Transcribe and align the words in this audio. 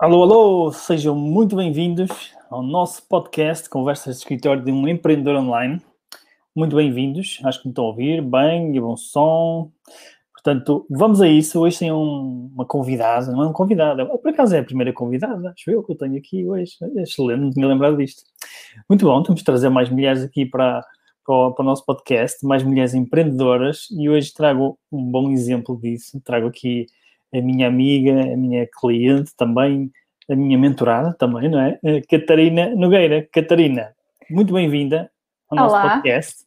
Alô, 0.00 0.22
alô, 0.22 0.72
sejam 0.72 1.14
muito 1.14 1.54
bem-vindos 1.54 2.32
ao 2.48 2.62
nosso 2.62 3.06
podcast 3.06 3.68
Conversas 3.68 4.14
de 4.16 4.22
Escritório 4.22 4.64
de 4.64 4.72
um 4.72 4.88
Empreendedor 4.88 5.36
Online. 5.36 5.78
Muito 6.56 6.74
bem-vindos, 6.74 7.38
acho 7.44 7.60
que 7.60 7.68
me 7.68 7.72
estão 7.72 7.84
a 7.84 7.88
ouvir 7.88 8.22
bem 8.22 8.74
e 8.74 8.80
bom 8.80 8.96
som. 8.96 9.70
Portanto, 10.32 10.86
vamos 10.88 11.20
a 11.20 11.28
isso. 11.28 11.60
Hoje 11.60 11.80
tem 11.80 11.92
um, 11.92 12.50
uma 12.54 12.64
convidada, 12.64 13.30
não 13.30 13.42
é 13.42 13.46
uma 13.48 13.52
convidada, 13.52 14.06
por 14.06 14.30
acaso 14.30 14.56
é 14.56 14.60
a 14.60 14.64
primeira 14.64 14.90
convidada, 14.90 15.50
acho 15.50 15.70
eu 15.70 15.82
que 15.82 15.92
eu 15.92 15.96
tenho 15.96 16.16
aqui 16.16 16.48
hoje. 16.48 16.78
É 16.96 17.02
excelente, 17.02 17.40
não 17.40 17.50
tinha 17.50 17.68
lembrado 17.68 17.98
disto. 17.98 18.22
Muito 18.88 19.04
bom, 19.04 19.22
temos 19.22 19.40
de 19.40 19.44
trazer 19.44 19.68
mais 19.68 19.90
mulheres 19.90 20.22
aqui 20.22 20.46
para, 20.46 20.82
para, 21.26 21.34
o, 21.34 21.52
para 21.52 21.62
o 21.62 21.66
nosso 21.66 21.84
podcast, 21.84 22.42
mais 22.46 22.62
mulheres 22.62 22.94
empreendedoras, 22.94 23.86
e 23.90 24.08
hoje 24.08 24.32
trago 24.32 24.78
um 24.90 25.04
bom 25.10 25.30
exemplo 25.30 25.78
disso. 25.78 26.18
Trago 26.24 26.46
aqui 26.46 26.86
a 27.32 27.40
minha 27.40 27.68
amiga, 27.68 28.12
a 28.12 28.36
minha 28.36 28.66
cliente 28.66 29.32
também, 29.36 29.90
a 30.28 30.34
minha 30.34 30.58
mentorada 30.58 31.14
também, 31.14 31.48
não 31.48 31.60
é? 31.60 31.78
A 31.84 32.06
Catarina 32.08 32.74
Nogueira. 32.74 33.28
Catarina, 33.32 33.92
muito 34.28 34.52
bem-vinda 34.52 35.10
ao 35.48 35.56
nosso 35.56 35.74
Olá. 35.74 35.90
podcast. 35.90 36.44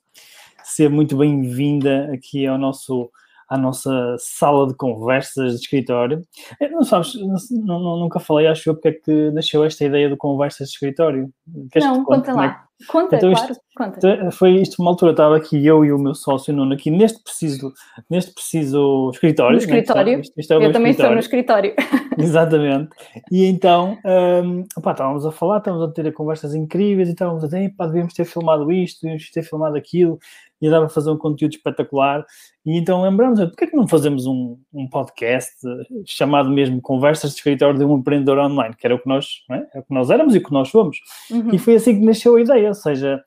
Seja 0.64 0.90
muito 0.90 1.17
bem-vinda 1.17 2.12
aqui 2.14 2.48
ao 2.48 2.58
nosso, 2.58 3.09
à 3.54 3.58
nossa 3.58 4.16
sala 4.20 4.68
de 4.68 4.76
conversas 4.76 5.54
de 5.54 5.59
escritório. 5.62 6.22
Eh, 6.59 6.70
Não 6.70 6.84
sabes, 6.84 7.14
não- 7.16 7.80
não- 7.80 7.98
nunca 8.00 8.20
falei, 8.20 8.48
acho 8.48 8.70
eu, 8.70 8.73
porque 8.76 8.88
é 8.90 8.92
que 8.94 9.32
nasceu 9.32 9.64
esta 9.64 9.86
ideia 9.86 10.09
do 10.09 10.18
conversas 10.18 10.68
de 10.70 10.73
escritório. 10.73 11.30
Queres 11.72 11.88
que 11.88 11.94
Não, 11.94 12.04
conta 12.04 12.31
é 12.31 12.34
lá. 12.34 12.64
Conta, 12.88 13.16
Então 13.16 13.31
isto- 13.31 13.56
claro, 13.78 13.94
conta. 14.02 14.31
Foi 14.31 14.52
isto, 14.56 14.81
uma 14.81 14.92
altura 14.92 15.12
estava 15.12 15.38
aqui 15.38 15.66
eu 15.66 15.86
e 15.86 15.94
o 15.94 15.98
meu 15.98 16.14
sócio 16.14 16.54
Nuno 16.54 16.74
aqui 16.74 16.90
neste 16.92 17.24
preciso, 17.24 17.72
neste 18.09 18.34
preciso 18.34 19.09
escritório. 19.14 19.52
No 19.54 19.58
né, 19.59 19.64
escritório. 19.80 20.20
Isto, 20.20 20.34
isto 20.40 20.52
é 20.54 20.58
o 20.58 20.59
meu 20.59 20.70
Eu 20.70 20.74
também 20.74 20.92
estou 20.92 21.09
no 21.12 21.20
escritório. 21.20 21.74
Exatamente. 22.18 22.90
E 23.31 23.46
então, 23.46 23.98
hum, 24.44 24.64
opá, 24.78 24.92
estávamos 24.92 25.26
a 25.26 25.31
falar, 25.31 25.59
estávamos 25.59 25.88
a 25.90 25.92
ter 25.94 26.12
conversas 26.14 26.54
incríveis 26.54 27.08
e 27.09 27.14
estávamos 27.14 27.44
a 27.44 27.48
dizer, 27.48 27.64
"Epá, 27.64 27.86
devíamos 27.88 28.14
ter 28.14 28.26
filmado 28.26 28.72
isto, 28.72 29.02
devíamos 29.02 29.30
ter 29.31 29.44
filmado 29.44 29.78
aquilo, 29.78 30.20
e 30.66 30.69
dava 30.69 30.86
para 30.86 30.94
fazer 30.94 31.11
um 31.11 31.17
conteúdo 31.17 31.53
espetacular. 31.53 32.25
E 32.66 32.78
então 32.78 33.02
lembramos, 33.02 33.39
porquê 33.39 33.66
é 33.66 33.67
que 33.67 33.75
não 33.75 33.88
fazemos 33.88 34.25
um, 34.25 34.58
um 34.73 34.88
podcast 34.88 35.52
eh, 35.67 35.83
chamado 36.06 36.50
mesmo 36.50 36.81
Conversas 36.81 37.31
de 37.31 37.38
Escritório 37.38 37.78
de 37.78 37.83
um 37.83 37.97
Empreendedor 37.97 38.38
Online, 38.39 38.73
que 38.75 38.88
era 38.88 38.95
o 38.95 39.00
que 39.00 39.08
nós, 39.09 39.28
é? 39.52 39.56
Era 39.56 39.80
o 39.80 39.84
que 39.84 39.94
nós 39.94 40.09
éramos 40.09 40.34
e 40.34 40.38
o 40.38 40.44
que 40.44 40.53
nós 40.53 40.69
somos. 40.69 40.97
Uhum. 41.30 41.53
E 41.53 41.59
foi 41.59 41.75
assim 41.75 42.00
que 42.00 42.06
nasceu 42.06 42.36
a 42.38 42.41
ideia, 42.41 42.69
ou 42.69 42.73
seja, 42.73 43.22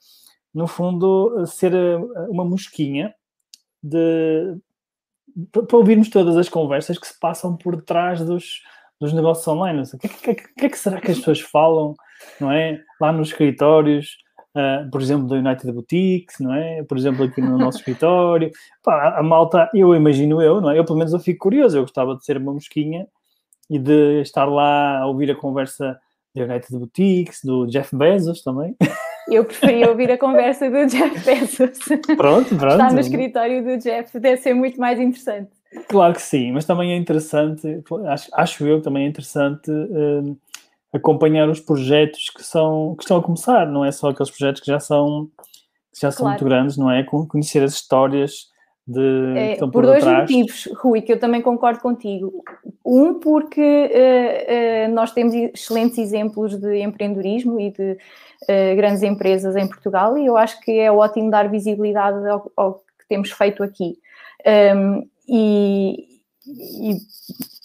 no 0.54 0.66
fundo, 0.66 1.44
ser 1.46 1.74
eh, 1.74 1.96
uma 2.30 2.44
mosquinha 2.44 3.14
de 3.82 4.56
para 5.52 5.76
ouvirmos 5.76 6.08
todas 6.08 6.34
as 6.36 6.48
conversas 6.48 6.98
que 6.98 7.06
se 7.06 7.18
passam 7.20 7.54
por 7.56 7.82
trás 7.82 8.24
dos, 8.24 8.62
dos 8.98 9.12
negócios 9.12 9.46
online. 9.46 9.82
O 9.82 9.98
que, 9.98 10.06
é 10.06 10.08
que- 10.10 10.34
que- 10.34 10.54
que 10.54 10.66
é 10.66 10.68
que 10.70 10.78
será 10.78 10.98
que 10.98 11.10
as 11.10 11.18
pessoas 11.18 11.40
falam, 11.40 11.94
não 12.40 12.50
é? 12.50 12.80
Lá 12.98 13.12
nos 13.12 13.28
escritórios, 13.28 14.16
ah, 14.56 14.88
por 14.90 15.02
exemplo, 15.02 15.28
da 15.28 15.36
United 15.36 15.70
Boutiques, 15.70 16.40
não 16.40 16.54
é? 16.54 16.82
Por 16.82 16.96
exemplo, 16.96 17.24
aqui 17.24 17.42
no 17.42 17.58
nosso 17.58 17.76
escritório. 17.78 18.50
Pá, 18.82 19.18
a, 19.18 19.22
malta, 19.22 19.68
eu 19.74 19.94
imagino 19.94 20.40
eu, 20.40 20.62
não 20.62 20.70
é? 20.70 20.78
Eu 20.78 20.84
pelo 20.84 20.98
menos 20.98 21.12
eu 21.12 21.20
fico 21.20 21.40
curioso, 21.40 21.76
eu 21.76 21.82
gostava 21.82 22.16
de 22.16 22.24
ser 22.24 22.38
uma 22.38 22.54
mosquinha 22.54 23.06
e 23.68 23.78
de 23.78 24.22
estar 24.22 24.46
lá 24.46 25.00
a 25.00 25.06
ouvir 25.06 25.30
a 25.30 25.34
conversa 25.34 25.98
da 26.34 26.44
United 26.44 26.78
Boutiques, 26.78 27.40
do 27.44 27.66
Jeff 27.66 27.94
Bezos 27.94 28.42
também. 28.42 28.74
Eu 29.28 29.44
preferia 29.44 29.90
ouvir 29.90 30.08
a 30.12 30.16
conversa 30.16 30.70
do 30.70 30.86
Jeff 30.86 31.18
Bezos. 31.24 31.80
Pronto, 32.16 32.54
pronto. 32.54 32.74
Estar 32.74 32.92
no 32.92 33.00
escritório 33.00 33.60
do 33.60 33.76
Jeff 33.76 34.20
deve 34.20 34.36
ser 34.36 34.54
muito 34.54 34.78
mais 34.78 35.00
interessante. 35.00 35.50
Claro 35.88 36.14
que 36.14 36.22
sim, 36.22 36.52
mas 36.52 36.64
também 36.64 36.92
é 36.92 36.96
interessante, 36.96 37.82
acho, 38.06 38.30
acho 38.32 38.64
eu 38.64 38.78
que 38.78 38.84
também 38.84 39.04
é 39.04 39.08
interessante 39.08 39.68
hum, 39.68 40.36
acompanhar 40.96 41.48
os 41.48 41.60
projetos 41.60 42.30
que, 42.30 42.42
são, 42.42 42.94
que 42.96 43.04
estão 43.04 43.18
a 43.18 43.22
começar, 43.22 43.66
não 43.66 43.84
é 43.84 43.92
só 43.92 44.10
aqueles 44.10 44.30
projetos 44.30 44.60
que 44.60 44.66
já 44.68 44.80
são, 44.80 45.28
que 45.92 46.00
já 46.00 46.10
são 46.10 46.24
Claro. 46.24 46.30
muito 46.30 46.44
grandes, 46.44 46.76
não 46.76 46.90
é? 46.90 47.02
Con- 47.02 47.26
Conhecer 47.26 47.62
as 47.62 47.74
histórias 47.74 48.48
de, 48.86 49.00
que 49.34 49.38
É, 49.38 49.56
por 49.56 49.70
por, 49.72 49.84
dois 49.86 50.04
detrás. 50.04 50.30
motivos, 50.30 50.68
Rui, 50.76 51.02
que 51.02 51.12
eu 51.12 51.18
também 51.18 51.42
concordo 51.42 51.80
contigo. 51.80 52.32
Um, 52.84 53.14
porque 53.14 53.60
eh, 53.60 54.84
eh, 54.84 54.88
nós 54.88 55.10
temos 55.12 55.34
excelentes 55.34 55.98
exemplos 55.98 56.56
de 56.56 56.78
empreendedorismo 56.82 57.58
e 57.58 57.72
de 57.72 57.98
eh, 58.48 58.74
grandes 58.76 59.02
empresas 59.02 59.56
em 59.56 59.66
Portugal, 59.66 60.16
e 60.16 60.26
eu 60.26 60.36
acho 60.36 60.60
que 60.60 60.78
é 60.78 60.92
ótimo 60.92 61.30
dar 61.30 61.48
visibilidade 61.50 62.28
ao, 62.28 62.52
ao 62.56 62.74
que 62.74 63.08
temos 63.08 63.30
feito 63.32 63.62
aqui. 63.64 63.98
Um, 64.46 65.08
e, 65.28 66.15
e 66.46 66.96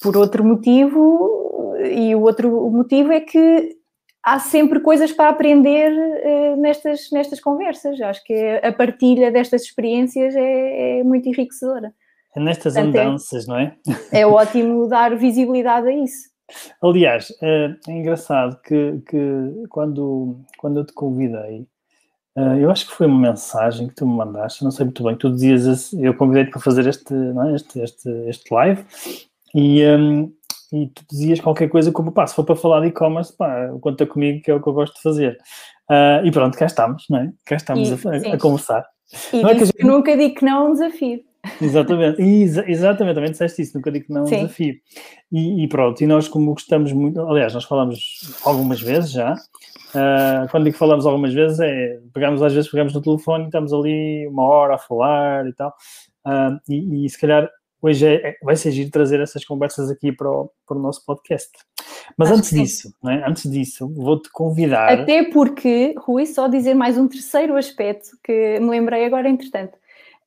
por 0.01 0.17
outro 0.17 0.43
motivo, 0.43 1.75
e 1.79 2.15
o 2.15 2.21
outro 2.21 2.69
motivo 2.71 3.11
é 3.11 3.19
que 3.21 3.77
há 4.23 4.39
sempre 4.39 4.79
coisas 4.79 5.11
para 5.11 5.29
aprender 5.29 5.91
eh, 5.91 6.55
nestas, 6.55 7.09
nestas 7.11 7.39
conversas. 7.39 7.99
Eu 7.99 8.07
Acho 8.07 8.23
que 8.23 8.59
a 8.63 8.71
partilha 8.71 9.31
destas 9.31 9.63
experiências 9.63 10.35
é, 10.35 10.99
é 10.99 11.03
muito 11.03 11.27
enriquecedora. 11.27 11.93
É 12.35 12.39
nestas 12.39 12.73
Portanto, 12.73 12.95
é- 12.95 13.01
andanças, 13.01 13.47
não 13.47 13.57
é? 13.57 13.75
É 14.11 14.25
ótimo 14.25 14.87
dar 14.87 15.15
visibilidade 15.15 15.87
a 15.87 15.93
isso. 15.93 16.31
Aliás, 16.81 17.27
é, 17.41 17.73
é 17.87 17.91
engraçado 17.91 18.59
que, 18.61 19.01
que 19.09 19.67
quando, 19.69 20.41
quando 20.57 20.81
eu 20.81 20.85
te 20.85 20.93
convidei, 20.93 21.65
eh, 22.37 22.63
eu 22.63 22.71
acho 22.71 22.87
que 22.87 22.93
foi 22.93 23.07
uma 23.07 23.29
mensagem 23.31 23.87
que 23.87 23.95
tu 23.95 24.07
me 24.07 24.15
mandaste, 24.15 24.63
não 24.63 24.71
sei 24.71 24.85
muito 24.85 25.03
bem, 25.03 25.15
tu 25.15 25.29
dizias, 25.31 25.67
assim- 25.67 26.05
eu 26.05 26.13
convidei-te 26.13 26.51
para 26.51 26.61
fazer 26.61 26.87
este, 26.87 27.13
é, 27.13 27.55
este, 27.55 27.79
este, 27.79 28.09
este 28.27 28.53
live 28.53 28.83
e, 29.55 29.83
hum, 29.85 30.31
e 30.71 30.87
tu 30.87 31.03
dizias 31.11 31.39
qualquer 31.41 31.67
coisa 31.69 31.91
como, 31.91 32.11
pá, 32.11 32.25
se 32.25 32.33
for 32.35 32.45
para 32.45 32.55
falar 32.55 32.79
de 32.81 32.87
e-commerce, 32.87 33.35
pá, 33.35 33.67
conta 33.81 34.05
comigo 34.05 34.41
que 34.41 34.49
é 34.49 34.55
o 34.55 34.61
que 34.61 34.67
eu 34.69 34.73
gosto 34.73 34.95
de 34.95 35.01
fazer. 35.01 35.37
Ah, 35.89 36.21
e 36.23 36.31
pronto, 36.31 36.57
cá 36.57 36.65
estamos, 36.65 37.05
não 37.09 37.19
é? 37.19 37.31
Cá 37.45 37.55
estamos 37.57 37.89
E- 37.89 38.07
a, 38.07 38.35
a- 38.35 38.37
conversar. 38.37 38.85
E 39.33 39.41
Não 39.41 39.49
é 39.49 39.55
que 39.55 39.65
gente- 39.65 39.83
nunca 39.85 40.15
digo 40.15 40.35
que 40.35 40.45
não 40.45 40.57
a 40.57 40.69
um 40.69 40.71
desafio. 40.71 41.19
Exatamente, 41.59 42.21
Exa- 42.21 42.63
exatamente, 42.69 43.15
também 43.15 43.31
disseste 43.31 43.61
isso, 43.63 43.75
nunca 43.75 43.91
digo 43.91 44.05
que 44.05 44.13
não 44.13 44.21
é 44.21 44.23
um 44.23 44.27
Sim. 44.27 44.35
desafio. 44.37 44.75
E, 45.31 45.63
e 45.63 45.67
pronto, 45.67 46.01
e 46.01 46.07
nós 46.07 46.27
como 46.29 46.53
gostamos 46.53 46.93
muito, 46.93 47.19
aliás, 47.19 47.53
nós 47.53 47.65
falamos 47.65 48.31
algumas 48.45 48.79
vezes 48.79 49.11
já, 49.11 49.35
ah, 49.96 50.47
quando 50.50 50.66
digo 50.66 50.78
falamos 50.78 51.06
algumas 51.06 51.34
vezes 51.34 51.59
é, 51.59 52.00
pegamos 52.13 52.41
às 52.41 52.53
vezes, 52.53 52.69
pegamos 52.69 52.94
no 52.94 53.02
telefone 53.02 53.44
e 53.44 53.47
estamos 53.47 53.74
ali 53.74 54.28
uma 54.28 54.44
hora 54.44 54.75
a 54.75 54.78
falar 54.78 55.47
e 55.47 55.53
tal, 55.53 55.74
Ah, 56.25 56.57
e, 56.69 57.06
e 57.06 57.09
se 57.09 57.19
calhar 57.19 57.50
hoje 57.81 58.06
é, 58.06 58.29
é- 58.29 58.35
vai 58.44 58.56
ser 58.56 58.72
giro 58.72 58.91
trazer 58.91 59.19
essas 59.19 59.44
conversas 59.44 59.90
aqui 59.90 60.12
para 60.12 60.29
o, 60.29 60.52
para 60.68 60.78
o 60.78 60.81
nosso 60.81 61.03
podcast. 61.06 61.50
Mas 62.16 62.29
Acho 62.29 62.38
antes 62.40 62.52
disso, 62.52 62.94
não 63.02 63.12
é? 63.12 63.28
antes 63.28 63.50
disso, 63.50 63.88
vou-te 63.96 64.29
convidar... 64.31 64.88
Até 64.91 65.24
porque, 65.24 65.96
Rui, 65.97 66.25
só 66.25 66.47
dizer 66.47 66.73
mais 66.75 66.97
um 66.97 67.08
terceiro 67.08 67.56
aspecto 67.58 68.09
que 68.23 68.59
me 68.59 68.69
lembrei 68.69 69.06
agora, 69.06 69.28
entretanto. 69.29 69.78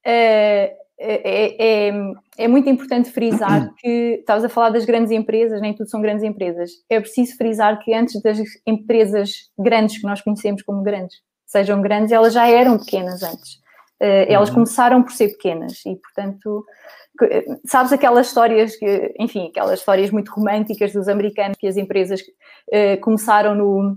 Eh, 0.04 0.74
é, 1.04 1.88
é, 1.88 2.12
é 2.38 2.48
muito 2.48 2.68
importante 2.68 3.10
frisar 3.10 3.72
que 3.76 4.16
estavas 4.20 4.44
a 4.44 4.48
falar 4.48 4.70
das 4.70 4.84
grandes 4.84 5.10
empresas, 5.12 5.60
nem 5.60 5.74
tudo 5.74 5.88
são 5.90 6.00
grandes 6.00 6.24
empresas. 6.24 6.70
É 6.88 6.98
preciso 7.00 7.36
frisar 7.36 7.78
que 7.82 7.92
antes 7.94 8.20
das 8.22 8.38
empresas 8.66 9.50
grandes 9.58 9.98
que 9.98 10.04
nós 10.06 10.20
conhecemos 10.20 10.62
como 10.62 10.82
grandes 10.82 11.16
sejam 11.46 11.80
grandes, 11.82 12.10
elas 12.12 12.32
já 12.32 12.48
eram 12.48 12.78
pequenas 12.78 13.22
antes. 13.22 13.60
Eh, 14.00 14.32
elas 14.32 14.48
Uhum. 14.48 14.54
começaram 14.56 15.02
por 15.02 15.12
ser 15.12 15.28
pequenas 15.28 15.84
e, 15.86 15.94
portanto, 15.96 16.64
eh, 17.22 17.44
sabes 17.64 17.92
aquelas 17.92 18.26
histórias 18.26 18.74
que, 18.76 19.14
enfim, 19.20 19.48
aquelas 19.48 19.78
histórias 19.78 20.10
muito 20.10 20.32
românticas 20.32 20.92
dos 20.92 21.06
americanos 21.08 21.56
que 21.58 21.66
as 21.68 21.76
empresas 21.76 22.20
eh, 22.72 22.96
começaram 22.96 23.54
no, 23.54 23.96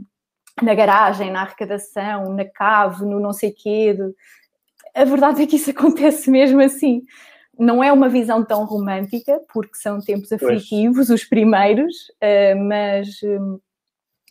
na 0.61 0.73
garagem, 0.75 1.31
na 1.31 1.41
arrecadação, 1.41 2.31
na 2.33 2.45
cave, 2.45 3.05
no 3.05 3.19
não 3.19 3.33
sei 3.33 3.51
quê. 3.51 3.93
de- 3.93 4.13
A 4.97 5.05
verdade 5.05 5.43
é 5.43 5.47
que 5.47 5.55
isso 5.55 5.69
acontece 5.71 6.29
mesmo 6.29 6.59
assim. 6.59 7.03
Não 7.57 7.83
é 7.83 7.91
uma 7.91 8.09
visão 8.09 8.43
tão 8.43 8.65
romântica, 8.65 9.39
porque 9.51 9.75
são 9.75 9.99
tempos 9.99 10.31
aflitivos, 10.31 11.09
os 11.09 11.23
primeiros, 11.23 11.95
eh, 12.21 12.53
mas, 12.53 13.07
hum, 13.23 13.59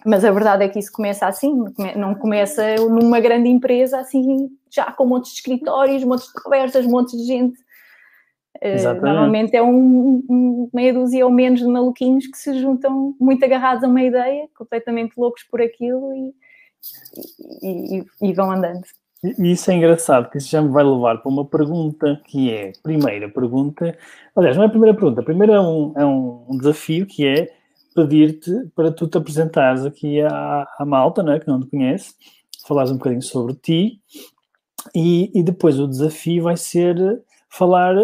mas 0.04 0.24
a 0.24 0.30
verdade 0.30 0.64
é 0.64 0.68
que 0.68 0.78
isso 0.78 0.92
começa 0.92 1.26
assim, 1.26 1.52
não 1.96 2.14
começa 2.14 2.76
numa 2.76 3.18
grande 3.18 3.48
empresa 3.48 3.98
assim, 3.98 4.48
já 4.70 4.92
com 4.92 5.06
montes 5.06 5.32
de 5.32 5.38
escritórios, 5.38 6.04
montes 6.04 6.28
de 6.28 6.40
conversas, 6.40 6.86
montes 6.86 7.18
de 7.18 7.26
gente. 7.26 7.58
Uh, 8.62 9.02
normalmente 9.02 9.54
é 9.54 9.62
um, 9.62 10.24
um, 10.30 10.70
meia 10.72 10.94
dúzia 10.94 11.26
ou 11.26 11.32
menos 11.32 11.60
de 11.60 11.66
maluquinhos 11.66 12.26
que 12.26 12.38
se 12.38 12.58
juntam 12.58 13.14
muito 13.20 13.44
agarrados 13.44 13.84
a 13.84 13.88
uma 13.88 14.02
ideia, 14.02 14.48
completamente 14.56 15.14
loucos 15.16 15.42
por 15.42 15.60
aquilo 15.60 16.14
e, 16.14 16.34
e, 17.62 17.98
e, 17.98 18.30
e 18.30 18.32
vão 18.32 18.50
andando. 18.50 18.86
E 19.38 19.52
isso 19.52 19.70
é 19.70 19.74
engraçado, 19.74 20.30
que 20.30 20.38
isso 20.38 20.48
já 20.48 20.60
me 20.62 20.70
vai 20.70 20.84
levar 20.84 21.18
para 21.18 21.30
uma 21.30 21.44
pergunta 21.44 22.20
que 22.26 22.52
é, 22.52 22.72
primeira 22.82 23.28
pergunta, 23.28 23.96
aliás, 24.34 24.56
não 24.56 24.64
é 24.64 24.66
a 24.66 24.70
primeira 24.70 24.94
pergunta, 24.94 25.20
a 25.20 25.24
primeira 25.24 25.54
é 25.54 25.60
um, 25.60 25.92
é 25.96 26.04
um 26.04 26.58
desafio 26.58 27.06
que 27.06 27.26
é 27.26 27.52
pedir-te 27.94 28.52
para 28.74 28.92
tu 28.92 29.08
te 29.08 29.16
apresentares 29.16 29.84
aqui 29.84 30.20
à, 30.20 30.66
à 30.78 30.84
malta, 30.84 31.22
né, 31.22 31.40
que 31.40 31.48
não 31.48 31.60
te 31.60 31.66
conhece, 31.66 32.14
falares 32.66 32.90
um 32.90 32.96
bocadinho 32.96 33.22
sobre 33.22 33.54
ti 33.54 34.00
e, 34.94 35.30
e 35.38 35.42
depois 35.42 35.78
o 35.78 35.88
desafio 35.88 36.44
vai 36.44 36.56
ser 36.56 36.96
falar 37.48 37.96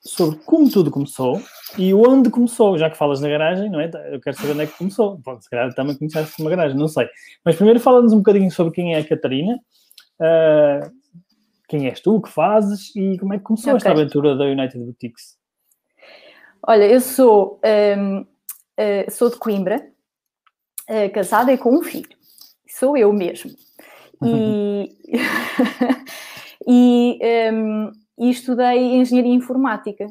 sobre 0.00 0.38
como 0.44 0.70
tudo 0.70 0.90
começou 0.90 1.40
e 1.76 1.92
onde 1.92 2.30
começou, 2.30 2.78
já 2.78 2.88
que 2.88 2.96
falas 2.96 3.20
na 3.20 3.28
garagem, 3.28 3.70
não 3.70 3.80
é? 3.80 3.90
Eu 4.10 4.20
quero 4.20 4.36
saber 4.36 4.52
onde 4.52 4.62
é 4.62 4.66
que 4.66 4.78
começou. 4.78 5.18
Pode, 5.18 5.44
se 5.44 5.50
calhar 5.50 5.72
também 5.74 5.96
começaste 5.96 6.40
uma 6.40 6.50
garagem, 6.50 6.78
não 6.78 6.88
sei. 6.88 7.08
Mas 7.44 7.56
primeiro 7.56 7.80
fala-nos 7.80 8.12
um 8.12 8.18
bocadinho 8.18 8.50
sobre 8.50 8.72
quem 8.72 8.94
é 8.94 8.98
a 8.98 9.06
Catarina, 9.06 9.58
uh, 10.20 10.90
quem 11.68 11.86
és 11.86 12.00
tu, 12.00 12.16
o 12.16 12.22
que 12.22 12.30
fazes 12.30 12.94
e 12.96 13.18
como 13.18 13.34
é 13.34 13.38
que 13.38 13.44
começou 13.44 13.74
okay. 13.74 13.76
esta 13.76 13.90
aventura 13.90 14.36
da 14.36 14.44
United 14.44 14.78
Boutiques. 14.78 15.36
Olha, 16.66 16.84
eu 16.84 17.00
sou, 17.00 17.60
um, 17.98 18.20
uh, 18.20 18.26
ah, 18.76 19.10
sou 19.10 19.30
de 19.30 19.36
Coimbra, 19.36 19.86
uh, 20.88 21.12
casada 21.12 21.52
e 21.52 21.58
com 21.58 21.74
um 21.76 21.82
filho. 21.82 22.08
Sou 22.66 22.96
eu 22.96 23.12
mesmo. 23.12 23.50
E, 24.24 24.96
e, 26.66 27.18
um, 27.52 27.92
e 28.18 28.30
estudei 28.30 28.96
engenharia 28.96 29.34
informática. 29.34 30.06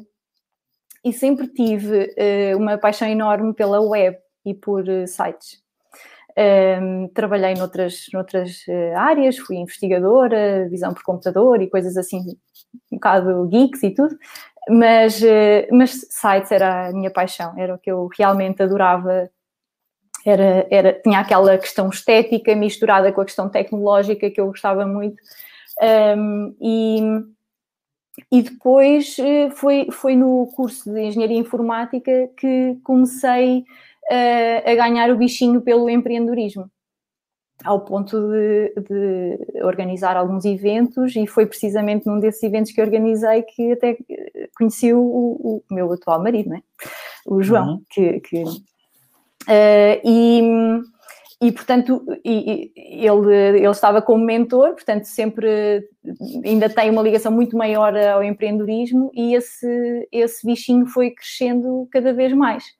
E 1.04 1.12
sempre 1.12 1.46
tive 1.46 2.12
uma 2.56 2.76
paixão 2.76 3.08
enorme 3.08 3.54
pela 3.54 3.80
web 3.80 4.18
e 4.44 4.52
por 4.52 4.84
sites. 5.06 5.62
Um, 6.40 7.08
trabalhei 7.08 7.54
noutras, 7.54 8.06
noutras 8.12 8.62
uh, 8.68 8.96
áreas, 8.96 9.36
fui 9.38 9.56
investigadora, 9.56 10.68
visão 10.70 10.94
por 10.94 11.02
computador 11.02 11.60
e 11.60 11.68
coisas 11.68 11.96
assim, 11.96 12.20
um 12.92 12.96
bocado 12.96 13.48
geeks 13.48 13.82
e 13.82 13.90
tudo, 13.90 14.16
mas, 14.68 15.20
uh, 15.20 15.66
mas 15.72 16.06
sites 16.08 16.52
era 16.52 16.90
a 16.90 16.92
minha 16.92 17.10
paixão, 17.10 17.54
era 17.58 17.74
o 17.74 17.78
que 17.78 17.90
eu 17.90 18.08
realmente 18.16 18.62
adorava. 18.62 19.28
Era, 20.24 20.64
era, 20.70 20.92
tinha 21.02 21.18
aquela 21.18 21.58
questão 21.58 21.88
estética 21.88 22.54
misturada 22.54 23.10
com 23.12 23.20
a 23.20 23.24
questão 23.24 23.48
tecnológica 23.48 24.30
que 24.30 24.40
eu 24.40 24.46
gostava 24.46 24.86
muito. 24.86 25.20
Um, 25.82 26.54
e, 26.60 27.00
e 28.30 28.42
depois 28.42 29.16
uh, 29.18 29.50
foi, 29.56 29.88
foi 29.90 30.14
no 30.14 30.46
curso 30.54 30.92
de 30.92 31.00
Engenharia 31.00 31.38
Informática 31.38 32.30
que 32.36 32.78
comecei 32.84 33.64
a, 34.10 34.70
a 34.70 34.74
ganhar 34.74 35.10
o 35.10 35.16
bichinho 35.16 35.60
pelo 35.60 35.88
empreendedorismo 35.88 36.70
ao 37.64 37.80
ponto 37.80 38.16
de, 38.30 38.72
de, 38.88 39.62
organizar 39.62 40.16
alguns 40.16 40.44
eventos 40.44 41.16
e 41.16 41.26
foi 41.26 41.44
precisamente 41.46 42.06
num 42.06 42.20
desses 42.20 42.42
eventos 42.42 42.72
que 42.72 42.80
organizei 42.80 43.42
que 43.42 43.72
até 43.72 43.98
conheci 44.56 44.94
o, 44.94 45.00
o 45.00 45.62
meu 45.70 45.92
atual 45.92 46.22
marido, 46.22 46.50
né? 46.50 46.62
o 47.26 47.42
João, 47.42 47.74
uhum. 47.74 47.82
que, 47.90 48.20
que 48.20 48.42
uh, 48.42 50.00
e, 50.04 50.42
e 51.42 51.52
portanto 51.52 52.04
e, 52.24 52.72
ele, 52.76 53.58
ele 53.58 53.66
estava 53.68 54.00
como 54.00 54.24
mentor, 54.24 54.74
portanto 54.74 55.04
sempre 55.04 55.84
ainda 56.44 56.68
tem 56.68 56.90
uma 56.90 57.02
ligação 57.02 57.32
muito 57.32 57.56
maior 57.56 57.96
ao 57.96 58.22
empreendedorismo 58.22 59.10
e 59.12 59.34
esse, 59.34 60.08
esse 60.12 60.46
bichinho 60.46 60.86
foi 60.86 61.10
crescendo 61.10 61.88
cada 61.90 62.12
vez 62.12 62.32
mais. 62.32 62.77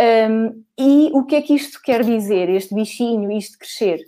Um, 0.00 0.62
e 0.78 1.10
o 1.14 1.24
que 1.24 1.36
é 1.36 1.42
que 1.42 1.54
isto 1.54 1.80
quer 1.82 2.04
dizer, 2.04 2.48
este 2.50 2.74
bichinho, 2.74 3.30
isto 3.32 3.58
crescer? 3.58 4.00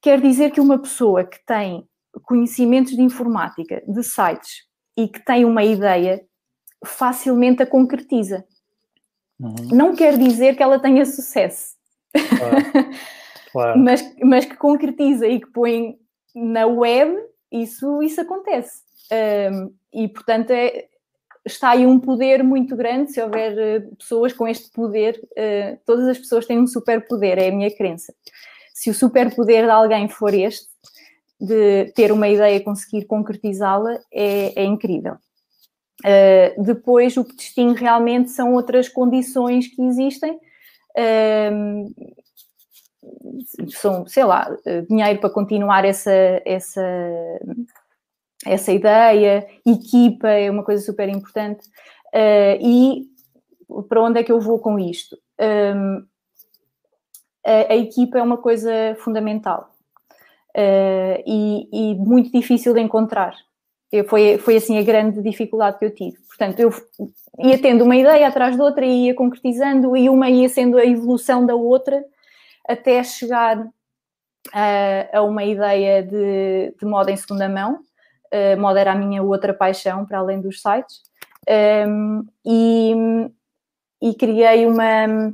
Quer 0.00 0.20
dizer 0.20 0.52
que 0.52 0.60
uma 0.60 0.78
pessoa 0.78 1.24
que 1.24 1.44
tem 1.44 1.86
conhecimentos 2.22 2.92
de 2.94 3.02
informática, 3.02 3.82
de 3.86 4.02
sites 4.04 4.64
e 4.96 5.08
que 5.08 5.24
tem 5.24 5.44
uma 5.44 5.64
ideia, 5.64 6.24
facilmente 6.84 7.62
a 7.62 7.66
concretiza. 7.66 8.44
Uhum. 9.40 9.54
Não 9.72 9.96
quer 9.96 10.16
dizer 10.16 10.56
que 10.56 10.62
ela 10.62 10.78
tenha 10.78 11.04
sucesso, 11.04 11.74
claro. 12.12 12.56
Claro. 13.54 13.78
mas, 13.78 14.16
mas 14.20 14.44
que 14.44 14.56
concretiza 14.56 15.28
e 15.28 15.40
que 15.40 15.48
põe 15.52 15.96
na 16.34 16.66
web, 16.66 17.16
isso, 17.52 18.02
isso 18.02 18.20
acontece. 18.20 18.82
Um, 19.52 19.72
e 19.92 20.08
portanto 20.08 20.50
é, 20.50 20.88
está 21.46 21.70
aí 21.70 21.86
um 21.86 22.00
poder 22.00 22.42
muito 22.42 22.76
grande. 22.76 23.12
Se 23.12 23.22
houver 23.22 23.58
eh, 23.58 23.80
pessoas 23.98 24.32
com 24.32 24.48
este 24.48 24.70
poder, 24.70 25.20
eh, 25.36 25.78
todas 25.84 26.08
as 26.08 26.18
pessoas 26.18 26.46
têm 26.46 26.58
um 26.58 26.66
superpoder, 26.66 27.38
é 27.38 27.48
a 27.48 27.52
minha 27.52 27.74
crença. 27.74 28.14
Se 28.72 28.90
o 28.90 28.94
superpoder 28.94 29.64
de 29.64 29.70
alguém 29.70 30.08
for 30.08 30.32
este, 30.34 30.68
de 31.40 31.92
ter 31.94 32.10
uma 32.10 32.28
ideia 32.28 32.56
e 32.56 32.60
conseguir 32.60 33.04
concretizá-la, 33.04 33.98
é, 34.12 34.62
é, 34.62 34.64
incrível. 34.64 35.16
Uh, 36.04 36.62
depois, 36.62 37.16
o 37.16 37.24
que 37.24 37.36
distingue 37.36 37.80
realmente 37.80 38.30
são 38.30 38.52
outras 38.54 38.88
condições 38.88 39.68
que 39.68 39.82
existem. 39.82 40.38
Uh, 40.96 41.94
são, 43.68 44.06
sei 44.06 44.24
lá, 44.24 44.54
dinheiro 44.88 45.20
para 45.20 45.30
continuar 45.30 45.84
essa, 45.84 46.10
essa 46.44 46.82
essa 48.44 48.72
ideia, 48.72 49.46
equipa 49.66 50.28
é 50.28 50.50
uma 50.50 50.62
coisa 50.62 50.84
super 50.84 51.08
importante. 51.08 51.66
Uh, 52.14 52.56
e 52.60 53.14
para 53.88 54.02
onde 54.02 54.20
é 54.20 54.24
que 54.24 54.32
eu 54.32 54.40
vou 54.40 54.58
com 54.58 54.78
isto? 54.78 55.16
Um, 55.40 56.06
a, 57.44 57.72
a, 57.72 57.76
equipa 57.76 58.18
é 58.18 58.22
uma 58.22 58.36
coisa 58.36 58.70
fundamental 59.00 59.74
uh, 60.56 61.22
e, 61.26 61.68
e, 61.72 61.94
muito 61.96 62.30
difícil 62.30 62.72
de 62.72 62.80
encontrar. 62.80 63.34
Eu, 63.90 64.04
foi, 64.04 64.38
foi 64.38 64.56
assim 64.56 64.78
a 64.78 64.82
grande 64.82 65.22
dificuldade 65.22 65.78
que 65.78 65.84
eu 65.84 65.94
tive. 65.94 66.16
Portanto, 66.28 66.60
eu 66.60 66.72
ia 67.38 67.60
tendo 67.60 67.84
uma 67.84 67.96
ideia 67.96 68.26
atrás 68.28 68.56
de 68.56 68.62
outra 68.62 68.84
e 68.84 69.06
ia 69.06 69.14
concretizando, 69.14 69.96
e 69.96 70.08
uma 70.08 70.30
ia 70.30 70.48
sendo 70.48 70.78
a 70.78 70.84
evolução 70.84 71.44
da 71.44 71.54
outra 71.54 72.04
até 72.66 73.02
chegar 73.04 73.58
uh, 73.58 73.70
a 75.12 75.22
uma 75.22 75.44
ideia 75.44 76.02
de, 76.02 76.74
de 76.78 76.86
moda 76.86 77.10
em 77.10 77.16
segunda 77.16 77.48
mão, 77.48 77.80
Uh, 78.34 78.60
moda 78.60 78.80
era 78.80 78.92
a 78.92 78.96
minha 78.96 79.22
outra 79.22 79.54
paixão, 79.54 80.04
para 80.04 80.18
além 80.18 80.40
dos 80.40 80.60
sites. 80.60 81.02
Um, 81.48 82.26
ehm, 82.44 83.30
e, 84.02 84.10
e 84.10 84.14
criei 84.14 84.66
uma, 84.66 85.32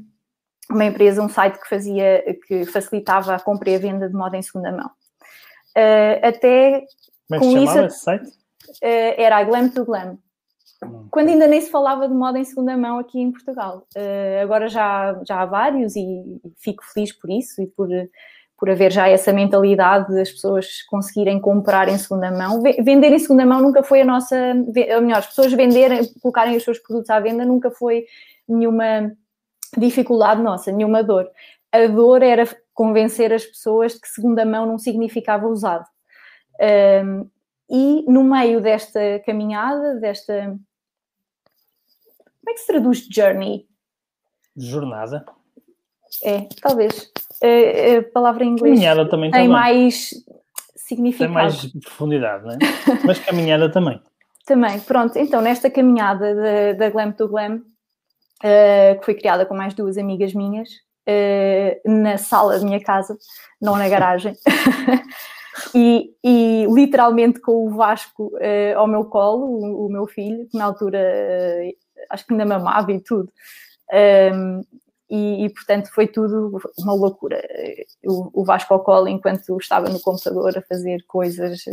uma 0.71 0.85
empresa, 0.85 1.23
um 1.23 1.29
site 1.29 1.59
que 1.59 1.69
fazia, 1.69 2.23
que 2.47 2.67
facilitava 2.67 3.35
a 3.35 3.41
compra 3.41 3.71
e 3.71 3.77
a 3.77 3.79
venda 3.79 4.07
de 4.09 4.15
moda 4.15 4.37
em 4.37 4.43
segunda 4.43 4.71
mão. 4.71 4.91
Uh, 5.77 6.27
até 6.27 6.85
Como 7.29 7.35
é 7.35 7.39
que 7.39 7.47
com 7.47 7.59
isso, 7.59 7.79
esse 7.79 8.01
site? 8.01 8.29
Uh, 8.29 9.15
era 9.17 9.39
a 9.39 9.45
Glam 9.45 9.71
to 9.71 9.85
Glam. 9.85 10.19
Hum. 10.85 11.07
Quando 11.11 11.29
ainda 11.29 11.47
nem 11.47 11.61
se 11.61 11.71
falava 11.71 12.09
de 12.09 12.15
moda 12.15 12.39
em 12.39 12.45
segunda 12.45 12.77
mão 12.77 12.99
aqui 12.99 13.21
em 13.21 13.31
Portugal. 13.31 13.87
Uh, 13.97 14.43
agora 14.43 14.69
já, 14.69 15.19
já 15.27 15.41
há 15.41 15.47
vários 15.47 15.97
e 15.97 16.41
fico 16.59 16.85
feliz 16.93 17.13
por 17.13 17.31
isso 17.31 17.63
e 17.63 17.67
por 17.67 17.89
por 18.61 18.69
haver 18.69 18.93
já 18.93 19.09
essa 19.09 19.33
mentalidade 19.33 20.15
das 20.15 20.31
pessoas 20.31 20.83
conseguirem 20.83 21.41
comprar 21.41 21.89
em 21.89 21.97
segunda 21.97 22.31
mão. 22.31 22.61
Vender 22.61 23.11
em 23.11 23.19
segunda 23.19 23.47
mão 23.47 23.63
nunca 23.63 23.83
foi 23.83 24.03
a 24.03 24.05
nossa, 24.05 24.37
ou 24.95 25.01
melhor, 25.01 25.17
as 25.17 25.29
pessoas 25.29 25.51
venderem, 25.55 26.03
colocarem 26.21 26.55
os 26.55 26.63
seus 26.63 26.79
produtos 26.79 27.09
à 27.09 27.19
venda 27.19 27.43
nunca 27.43 27.71
foi 27.71 28.05
nenhuma 28.47 29.17
dificuldade 29.79 30.43
nossa, 30.43 30.71
nenhuma 30.71 31.03
dor. 31.03 31.27
A 31.73 31.87
dor 31.87 32.23
era 32.23 32.47
convencer 32.75 33.33
as 33.33 33.47
pessoas 33.47 33.95
de 33.95 34.01
que 34.01 34.09
segunda 34.09 34.45
mão 34.45 34.67
não 34.67 34.79
significava 34.79 35.47
usado. 35.47 35.87
Um, 36.61 37.31
e 37.71 38.05
no 38.11 38.23
meio 38.23 38.61
desta 38.61 39.21
caminhada, 39.25 39.95
desta. 39.95 40.35
Como 40.45 42.51
é 42.51 42.53
que 42.53 42.59
se 42.59 42.67
traduz 42.67 43.09
journey? 43.11 43.67
Jornada. 44.55 45.25
É, 46.25 46.49
talvez 46.61 47.11
a, 47.43 48.13
palavra 48.13 48.45
em 48.45 48.51
inglês 48.51 48.75
caminhada 48.75 49.09
também 49.09 49.31
tem 49.31 49.49
mais 49.49 50.11
significado. 50.77 51.29
Tem 51.29 51.35
mais 51.35 51.67
profundidade, 51.85 52.45
não 52.45 52.53
é? 52.53 52.59
Mas 53.07 53.19
caminhada 53.19 53.71
também. 53.71 54.01
Também, 54.45 54.81
pronto. 54.81 55.17
Então, 55.17 55.41
nesta 55.41 55.71
caminhada 55.71 56.35
da, 56.35 56.73
da 56.73 56.91
Glam 56.91 57.13
to 57.13 57.29
Glam, 57.29 57.57
uh, 57.57 58.99
que 58.99 59.05
foi 59.05 59.15
criada 59.15 59.47
com 59.47 59.55
mais 59.55 59.75
duas 59.75 59.97
amigas 59.97 60.35
minhas, 60.35 60.69
uh, 61.09 61.91
na 61.91 62.19
sala 62.19 62.59
da 62.59 62.65
minha 62.65 62.81
casa, 62.81 63.17
não 63.61 63.77
na 63.77 63.89
garagem, 63.89 64.35
e, 65.75 66.11
e, 66.25 66.67
literalmente 66.69 67.41
com 67.41 67.67
o 67.67 67.71
Vasco 67.71 68.33
uh, 68.35 68.79
ao 68.79 68.87
meu 68.87 69.05
colo, 69.05 69.47
o, 69.47 69.87
o, 69.87 69.89
meu 69.89 70.07
filho, 70.07 70.49
que 70.49 70.59
na 70.59 70.65
altura 70.65 70.99
acho 72.11 72.27
que 72.27 72.33
ainda 72.33 72.45
mamava 72.45 72.93
e 72.93 73.01
tudo. 73.01 73.31
Um, 74.35 74.63
e, 75.11 75.45
e, 75.45 75.51
portanto 75.51 75.89
foi 75.93 76.07
tudo 76.07 76.59
uma 76.79 76.95
loucura. 76.95 77.43
O, 78.05 78.43
o 78.43 78.45
Vasco 78.45 78.73
ao 78.73 78.85
colo, 78.85 79.09
enquanto 79.09 79.59
estava 79.59 79.89
no 79.89 80.01
computador 80.01 80.57
a 80.57 80.63
fazer 80.63 81.05
coisas, 81.07 81.65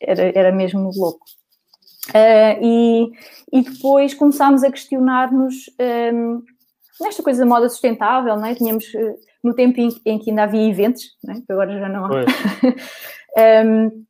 era, 0.00 0.32
era 0.34 0.52
mesmo 0.52 0.90
louco. 0.94 1.24
Uh, 2.10 2.62
e, 2.62 3.12
e 3.52 3.62
depois 3.62 4.14
começámos 4.14 4.62
a 4.62 4.70
questionar-nos 4.70 5.68
um, 6.14 6.42
nesta 7.00 7.22
coisa 7.22 7.40
da 7.40 7.46
moda 7.46 7.68
sustentável, 7.68 8.36
não 8.36 8.46
é? 8.46 8.54
Tínhamos, 8.54 8.84
uh, 8.94 9.18
no 9.42 9.54
tempo 9.54 9.80
em, 9.80 9.90
em, 10.04 10.18
que 10.18 10.30
ainda 10.30 10.44
havia 10.44 10.68
eventos, 10.68 11.02
não 11.24 11.34
é? 11.34 11.40
que 11.40 11.52
agora 11.52 11.78
já 11.78 11.88
não 11.88 12.06
há, 12.06 12.10
um, 13.66 14.04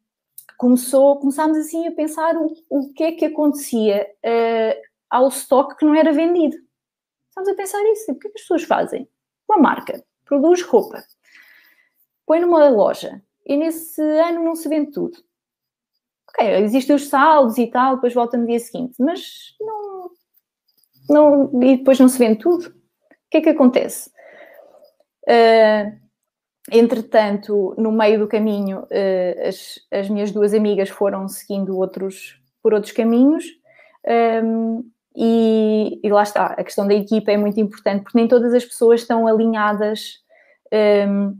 começou, 0.58 1.16
começámos 1.16 1.56
assim 1.56 1.86
a 1.86 1.92
pensar 1.92 2.36
o, 2.36 2.52
o 2.68 2.92
que 2.92 3.02
é 3.02 3.12
que 3.12 3.24
acontecia 3.24 4.06
uh, 4.24 4.80
ao 5.10 5.28
estoque 5.28 5.76
que 5.76 5.84
não 5.86 5.94
era 5.94 6.12
vendido. 6.12 6.56
Estamos 7.38 7.48
a 7.50 7.54
pensar 7.54 7.84
isso, 7.92 8.12
o 8.12 8.18
que 8.18 8.28
é 8.28 8.30
que 8.30 8.38
as 8.38 8.42
pessoas 8.42 8.62
fazem? 8.64 9.08
Uma 9.48 9.58
marca 9.58 10.02
produz 10.24 10.62
roupa, 10.62 11.04
põe 12.26 12.40
numa 12.40 12.68
loja 12.68 13.22
e 13.44 13.56
nesse 13.56 14.02
ano 14.02 14.42
não 14.42 14.56
se 14.56 14.68
vende 14.68 14.90
tudo 14.90 15.18
ok, 16.36 16.62
existem 16.62 16.94
os 16.94 17.08
saldos 17.08 17.56
e 17.58 17.66
tal, 17.66 17.96
depois 17.96 18.12
volta 18.12 18.36
no 18.36 18.46
dia 18.46 18.58
seguinte, 18.58 18.96
mas 19.00 19.54
não, 19.60 20.10
não 21.08 21.62
e 21.62 21.78
depois 21.78 21.98
não 21.98 22.08
se 22.08 22.18
vende 22.18 22.38
tudo. 22.38 22.68
O 22.68 22.72
que 23.30 23.38
é 23.38 23.40
que 23.40 23.48
acontece? 23.48 24.10
Uh, 25.28 25.98
entretanto, 26.70 27.74
no 27.78 27.90
meio 27.90 28.18
do 28.20 28.28
caminho, 28.28 28.80
uh, 28.80 29.48
as, 29.48 29.80
as 29.90 30.08
minhas 30.08 30.30
duas 30.30 30.54
amigas 30.54 30.88
foram 30.88 31.26
seguindo 31.28 31.76
outros, 31.76 32.40
por 32.62 32.74
outros 32.74 32.92
caminhos. 32.92 33.44
Um, 34.44 34.88
e, 35.16 36.00
e, 36.02 36.10
lá 36.10 36.22
está, 36.22 36.46
a 36.46 36.62
questão 36.62 36.86
da 36.86 36.94
equipa 36.94 37.32
é 37.32 37.36
muito 37.36 37.58
importante, 37.58 38.02
porque 38.02 38.18
nem 38.18 38.28
todas 38.28 38.52
as 38.52 38.64
pessoas 38.64 39.00
estão 39.00 39.26
alinhadas 39.26 40.20
um, 41.08 41.36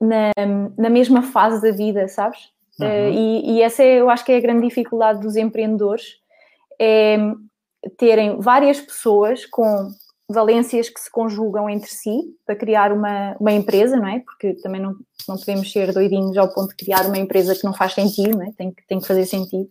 na, 0.00 0.30
na 0.76 0.88
mesma 0.88 1.22
fase 1.22 1.60
da 1.60 1.76
vida, 1.76 2.06
sabes? 2.06 2.38
Uhum. 2.80 2.86
Uh, 2.86 3.12
e, 3.12 3.52
e, 3.52 3.62
essa 3.62 3.82
é, 3.82 4.00
eu 4.00 4.08
acho 4.08 4.24
que 4.24 4.32
é 4.32 4.36
a 4.36 4.40
grande 4.40 4.68
dificuldade 4.68 5.20
dos 5.20 5.34
empreendedores, 5.36 6.16
é 6.80 7.18
terem 7.96 8.40
várias 8.40 8.80
pessoas 8.80 9.46
com 9.46 9.90
valências 10.28 10.88
que 10.88 11.00
se 11.00 11.10
conjugam 11.10 11.70
entre 11.70 11.88
si 11.88 12.36
para 12.44 12.54
criar 12.54 12.92
uma, 12.92 13.34
uma 13.40 13.52
empresa, 13.52 13.96
não 13.96 14.06
é? 14.06 14.20
Porque 14.20 14.54
também 14.54 14.80
não, 14.80 14.94
não 15.26 15.36
podemos 15.36 15.72
ser 15.72 15.92
doidinhos 15.92 16.36
ao 16.36 16.52
ponto 16.52 16.68
de 16.68 16.76
criar 16.76 17.06
uma 17.06 17.18
empresa 17.18 17.54
que 17.54 17.64
não 17.64 17.72
faz 17.72 17.94
sentido, 17.94 18.36
não 18.36 18.46
é? 18.46 18.52
Tem, 18.52 18.74
tem 18.86 19.00
que 19.00 19.06
fazer 19.06 19.24
sentido 19.24 19.68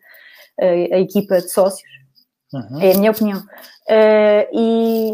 uh, 0.59 0.95
a 0.95 0.99
equipa 0.99 1.39
de 1.39 1.49
sócios. 1.49 1.87
Uhum. 2.53 2.81
É 2.81 2.93
a 2.93 2.97
minha 2.97 3.11
opinião. 3.11 3.39
Uh, 3.39 4.47
e, 4.53 5.13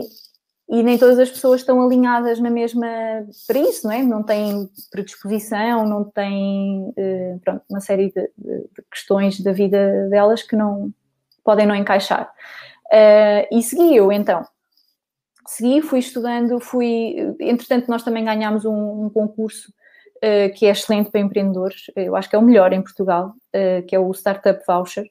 e 0.69 0.83
nem 0.83 0.97
todas 0.97 1.19
as 1.19 1.29
pessoas 1.29 1.61
estão 1.61 1.81
alinhadas 1.83 2.39
na 2.39 2.49
mesma 2.49 2.87
para 3.47 3.59
isso, 3.59 3.87
não 3.87 3.93
é? 3.93 4.03
Não 4.03 4.23
têm 4.23 4.69
predisposição, 4.91 5.85
não 5.85 6.03
têm 6.03 6.89
uh, 6.89 7.39
pronto, 7.43 7.63
uma 7.69 7.79
série 7.79 8.11
de, 8.11 8.21
de, 8.37 8.83
questões 8.91 9.39
da 9.41 9.51
vida 9.51 10.07
delas 10.09 10.43
que 10.43 10.55
não 10.55 10.91
podem 11.43 11.65
não 11.65 11.75
encaixar. 11.75 12.31
Uh, 12.85 13.47
e 13.51 13.61
segui 13.63 13.95
eu 13.95 14.11
então. 14.11 14.45
Segui, 15.45 15.81
fui 15.81 15.99
estudando, 15.99 16.59
fui. 16.59 17.15
Entretanto, 17.39 17.89
nós 17.89 18.03
também 18.03 18.23
ganhámos 18.23 18.63
um, 18.63 19.05
um 19.05 19.09
concurso 19.09 19.69
uh, 20.17 20.53
que 20.55 20.65
é 20.65 20.69
excelente 20.69 21.11
para 21.11 21.19
empreendedores, 21.19 21.91
eu 21.95 22.15
acho 22.15 22.29
que 22.29 22.35
é 22.35 22.39
o 22.39 22.43
melhor 22.43 22.71
em 22.71 22.81
Portugal, 22.81 23.33
que 23.87 23.95
é 23.95 23.99
o 23.99 24.11
Startup 24.13 24.59
Voucher. 24.65 25.05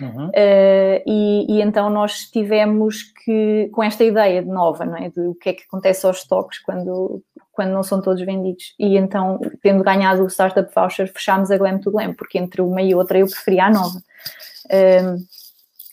Uhum. 0.00 0.28
Uh, 0.28 1.02
e, 1.06 1.46
e, 1.48 1.60
então 1.60 1.90
nós 1.90 2.30
tivemos 2.30 3.02
que, 3.24 3.68
com 3.72 3.82
esta 3.82 4.04
ideia 4.04 4.42
de 4.42 4.48
nova, 4.48 4.84
não 4.84 4.96
é? 4.96 5.10
De 5.10 5.20
o 5.20 5.34
que 5.34 5.50
é 5.50 5.52
que 5.52 5.64
acontece 5.64 6.06
aos 6.06 6.18
estoques 6.18 6.58
quando, 6.60 7.22
quando 7.52 7.70
não 7.70 7.82
são 7.82 8.00
todos 8.00 8.22
vendidos. 8.24 8.74
E 8.78 8.96
então, 8.96 9.40
tendo 9.62 9.82
ganhado 9.82 10.24
o 10.24 10.30
Startup 10.30 10.72
Voucher, 10.74 11.12
fechámos 11.12 11.50
a 11.50 11.58
Glam 11.58 11.78
to 11.78 11.90
Glam, 11.90 12.14
porque 12.14 12.38
entre 12.38 12.62
uma 12.62 12.82
e 12.82 12.94
outra 12.94 13.18
eu 13.18 13.26
preferia 13.26 13.66
a 13.66 13.70
nova. 13.70 13.98
Uh, 14.66 15.16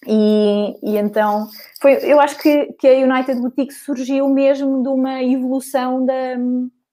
e, 0.08 0.78
e, 0.82 0.98
então, 0.98 1.48
foi, 1.82 1.94
eu 2.04 2.20
acho 2.20 2.38
que, 2.38 2.74
que 2.80 2.88
a 2.88 2.94
United 2.94 3.40
Boutique 3.42 3.74
surgiu 3.74 4.30
mesmo 4.30 4.82
de 4.82 4.90
uma 4.90 5.22
evolução 5.22 6.06
da, 6.06 6.36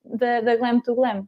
da, 0.04 0.40
da 0.40 0.56
Glam 0.56 0.80
to 0.80 0.94
Glam 0.94 1.26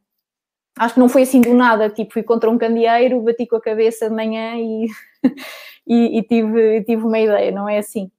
acho 0.78 0.94
que 0.94 1.00
não 1.00 1.08
foi 1.08 1.22
assim 1.22 1.40
do 1.40 1.54
nada, 1.54 1.90
tipo, 1.90 2.12
fui 2.12 2.22
contra 2.22 2.50
um 2.50 2.58
candeeiro, 2.58 3.20
bati 3.20 3.46
com 3.46 3.56
a 3.56 3.60
cabeça 3.60 4.08
de 4.08 4.14
manhã 4.14 4.56
e, 4.56 4.86
e, 5.86 6.18
e 6.18 6.22
tive, 6.22 6.82
tive 6.84 7.02
uma 7.02 7.18
ideia, 7.18 7.50
não 7.50 7.68
é 7.68 7.78
assim. 7.78 8.10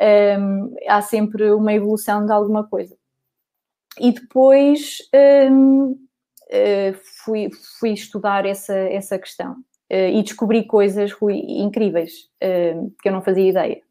Um, 0.00 0.74
há 0.88 1.00
sempre 1.02 1.52
uma 1.52 1.72
evolução 1.72 2.24
de 2.24 2.32
alguma 2.32 2.64
coisa. 2.64 2.96
E 4.00 4.12
depois 4.12 4.98
um, 5.50 5.90
uh, 5.90 5.98
eh, 6.50 6.94
fui, 7.24 7.50
fui 7.78 7.90
estudar 7.90 8.46
essa, 8.46 8.74
essa 8.74 9.18
questão 9.18 9.52
uh, 9.52 10.08
e 10.12 10.22
descobri 10.22 10.64
coisas 10.64 11.12
Rui, 11.12 11.38
incríveis 11.46 12.30
uh, 12.42 12.90
que 13.02 13.08
eu 13.08 13.12
não 13.12 13.22
fazia 13.22 13.48
ideia. 13.48 13.82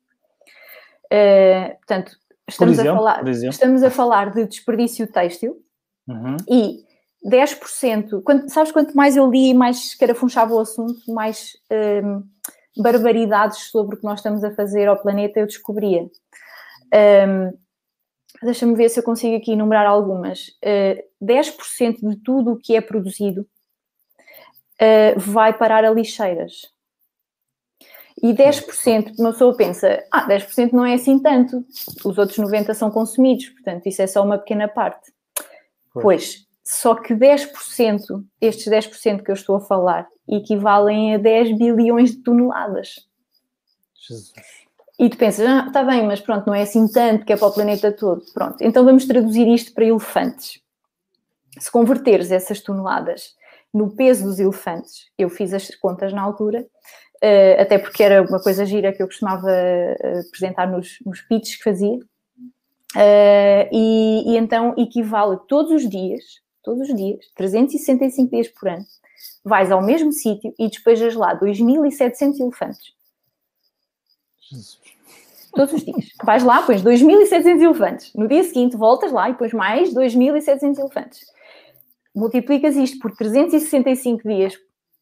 Uh, 1.05 1.75
portanto, 1.77 2.17
estamos, 2.47 2.79
exemplo, 2.79 2.93
a 2.93 2.95
falar, 2.95 3.27
estamos 3.27 3.83
a 3.83 3.89
falar 3.89 4.31
de 4.31 4.47
desperdício 4.47 5.07
têxtil 5.07 5.61
uhum. 6.07 6.37
e 6.49 6.83
10%, 7.23 8.23
quanto, 8.23 8.49
sabes 8.49 8.71
quanto 8.71 8.95
mais 8.95 9.15
eu 9.15 9.29
li 9.29 9.49
e 9.49 9.53
mais 9.53 9.77
escarafunchava 9.77 10.53
o 10.53 10.59
assunto, 10.59 11.11
mais 11.11 11.55
um, 12.03 12.23
barbaridades 12.81 13.69
sobre 13.69 13.95
o 13.95 13.99
que 13.99 14.05
nós 14.05 14.19
estamos 14.19 14.43
a 14.43 14.53
fazer 14.55 14.87
ao 14.87 14.97
planeta 14.97 15.39
eu 15.39 15.45
descobria. 15.45 16.09
Um, 16.93 17.57
Deixa-me 18.43 18.73
ver 18.73 18.89
se 18.89 18.99
eu 18.99 19.03
consigo 19.03 19.35
aqui 19.35 19.51
enumerar 19.51 19.85
algumas. 19.85 20.47
Uh, 20.63 20.97
10% 21.23 21.97
de 22.01 22.15
tudo 22.23 22.53
o 22.53 22.57
que 22.57 22.75
é 22.75 22.81
produzido 22.81 23.41
uh, 24.81 25.19
vai 25.19 25.55
parar 25.55 25.85
a 25.85 25.91
lixeiras. 25.91 26.71
E 28.21 28.33
10%, 28.33 29.13
uma 29.19 29.31
pessoa 29.31 29.55
pensa, 29.55 30.03
ah, 30.11 30.27
10% 30.27 30.73
não 30.73 30.85
é 30.85 30.95
assim 30.95 31.19
tanto, 31.19 31.65
os 32.03 32.17
outros 32.17 32.37
90% 32.37 32.73
são 32.73 32.91
consumidos, 32.91 33.49
portanto, 33.49 33.87
isso 33.87 34.01
é 34.01 34.07
só 34.07 34.23
uma 34.23 34.37
pequena 34.37 34.67
parte. 34.67 35.11
Pois, 35.93 36.03
pois 36.03 36.50
só 36.63 36.95
que 36.95 37.13
10%, 37.13 38.23
estes 38.39 38.67
10% 38.67 39.23
que 39.23 39.31
eu 39.31 39.35
estou 39.35 39.55
a 39.55 39.61
falar, 39.61 40.07
equivalem 40.27 41.15
a 41.15 41.17
10 41.17 41.57
bilhões 41.57 42.11
de 42.11 42.23
toneladas. 42.23 43.07
Jesus. 43.95 44.33
E 44.99 45.09
tu 45.09 45.17
pensas, 45.17 45.45
ah, 45.47 45.65
está 45.65 45.83
bem, 45.83 46.05
mas 46.05 46.21
pronto, 46.21 46.45
não 46.45 46.53
é 46.53 46.61
assim 46.61 46.87
tanto 46.87 47.25
que 47.25 47.33
é 47.33 47.37
para 47.37 47.47
o 47.47 47.53
planeta 47.53 47.91
todo. 47.91 48.23
Pronto, 48.33 48.57
então 48.61 48.85
vamos 48.85 49.05
traduzir 49.05 49.47
isto 49.47 49.73
para 49.73 49.85
elefantes. 49.85 50.61
Se 51.57 51.71
converteres 51.71 52.31
essas 52.31 52.61
toneladas 52.61 53.35
no 53.73 53.95
peso 53.95 54.25
dos 54.25 54.39
elefantes, 54.39 55.09
eu 55.17 55.27
fiz 55.27 55.53
as 55.53 55.73
contas 55.75 56.13
na 56.13 56.21
altura, 56.21 56.61
uh, 56.61 57.61
até 57.61 57.79
porque 57.79 58.03
era 58.03 58.21
uma 58.21 58.39
coisa 58.39 58.63
gira 58.63 58.93
que 58.93 59.01
eu 59.01 59.07
costumava 59.07 59.47
uh, 59.47 60.19
apresentar 60.27 60.67
nos, 60.67 60.99
nos 61.03 61.21
pitches 61.21 61.55
que 61.55 61.63
fazia, 61.63 61.95
uh, 61.95 63.69
e, 63.71 64.23
e 64.27 64.37
então 64.37 64.75
equivale 64.77 65.37
todos 65.47 65.71
os 65.71 65.89
dias 65.89 66.41
todos 66.63 66.89
os 66.89 66.95
dias, 66.95 67.25
365 67.35 68.29
dias 68.29 68.47
por 68.49 68.69
ano, 68.69 68.85
vais 69.43 69.71
ao 69.71 69.81
mesmo 69.81 70.11
sítio 70.11 70.53
e 70.57 70.67
despejas 70.67 71.15
lá 71.15 71.37
2.700 71.39 72.39
elefantes. 72.39 72.93
Jesus. 74.49 74.79
Todos 75.53 75.73
os 75.73 75.83
dias. 75.83 76.09
Vais 76.23 76.43
lá, 76.43 76.61
pões 76.61 76.81
2.700 76.81 77.61
elefantes. 77.61 78.13
No 78.13 78.27
dia 78.27 78.43
seguinte, 78.43 78.77
voltas 78.77 79.11
lá 79.11 79.29
e 79.29 79.33
pões 79.33 79.53
mais 79.53 79.93
2.700 79.93 80.79
elefantes. 80.79 81.19
Multiplicas 82.15 82.75
isto 82.75 82.99
por 82.99 83.15
365 83.15 84.27
dias 84.27 84.53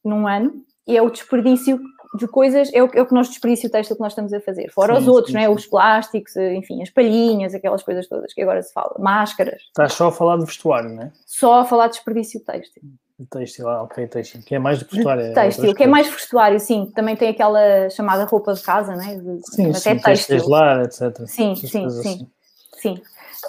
num 0.03 0.27
ano 0.27 0.63
e 0.87 0.97
é 0.97 1.01
o 1.01 1.09
desperdício 1.09 1.79
de 2.15 2.27
coisas, 2.27 2.71
é 2.73 2.81
o, 2.81 2.89
é 2.93 3.01
o 3.01 3.05
que 3.05 3.13
nós 3.13 3.29
desperdício 3.29 3.69
o 3.69 3.71
texto 3.71 3.95
que 3.95 4.01
nós 4.01 4.13
estamos 4.13 4.33
a 4.33 4.41
fazer. 4.41 4.69
Fora 4.71 4.95
sim, 4.95 5.01
os 5.01 5.07
outros, 5.07 5.27
sim, 5.31 5.33
não 5.37 5.41
é? 5.41 5.49
Os 5.49 5.67
plásticos, 5.67 6.35
enfim, 6.35 6.81
as 6.81 6.89
palhinhas, 6.89 7.53
aquelas 7.53 7.83
coisas 7.83 8.07
todas 8.07 8.33
que 8.33 8.41
agora 8.41 8.61
se 8.63 8.73
fala, 8.73 8.95
máscaras. 8.97 9.61
Estás 9.61 9.93
só 9.93 10.07
a 10.07 10.11
falar 10.11 10.37
de 10.37 10.45
vestuário, 10.45 10.89
não 10.89 11.03
é? 11.03 11.11
Só 11.25 11.59
a 11.59 11.65
falar 11.65 11.87
de 11.87 11.93
desperdício 11.93 12.43
têxtil. 12.43 12.83
Têxtil, 13.29 13.67
ah, 13.67 13.83
ok, 13.83 14.07
têxtil, 14.07 14.41
que 14.41 14.55
é 14.55 14.59
mais 14.59 14.79
de 14.79 14.85
vestuário. 14.85 15.23
É 15.23 15.33
têxtil, 15.33 15.75
que 15.75 15.83
é 15.83 15.87
mais 15.87 16.07
vestuário, 16.07 16.59
sim. 16.59 16.91
Também 16.95 17.15
tem 17.15 17.29
aquela 17.29 17.89
chamada 17.89 18.23
roupa 18.25 18.53
de 18.53 18.61
casa, 18.61 18.95
não 18.95 19.03
é? 19.03 19.15
De, 19.17 19.39
sim, 19.43 19.69
até 19.69 19.79
sim, 19.79 19.97
têxtil. 19.97 20.49
Lá, 20.49 20.83
etc. 20.83 21.01
Sim, 21.27 21.55
sim, 21.55 21.67
sim, 21.67 21.85
assim. 21.85 22.27
sim. 22.77 23.01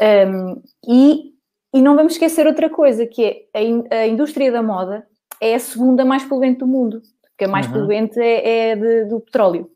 Um, 0.02 0.62
e, 0.87 1.33
e 1.73 1.81
não 1.81 1.97
vamos 1.97 2.14
esquecer 2.14 2.47
outra 2.47 2.69
coisa, 2.69 3.07
que 3.07 3.49
é 3.55 3.59
a, 3.59 3.95
a 4.00 4.07
indústria 4.07 4.50
da 4.52 4.62
moda 4.62 5.07
é 5.40 5.55
a 5.55 5.59
segunda 5.59 6.05
mais 6.05 6.25
poluente 6.25 6.59
do 6.59 6.67
mundo 6.67 7.00
que 7.41 7.45
a 7.47 7.49
mais 7.49 7.67
uhum. 7.67 7.73
poluente 7.73 8.21
é, 8.21 8.71
é 8.71 8.77
de, 8.77 9.07
do 9.07 9.19
petróleo. 9.19 9.71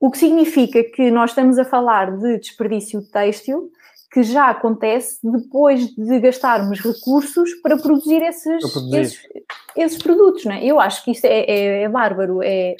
O 0.00 0.10
que 0.10 0.18
significa 0.18 0.82
que 0.82 1.08
nós 1.08 1.30
estamos 1.30 1.60
a 1.60 1.64
falar 1.64 2.10
de 2.18 2.40
desperdício 2.40 3.00
têxtil 3.08 3.70
que 4.12 4.24
já 4.24 4.50
acontece 4.50 5.20
depois 5.22 5.94
de 5.94 6.18
gastarmos 6.18 6.80
recursos 6.80 7.54
para 7.62 7.76
produzir 7.76 8.20
esses, 8.22 8.72
produzir. 8.72 8.98
esses, 8.98 9.28
esses, 9.76 10.02
produtos. 10.02 10.44
Não 10.44 10.52
é? 10.52 10.64
Eu 10.64 10.80
acho 10.80 11.04
que 11.04 11.12
isto 11.12 11.24
é, 11.24 11.44
é, 11.48 11.82
é 11.82 11.88
bárbaro. 11.88 12.42
É, 12.42 12.74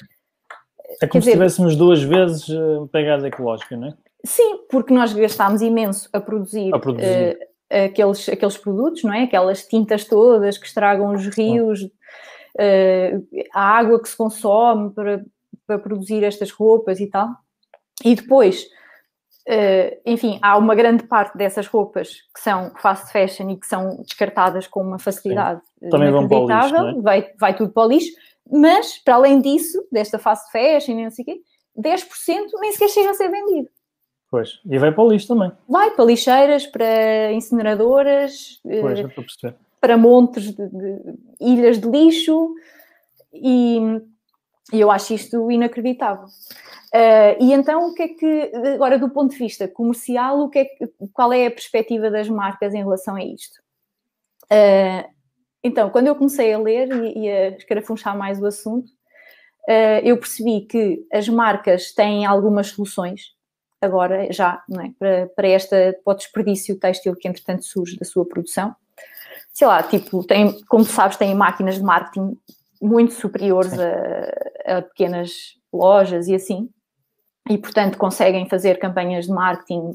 é 1.00 1.06
como 1.06 1.22
se 1.22 1.30
tivéssemos 1.30 1.76
duas 1.76 2.02
vezes 2.02 2.48
a 2.50 2.88
pegada 2.88 3.28
ecológica, 3.28 3.76
não 3.76 3.88
é? 3.88 3.94
Sim, 4.26 4.58
porque 4.68 4.92
nós 4.92 5.12
gastámos 5.12 5.62
imenso 5.62 6.08
a 6.12 6.20
produzir, 6.20 6.74
a 6.74 6.78
produzir. 6.80 7.38
Uh, 7.72 7.84
aqueles, 7.86 8.28
aqueles 8.28 8.56
produtos, 8.56 9.02
não 9.04 9.12
é? 9.12 9.22
Aquelas 9.22 9.64
tintas 9.64 10.04
todas 10.04 10.58
que 10.58 10.66
estragam 10.66 11.14
os 11.14 11.26
rios, 11.28 11.80
a 13.52 13.60
água 13.60 14.00
que 14.00 14.08
se 14.08 14.16
consome 14.16 14.90
para, 14.90 15.24
para 15.66 15.78
produzir 15.78 16.22
estas 16.22 16.50
roupas 16.50 17.00
e 17.00 17.06
tal. 17.06 17.28
E 18.04 18.14
depois, 18.14 18.64
uh, 19.48 20.00
enfim, 20.04 20.38
há 20.42 20.56
uma 20.56 20.74
grande 20.74 21.04
parte 21.04 21.36
dessas 21.36 21.66
roupas 21.66 22.22
que 22.34 22.40
são 22.40 22.72
fast 22.76 23.12
fashion 23.12 23.50
e 23.50 23.56
que 23.56 23.66
são 23.66 24.02
descartadas 24.02 24.66
com 24.66 24.82
uma 24.82 24.98
facilidade 24.98 25.60
Sim. 25.78 25.88
Também 25.90 26.10
vão 26.10 26.28
para 26.28 26.38
o 26.38 26.48
lixo, 26.48 26.76
é? 26.76 27.02
vai, 27.02 27.32
vai 27.38 27.56
tudo 27.56 27.72
para 27.72 27.86
o 27.86 27.88
lixo, 27.88 28.12
mas 28.50 28.98
para 28.98 29.14
além 29.14 29.40
disso, 29.40 29.86
desta 29.90 30.18
fast 30.18 30.50
fashion 30.50 30.98
e 30.98 31.04
não 31.04 31.10
sei 31.10 31.22
o 31.22 31.26
quê, 31.26 31.40
10% 31.78 32.46
nem 32.60 32.72
sequer 32.72 32.88
chega 32.88 33.10
a 33.10 33.14
ser 33.14 33.28
vendido. 33.30 33.68
Pois, 34.30 34.60
e 34.68 34.78
vai 34.78 34.90
para 34.90 35.04
o 35.04 35.08
lixo 35.08 35.28
também. 35.28 35.52
Vai 35.68 35.92
para 35.92 36.04
lixeiras, 36.04 36.66
para 36.66 37.32
incineradoras, 37.32 38.60
pois, 38.62 38.98
uh, 38.98 39.08
para 39.08 39.54
montes 39.96 40.54
de, 40.54 40.68
de, 40.68 41.00
ilhas 41.40 41.78
de 41.78 41.88
lixo 41.88 42.54
e, 43.32 43.78
e 44.72 44.80
eu 44.80 44.90
acho 44.90 45.14
isto 45.14 45.50
inacreditável. 45.50 46.26
Uh, 46.94 47.34
e 47.40 47.52
então, 47.52 47.88
o 47.88 47.94
que 47.94 48.02
é 48.02 48.08
que, 48.08 48.52
agora 48.74 48.96
do 48.96 49.10
ponto 49.10 49.32
de 49.32 49.38
vista 49.38 49.66
comercial, 49.66 50.40
o 50.40 50.48
que 50.48 50.60
é 50.60 50.64
que, 50.64 50.88
qual 51.12 51.32
é 51.32 51.46
a 51.46 51.50
perspectiva 51.50 52.08
das 52.08 52.28
marcas 52.28 52.72
em 52.72 52.78
relação 52.78 53.16
a 53.16 53.24
isto? 53.24 53.58
Uh, 54.44 55.12
então, 55.62 55.90
quando 55.90 56.06
eu 56.06 56.14
comecei 56.14 56.52
a 56.52 56.58
ler 56.58 56.88
e, 56.92 57.24
e 57.24 57.30
a 57.30 57.48
escarafunchar 57.48 58.16
mais 58.16 58.40
o 58.40 58.46
assunto, 58.46 58.86
uh, 59.68 60.00
eu 60.04 60.16
percebi 60.16 60.60
que 60.60 61.04
as 61.12 61.28
marcas 61.28 61.92
têm 61.92 62.24
algumas 62.24 62.68
soluções, 62.68 63.34
agora 63.80 64.32
já, 64.32 64.62
é? 64.80 64.90
para, 64.96 65.26
para, 65.34 65.48
esta, 65.48 65.98
para 66.04 66.14
o 66.14 66.16
desperdício 66.16 66.78
têxtil 66.78 67.16
que 67.16 67.26
entretanto 67.26 67.64
surge 67.64 67.98
da 67.98 68.04
sua 68.04 68.24
produção. 68.24 68.74
Sei 69.54 69.66
lá, 69.68 69.82
tipo, 69.84 70.24
tem, 70.24 70.60
como 70.64 70.84
sabes, 70.84 71.16
têm 71.16 71.34
máquinas 71.34 71.76
de 71.76 71.82
marketing 71.82 72.36
muito 72.82 73.14
superiores 73.14 73.72
a, 73.78 74.78
a 74.78 74.82
pequenas 74.82 75.30
lojas 75.72 76.26
e 76.26 76.34
assim, 76.34 76.68
e 77.48 77.56
portanto 77.56 77.96
conseguem 77.96 78.48
fazer 78.48 78.78
campanhas 78.78 79.26
de 79.26 79.32
marketing, 79.32 79.92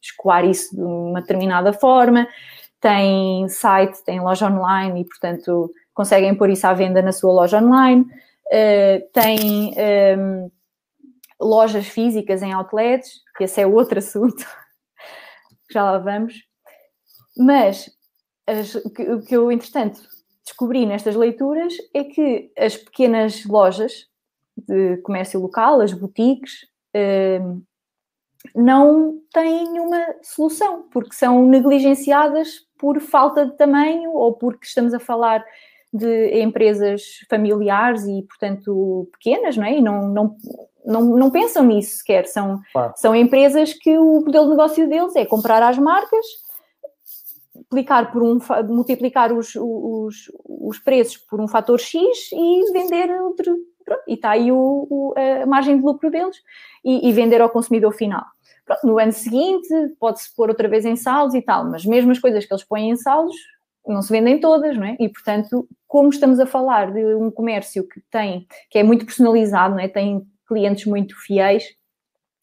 escoar 0.00 0.44
isso 0.44 0.74
de 0.74 0.82
uma 0.82 1.20
determinada 1.20 1.72
forma, 1.74 2.26
tem 2.80 3.46
site, 3.48 4.02
tem 4.04 4.20
loja 4.20 4.50
online 4.50 5.02
e 5.02 5.04
portanto 5.04 5.70
conseguem 5.94 6.34
pôr 6.34 6.50
isso 6.50 6.66
à 6.66 6.72
venda 6.72 7.02
na 7.02 7.12
sua 7.12 7.32
loja 7.32 7.58
online, 7.58 8.02
uh, 8.02 9.10
tem 9.12 9.38
um, 9.40 9.72
ehm, 9.76 10.50
lojas 11.40 11.86
físicas 11.86 12.42
em 12.42 12.52
outlets, 12.52 13.20
que 13.36 13.44
esse 13.44 13.60
é 13.60 13.66
outro 13.66 13.98
assunto, 14.00 14.44
já 15.70 15.84
lá 15.84 15.98
vamos, 15.98 16.34
mas 17.36 17.90
as, 18.46 18.74
o 18.74 18.90
que 18.90 19.36
eu, 19.36 19.50
entretanto, 19.50 20.00
descobri 20.44 20.86
nestas 20.86 21.14
leituras 21.14 21.74
é 21.94 22.04
que 22.04 22.50
as 22.58 22.76
pequenas 22.76 23.44
lojas 23.44 24.06
de 24.56 24.98
comércio 24.98 25.40
local, 25.40 25.80
as 25.80 25.92
boutiques, 25.92 26.66
hum, 26.94 27.62
não 28.54 29.20
têm 29.32 29.70
nenhuma 29.70 30.04
solução, 30.22 30.84
porque 30.90 31.14
são 31.14 31.46
negligenciadas 31.46 32.66
por 32.76 33.00
falta 33.00 33.46
de 33.46 33.56
tamanho 33.56 34.10
ou 34.12 34.32
porque 34.32 34.66
estamos 34.66 34.92
a 34.92 34.98
falar 34.98 35.44
de 35.92 36.40
empresas 36.40 37.02
familiares 37.28 38.04
e, 38.04 38.22
portanto, 38.22 39.08
pequenas, 39.12 39.56
não 39.56 39.64
é? 39.64 39.78
E 39.78 39.80
não, 39.80 40.08
não, 40.08 40.36
não, 40.84 41.02
não 41.16 41.30
pensam 41.30 41.64
nisso 41.64 41.98
sequer. 41.98 42.26
São, 42.26 42.60
claro. 42.72 42.92
são 42.96 43.14
empresas 43.14 43.74
que 43.74 43.96
o 43.98 44.20
modelo 44.20 44.46
de 44.46 44.50
negócio 44.50 44.88
deles 44.88 45.14
é 45.14 45.24
comprar 45.26 45.62
às 45.62 45.78
marcas, 45.78 46.24
multiplicar, 47.62 48.12
por 48.12 48.22
um, 48.22 48.38
multiplicar 48.68 49.32
os, 49.32 49.54
os, 49.56 50.30
os 50.44 50.78
preços 50.78 51.16
por 51.16 51.40
um 51.40 51.48
fator 51.48 51.78
X 51.78 52.30
e 52.32 52.72
vender 52.72 53.10
outro. 53.20 53.56
Pronto, 53.84 54.02
e 54.06 54.14
está 54.14 54.30
aí 54.30 54.52
o, 54.52 54.86
o, 54.88 55.14
a 55.16 55.46
margem 55.46 55.76
de 55.76 55.82
lucro 55.82 56.10
deles 56.10 56.36
e, 56.84 57.08
e 57.08 57.12
vender 57.12 57.40
ao 57.40 57.50
consumidor 57.50 57.92
final. 57.92 58.24
Pronto, 58.64 58.86
no 58.86 58.98
ano 58.98 59.12
seguinte 59.12 59.68
pode-se 59.98 60.34
pôr 60.36 60.48
outra 60.48 60.68
vez 60.68 60.84
em 60.84 60.94
saldos 60.94 61.34
e 61.34 61.42
tal, 61.42 61.68
mas 61.68 61.84
mesmo 61.84 62.12
as 62.12 62.18
coisas 62.18 62.44
que 62.46 62.52
eles 62.52 62.64
põem 62.64 62.90
em 62.90 62.96
saldos 62.96 63.34
não 63.86 64.00
se 64.00 64.12
vendem 64.12 64.38
todas, 64.38 64.76
não 64.76 64.84
é? 64.84 64.96
E 65.00 65.08
portanto, 65.08 65.68
como 65.88 66.08
estamos 66.08 66.38
a 66.38 66.46
falar 66.46 66.92
de 66.92 67.04
um 67.16 67.30
comércio 67.30 67.86
que 67.88 68.00
tem, 68.10 68.46
que 68.70 68.78
é 68.78 68.82
muito 68.82 69.04
personalizado, 69.04 69.74
não 69.74 69.80
é? 69.80 69.88
Tem 69.88 70.24
clientes 70.46 70.86
muito 70.86 71.16
fiéis, 71.20 71.64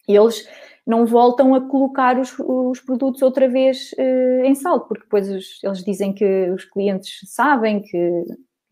eles 0.07 0.47
não 0.85 1.05
voltam 1.05 1.53
a 1.53 1.61
colocar 1.61 2.17
os, 2.19 2.37
os 2.39 2.79
produtos 2.79 3.21
outra 3.21 3.47
vez 3.47 3.91
uh, 3.93 4.43
em 4.43 4.55
saldo, 4.55 4.85
porque 4.85 5.03
depois 5.03 5.29
os, 5.29 5.63
eles 5.63 5.83
dizem 5.83 6.13
que 6.13 6.49
os 6.51 6.65
clientes 6.65 7.19
sabem 7.25 7.81
que, 7.81 8.23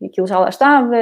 aquilo 0.04 0.26
já 0.26 0.38
lá 0.38 0.48
estava, 0.48 0.96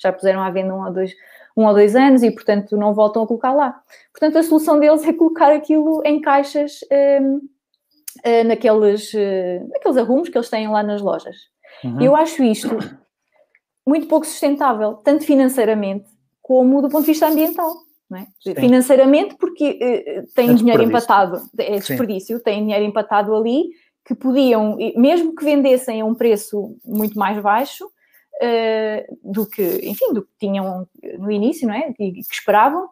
já 0.00 0.12
puseram 0.12 0.42
à 0.42 0.50
venda 0.50 0.74
um 0.74 0.84
ou 0.84 0.92
dois, 0.92 1.14
um 1.56 1.66
ou 1.66 1.72
dois 1.72 1.94
anos 1.94 2.22
e, 2.22 2.30
portanto, 2.30 2.76
não 2.76 2.94
voltam 2.94 3.22
a 3.22 3.26
colocar 3.26 3.52
lá. 3.52 3.80
Portanto, 4.12 4.38
a 4.38 4.42
solução 4.42 4.78
deles 4.78 5.04
é 5.06 5.12
colocar 5.12 5.52
aquilo 5.52 6.02
em 6.04 6.20
caixas 6.20 6.80
um, 6.90 6.94
ehm, 6.94 7.34
uh, 7.36 7.40
eh, 8.24 8.44
naqueles, 8.44 9.12
uh, 9.14 9.68
naqueles 9.70 9.96
arrumos 9.96 10.28
que 10.28 10.36
eles 10.36 10.50
têm 10.50 10.68
lá 10.68 10.82
nas 10.82 11.00
lojas. 11.00 11.36
Uhum. 11.84 12.00
Eu 12.00 12.16
acho 12.16 12.42
isto 12.42 12.68
muito 13.86 14.06
pouco 14.06 14.26
sustentável, 14.26 14.94
tanto 14.94 15.24
financeiramente 15.24 16.08
como 16.42 16.82
do 16.82 16.88
ponto 16.88 17.02
de 17.02 17.12
vista 17.12 17.28
ambiental. 17.28 17.72
É? 18.16 18.54
Financeiramente, 18.54 19.36
porque 19.36 19.70
uh, 19.70 20.34
tem 20.34 20.50
é 20.50 20.54
dinheiro 20.54 20.82
empatado, 20.82 21.40
é 21.56 21.76
desperdício, 21.78 22.38
Sim. 22.38 22.42
tem 22.42 22.62
dinheiro 22.62 22.84
empatado 22.84 23.34
ali 23.34 23.70
que 24.04 24.14
podiam, 24.14 24.76
mesmo 24.96 25.34
que 25.36 25.44
vendessem 25.44 26.00
a 26.00 26.04
um 26.04 26.14
preço 26.14 26.76
muito 26.84 27.16
mais 27.16 27.40
baixo 27.40 27.86
uh, 27.86 29.18
do 29.22 29.46
que, 29.46 29.62
enfim, 29.84 30.12
do 30.12 30.22
que 30.22 30.30
tinham 30.40 30.88
no 31.18 31.30
início, 31.30 31.68
não 31.68 31.74
é? 31.74 31.94
E 31.98 32.12
que 32.12 32.20
esperavam, 32.20 32.88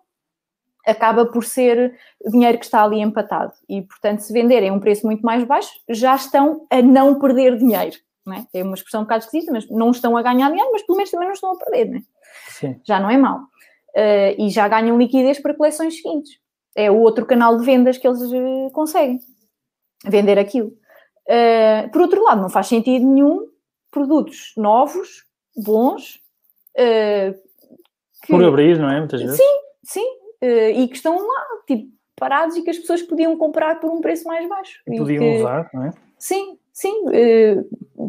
acaba 0.86 1.26
por 1.26 1.44
ser 1.44 1.98
dinheiro 2.30 2.58
que 2.58 2.64
está 2.64 2.84
ali 2.84 3.00
empatado. 3.00 3.52
E, 3.68 3.82
portanto, 3.82 4.20
se 4.20 4.32
venderem 4.32 4.68
a 4.68 4.72
um 4.72 4.80
preço 4.80 5.04
muito 5.04 5.22
mais 5.22 5.42
baixo, 5.44 5.70
já 5.88 6.14
estão 6.14 6.66
a 6.70 6.80
não 6.80 7.18
perder 7.18 7.58
dinheiro. 7.58 7.96
Não 8.24 8.34
é? 8.34 8.46
é 8.54 8.62
uma 8.62 8.74
expressão 8.74 9.00
um 9.00 9.04
bocado 9.04 9.24
esquisita, 9.24 9.50
mas 9.52 9.68
não 9.68 9.90
estão 9.90 10.16
a 10.16 10.22
ganhar 10.22 10.48
dinheiro, 10.50 10.70
mas 10.70 10.82
pelo 10.82 10.96
menos 10.96 11.10
também 11.10 11.26
não 11.26 11.34
estão 11.34 11.52
a 11.52 11.56
perder, 11.58 11.90
não 11.90 11.98
é? 11.98 12.76
Já 12.84 13.00
não 13.00 13.10
é 13.10 13.16
mau 13.16 13.40
uh, 13.96 14.34
e 14.38 14.50
já 14.50 14.68
ganham 14.68 14.98
liquidez 14.98 15.38
para 15.38 15.54
coleções 15.54 15.96
seguintes. 15.96 16.38
É 16.76 16.90
o 16.90 16.98
outro 16.98 17.26
canal 17.26 17.56
de 17.56 17.64
vendas 17.64 17.98
que 17.98 18.06
eles 18.06 18.20
uh, 18.22 18.70
conseguem 18.72 19.18
vender 20.04 20.38
aquilo. 20.38 20.68
Uh, 21.28 21.90
por 21.90 22.02
outro 22.02 22.22
lado, 22.22 22.40
não 22.40 22.48
faz 22.48 22.66
sentido 22.66 23.06
nenhum 23.06 23.46
produtos 23.90 24.52
novos, 24.56 25.24
bons. 25.56 26.20
Que... 28.22 28.32
Por 28.32 28.44
abrir, 28.44 28.78
não 28.78 28.90
é? 28.90 28.98
Muitas 28.98 29.20
vezes. 29.20 29.36
Sim, 29.36 29.60
sim. 29.84 30.06
e 30.76 30.86
que 30.86 30.96
estão 30.96 31.16
lá, 31.16 31.44
tipo, 31.66 31.90
parados 32.14 32.56
e 32.56 32.62
que 32.62 32.70
as 32.70 32.78
pessoas 32.78 33.02
podiam 33.02 33.36
comprar 33.36 33.80
por 33.80 33.90
um 33.90 34.00
preço 34.00 34.28
mais 34.28 34.48
baixo. 34.48 34.80
E 34.86 34.96
podiam 34.98 35.24
que... 35.24 35.38
usar, 35.38 35.68
não 35.72 35.84
é? 35.86 35.90
Sim, 36.18 36.58
sim. 36.72 37.04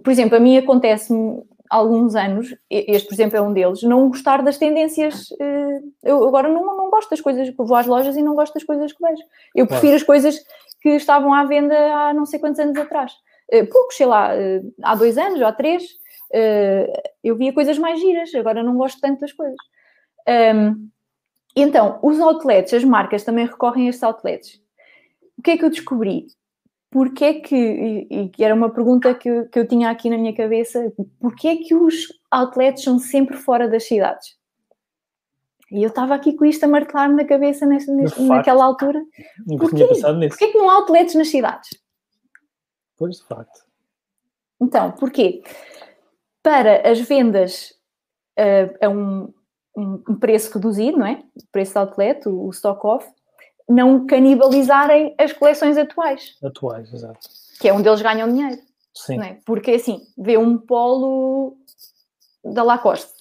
por 0.04 0.12
exemplo, 0.12 0.36
a 0.36 0.40
mim 0.40 0.58
acontece-me 0.58 1.42
alguns 1.70 2.16
anos, 2.16 2.56
este 2.70 3.08
por 3.08 3.14
exemplo 3.14 3.38
é 3.38 3.42
um 3.42 3.54
deles, 3.54 3.84
não 3.84 4.10
gostar 4.10 4.42
das 4.42 4.58
tendências. 4.58 5.30
Eh, 5.40 5.80
eu 6.04 6.28
agora 6.28 6.50
não, 6.50 6.66
não 6.76 6.90
gosto 6.90 7.12
das 7.12 7.22
coisas, 7.22 7.54
vou 7.56 7.76
às 7.76 7.86
lojas 7.86 8.18
e 8.18 8.24
não 8.24 8.34
gosto 8.36 8.54
das 8.54 8.64
coisas 8.64 8.92
que 8.92 9.02
vejo. 9.02 9.22
Eu 9.56 9.68
prefiro 9.68 9.96
as 9.96 10.04
coisas 10.04 10.40
que 10.82 10.90
estavam 10.90 11.34
à 11.34 11.44
venda 11.46 11.76
há 11.76 12.14
não 12.14 12.26
sei 12.26 12.40
quantos 12.40 12.60
anos 12.60 12.78
atrás. 12.78 13.14
Eh, 13.52 13.66
poucos, 13.66 13.96
sei 13.96 14.06
lá, 14.06 14.36
eh, 14.36 14.62
há 14.82 14.96
dois 14.96 15.18
anos 15.18 15.40
ou 15.40 15.48
há 15.48 15.52
três, 15.52 15.84
eu 17.24 17.36
via 17.36 17.54
coisas 17.54 17.78
mais 17.78 18.00
giras, 18.00 18.34
agora 18.36 18.62
não 18.62 18.78
gosto 18.78 19.00
tanto 19.02 19.22
das 19.22 19.34
coisas. 19.34 19.58
Então, 21.56 22.00
os 22.04 22.20
outlets, 22.20 22.74
as 22.74 22.84
marcas 22.84 23.24
também 23.24 23.46
recorrem 23.46 23.88
a 23.88 23.90
estes 23.90 24.04
outlets. 24.04 24.62
O 25.38 25.42
que 25.42 25.52
é 25.52 25.58
que 25.58 25.66
eu 25.66 25.70
descobri? 25.70 26.28
Porque 26.92 27.24
é 27.24 27.34
que, 27.40 27.56
e, 27.56 28.32
e 28.38 28.44
era 28.44 28.56
uma 28.56 28.70
pergunta 28.70 29.14
que 29.14 29.30
eu, 29.30 29.48
que 29.48 29.60
eu 29.60 29.68
tinha 29.68 29.90
aqui 29.90 30.10
na 30.10 30.18
minha 30.18 30.36
cabeça, 30.36 30.92
porque 31.20 31.48
é 31.48 31.56
que 31.58 31.76
os 31.76 32.08
outlets 32.32 32.84
são 32.84 32.98
sempre 32.98 33.38
fora 33.38 33.68
das 33.68 33.88
cidades? 33.88 34.38
E 35.72 35.84
eu 35.84 35.90
estava 35.90 36.16
aqui 36.16 36.34
com 36.34 36.46
isto 36.46 36.64
a 36.64 36.68
martelar-me 36.68 37.16
na 37.16 37.26
cabeça 37.26 37.66
neste, 37.66 37.92
neste, 37.92 38.20
naquela 38.24 38.66
altura. 38.66 39.00
Nunca 39.46 39.66
porquê? 39.66 39.76
tinha 39.76 39.88
pensado 39.88 40.18
nisso. 40.18 40.30
Porquê 40.30 40.46
é 40.46 40.52
que 40.52 40.58
não 40.58 40.70
há 40.70 40.74
outlets 40.76 41.14
nas 41.14 41.28
cidades? 41.28 41.70
Pois, 42.98 43.18
de 43.18 43.26
facto. 43.26 43.66
Então, 44.60 44.92
porquê? 44.94 45.44
Para 46.42 46.90
as 46.90 47.00
vendas 47.02 47.72
uh, 48.40 48.86
a 48.86 48.90
um, 48.90 49.32
um, 49.78 50.16
preço 50.20 50.54
reduzido, 50.56 50.98
não 50.98 51.06
é? 51.06 51.24
O 51.36 51.48
preço 51.52 51.74
de 51.74 51.78
outlet, 51.78 52.28
o, 52.28 52.48
o 52.48 52.50
stock 52.50 52.86
off, 52.88 53.08
não 53.70 54.08
canibalizarem 54.08 55.14
as 55.18 55.32
coleções 55.32 55.78
atuais. 55.78 56.36
Atuais, 56.44 56.92
exato. 56.92 57.20
Que 57.60 57.70
é 57.70 57.74
onde 57.74 57.88
eles 57.88 58.02
ganham 58.02 58.28
dinheiro. 58.28 58.60
Sim. 58.94 59.22
É? 59.22 59.38
Porque 59.46 59.72
assim, 59.72 60.02
vê 60.18 60.38
um 60.38 60.58
polo 60.58 61.56
da 62.44 62.64
Lacoste. 62.64 63.14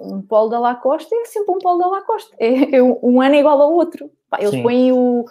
Um 0.00 0.22
polo 0.22 0.48
da 0.48 0.58
Lacoste 0.58 1.14
é 1.14 1.24
sempre 1.26 1.54
um 1.54 1.58
polo 1.58 1.78
da 1.78 1.86
Lacoste. 1.86 2.34
É, 2.38 2.76
é 2.76 2.82
um 2.82 3.20
ano 3.20 3.34
é 3.34 3.38
igual 3.38 3.60
ao 3.60 3.72
outro. 3.72 4.10
Eles 4.38 4.50
Sim. 4.50 4.62
põem 4.62 4.90
o, 4.90 5.24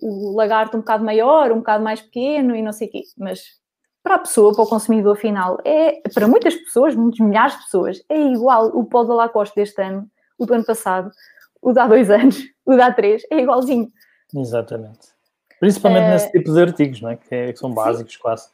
o 0.00 0.34
lagarto 0.36 0.76
um 0.76 0.80
bocado 0.80 1.04
maior, 1.04 1.50
um 1.50 1.58
bocado 1.58 1.82
mais 1.82 2.00
pequeno 2.00 2.54
e 2.54 2.62
não 2.62 2.72
sei 2.72 2.88
o 2.88 2.90
quê. 2.90 3.02
Mas 3.18 3.58
para 4.02 4.14
a 4.14 4.20
pessoa, 4.20 4.54
para 4.54 4.62
o 4.62 4.68
consumidor 4.68 5.16
final, 5.16 5.58
é 5.64 6.00
para 6.14 6.28
muitas 6.28 6.54
pessoas, 6.54 6.94
muitos 6.94 7.20
milhares 7.20 7.54
de 7.54 7.64
pessoas, 7.64 8.02
é 8.08 8.18
igual 8.18 8.68
o 8.68 8.84
polo 8.84 9.08
da 9.08 9.14
Lacoste 9.14 9.56
deste 9.56 9.82
ano, 9.82 10.08
o 10.38 10.46
do 10.46 10.54
ano 10.54 10.64
passado, 10.64 11.10
o 11.62 11.72
de 11.72 11.80
há 11.80 11.86
dois 11.86 12.10
anos, 12.10 12.42
o 12.64 12.74
de 12.74 12.80
há 12.80 12.92
três, 12.92 13.22
é 13.30 13.40
igualzinho. 13.40 13.90
Exatamente. 14.34 15.08
Principalmente 15.60 16.06
uh, 16.06 16.10
nesse 16.10 16.32
tipo 16.32 16.52
de 16.52 16.60
artigos, 16.60 17.00
não 17.00 17.10
é? 17.10 17.16
Que, 17.16 17.34
é, 17.34 17.52
que 17.52 17.58
são 17.58 17.72
básicos 17.72 18.14
sim. 18.14 18.20
quase. 18.20 18.48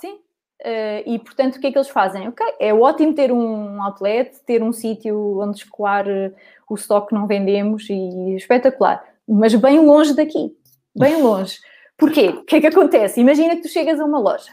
Sim. 0.00 0.18
Uh, 0.60 1.02
e 1.06 1.18
portanto, 1.18 1.56
o 1.56 1.60
que 1.60 1.66
é 1.66 1.72
que 1.72 1.78
eles 1.78 1.88
fazem? 1.88 2.28
Ok, 2.28 2.46
é 2.60 2.72
ótimo 2.72 3.14
ter 3.14 3.32
um 3.32 3.82
outlet, 3.82 4.38
ter 4.46 4.62
um 4.62 4.72
sítio 4.72 5.40
onde 5.40 5.58
escoar 5.58 6.06
uh, 6.06 6.32
o 6.68 6.74
estoque 6.74 7.08
que 7.08 7.14
não 7.14 7.26
vendemos 7.26 7.88
e 7.90 8.36
espetacular, 8.36 9.04
mas 9.28 9.54
bem 9.56 9.84
longe 9.84 10.14
daqui, 10.14 10.56
bem 10.96 11.18
longe. 11.22 11.58
Porquê? 11.98 12.28
O 12.28 12.44
que 12.44 12.56
é 12.56 12.60
que 12.60 12.66
acontece? 12.68 13.20
Imagina 13.20 13.56
que 13.56 13.62
tu 13.62 13.68
chegas 13.68 14.00
a 14.00 14.04
uma 14.04 14.20
loja, 14.20 14.52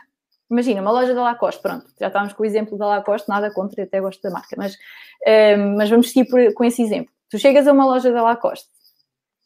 imagina 0.49 0.82
uma 0.82 0.91
loja 0.91 1.13
da 1.13 1.21
Lacoste, 1.21 1.62
pronto, 1.62 1.86
já 1.99 2.08
estávamos 2.08 2.34
com 2.34 2.41
o 2.41 2.45
exemplo 2.45 2.75
da 2.75 2.88
Lacoste, 2.88 3.30
nada 3.30 3.54
contra, 3.54 3.84
até 3.84 4.02
gosto 4.02 4.21
da 4.21 4.32
marca, 4.32 4.56
mas, 4.58 4.73
uh, 4.73 5.78
mas 5.78 5.91
vamos 5.91 6.12
seguir 6.12 6.28
por, 6.28 6.54
com 6.54 6.63
esse 6.63 6.82
exemplo. 6.82 7.13
Tu 7.30 7.38
chegas 7.38 7.68
a 7.68 7.72
uma 7.72 7.86
loja 7.86 8.12
da 8.12 8.22
Lacoste 8.22 8.70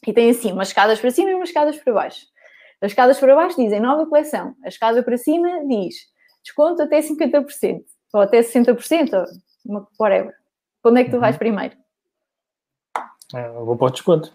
e 0.08 0.14
tem 0.14 0.30
assim 0.30 0.52
umas 0.52 0.70
escadas 0.70 1.00
para 1.00 1.12
cima 1.12 1.32
e 1.32 1.34
umas 1.34 1.50
escadas 1.50 1.78
para 1.78 1.94
baixo. 1.94 2.26
As 2.82 2.92
escadas 2.92 3.20
para 3.20 3.36
baixo 3.36 3.62
dizem 3.62 3.80
nova 3.80 4.06
coleção, 4.06 4.56
a 4.64 4.68
escada 4.68 5.02
para 5.04 5.18
cima 5.18 5.66
diz 5.68 5.96
desconto 6.44 6.82
até 6.82 7.00
50%, 7.00 7.84
ou 8.14 8.22
até 8.22 8.42
60%, 8.42 9.26
ou 9.70 9.88
whatever. 10.00 10.34
Onde 10.84 11.02
é 11.02 11.04
que 11.06 11.12
tu 11.12 11.20
vais 11.20 11.36
uhum. 11.36 11.40
primeiro? 11.40 11.78
É, 13.34 13.48
eu 13.48 13.66
vou 13.66 13.78
para 13.78 13.88
o 13.88 13.92
desconto. 13.92 14.34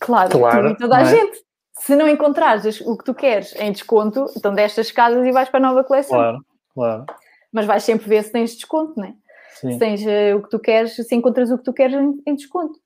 Claro, 0.00 0.30
claro 0.30 0.76
toda 0.76 0.96
a 0.96 1.02
é? 1.02 1.04
gente. 1.04 1.44
Se 1.78 1.94
não 1.94 2.08
encontrares 2.08 2.80
o 2.82 2.96
que 2.96 3.04
tu 3.04 3.14
queres 3.14 3.54
em 3.56 3.72
desconto, 3.72 4.26
então 4.36 4.54
destas 4.54 4.86
escadas 4.86 5.26
e 5.26 5.32
vais 5.32 5.48
para 5.48 5.60
a 5.60 5.68
nova 5.68 5.84
coleção. 5.84 6.18
Claro, 6.18 6.44
claro. 6.74 7.06
Mas 7.52 7.66
vais 7.66 7.82
sempre 7.82 8.08
ver 8.08 8.22
se 8.22 8.32
tens 8.32 8.54
desconto, 8.54 8.98
não 8.98 9.06
é? 9.06 9.14
Sim. 9.54 9.72
Se 9.72 9.78
tens 9.78 10.02
uh, 10.02 10.36
o 10.36 10.42
que 10.42 10.50
tu 10.50 10.58
queres, 10.58 10.94
se 10.94 11.14
encontras 11.14 11.50
o 11.50 11.58
que 11.58 11.64
tu 11.64 11.72
queres 11.72 11.96
em, 12.26 12.34
desconto. 12.34 12.78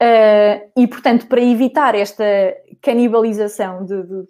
Uh, 0.00 0.70
e, 0.76 0.86
portanto, 0.86 1.26
para 1.26 1.40
evitar 1.40 1.94
esta 1.94 2.24
canibalização 2.80 3.84
de, 3.84 4.02
de, 4.02 4.24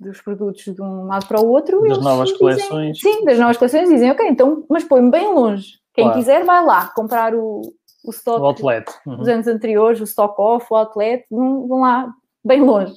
dos 0.00 0.20
produtos 0.20 0.64
de 0.64 0.80
um 0.80 1.06
lado 1.06 1.26
para 1.26 1.40
o 1.40 1.48
outro. 1.48 1.82
Das 1.82 2.02
novas 2.02 2.28
dizem, 2.28 2.38
coleções. 2.38 3.00
Sim, 3.00 3.24
das 3.24 3.38
novas 3.38 3.56
coleções 3.56 3.88
dizem, 3.88 4.10
ok, 4.10 4.26
então, 4.28 4.64
mas 4.68 4.84
põe-me 4.84 5.10
bem 5.10 5.34
longe. 5.34 5.78
Quem 5.92 6.04
claro. 6.04 6.18
quiser 6.18 6.44
vai 6.44 6.64
lá 6.64 6.86
comprar 6.94 7.34
o, 7.34 7.60
o 8.04 8.10
stock 8.10 8.40
o 8.40 8.46
outlet. 8.46 8.90
Uhum. 9.06 9.16
dos 9.16 9.28
anos 9.28 9.46
anteriores, 9.46 10.00
o 10.00 10.04
stock 10.04 10.34
off, 10.40 10.66
o 10.70 10.76
outlet, 10.76 11.26
vão, 11.30 11.66
vão 11.66 11.80
lá 11.80 12.12
bem 12.44 12.62
longe. 12.62 12.94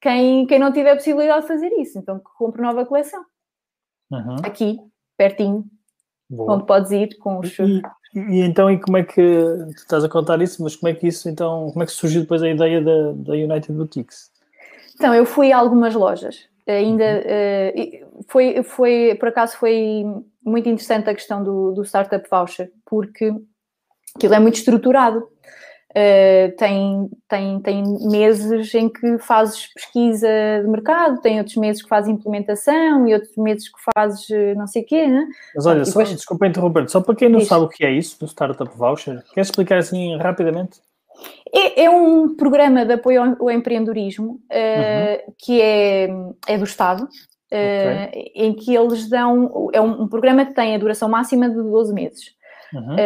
Quem, 0.00 0.46
quem 0.46 0.58
não 0.58 0.72
tiver 0.72 0.94
possibilidade 0.94 1.42
de 1.42 1.48
fazer 1.48 1.72
isso, 1.78 1.98
então 1.98 2.20
compre 2.36 2.60
nova 2.60 2.84
coleção. 2.84 3.24
Uhum. 4.10 4.36
Aqui, 4.44 4.78
pertinho, 5.16 5.64
Boa. 6.32 6.54
onde 6.54 6.64
podes 6.64 6.90
ir 6.90 7.18
com 7.18 7.40
os. 7.40 7.58
E, 7.58 7.82
e, 8.14 8.40
então, 8.40 8.70
e 8.70 8.80
como 8.80 8.96
é 8.96 9.02
que 9.02 9.20
tu 9.20 9.76
estás 9.76 10.02
a 10.02 10.08
contar 10.08 10.40
isso? 10.40 10.62
Mas 10.62 10.74
como 10.74 10.90
é 10.90 10.94
que 10.94 11.06
isso 11.06 11.28
então, 11.28 11.68
como 11.70 11.82
é 11.82 11.86
que 11.86 11.92
surgiu 11.92 12.22
depois 12.22 12.42
a 12.42 12.48
ideia 12.48 12.80
da, 12.80 13.12
da 13.12 13.32
United 13.34 13.72
Boutiques? 13.72 14.30
Então, 14.94 15.14
eu 15.14 15.26
fui 15.26 15.52
a 15.52 15.58
algumas 15.58 15.94
lojas. 15.94 16.48
Ainda 16.66 17.04
uh, 17.20 18.24
foi, 18.28 18.62
foi, 18.62 19.16
por 19.18 19.28
acaso, 19.28 19.58
foi 19.58 20.04
muito 20.42 20.68
interessante 20.68 21.10
a 21.10 21.14
questão 21.14 21.44
do, 21.44 21.72
do 21.72 21.84
Startup 21.84 22.26
Voucher, 22.30 22.72
porque 22.86 23.34
aquilo 24.16 24.34
é 24.34 24.38
muito 24.38 24.54
estruturado. 24.54 25.28
Uh, 25.92 26.56
tem, 26.56 27.10
tem, 27.28 27.60
tem 27.60 27.82
meses 28.08 28.74
em 28.74 28.88
que 28.88 29.18
fazes 29.18 29.66
pesquisa 29.74 30.26
de 30.62 30.66
mercado, 30.66 31.20
tem 31.20 31.36
outros 31.36 31.56
meses 31.56 31.82
que 31.82 31.88
fazes 31.88 32.08
implementação 32.08 33.06
e 33.06 33.12
outros 33.12 33.36
meses 33.36 33.68
que 33.68 33.78
fazes 33.94 34.30
eh, 34.30 34.54
não 34.54 34.66
sei 34.66 34.82
o 34.82 34.86
quê, 34.86 35.06
né? 35.06 35.26
Mas 35.54 35.66
olha, 35.66 35.84
só, 35.84 35.98
depois... 35.98 36.16
desculpa 36.16 36.46
interromper, 36.46 36.88
só 36.88 37.02
para 37.02 37.14
quem 37.14 37.28
não 37.28 37.42
sabe 37.42 37.66
o 37.66 37.68
que 37.68 37.84
é 37.84 37.90
isso 37.90 38.18
do 38.18 38.26
Startup 38.26 38.74
Voucher, 38.74 39.22
queres 39.34 39.48
explicar 39.48 39.76
assim 39.76 40.16
rapidamente? 40.16 40.80
É, 41.54 41.84
é 41.84 41.90
um 41.90 42.36
programa 42.36 42.86
de 42.86 42.94
apoio 42.94 43.22
ao, 43.22 43.42
ao 43.42 43.50
empreendedorismo 43.50 44.30
uh, 44.30 45.26
uhum. 45.26 45.34
que 45.36 45.60
é, 45.60 46.08
é 46.48 46.56
do 46.56 46.64
Estado, 46.64 47.06
okay. 47.48 48.32
em 48.34 48.54
que 48.54 48.74
eles 48.74 49.10
dão, 49.10 49.68
é 49.74 49.80
um, 49.80 50.04
um, 50.04 50.08
programa 50.08 50.46
que 50.46 50.54
tem 50.54 50.74
a 50.74 50.78
duração 50.78 51.06
máxima 51.06 51.50
de 51.50 51.56
12 51.56 51.92
meses. 51.92 52.32
Uhum. 52.72 52.96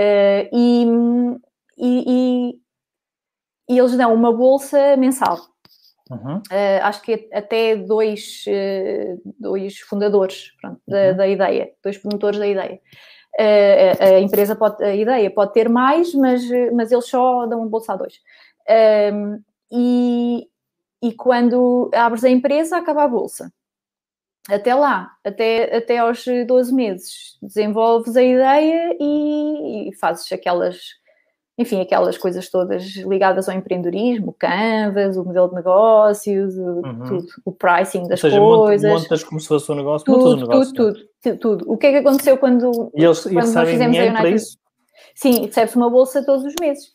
e, 0.52 0.86
e 1.76 2.56
e 2.56 2.58
eles 3.68 3.96
dão 3.96 4.14
uma 4.14 4.32
bolsa 4.32 4.96
mensal. 4.96 5.38
Uhum. 6.10 6.36
Uh, 6.36 6.82
acho 6.82 7.02
que 7.02 7.28
até 7.32 7.74
dois, 7.74 8.44
uh, 8.46 9.20
dois 9.40 9.78
fundadores 9.80 10.52
pronto, 10.60 10.80
da, 10.86 11.10
uhum. 11.10 11.16
da, 11.16 11.28
ideia, 11.28 11.72
dois 11.82 11.98
promotores 11.98 12.38
da 12.38 12.46
ideia. 12.46 12.80
Uh, 13.38 14.02
a, 14.16 14.20
empresa 14.20 14.54
pode, 14.54 14.82
a 14.82 14.94
ideia 14.94 15.30
pode 15.30 15.52
ter 15.52 15.68
mais, 15.68 16.14
mas, 16.14 16.42
mas 16.72 16.92
eles 16.92 17.06
só 17.06 17.46
dão 17.46 17.60
uma 17.60 17.68
bolsa 17.68 17.92
a 17.92 17.96
dois. 17.96 18.20
Ehm, 18.68 19.38
e, 19.70 20.48
e 21.02 21.12
quando 21.12 21.90
abres 21.92 22.24
a 22.24 22.30
empresa, 22.30 22.78
acaba 22.78 23.04
a 23.04 23.08
bolsa. 23.08 23.52
Até 24.48 24.74
lá, 24.74 25.10
até, 25.24 25.76
até 25.76 25.98
aos 25.98 26.24
12 26.46 26.72
meses, 26.72 27.36
desenvolves 27.42 28.16
a 28.16 28.22
ideia 28.22 28.96
e, 29.00 29.88
e 29.88 29.94
fazes 29.96 30.30
aquelas 30.30 30.78
enfim, 31.58 31.80
aquelas 31.80 32.18
coisas 32.18 32.50
todas 32.50 32.84
ligadas 32.96 33.48
ao 33.48 33.56
empreendedorismo, 33.56 34.28
o 34.28 34.32
Canvas, 34.32 35.16
o 35.16 35.24
modelo 35.24 35.48
de 35.48 35.54
negócios, 35.54 36.56
o, 36.58 36.80
uhum. 36.80 37.02
tudo, 37.08 37.26
o 37.46 37.52
pricing 37.52 38.06
das 38.08 38.22
Ou 38.22 38.30
seja, 38.30 38.40
coisas. 38.40 39.02
montas 39.02 39.24
como 39.24 39.40
se 39.40 39.48
fosse 39.48 39.72
um 39.72 39.74
negócio, 39.74 40.04
tudo, 40.04 40.36
um 40.36 40.36
negócio. 40.36 40.74
Tudo, 40.74 40.98
tudo, 41.22 41.38
tudo. 41.38 41.72
O 41.72 41.78
que 41.78 41.86
é 41.86 41.92
que 41.92 41.96
aconteceu 41.98 42.36
quando, 42.36 42.90
e 42.94 43.02
eles, 43.02 43.22
quando 43.22 43.52
nós 43.54 43.68
fizemos 43.70 43.98
a 43.98 44.02
United? 44.02 44.44
Sim, 45.14 45.46
recebe-se 45.46 45.76
uma 45.76 45.88
bolsa 45.88 46.24
todos 46.24 46.44
os 46.44 46.54
meses. 46.60 46.92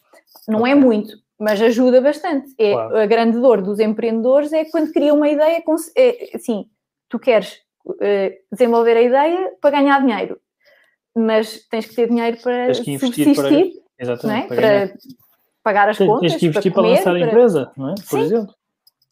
Não 0.47 0.59
é 0.59 0.69
okay. 0.69 0.71
é 0.71 0.75
muito, 0.75 1.17
mas 1.39 1.59
ajuda 1.59 1.99
bastante. 1.99 2.53
É, 2.57 2.73
claro. 2.73 2.97
A 2.97 3.05
grande 3.07 3.39
dor 3.39 3.63
dos 3.63 3.79
empreendedores 3.79 4.53
é 4.53 4.65
quando 4.65 4.91
criam 4.91 5.17
uma 5.17 5.27
ideia, 5.27 5.63
é, 5.95 6.29
assim, 6.35 6.65
tu 7.09 7.17
queres 7.17 7.57
uh, 7.85 8.31
desenvolver 8.51 8.95
a 8.95 9.01
ideia 9.01 9.51
para 9.59 9.71
ganhar 9.71 9.99
dinheiro, 10.01 10.39
mas 11.15 11.65
tens 11.67 11.87
que 11.87 11.95
ter 11.95 12.07
dinheiro 12.07 12.37
para 12.43 12.75
subsistir. 12.75 13.35
Para 13.35 13.49
Exatamente. 14.01 14.53
É? 14.53 14.55
Para, 14.55 14.93
pagar 15.63 15.89
as 15.89 15.97
contas. 15.97 16.31
Tens 16.31 16.39
que 16.39 16.45
investir 16.47 16.73
para, 16.73 16.83
comer, 16.83 17.01
para 17.01 17.11
lançar 17.11 17.15
a 17.15 17.27
empresa, 17.27 17.71
não 17.77 17.89
é? 17.89 17.95
Por 17.95 18.03
Sim. 18.03 18.21
exemplo. 18.21 18.55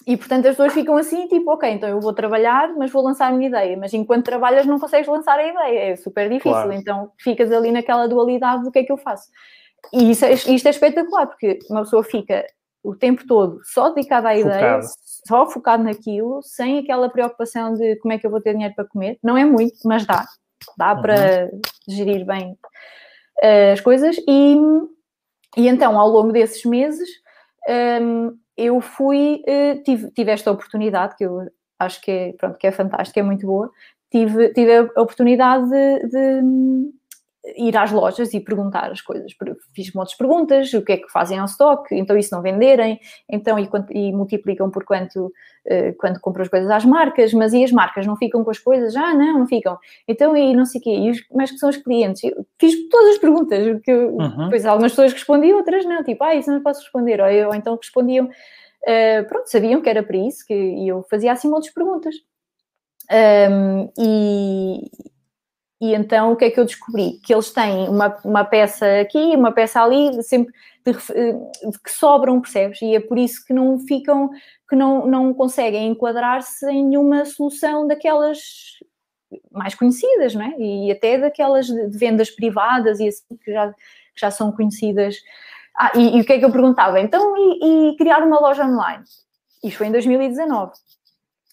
E 0.07 0.17
portanto 0.17 0.47
as 0.47 0.55
pessoas 0.55 0.73
ficam 0.73 0.97
assim, 0.97 1.27
tipo, 1.27 1.51
ok, 1.51 1.69
então 1.69 1.87
eu 1.87 1.99
vou 1.99 2.13
trabalhar, 2.13 2.73
mas 2.75 2.91
vou 2.91 3.03
lançar 3.03 3.27
a 3.27 3.31
minha 3.31 3.47
ideia. 3.47 3.77
Mas 3.77 3.93
enquanto 3.93 4.25
trabalhas 4.25 4.65
não 4.65 4.79
consegues 4.79 5.07
lançar 5.07 5.37
a 5.37 5.47
ideia, 5.47 5.91
é 5.91 5.95
super 5.95 6.27
difícil. 6.27 6.51
Claro. 6.51 6.73
Então 6.73 7.11
ficas 7.19 7.51
ali 7.51 7.71
naquela 7.71 8.07
dualidade 8.07 8.63
do 8.63 8.71
que 8.71 8.79
é 8.79 8.83
que 8.83 8.91
eu 8.91 8.97
faço. 8.97 9.27
E 9.93 10.11
isso 10.11 10.25
é, 10.25 10.33
isto 10.33 10.65
é 10.65 10.69
espetacular, 10.69 11.27
porque 11.27 11.59
uma 11.69 11.81
pessoa 11.81 12.03
fica 12.03 12.45
o 12.83 12.95
tempo 12.95 13.25
todo 13.27 13.59
só 13.63 13.89
dedicada 13.89 14.29
à 14.29 14.37
ideia, 14.37 14.79
só 15.27 15.45
focado 15.45 15.83
naquilo, 15.83 16.41
sem 16.41 16.79
aquela 16.79 17.09
preocupação 17.09 17.73
de 17.73 17.97
como 17.97 18.13
é 18.13 18.17
que 18.17 18.25
eu 18.25 18.31
vou 18.31 18.41
ter 18.41 18.53
dinheiro 18.53 18.73
para 18.73 18.85
comer. 18.85 19.19
Não 19.21 19.37
é 19.37 19.45
muito, 19.45 19.75
mas 19.85 20.05
dá. 20.05 20.25
Dá 20.77 20.93
uhum. 20.93 21.01
para 21.01 21.51
gerir 21.87 22.25
bem 22.25 22.57
as 23.41 23.81
coisas. 23.81 24.15
E, 24.27 24.55
e 25.57 25.67
então 25.67 25.99
ao 25.99 26.09
longo 26.09 26.31
desses 26.31 26.63
meses 26.65 27.09
um, 28.01 28.37
eu 28.57 28.81
fui, 28.81 29.41
uh, 29.47 29.83
tive, 29.83 30.11
tive 30.11 30.31
esta 30.31 30.51
oportunidade 30.51 31.15
que 31.15 31.23
eu 31.25 31.49
acho 31.79 32.01
que 32.01 32.11
é, 32.11 32.33
pronto, 32.33 32.57
que 32.57 32.67
é 32.67 32.71
fantástica, 32.71 33.21
é 33.21 33.23
muito 33.23 33.47
boa, 33.47 33.71
tive, 34.11 34.49
tive 34.53 34.77
a 34.77 35.01
oportunidade 35.01 35.69
de, 35.69 36.07
de 36.07 36.41
ir 37.55 37.75
às 37.77 37.91
lojas 37.91 38.33
e 38.33 38.39
perguntar 38.39 38.91
as 38.91 39.01
coisas. 39.01 39.31
Fiz 39.73 39.93
muitas 39.93 40.15
perguntas, 40.15 40.73
o 40.73 40.81
que 40.81 40.93
é 40.93 40.97
que 40.97 41.09
fazem 41.09 41.39
ao 41.39 41.45
stock, 41.45 41.93
então 41.95 42.17
isso 42.17 42.33
não 42.35 42.41
venderem, 42.41 42.99
então 43.29 43.57
e, 43.57 43.67
quanto, 43.67 43.95
e 43.95 44.11
multiplicam 44.11 44.69
por 44.69 44.83
quanto 44.83 45.27
uh, 45.27 45.95
quando 45.97 46.19
compram 46.19 46.43
as 46.43 46.49
coisas 46.49 46.69
às 46.69 46.83
marcas, 46.83 47.33
mas 47.33 47.53
e 47.53 47.63
as 47.63 47.71
marcas 47.71 48.05
não 48.05 48.17
ficam 48.17 48.43
com 48.43 48.51
as 48.51 48.59
coisas? 48.59 48.95
Ah, 48.95 49.13
não, 49.13 49.39
não 49.39 49.47
ficam. 49.47 49.77
Então 50.07 50.35
e 50.35 50.53
não 50.53 50.65
sei 50.65 50.81
o 50.81 50.83
quê, 50.83 50.91
e 50.91 51.09
os, 51.09 51.19
mas 51.33 51.51
que 51.51 51.57
são 51.57 51.69
os 51.69 51.77
clientes? 51.77 52.23
Eu 52.23 52.45
fiz 52.59 52.75
todas 52.89 53.11
as 53.11 53.17
perguntas, 53.17 53.81
que 53.83 53.93
uhum. 53.93 54.43
depois 54.45 54.65
algumas 54.65 54.91
pessoas 54.91 55.13
respondiam, 55.13 55.57
outras 55.57 55.85
não, 55.85 56.03
tipo, 56.03 56.23
ah, 56.23 56.35
isso 56.35 56.51
não 56.51 56.61
posso 56.61 56.81
responder, 56.81 57.21
ou, 57.21 57.47
ou 57.47 57.55
então 57.55 57.75
respondiam, 57.75 58.25
uh, 58.25 59.27
pronto, 59.27 59.49
sabiam 59.49 59.81
que 59.81 59.89
era 59.89 60.03
para 60.03 60.17
isso, 60.17 60.45
que, 60.45 60.53
e 60.53 60.87
eu 60.89 61.05
fazia 61.09 61.31
assim 61.31 61.47
outras 61.47 61.73
perguntas. 61.73 62.15
Um, 63.11 63.91
e, 63.97 64.91
e 65.81 65.93
então 65.93 66.33
o 66.33 66.35
que 66.35 66.45
é 66.45 66.51
que 66.51 66.59
eu 66.59 66.65
descobri? 66.65 67.19
Que 67.23 67.33
eles 67.33 67.51
têm 67.51 67.87
uma, 67.87 68.17
uma 68.25 68.43
peça 68.43 68.85
aqui, 68.99 69.35
uma 69.35 69.51
peça 69.51 69.81
ali, 69.81 70.21
sempre 70.23 70.53
de, 70.85 70.91
de, 70.91 71.79
que 71.79 71.91
sobram, 71.91 72.41
percebes? 72.41 72.81
E 72.81 72.95
é 72.95 72.99
por 72.99 73.17
isso 73.17 73.45
que 73.45 73.53
não 73.53 73.79
ficam, 73.79 74.29
que 74.69 74.75
não, 74.75 75.07
não 75.07 75.33
conseguem 75.33 75.87
enquadrar-se 75.87 76.69
em 76.69 76.85
nenhuma 76.85 77.23
solução 77.23 77.87
daquelas 77.87 78.39
mais 79.51 79.75
conhecidas, 79.75 80.33
não 80.33 80.41
é? 80.41 80.55
E 80.57 80.91
até 80.91 81.17
daquelas 81.17 81.67
de, 81.67 81.87
de 81.87 81.97
vendas 81.97 82.29
privadas 82.29 82.99
e 82.99 83.07
assim 83.07 83.37
que 83.43 83.53
já, 83.53 83.71
que 83.71 84.19
já 84.19 84.31
são 84.31 84.51
conhecidas. 84.51 85.15
Ah, 85.77 85.91
e, 85.95 86.17
e, 86.17 86.21
o 86.21 86.25
que 86.25 86.33
é 86.33 86.39
que 86.39 86.45
eu 86.45 86.51
perguntava? 86.51 86.99
Então, 86.99 87.35
e, 87.37 87.91
e 87.91 87.97
criar 87.97 88.21
uma 88.21 88.39
loja 88.39 88.65
online? 88.65 89.03
Isto 89.63 89.77
foi 89.77 89.87
em 89.87 89.91
2019. 89.91 90.73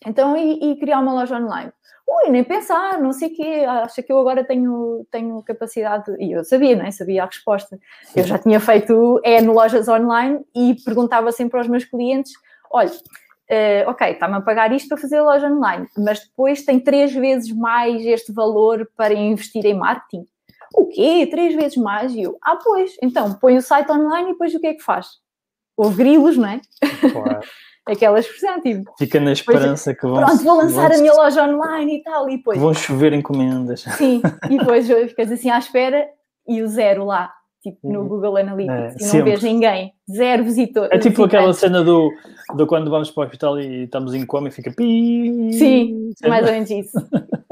Então, 0.04 0.36
e, 0.36 0.72
e 0.72 0.76
criar 0.78 1.00
uma 1.00 1.14
loja 1.14 1.36
online? 1.36 1.72
Ui, 2.08 2.30
nem 2.30 2.44
pensar, 2.44 3.00
não 3.00 3.12
sei 3.12 3.28
o 3.28 3.34
quê, 3.34 3.64
acha 3.66 4.02
que 4.02 4.12
eu 4.12 4.18
agora 4.18 4.44
tenho, 4.44 5.04
tenho 5.10 5.42
capacidade, 5.42 6.14
e 6.20 6.32
eu 6.32 6.44
sabia, 6.44 6.76
não 6.76 6.84
é? 6.84 6.90
Sabia 6.92 7.24
a 7.24 7.26
resposta. 7.26 7.78
Eu 8.14 8.22
já 8.22 8.38
tinha 8.38 8.60
feito 8.60 9.20
N 9.24 9.48
lojas 9.48 9.88
online 9.88 10.40
e 10.54 10.76
perguntava 10.84 11.32
sempre 11.32 11.58
aos 11.58 11.66
meus 11.66 11.84
clientes, 11.84 12.32
olha, 12.70 12.90
uh, 12.90 13.90
ok, 13.90 14.12
está-me 14.12 14.36
a 14.36 14.40
pagar 14.40 14.72
isto 14.72 14.88
para 14.88 14.98
fazer 14.98 15.16
a 15.16 15.24
loja 15.24 15.48
online, 15.48 15.88
mas 15.98 16.20
depois 16.20 16.64
tem 16.64 16.78
três 16.78 17.12
vezes 17.12 17.50
mais 17.50 18.04
este 18.06 18.32
valor 18.32 18.88
para 18.96 19.12
investir 19.12 19.66
em 19.66 19.74
marketing. 19.74 20.26
O 20.74 20.86
quê? 20.86 21.26
Três 21.28 21.54
vezes 21.54 21.76
mais? 21.76 22.14
E 22.14 22.22
eu, 22.22 22.38
ah, 22.42 22.56
pois, 22.62 22.96
então 23.02 23.34
põe 23.34 23.56
o 23.56 23.62
site 23.62 23.90
online 23.90 24.30
e 24.30 24.32
depois 24.32 24.54
o 24.54 24.60
que 24.60 24.66
é 24.68 24.74
que 24.74 24.82
faz? 24.82 25.06
Houve 25.76 25.96
grilos, 25.96 26.36
não 26.36 26.48
é? 26.48 26.60
Claro. 27.12 27.40
Aquela 27.86 28.18
expressão, 28.18 28.60
tipo. 28.60 28.92
Fica 28.98 29.20
na 29.20 29.32
esperança 29.32 29.94
que 29.94 30.02
vão. 30.02 30.16
Pronto, 30.16 30.42
vou 30.42 30.56
lançar 30.56 30.88
vão, 30.88 30.98
a 30.98 31.00
minha 31.00 31.12
loja 31.12 31.44
online 31.44 31.98
e 31.98 32.02
tal, 32.02 32.28
e 32.28 32.36
depois. 32.36 32.58
Vão 32.58 32.74
chover 32.74 33.12
encomendas. 33.12 33.82
Sim, 33.82 34.20
e 34.50 34.58
depois 34.58 34.88
ficas 34.88 35.30
assim 35.30 35.50
à 35.50 35.58
espera 35.58 36.08
e 36.48 36.62
o 36.62 36.66
zero 36.68 37.04
lá, 37.04 37.30
tipo 37.62 37.78
no 37.84 38.00
uhum. 38.00 38.08
Google 38.08 38.36
Analytics, 38.38 39.12
é, 39.12 39.16
e 39.16 39.18
não 39.18 39.24
vês 39.24 39.42
ninguém, 39.42 39.92
zero 40.10 40.42
visitor. 40.42 40.88
É 40.90 40.98
tipo 40.98 41.22
aquela 41.22 41.52
cena 41.52 41.84
do, 41.84 42.10
do 42.56 42.66
quando 42.66 42.90
vamos 42.90 43.10
para 43.10 43.20
o 43.20 43.24
hospital 43.24 43.60
e 43.60 43.84
estamos 43.84 44.14
em 44.14 44.26
coma 44.26 44.48
e 44.48 44.52
fica 44.52 44.72
pi. 44.72 45.52
Sim, 45.52 46.10
mais 46.26 46.44
ou 46.44 46.52
menos 46.52 46.70
isso. 46.70 46.98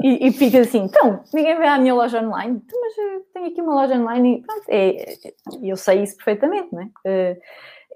E, 0.03 0.27
e 0.27 0.31
fica 0.33 0.59
assim, 0.59 0.83
então, 0.83 1.21
ninguém 1.33 1.57
vê 1.57 1.65
a 1.65 1.79
minha 1.79 1.93
loja 1.93 2.21
online, 2.21 2.61
então, 2.63 2.79
mas 2.79 2.97
eu 2.97 3.21
tenho 3.33 3.47
aqui 3.47 3.61
uma 3.61 3.73
loja 3.73 3.95
online 3.95 4.37
e 4.37 4.41
pronto, 4.41 4.63
é, 4.67 4.89
é 4.89 5.15
eu 5.63 5.75
sei 5.75 6.03
isso 6.03 6.15
perfeitamente, 6.17 6.67
não 6.71 6.81
é? 6.81 6.85
Uh, 6.85 7.37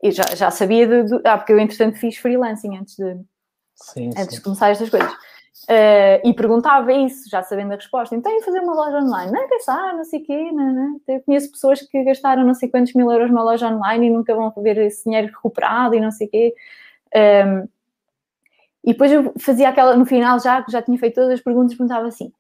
eu 0.01 0.12
já, 0.12 0.23
já 0.35 0.51
sabia 0.51 0.88
de, 0.88 1.03
de, 1.03 1.21
Ah, 1.25 1.38
porque 1.38 1.53
eu, 1.53 1.59
entretanto, 1.59 1.97
fiz 1.97 2.17
freelancing 2.17 2.77
antes 2.77 2.95
de, 2.95 3.17
sim, 3.75 4.09
antes 4.09 4.25
sim. 4.25 4.35
de 4.35 4.41
começar 4.41 4.69
estas 4.69 4.89
coisas. 4.89 5.12
Uh, 5.63 6.27
e 6.27 6.33
perguntava 6.33 6.91
isso, 6.93 7.29
já 7.29 7.43
sabendo 7.43 7.73
a 7.73 7.75
resposta. 7.75 8.15
Então, 8.15 8.31
ia 8.31 8.43
fazer 8.43 8.59
uma 8.62 8.73
loja 8.73 8.97
online. 8.97 9.31
Não, 9.31 9.47
pensar, 9.47 9.93
não 9.93 10.03
sei 10.03 10.21
o 10.21 10.23
quê. 10.23 10.51
Não, 10.51 10.73
não. 10.73 11.01
Eu 11.07 11.21
conheço 11.21 11.51
pessoas 11.51 11.81
que 11.81 12.03
gastaram 12.03 12.43
não 12.45 12.53
sei 12.53 12.69
quantos 12.69 12.93
mil 12.93 13.12
euros 13.12 13.29
numa 13.29 13.43
loja 13.43 13.67
online 13.67 14.07
e 14.07 14.09
nunca 14.09 14.33
vão 14.33 14.51
ver 14.57 14.77
esse 14.77 15.03
dinheiro 15.03 15.27
recuperado 15.27 15.95
e 15.95 15.99
não 15.99 16.12
sei 16.12 16.27
o 16.27 16.29
quê. 16.29 16.53
Um, 17.13 17.19
ehm, 17.19 17.63
e 18.83 18.93
depois 18.93 19.12
eu 19.12 19.33
fazia 19.38 19.69
aquela, 19.69 19.95
no 19.95 20.05
final, 20.05 20.39
já 20.39 20.63
que 20.63 20.71
já 20.71 20.81
tinha 20.81 20.97
feito 20.97 21.15
todas 21.15 21.31
as 21.31 21.41
perguntas, 21.41 21.75
perguntava 21.75 22.07
assim: 22.07 22.31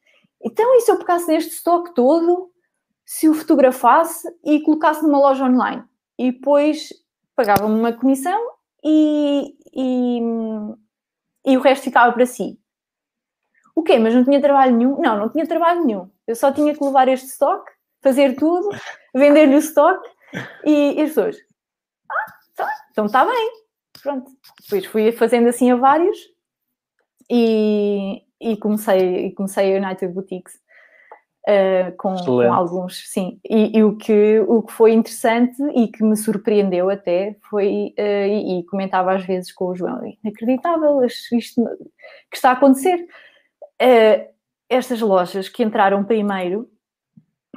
então, 0.43 0.75
e 0.75 0.81
se 0.81 0.91
eu 0.91 0.97
pegasse 0.97 1.27
neste 1.27 1.53
estoque 1.53 1.93
todo, 1.93 2.49
se 3.05 3.27
o 3.27 3.33
fotografasse 3.33 4.27
e 4.43 4.61
colocasse 4.61 5.03
numa 5.03 5.19
loja 5.19 5.43
online? 5.43 5.83
E 6.17 6.31
depois 6.31 6.89
pagava-me 7.39 7.73
uma 7.73 7.93
comissão 7.93 8.37
e, 8.83 9.55
e, 9.73 10.19
e 11.45 11.55
o 11.55 11.61
resto 11.61 11.85
ficava 11.85 12.11
para 12.11 12.25
si. 12.25 12.59
O 13.73 13.81
quê? 13.81 13.97
Mas 13.97 14.13
não 14.13 14.25
tinha 14.25 14.41
trabalho 14.41 14.75
nenhum? 14.75 14.99
Não, 14.99 15.17
não 15.17 15.29
tinha 15.29 15.47
trabalho 15.47 15.85
nenhum. 15.85 16.11
Eu 16.27 16.35
só 16.35 16.51
tinha 16.51 16.75
que 16.75 16.83
levar 16.83 17.07
este 17.07 17.27
estoque, 17.27 17.71
fazer 18.01 18.35
tudo, 18.35 18.67
vender-lhe 19.15 19.55
o 19.55 19.59
estoque 19.59 20.09
e, 20.65 20.95
e 20.95 21.01
as 21.01 21.11
pessoas. 21.11 21.37
Ah, 22.11 22.25
tá, 22.57 22.69
então 22.91 23.05
está 23.05 23.23
bem. 23.23 23.51
Pronto. 24.03 24.29
Depois 24.63 24.85
fui 24.87 25.11
fazendo 25.13 25.47
assim 25.47 25.71
a 25.71 25.77
vários 25.77 26.17
e, 27.31 28.21
e 28.41 28.57
comecei, 28.57 29.27
e 29.27 29.33
comecei 29.33 29.77
a 29.77 29.79
United 29.79 30.11
Boutiques 30.11 30.59
uh, 31.47 31.95
com, 31.97 32.15
com, 32.15 32.53
alguns, 32.53 33.09
sim. 33.09 33.39
E, 33.47 33.77
e, 33.77 33.83
o, 33.83 33.95
que, 33.95 34.39
o 34.47 34.63
que 34.63 34.73
foi 34.73 34.93
interessante 34.93 35.61
e 35.75 35.87
que 35.87 36.03
me 36.03 36.15
surpreendeu 36.15 36.89
até 36.89 37.35
foi, 37.49 37.93
uh, 37.97 38.27
e, 38.27 38.59
e, 38.59 38.65
comentava 38.65 39.13
às 39.13 39.25
vezes 39.25 39.51
com 39.51 39.65
o 39.65 39.75
João, 39.75 40.01
inacreditável 40.23 41.03
isto 41.03 41.63
que 42.29 42.37
está 42.37 42.49
a 42.49 42.53
acontecer. 42.53 43.07
Uh, 43.81 44.29
estas 44.69 45.01
lojas 45.01 45.49
que 45.49 45.63
entraram 45.63 46.03
primeiro 46.03 46.69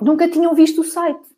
nunca 0.01 0.29
tinham 0.29 0.55
visto 0.55 0.81
o 0.81 0.85
site. 0.85 1.33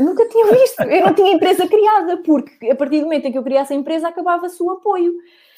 Nunca 0.00 0.28
tinham 0.28 0.50
visto. 0.52 0.82
Eu 0.82 1.06
não 1.06 1.14
tinha 1.14 1.32
empresa 1.32 1.66
criada, 1.68 2.16
porque 2.18 2.70
a 2.70 2.74
partir 2.74 2.98
do 3.00 3.04
momento 3.04 3.26
em 3.26 3.32
que 3.32 3.38
eu 3.38 3.42
criasse 3.42 3.72
a 3.72 3.76
empresa, 3.76 4.08
acabava-se 4.08 4.62
o 4.62 4.70
apoio. 4.70 5.12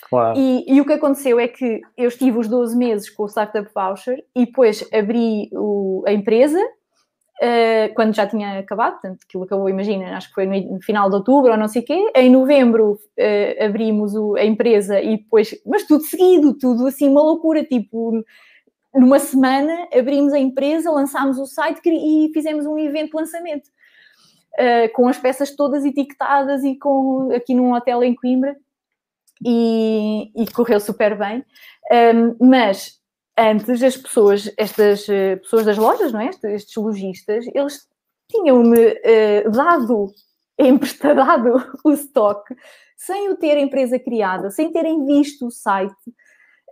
Claro. 0.09 0.38
E, 0.38 0.64
e, 0.66 0.81
o 0.81 0.87
que 0.87 0.94
aconteceu 0.94 1.38
é 1.38 1.47
que 1.47 1.83
eu 1.97 2.09
estive 2.09 2.38
os 2.38 2.49
12 2.49 2.77
meses 2.77 3.11
com 3.11 3.25
o 3.25 3.29
Startup 3.29 3.68
Voucher 3.75 4.25
e 4.35 4.47
depois 4.47 4.87
abri 4.92 5.51
o, 5.53 6.03
a 6.07 6.12
empresa 6.12 6.59
uh, 6.59 7.94
quando 7.94 8.14
já 8.14 8.27
tinha 8.27 8.59
acabado, 8.59 8.92
portanto, 8.92 9.18
aquilo 9.29 9.44
acabou, 9.44 9.68
imagina, 9.68 10.16
acho 10.16 10.29
que 10.29 10.35
foi 10.35 10.47
no 10.47 10.81
final 10.81 11.11
de 11.11 11.16
outubro 11.16 11.53
ou 11.53 11.59
não 11.59 11.68
sei 11.68 11.83
o 11.83 11.85
quê. 11.85 12.11
Em 12.14 12.31
novembro 12.31 12.92
uh, 12.92 13.64
abrimos 13.64 14.14
o, 14.14 14.35
a 14.37 14.44
empresa 14.44 15.01
e 15.01 15.18
depois, 15.18 15.55
mas 15.66 15.87
tudo 15.87 16.05
seguido, 16.05 16.57
tudo 16.57 16.87
assim, 16.87 17.09
uma 17.09 17.23
loucura, 17.23 17.64
tipo. 17.64 18.25
Numa 18.94 19.18
semana 19.18 19.87
abrimos 19.92 20.33
a 20.33 20.38
empresa, 20.38 20.90
lançámos 20.90 21.38
o 21.38 21.44
site 21.44 21.79
e 21.85 22.31
fizemos 22.33 22.64
um 22.64 22.79
evento 22.79 23.11
de 23.11 23.16
lançamento 23.16 23.66
uh, 24.55 24.92
com 24.94 25.07
as 25.07 25.18
peças 25.18 25.55
todas 25.55 25.85
etiquetadas 25.85 26.64
e 26.64 26.75
com 26.75 27.31
aqui 27.31 27.55
num 27.55 27.75
hotel 27.75 28.03
em 28.03 28.14
Coimbra 28.14 28.57
e, 29.44 30.31
e 30.37 30.46
correu 30.53 30.81
super 30.81 31.16
bem. 31.16 31.44
Um, 31.92 32.48
mas 32.48 32.98
antes 33.38 33.83
as 33.83 33.96
pessoas, 33.96 34.53
estas 34.57 35.09
eh, 35.09 35.37
pessoas 35.37 35.64
das 35.64 35.79
lojas, 35.79 36.12
não 36.12 36.20
é? 36.20 36.31
estes 36.44 36.74
lojistas, 36.77 37.46
eles 37.55 37.87
tinham-me 38.31 38.88
uh, 38.88 39.51
dado, 39.51 40.12
emprestado 40.59 41.64
o 41.85 41.92
estoque 41.92 42.55
sem 42.96 43.31
o 43.31 43.37
ter 43.37 43.57
empresa 43.57 43.98
criada, 43.98 44.51
sem 44.51 44.72
terem 44.72 45.07
visto 45.07 45.46
o 45.46 45.51
site. 45.51 45.94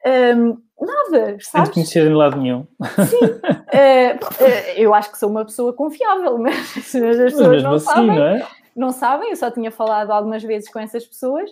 Um, 0.05 0.61
nada, 0.81 1.37
sabes? 1.41 1.69
Sem 1.69 1.73
conhecerem 1.73 2.09
de 2.09 2.15
lado 2.15 2.41
nenhum. 2.41 2.67
Sim, 3.09 3.25
uh, 3.25 4.17
uh, 4.45 4.73
eu 4.77 4.93
acho 4.93 5.13
que 5.13 5.19
sou 5.19 5.31
uma 5.31 5.45
pessoa 5.45 5.73
confiável, 5.73 6.37
mas, 6.39 6.77
as 6.77 6.91
pessoas 6.91 7.63
não 7.63 7.75
assim, 7.75 7.87
sabem. 7.87 8.07
Não, 8.07 8.27
é? 8.27 8.49
não 8.75 8.91
sabem, 8.91 9.31
eu 9.31 9.37
só 9.37 9.51
tinha 9.51 9.71
falado 9.71 10.11
algumas 10.11 10.43
vezes 10.43 10.69
com 10.69 10.81
essas 10.81 11.05
pessoas 11.07 11.49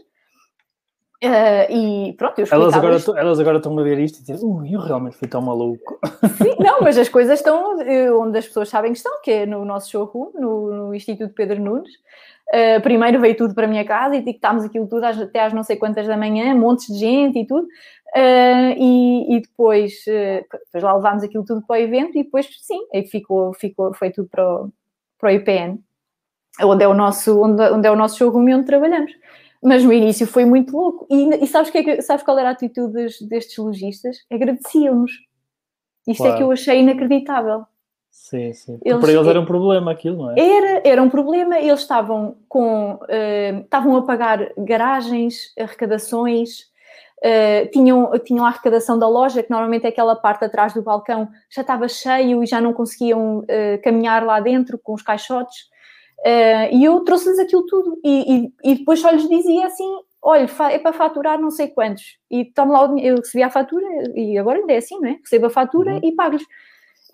Uh, 1.25 1.73
e 1.73 2.13
pronto, 2.19 2.39
eu 2.39 2.47
elas 2.51 2.75
agora, 2.75 2.99
elas 3.17 3.41
agora 3.41 3.57
estão 3.57 3.79
a 3.79 3.83
ver 3.83 3.99
isto 3.99 4.19
e 4.19 4.23
dizem, 4.23 4.47
uh, 4.47 4.67
eu 4.67 4.79
realmente 4.79 5.17
fui 5.17 5.27
tão 5.27 5.41
maluco. 5.41 5.99
Sim, 6.37 6.55
não, 6.61 6.83
mas 6.83 6.99
as 6.99 7.09
coisas 7.09 7.39
estão 7.39 7.81
eh, 7.81 8.13
onde 8.13 8.37
as 8.37 8.47
pessoas 8.47 8.69
sabem 8.69 8.93
que 8.93 8.99
estão, 8.99 9.23
que 9.23 9.31
é 9.31 9.47
no 9.47 9.65
nosso 9.65 9.91
showroom, 9.91 10.33
no, 10.35 10.71
no 10.71 10.95
Instituto 10.95 11.33
Pedro 11.33 11.63
Nunes. 11.63 11.91
Uh, 12.53 12.79
primeiro 12.83 13.19
veio 13.21 13.35
tudo 13.35 13.55
para 13.55 13.65
a 13.65 13.69
minha 13.69 13.87
casa 13.87 14.15
e 14.15 14.19
etiquetámos 14.19 14.65
aquilo 14.65 14.87
tudo 14.87 15.05
até 15.05 15.41
às 15.41 15.55
não 15.55 15.63
sei 15.63 15.77
quantas 15.77 16.07
da 16.07 16.17
manhã, 16.17 16.55
montes 16.55 16.93
de 16.93 16.99
gente 16.99 17.39
e 17.39 17.47
tudo. 17.47 17.67
Uh, 18.15 18.77
e, 18.77 19.37
e, 19.37 19.41
depois, 19.41 20.05
depois 20.05 20.85
lá 20.85 20.95
levámos 20.95 21.23
aquilo 21.23 21.45
tudo 21.45 21.65
para 21.67 21.81
o 21.81 21.83
evento 21.83 22.19
e 22.19 22.23
depois, 22.23 22.47
sim, 22.61 22.81
aí 22.93 23.07
ficou, 23.07 23.55
ficou, 23.55 23.95
foi 23.95 24.11
tudo 24.11 24.29
para 24.29 24.45
o, 24.47 24.71
para 25.19 25.31
o 25.31 25.33
IPN, 25.33 25.79
onde 26.63 26.85
é 26.85 26.89
o 26.89 26.93
nosso, 26.93 27.41
onde, 27.41 27.63
onde 27.71 27.89
é 27.89 27.91
o 27.91 27.97
nosso 27.97 28.19
showroom 28.19 28.49
e 28.49 28.55
onde 28.55 28.67
trabalhamos. 28.67 29.13
Mas 29.65 29.83
no 29.83 29.93
início 29.93 30.27
foi 30.27 30.45
muito 30.45 30.77
louco. 30.77 31.07
E, 31.11 31.43
e 31.43 31.47
sabes, 31.47 31.71
que, 31.71 31.79
é 31.79 32.03
sabes 32.03 32.23
qual 32.23 32.39
era 32.39 32.51
a 32.51 32.53
atitude 32.53 33.07
destes 33.23 33.57
lojistas? 33.57 34.19
Agradeciam-nos. 34.31 35.13
Isto 36.07 36.23
claro. 36.23 36.35
é 36.35 36.37
que 36.37 36.43
eu 36.43 36.53
achei 36.53 36.81
inacreditável. 36.81 37.65
Sim, 38.11 38.53
sim. 38.53 38.79
Eles, 38.85 39.01
para 39.01 39.13
eles 39.13 39.27
era 39.27 39.41
um 39.41 39.45
problema 39.45 39.91
aquilo, 39.91 40.19
não 40.19 40.31
é? 40.31 40.39
Era, 40.39 40.83
era 40.85 41.03
um 41.03 41.11
problema. 41.11 41.59
Eles 41.59 41.81
estavam 41.81 42.37
com. 42.49 42.95
Uh, 42.95 43.61
estavam 43.65 43.97
a 43.97 44.03
pagar 44.03 44.53
garagens, 44.57 45.53
arrecadações, 45.59 46.61
uh, 47.19 47.69
tinham, 47.73 48.13
tinham 48.21 48.45
a 48.45 48.49
arrecadação 48.49 48.99
da 48.99 49.09
loja, 49.09 49.43
que 49.43 49.51
normalmente 49.51 49.87
é 49.87 49.89
aquela 49.89 50.15
parte 50.15 50.45
atrás 50.45 50.73
do 50.73 50.83
balcão, 50.83 51.29
já 51.51 51.63
estava 51.63 51.89
cheio 51.89 52.43
e 52.43 52.47
já 52.47 52.61
não 52.61 52.73
conseguiam 52.73 53.39
uh, 53.39 53.83
caminhar 53.83 54.25
lá 54.25 54.39
dentro 54.41 54.79
com 54.79 54.95
os 54.95 55.03
caixotes. 55.03 55.73
Uh, 56.25 56.73
e 56.73 56.85
eu 56.85 57.01
trouxe-lhes 57.01 57.39
aquilo 57.39 57.67
tudo. 57.67 58.01
E, 58.03 58.37
e, 58.37 58.55
e, 58.65 58.75
depois 58.77 59.01
só 59.01 59.11
lhes 59.11 59.29
dizia 59.29 59.67
assim: 59.67 59.89
olha, 60.23 60.49
é 60.71 60.79
para 60.79 60.93
faturar 60.93 61.39
não 61.39 61.51
sei 61.51 61.69
quantos. 61.69 62.19
E 62.31 62.47
tome 62.47 62.73
lá 62.73 62.83
o 62.83 62.89
dinheiro. 62.89 63.17
Eu 63.17 63.21
recebi 63.21 63.43
a 63.43 63.51
fatura, 63.51 63.87
e 64.15 64.39
agora 64.39 64.59
ainda 64.59 64.73
é 64.73 64.79
assim, 64.79 64.99
não 64.99 65.11
é? 65.11 65.19
Recebo 65.23 65.47
a 65.47 65.51
fatura 65.51 65.93
uhum. 65.93 66.01
e 66.03 66.13
pago-lhes. 66.13 66.47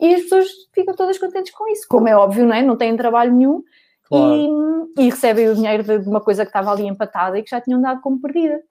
E 0.01 0.15
as 0.15 0.23
pessoas 0.23 0.49
ficam 0.73 0.95
todas 0.95 1.19
contentes 1.19 1.53
com 1.53 1.69
isso. 1.69 1.87
Como 1.89 2.09
é 2.09 2.17
óbvio, 2.17 2.47
não 2.47 2.55
é? 2.55 2.63
Não 2.63 2.77
têm 2.77 2.97
trabalho 2.97 3.35
nenhum. 3.35 3.63
Claro. 4.05 4.89
E, 4.97 5.03
e, 5.03 5.11
recebem 5.11 5.49
o 5.49 5.55
dinheiro 5.55 5.83
de, 5.83 5.99
de, 5.99 6.09
uma 6.09 6.21
coisa 6.21 6.45
que 6.45 6.49
estava 6.49 6.71
ali 6.71 6.87
empatada 6.87 7.39
e 7.39 7.43
que 7.43 7.51
já 7.51 7.61
tinham 7.61 7.81
dado 7.81 8.01
como 8.01 8.21
perdida. 8.21 8.63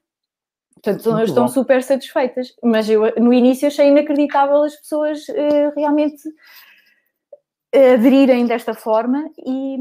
Portanto, 0.74 1.12
Muito 1.12 1.26
estão 1.26 1.46
bom. 1.46 1.52
super 1.52 1.84
satisfeitas. 1.84 2.54
Mas 2.64 2.90
eu, 2.90 3.14
no 3.18 3.34
início, 3.34 3.68
achei 3.68 3.90
inacreditável 3.90 4.64
as 4.64 4.76
pessoas 4.78 5.28
uh, 5.28 5.74
realmente 5.76 6.24
aderirem 7.74 8.46
desta 8.46 8.74
forma 8.74 9.30
e, 9.46 9.78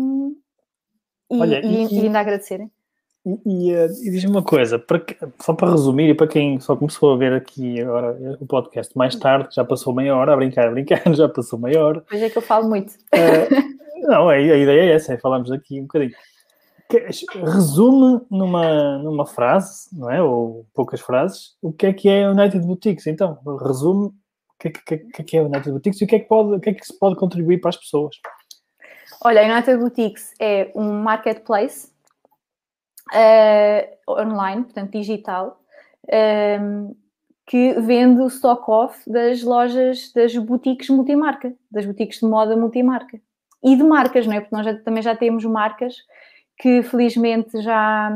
e, 1.30 1.40
Olha, 1.40 1.60
e, 1.64 1.86
e, 1.94 2.00
ainda 2.00 2.20
agradecerem. 2.20 2.70
E, 3.26 3.38
e, 3.44 3.72
e 3.72 4.10
diz-me 4.10 4.30
uma 4.30 4.42
coisa, 4.42 4.78
para 4.78 5.00
que, 5.00 5.16
só 5.40 5.52
para 5.52 5.70
resumir, 5.70 6.08
e 6.08 6.14
para 6.14 6.26
quem 6.26 6.58
só 6.60 6.74
começou 6.74 7.12
a 7.12 7.16
ver 7.16 7.32
aqui 7.32 7.80
agora 7.80 8.16
o 8.40 8.46
podcast 8.46 8.96
mais 8.96 9.14
tarde, 9.16 9.54
já 9.54 9.64
passou 9.64 9.94
meia 9.94 10.16
hora, 10.16 10.32
a 10.32 10.36
brincar, 10.36 10.68
a 10.68 10.70
brincar, 10.70 11.02
já 11.14 11.28
passou 11.28 11.58
meia 11.58 11.84
hora. 11.84 12.04
Pois 12.08 12.22
é 12.22 12.30
que 12.30 12.38
eu 12.38 12.42
falo 12.42 12.68
muito. 12.68 12.92
Uh, 12.92 14.06
não, 14.06 14.28
a, 14.28 14.32
a, 14.32 14.38
ideia 14.38 14.92
é 14.92 14.94
essa, 14.94 15.12
é 15.12 15.18
falarmos 15.18 15.50
aqui 15.50 15.78
um 15.78 15.82
bocadinho. 15.82 16.12
resume 17.44 18.20
numa, 18.30 18.98
numa 18.98 19.26
frase, 19.26 19.88
não 19.92 20.10
é? 20.10 20.22
Ou 20.22 20.66
poucas 20.72 21.00
frases, 21.00 21.56
o 21.60 21.72
que 21.72 21.86
é 21.86 21.92
que 21.92 22.08
é 22.08 22.28
United 22.30 22.64
Boutiques. 22.64 23.06
Então, 23.06 23.38
resume 23.60 24.06
o 24.06 24.12
que 24.58 24.68
é 24.68 24.70
que, 24.70 24.98
que, 24.98 25.22
que 25.24 25.36
é 25.36 25.42
United 25.42 25.70
Boutiques 25.70 26.00
e 26.00 26.04
o 26.04 26.06
que 26.06 26.16
é 26.16 26.18
que, 26.20 26.28
pode, 26.28 26.54
o 26.54 26.60
que 26.60 26.70
é 26.70 26.74
que 26.74 26.86
se 26.86 26.98
pode 26.98 27.16
contribuir 27.16 27.60
para 27.60 27.70
as 27.70 27.76
pessoas. 27.76 28.16
Olha, 29.20 29.40
a 29.40 29.52
United 29.52 29.78
Boutiques 29.78 30.33
é 30.38 30.70
um 30.76 31.02
marketplace 31.02 31.90
uh, 33.12 34.12
online, 34.12 34.62
portanto 34.62 34.92
digital, 34.92 35.61
um, 36.04 36.12
ehm, 36.12 36.96
que 37.44 37.72
vende 37.81 38.20
o 38.20 38.28
stock-off 38.28 39.11
das 39.11 39.42
lojas, 39.42 40.12
das 40.12 40.37
boutiques 40.37 40.88
multimarca, 40.88 41.52
das 41.70 41.85
boutiques 41.85 42.20
de 42.20 42.26
moda 42.26 42.57
multimarca. 42.57 43.20
E 43.62 43.74
de 43.74 43.83
marcas, 43.83 44.24
não 44.26 44.35
é? 44.35 44.40
Porque 44.40 44.54
nós 44.54 44.64
já, 44.64 44.74
também 44.78 45.02
já 45.02 45.16
temos 45.16 45.44
marcas 45.44 45.96
que 46.57 46.83
felizmente 46.83 47.61
já, 47.61 48.12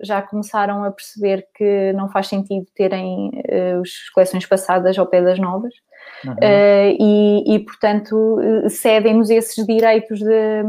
já 0.00 0.20
começaram 0.20 0.82
a 0.82 0.90
perceber 0.90 1.46
que 1.54 1.92
não 1.92 2.08
faz 2.08 2.26
sentido 2.26 2.66
terem 2.74 3.28
uh, 3.28 3.82
as 3.82 4.08
coleções 4.10 4.46
passadas 4.46 4.98
ao 4.98 5.06
pé 5.06 5.22
das 5.22 5.38
novas. 5.38 5.74
Uhum. 6.24 6.32
Uh, 6.32 6.96
e, 7.00 7.54
e, 7.54 7.58
portanto, 7.60 8.38
cedem-nos 8.68 9.30
esses 9.30 9.64
direitos 9.66 10.18
de, 10.18 10.62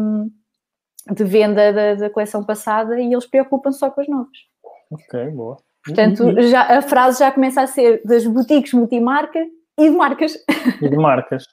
de 1.13 1.23
venda 1.23 1.71
da, 1.71 1.95
da 1.95 2.09
coleção 2.09 2.43
passada 2.43 2.99
e 2.99 3.11
eles 3.11 3.25
preocupam-se 3.25 3.79
só 3.79 3.89
com 3.89 4.01
as 4.01 4.07
novas. 4.07 4.37
Ok, 4.91 5.29
boa. 5.31 5.57
Portanto, 5.85 6.41
já, 6.41 6.77
a 6.77 6.81
frase 6.81 7.19
já 7.19 7.31
começa 7.31 7.61
a 7.61 7.67
ser 7.67 8.01
das 8.03 8.25
boutiques 8.25 8.73
multimarca 8.73 9.39
e 9.77 9.89
de 9.89 9.95
marcas. 9.95 10.33
E 10.81 10.89
de 10.89 10.97
marcas. 10.97 11.45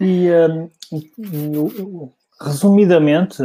E, 0.00 0.28
um, 0.30 2.10
resumidamente, 2.40 3.42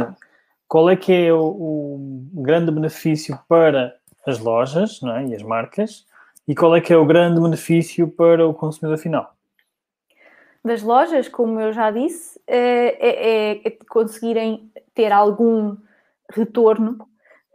qual 0.68 0.88
é 0.88 0.96
que 0.96 1.12
é 1.12 1.32
o, 1.32 1.40
o, 1.40 2.42
grande 2.42 2.70
benefício 2.70 3.38
para 3.48 3.94
as 4.26 4.38
lojas 4.38 5.00
não 5.02 5.16
é? 5.16 5.26
e 5.26 5.34
as 5.34 5.42
marcas 5.42 6.06
e 6.46 6.54
qual 6.54 6.76
é 6.76 6.80
que 6.80 6.92
é 6.92 6.96
o 6.96 7.04
grande 7.04 7.40
benefício 7.40 8.06
para 8.08 8.46
o 8.46 8.54
consumidor 8.54 8.98
final? 8.98 9.34
Das 10.64 10.82
lojas, 10.82 11.28
como 11.28 11.60
eu 11.60 11.72
já 11.72 11.90
disse, 11.90 12.40
é, 12.46 12.96
é, 13.00 13.68
é 13.68 13.70
conseguirem 13.88 14.70
ter 14.94 15.12
algum 15.12 15.76
retorno 16.30 16.98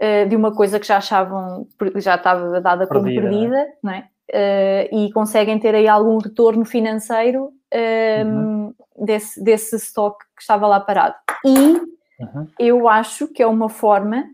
uh, 0.01 0.27
de 0.27 0.35
uma 0.35 0.55
coisa 0.55 0.79
que 0.79 0.87
já 0.87 0.97
achavam, 0.97 1.67
já 1.97 2.15
estava 2.15 2.61
dada 2.61 2.87
como 2.87 3.05
perdida, 3.05 3.67
não 3.83 3.93
é? 3.93 4.07
Uh, 4.31 4.95
e 4.95 5.11
conseguem 5.11 5.59
ter 5.59 5.75
aí 5.75 5.87
algum 5.87 6.17
retorno 6.17 6.65
financeiro 6.65 7.53
uh, 7.73 8.25
uhum. 8.25 8.73
desse, 8.97 9.43
desse 9.43 9.75
stock 9.75 10.17
que 10.35 10.41
estava 10.41 10.65
lá 10.65 10.79
parado. 10.79 11.15
E 11.45 11.57
uhum. 11.57 12.47
eu 12.57 12.87
acho 12.87 13.27
que 13.27 13.43
é 13.43 13.47
uma 13.47 13.69
forma 13.69 14.25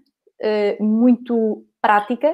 muito 0.79 1.65
prática 1.81 2.33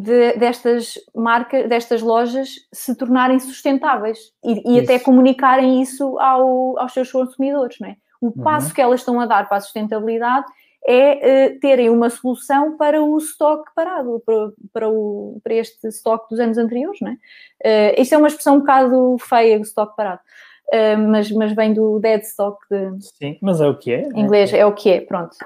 de, 0.00 0.36
destas 0.36 0.94
marcas, 1.14 1.68
destas 1.68 2.02
lojas 2.02 2.50
se 2.72 2.94
tornarem 2.94 3.38
sustentáveis 3.38 4.18
e, 4.44 4.74
e 4.74 4.80
até 4.80 4.98
comunicarem 4.98 5.80
isso 5.80 6.18
ao, 6.18 6.78
aos 6.78 6.92
seus 6.92 7.10
consumidores, 7.10 7.78
não 7.80 7.88
é? 7.88 7.96
O 8.20 8.32
passo 8.32 8.68
uhum. 8.68 8.74
que 8.74 8.80
elas 8.80 9.00
estão 9.00 9.20
a 9.20 9.26
dar 9.26 9.48
para 9.48 9.58
a 9.58 9.60
sustentabilidade 9.60 10.46
é 10.86 11.50
uh, 11.56 11.60
terem 11.60 11.90
uma 11.90 12.08
solução 12.08 12.76
para 12.76 13.02
o 13.02 13.18
estoque 13.18 13.70
parado, 13.74 14.22
para, 14.24 14.52
para, 14.72 14.88
o, 14.88 15.40
para 15.42 15.54
este 15.54 15.88
estoque 15.88 16.30
dos 16.30 16.38
anos 16.38 16.56
anteriores, 16.58 17.00
não 17.00 17.10
é? 17.10 17.92
Uh, 17.94 18.00
isto 18.00 18.14
é 18.14 18.18
uma 18.18 18.28
expressão 18.28 18.56
um 18.56 18.60
bocado 18.60 19.16
feia, 19.18 19.58
o 19.58 19.62
estoque 19.62 19.96
parado. 19.96 20.20
Uh, 20.68 20.98
mas, 21.08 21.30
mas 21.30 21.52
vem 21.52 21.74
do 21.74 21.98
dead 21.98 22.22
stock 22.22 22.58
de... 22.70 23.04
Sim, 23.04 23.36
mas 23.42 23.60
é 23.60 23.68
o 23.68 23.76
que 23.76 23.92
é. 23.92 24.08
Em 24.14 24.20
inglês 24.20 24.52
é, 24.52 24.58
é 24.58 24.66
o 24.66 24.72
que 24.72 24.90
é, 24.90 25.00
pronto. 25.00 25.36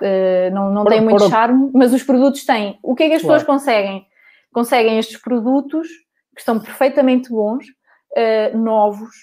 Não 0.52 0.70
não 0.72 0.84
para, 0.84 0.94
tem 0.94 1.04
muito 1.04 1.18
para... 1.18 1.28
charme, 1.28 1.70
mas 1.74 1.92
os 1.92 2.02
produtos 2.02 2.44
têm. 2.44 2.78
O 2.82 2.94
que 2.94 3.04
é 3.04 3.08
que 3.08 3.14
as 3.14 3.22
claro. 3.22 3.40
pessoas 3.40 3.56
conseguem? 3.56 4.06
Conseguem 4.52 4.98
estes 4.98 5.20
produtos 5.20 5.88
que 6.34 6.40
estão 6.40 6.60
perfeitamente 6.60 7.30
bons, 7.30 7.66
uh, 8.16 8.56
novos, 8.56 9.14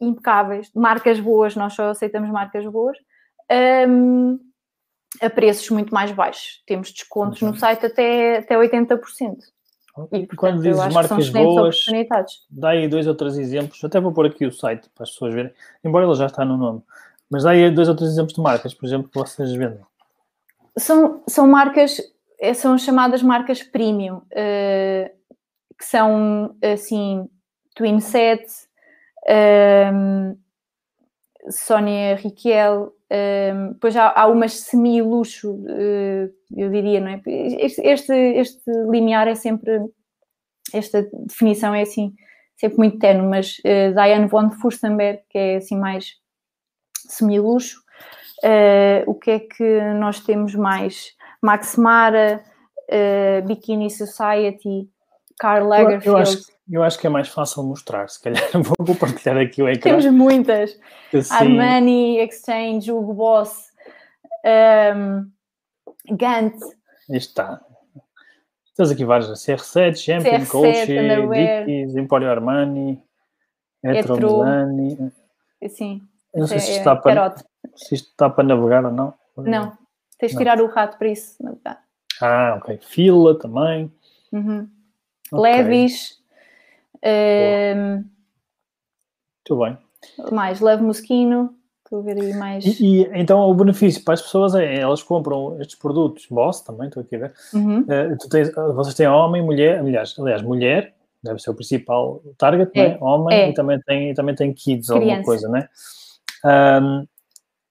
impecáveis, 0.00 0.70
marcas 0.74 1.20
boas, 1.20 1.54
nós 1.54 1.74
só 1.74 1.90
aceitamos 1.90 2.30
marcas 2.30 2.64
boas, 2.66 2.96
um, 3.88 4.38
a 5.20 5.28
preços 5.28 5.68
muito 5.70 5.92
mais 5.92 6.10
baixos. 6.12 6.62
Temos 6.66 6.92
descontos 6.92 7.42
uhum. 7.42 7.50
no 7.50 7.56
site 7.56 7.86
até, 7.86 8.38
até 8.38 8.56
80%. 8.56 8.98
E, 10.12 10.26
portanto, 10.26 10.36
Quando 10.36 10.62
dizes 10.62 10.94
marcas 10.94 11.28
boas, 11.28 11.84
dá 12.48 12.70
aí 12.70 12.88
dois 12.88 13.06
ou 13.06 13.14
três 13.14 13.36
exemplos. 13.36 13.82
Até 13.84 14.00
vou 14.00 14.12
pôr 14.12 14.26
aqui 14.26 14.46
o 14.46 14.52
site 14.52 14.88
para 14.94 15.04
as 15.04 15.10
pessoas 15.10 15.34
verem, 15.34 15.52
embora 15.84 16.06
ele 16.06 16.14
já 16.14 16.26
está 16.26 16.44
no 16.44 16.56
nome. 16.56 16.82
Mas 17.28 17.42
dá 17.42 17.50
aí 17.50 17.70
dois 17.70 17.88
ou 17.88 17.94
três 17.94 18.12
exemplos 18.12 18.34
de 18.34 18.40
marcas, 18.40 18.72
por 18.72 18.86
exemplo, 18.86 19.08
que 19.08 19.18
vocês 19.18 19.52
vendem. 19.52 19.80
São, 20.78 21.22
são 21.26 21.46
marcas, 21.46 22.00
eh, 22.40 22.54
são 22.54 22.76
chamadas 22.78 23.22
marcas 23.22 23.62
premium, 23.62 24.16
uh, 24.16 25.10
que 25.78 25.84
são 25.84 26.56
assim, 26.62 27.28
Twin 27.74 28.00
Set, 28.00 28.44
um, 29.92 30.36
Sónia 31.50 32.16
Riquel, 32.16 32.92
um, 33.10 33.72
depois 33.72 33.96
há, 33.96 34.12
há 34.14 34.26
umas 34.26 34.52
semi-luxo, 34.52 35.52
uh, 35.52 36.30
eu 36.56 36.70
diria, 36.70 37.00
não 37.00 37.08
é? 37.08 37.22
Este, 37.26 37.80
este, 37.82 38.12
este, 38.12 38.70
limiar 38.90 39.26
é 39.28 39.34
sempre, 39.34 39.80
esta 40.72 41.08
definição 41.26 41.74
é 41.74 41.82
assim, 41.82 42.14
sempre 42.56 42.78
muito 42.78 42.98
tenue, 42.98 43.26
mas 43.26 43.58
uh, 43.58 43.94
Diane 43.94 44.28
von 44.28 44.50
Furstenberg, 44.50 45.22
que 45.28 45.38
é 45.38 45.56
assim 45.56 45.78
mais 45.78 46.14
semi-luxo, 46.94 47.80
uh, 48.44 49.10
o 49.10 49.14
que 49.14 49.30
é 49.30 49.40
que 49.40 49.80
nós 49.94 50.20
temos 50.20 50.54
mais? 50.54 51.18
Max 51.42 51.76
Mara, 51.76 52.42
Bikini 53.46 53.90
Society, 53.90 54.88
Karl 55.38 55.66
Lagerfeld. 55.66 56.06
Eu, 56.06 56.12
eu 56.12 56.18
acho 56.18 56.50
eu 56.70 56.84
acho 56.84 56.98
que 57.00 57.06
é 57.06 57.10
mais 57.10 57.28
fácil 57.28 57.64
mostrar, 57.64 58.08
se 58.08 58.22
calhar 58.22 58.42
vou 58.78 58.94
partilhar 58.94 59.36
aqui 59.38 59.60
o 59.60 59.68
ecrã. 59.68 59.98
Temos 59.98 60.06
muitas. 60.06 60.78
Assim... 61.12 61.34
Armani, 61.34 62.18
Exchange, 62.18 62.92
Hugo 62.92 63.12
Boss, 63.12 63.72
um, 64.94 65.28
Gant. 66.16 66.54
está. 67.08 67.60
Temos 68.76 68.92
aqui 68.92 69.04
várias, 69.04 69.28
CR7, 69.30 69.96
Champion, 69.96 70.46
Coach, 70.46 70.86
Dickies, 70.86 71.96
Emporio 71.96 72.30
Armani, 72.30 73.02
Etro 73.82 74.16
Milani. 74.16 75.12
Sim. 75.68 76.00
Eu 76.32 76.40
não 76.40 76.46
sei 76.46 76.60
se, 76.60 76.78
é, 76.78 76.82
para, 76.94 77.34
se 77.74 77.96
isto 77.96 78.10
está 78.10 78.30
para 78.30 78.44
navegar 78.44 78.84
ou 78.84 78.92
não. 78.92 79.14
Não, 79.36 79.76
tens 80.20 80.32
de 80.32 80.38
tirar 80.38 80.60
o 80.60 80.66
rato 80.66 80.98
para 80.98 81.08
isso 81.08 81.42
navegar. 81.42 81.82
Ah, 82.20 82.56
ok. 82.58 82.78
Fila 82.82 83.38
também. 83.38 83.90
Uhum. 84.30 84.68
Okay. 85.32 85.40
Levis, 85.40 86.20
um, 87.04 88.04
Muito 89.48 89.64
bem. 89.64 89.78
Mais 90.32 90.60
Love 90.60 90.82
Mosquino. 90.82 91.54
Estou 91.84 92.00
a 92.00 92.02
ver 92.02 92.20
aí 92.20 92.34
mais. 92.34 92.64
E, 92.64 93.02
e, 93.02 93.10
então 93.14 93.40
o 93.40 93.54
benefício 93.54 94.04
para 94.04 94.14
as 94.14 94.22
pessoas 94.22 94.54
é 94.54 94.76
elas 94.76 95.02
compram 95.02 95.60
estes 95.60 95.76
produtos, 95.76 96.26
Boss 96.30 96.60
também, 96.60 96.86
estou 96.86 97.02
aqui 97.02 97.16
a 97.16 97.18
ver. 97.18 97.34
Uhum. 97.52 97.80
Uh, 97.80 98.28
tens, 98.28 98.52
vocês 98.54 98.94
têm 98.94 99.08
homem, 99.08 99.42
mulher, 99.42 99.80
aliás, 99.80 100.14
aliás, 100.16 100.40
mulher, 100.40 100.94
deve 101.20 101.40
ser 101.40 101.50
o 101.50 101.54
principal 101.54 102.22
target, 102.38 102.70
é, 102.78 102.92
é? 102.92 102.98
homem, 103.00 103.36
é. 103.36 103.48
e 103.48 103.54
também 103.54 103.80
tem, 103.80 104.14
também 104.14 104.36
tem 104.36 104.52
kids, 104.52 104.86
Criança. 104.86 105.04
alguma 105.04 105.22
coisa, 105.24 105.48
não 105.48 105.56
é? 105.56 105.68
Um, 106.80 107.06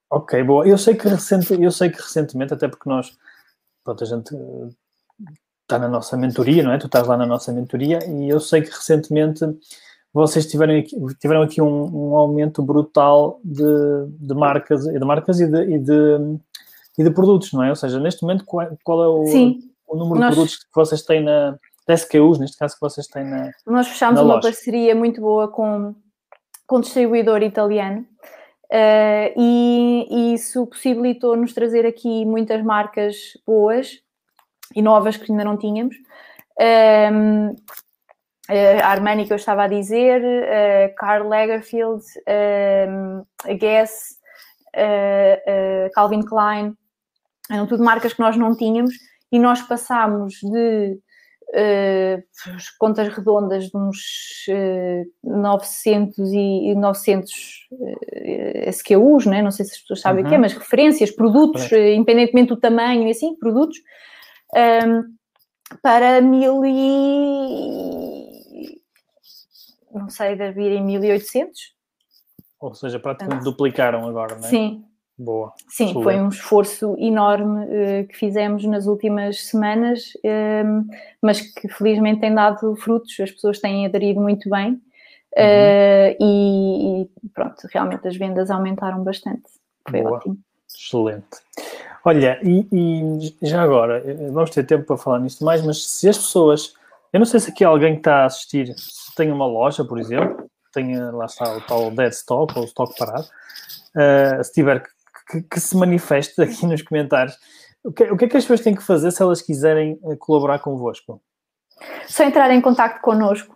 ok, 0.10 0.44
boa. 0.44 0.68
Eu 0.68 0.78
sei 0.78 0.96
que 0.96 1.08
recente, 1.08 1.54
eu 1.62 1.72
sei 1.72 1.90
que 1.90 1.98
recentemente, 1.98 2.54
até 2.54 2.68
porque 2.68 2.90
nós, 2.90 3.18
pronto, 3.84 4.04
a 4.04 4.08
gente 4.08 4.36
está 5.64 5.78
na 5.78 5.88
nossa 5.88 6.18
mentoria, 6.18 6.64
não 6.64 6.72
é? 6.72 6.78
Tu 6.78 6.88
estás 6.88 7.08
lá 7.08 7.16
na 7.16 7.26
nossa 7.26 7.52
mentoria 7.52 8.00
e 8.08 8.28
eu 8.28 8.40
sei 8.40 8.62
que 8.62 8.72
recentemente 8.72 9.46
vocês 10.12 10.48
tiveram 10.48 10.78
aqui, 10.78 10.96
tiveram 11.20 11.44
aqui 11.44 11.62
um, 11.62 12.10
um 12.12 12.18
aumento 12.18 12.64
brutal 12.64 13.40
de, 13.44 13.64
de, 14.20 14.34
marcas, 14.34 14.84
de 14.84 15.00
marcas 15.00 15.40
e 15.40 15.48
de, 15.48 15.76
e 15.76 15.78
de, 15.78 16.40
e, 16.98 17.04
de, 17.04 17.12
produtos, 17.12 17.54
não 17.54 17.64
é? 17.64 17.70
Ou 17.70 17.76
seja, 17.76 18.00
neste 18.00 18.24
momento, 18.24 18.44
qual, 18.44 18.68
qual 18.84 19.04
é 19.04 19.08
o, 19.08 19.24
o 19.88 19.96
número 19.96 20.20
Nós... 20.20 20.30
de 20.30 20.36
produtos 20.36 20.58
que 20.58 20.76
vocês 20.76 21.04
têm 21.04 21.24
na. 21.24 21.56
de 21.88 21.94
SKUs, 21.94 22.40
neste 22.40 22.58
caso, 22.58 22.74
que 22.74 22.82
vocês 22.82 23.06
têm 23.08 23.24
na. 23.24 23.52
Nós 23.68 23.88
fechámos 23.88 24.20
uma 24.20 24.42
parceria 24.42 24.96
muito 24.96 25.22
boa 25.22 25.48
com, 25.48 25.94
com 26.66 26.78
um 26.78 26.82
distribuidor 26.82 27.44
italiano. 27.44 28.04
Uh, 28.72 29.34
e, 29.36 30.08
e, 30.12 30.34
isso 30.36 30.68
possibilitou-nos 30.68 31.54
trazer 31.54 31.88
aqui 31.88 32.24
muitas 32.24 32.64
marcas 32.64 33.16
boas 33.46 34.00
e 34.76 34.82
novas 34.82 35.18
que 35.18 35.32
ainda 35.32 35.44
não 35.44 35.58
tínhamos. 35.58 35.96
Um, 36.60 37.56
a 38.82 38.88
Armani 38.88 39.26
que 39.26 39.34
eu 39.34 39.38
estava 39.38 39.64
a 39.64 39.68
dizer, 39.68 40.22
uh, 40.22 40.96
Karl 40.98 41.28
Lagerfeld, 41.28 42.04
um, 42.88 43.26
a 43.44 43.54
Guess, 43.54 44.18
uh, 44.76 45.88
uh, 45.88 45.92
Calvin 45.94 46.24
Klein, 46.24 46.76
eram 47.50 47.68
tudo 47.68 47.84
marcas 47.84 48.14
que 48.14 48.20
nós 48.20 48.36
não 48.38 48.56
tínhamos 48.56 48.94
e 49.32 49.40
nós 49.40 49.62
passámos 49.62 50.36
de 50.42 51.00
uh, 51.50 52.24
contas 52.78 53.08
redondas 53.10 53.66
de 53.66 53.78
uns 53.78 54.46
uh, 54.50 55.06
900 55.24 56.18
e 56.32 56.76
900 56.76 57.32
uh, 57.72 58.70
SKUs, 58.70 59.26
né? 59.26 59.42
não 59.42 59.52
sei 59.52 59.66
se 59.66 59.74
as 59.74 59.80
pessoas 59.80 60.02
sabem 60.02 60.24
uhum. 60.24 60.28
o 60.28 60.30
que 60.30 60.36
é, 60.36 60.38
uhum. 60.38 60.44
mas 60.44 60.54
referências, 60.54 61.12
produtos, 61.12 61.72
uh, 61.72 61.76
independentemente 61.76 62.50
do 62.50 62.58
tamanho 62.58 63.08
e 63.08 63.12
assim, 63.12 63.36
produtos, 63.36 63.78
um, 64.54 64.58
ehm, 64.58 65.04
para 65.82 66.22
mil 66.22 66.66
e... 66.66 68.82
não 69.94 70.10
sei, 70.10 70.36
deve 70.36 70.64
vir 70.64 70.72
em 70.72 70.84
1800. 70.84 71.78
Ou 72.60 72.74
seja, 72.74 73.00
praticamente 73.00 73.44
duplicaram 73.44 74.08
agora, 74.08 74.36
não 74.36 74.46
é? 74.46 74.50
Sim, 74.50 74.84
Boa. 75.20 75.52
Sim, 75.68 75.92
foi 76.02 76.16
um 76.16 76.30
esforço 76.30 76.96
enorme 76.98 77.66
uh, 77.66 78.08
que 78.08 78.16
fizemos 78.16 78.64
nas 78.64 78.88
últimas 78.88 79.48
semanas, 79.48 80.14
uh, 80.24 80.88
mas 81.22 81.42
que 81.42 81.68
felizmente 81.68 82.22
tem 82.22 82.34
dado 82.34 82.74
frutos, 82.78 83.20
as 83.20 83.30
pessoas 83.30 83.60
têm 83.60 83.86
aderido 83.86 84.22
muito 84.22 84.50
bem 84.50 84.76
uh, 84.76 86.16
e, 86.22 87.02
e, 87.02 87.30
pronto, 87.34 87.68
realmente 87.70 88.08
as 88.08 88.16
vendas 88.16 88.50
aumentaram 88.50 89.04
bastante. 89.04 89.44
Foi 89.90 90.02
Boa. 90.02 90.18
ótimo. 90.18 90.38
Excelente. 90.74 91.28
Olha, 92.06 92.40
e, 92.42 92.66
e, 92.72 93.36
já 93.46 93.62
agora, 93.62 94.02
eh, 94.06 94.32
vamos 94.32 94.52
ter 94.52 94.66
tempo 94.66 94.86
para 94.86 94.98
falar 94.98 95.20
nisto 95.20 95.44
mais, 95.44 95.62
mas 95.62 95.86
se 95.86 96.08
as 96.08 96.18
pessoas, 96.18 96.74
eu 97.12 97.20
não 97.20 97.26
sei 97.26 97.42
se 97.42 97.52
aqui 97.52 97.66
alguém 97.66 97.96
que 97.96 98.00
está 98.00 98.24
a 98.24 98.26
assistir 98.26 98.74
se 98.78 99.14
tem 99.16 99.30
uma 99.32 99.46
loja, 99.46 99.84
por 99.84 100.00
exemplo, 100.00 100.50
tem 100.74 100.98
lá 101.12 101.26
está 101.26 101.58
o 101.58 101.62
tal 101.62 101.92
dead 101.92 102.14
stock 102.14 102.58
ou 102.58 102.64
o 102.64 102.68
stock 102.68 102.98
parado, 102.98 103.28
uh, 103.96 104.44
se 104.44 104.54
tiver 104.54 104.82
que, 104.82 104.90
que, 105.50 105.60
se 105.60 105.78
manifeste 105.78 106.42
aqui 106.42 106.66
nos 106.66 106.82
comentários. 106.82 107.38
O 107.84 107.92
que, 107.92 108.04
o 108.04 108.18
que, 108.18 108.26
é 108.26 108.28
que 108.28 108.38
as 108.38 108.44
pessoas 108.44 108.62
têm 108.62 108.76
que 108.76 108.84
fazer 108.84 109.12
se 109.12 109.22
elas 109.22 109.42
quiserem 109.42 110.00
eh, 110.04 110.16
colaborar 110.18 110.60
convosco? 110.60 111.22
Só 112.08 112.24
entrar 112.24 112.52
em 112.52 112.60
contato 112.60 113.00
connosco. 113.02 113.56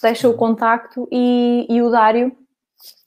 Deixa 0.00 0.28
o 0.28 0.32
uhum. 0.32 0.36
contacto 0.36 1.08
e, 1.10 1.66
e 1.68 1.82
o 1.82 1.90
Dário, 1.90 2.34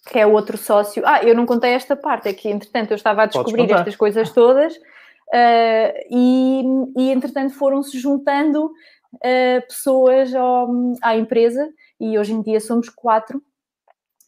que 0.08 0.20
é 0.20 0.26
o 0.26 0.34
outro 0.34 0.58
sócio. 0.58 1.04
Ah, 1.06 1.24
eu 1.24 1.34
não 1.34 1.46
contei 1.46 1.72
esta 1.72 1.96
parte, 1.96 2.28
é 2.28 2.34
que 2.34 2.50
entretanto 2.50 2.92
eu 2.92 2.96
estava 2.96 3.24
a 3.24 3.26
descobrir 3.26 3.72
estas 3.72 3.96
coisas 3.96 4.30
todas 4.32 4.76
uh, 4.76 5.94
e, 6.10 6.64
e 6.98 7.12
entretanto 7.12 7.54
foram-se 7.54 7.98
juntando 7.98 8.66
uh, 8.66 9.68
pessoas 9.68 10.36
ao, 10.36 10.70
à 11.02 11.16
empresa 11.16 11.70
e 12.00 12.20
hoje 12.20 12.34
em 12.34 12.42
dia 12.42 12.60
somos 12.60 12.90
quatro, 12.90 13.42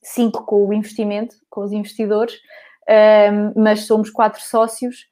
cinco 0.02 0.46
com 0.46 0.66
o 0.68 0.74
investimento, 0.74 1.36
com 1.50 1.62
os 1.62 1.74
investidores, 1.74 2.40
um, 2.90 3.62
mas 3.62 3.86
somos 3.86 4.10
quatro 4.10 4.42
sócios. 4.42 5.08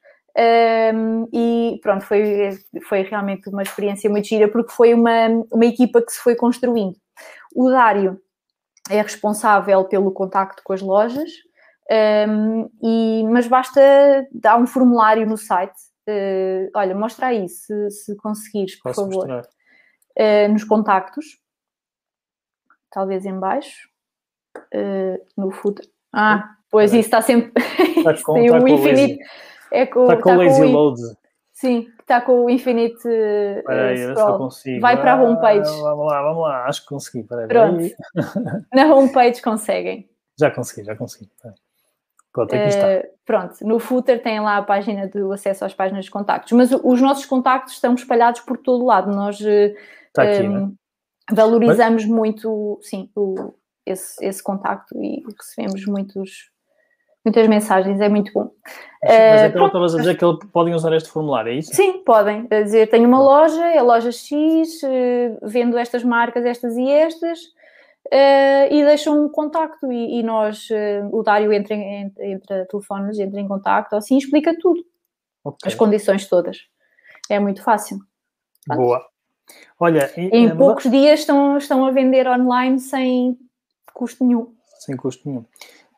Um, 0.94 1.28
e 1.32 1.78
pronto, 1.82 2.04
foi, 2.06 2.50
foi 2.88 3.02
realmente 3.02 3.48
uma 3.50 3.62
experiência 3.62 4.08
muito 4.08 4.28
gira 4.28 4.48
porque 4.48 4.72
foi 4.72 4.94
uma, 4.94 5.28
uma 5.50 5.66
equipa 5.66 6.00
que 6.00 6.12
se 6.12 6.20
foi 6.20 6.34
construindo. 6.34 6.96
O 7.54 7.70
Dário 7.70 8.18
é 8.90 9.00
responsável 9.00 9.84
pelo 9.84 10.10
contacto 10.10 10.62
com 10.64 10.72
as 10.72 10.80
lojas, 10.80 11.30
um, 12.28 12.70
e, 12.82 13.24
mas 13.24 13.46
basta 13.46 13.80
dar 14.32 14.56
um 14.56 14.66
formulário 14.66 15.26
no 15.26 15.36
site. 15.36 15.76
Uh, 16.08 16.70
olha, 16.74 16.94
mostra 16.94 17.26
aí 17.28 17.48
se, 17.48 17.90
se 17.90 18.16
conseguires, 18.16 18.76
por 18.76 18.94
Posso 18.94 19.02
favor. 19.02 19.42
Uh, 20.18 20.52
nos 20.52 20.64
contactos, 20.64 21.38
talvez 22.90 23.24
em 23.24 23.38
baixo, 23.38 23.88
uh, 24.56 25.26
no 25.36 25.50
footer. 25.50 25.86
Ah, 26.12 26.56
Pois 26.72 26.90
isso 26.94 27.00
está 27.00 27.20
sempre. 27.20 27.52
Está 27.98 28.14
com, 28.24 28.32
tem 28.32 28.50
o 28.50 28.66
infinito. 28.66 29.22
É 29.70 29.84
com, 29.84 30.04
está 30.04 30.16
com 30.16 30.32
o 30.32 30.36
lazy 30.38 30.62
com 30.62 30.72
load. 30.72 31.00
Sim, 31.52 31.86
está 32.00 32.20
com 32.22 32.44
o 32.46 32.50
infinite. 32.50 33.02
Peraí, 33.66 34.10
uh, 34.10 34.38
consigo. 34.38 34.80
Vai 34.80 34.98
para 34.98 35.12
a 35.12 35.18
ah, 35.18 35.22
homepage. 35.22 35.70
vamos 35.82 36.06
lá, 36.06 36.22
vamos 36.22 36.42
lá, 36.42 36.64
acho 36.64 36.80
que 36.82 36.88
consegui. 36.88 37.24
Peraí, 37.24 37.46
Pronto. 37.46 37.84
Na 38.74 38.94
homepage 38.94 39.42
conseguem. 39.42 40.08
Já 40.40 40.50
consegui, 40.50 40.86
já 40.86 40.96
consegui. 40.96 41.30
Pronto, 42.32 42.54
aqui 42.54 42.68
está. 42.68 42.86
Uh, 42.86 43.02
pronto, 43.26 43.66
no 43.66 43.78
footer 43.78 44.22
tem 44.22 44.40
lá 44.40 44.56
a 44.56 44.62
página 44.62 45.06
do 45.06 45.30
acesso 45.30 45.66
às 45.66 45.74
páginas 45.74 46.06
de 46.06 46.10
contactos, 46.10 46.52
mas 46.52 46.72
os 46.72 47.02
nossos 47.02 47.26
contactos 47.26 47.74
estão 47.74 47.94
espalhados 47.94 48.40
por 48.40 48.56
todo 48.56 48.86
lado. 48.86 49.14
Nós 49.14 49.38
está 49.38 50.22
aqui, 50.22 50.42
um, 50.42 50.68
né? 50.68 50.72
valorizamos 51.30 52.06
mas... 52.06 52.10
muito, 52.10 52.80
sim, 52.80 53.10
o, 53.14 53.52
esse, 53.84 54.24
esse 54.24 54.42
contacto 54.42 54.96
e 54.96 55.22
recebemos 55.38 55.84
muitos 55.84 56.51
muitas 57.24 57.46
mensagens, 57.48 58.00
é 58.00 58.08
muito 58.08 58.32
bom. 58.32 58.50
Mas, 59.02 59.42
uh, 59.42 59.46
então 59.46 59.66
estavas 59.66 59.94
a 59.94 59.98
dizer 59.98 60.16
que 60.16 60.46
podem 60.48 60.74
usar 60.74 60.92
este 60.94 61.08
formulário, 61.08 61.52
é 61.52 61.56
isso? 61.56 61.74
Sim, 61.74 62.02
podem. 62.04 62.46
A 62.50 62.62
dizer, 62.62 62.88
tenho 62.88 63.08
uma 63.08 63.20
loja, 63.20 63.64
é 63.66 63.78
a 63.78 63.82
loja 63.82 64.12
X, 64.12 64.82
uh, 64.82 65.38
vendo 65.42 65.76
estas 65.76 66.04
marcas, 66.04 66.44
estas 66.44 66.76
e 66.76 66.88
estas, 66.88 67.40
uh, 67.40 68.70
e 68.70 68.84
deixam 68.84 69.24
um 69.24 69.28
contacto 69.28 69.90
e, 69.92 70.20
e 70.20 70.22
nós, 70.22 70.68
o 71.10 71.22
Dário 71.22 71.52
entra, 71.52 71.74
entra, 71.74 72.26
entra 72.26 72.66
telefones, 72.66 73.18
entra 73.18 73.40
em 73.40 73.48
contacto, 73.48 73.96
assim, 73.96 74.16
explica 74.16 74.56
tudo. 74.58 74.84
Okay. 75.44 75.68
As 75.68 75.74
condições 75.74 76.28
todas. 76.28 76.58
É 77.28 77.38
muito 77.40 77.62
fácil. 77.62 77.98
Pronto. 78.66 78.80
Boa. 78.80 79.12
Olha, 79.78 80.12
e, 80.16 80.28
em 80.32 80.56
poucos 80.56 80.88
dias 80.88 81.20
estão, 81.20 81.56
estão 81.58 81.84
a 81.84 81.90
vender 81.90 82.28
online 82.28 82.78
sem 82.78 83.36
custo 83.92 84.24
nenhum. 84.24 84.54
Sem 84.78 84.96
custo 84.96 85.28
nenhum. 85.28 85.44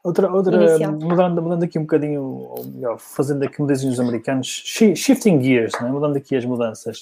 Outra, 0.05 0.31
outra 0.31 0.79
mudando, 0.91 1.41
mudando 1.41 1.63
aqui 1.63 1.79
um 1.79 1.85
bocadinho, 1.85 2.23
ou 2.23 2.63
melhor, 2.67 2.99
fazendo 2.99 3.43
aqui 3.43 3.63
um 3.63 3.67
desenho 3.67 3.91
dos 3.91 3.99
americanos, 3.99 4.47
shifting 4.47 5.43
gears, 5.43 5.73
né? 5.81 5.89
mudando 5.91 6.15
aqui 6.19 6.37
as 6.37 6.45
mudanças. 6.45 7.01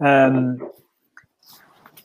Um, 0.00 0.56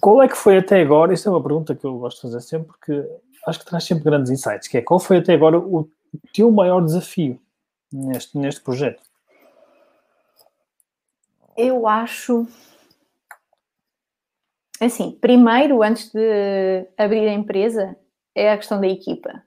qual 0.02 0.22
é 0.22 0.28
que 0.28 0.36
foi 0.36 0.58
até 0.58 0.82
agora, 0.82 1.14
isso 1.14 1.30
é 1.30 1.32
uma 1.32 1.42
pergunta 1.42 1.74
que 1.74 1.86
eu 1.86 1.98
gosto 1.98 2.18
de 2.18 2.22
fazer 2.24 2.42
sempre, 2.42 2.68
porque 2.68 3.10
acho 3.48 3.60
que 3.60 3.66
traz 3.66 3.86
sempre 3.86 4.04
grandes 4.04 4.30
insights, 4.30 4.68
que 4.68 4.78
é, 4.78 4.82
qual 4.82 5.00
foi 5.00 5.20
até 5.20 5.34
agora 5.34 5.58
o 5.58 5.90
teu 6.34 6.52
maior 6.52 6.84
desafio 6.84 7.40
neste, 7.90 8.38
neste 8.38 8.60
projeto? 8.60 9.02
Eu 11.56 11.88
acho... 11.88 12.46
Assim, 14.82 15.18
primeiro, 15.22 15.82
antes 15.82 16.12
de 16.12 16.86
abrir 16.98 17.30
a 17.30 17.34
empresa, 17.34 17.96
é 18.36 18.52
a 18.52 18.58
questão 18.58 18.82
da 18.82 18.88
equipa 18.88 19.47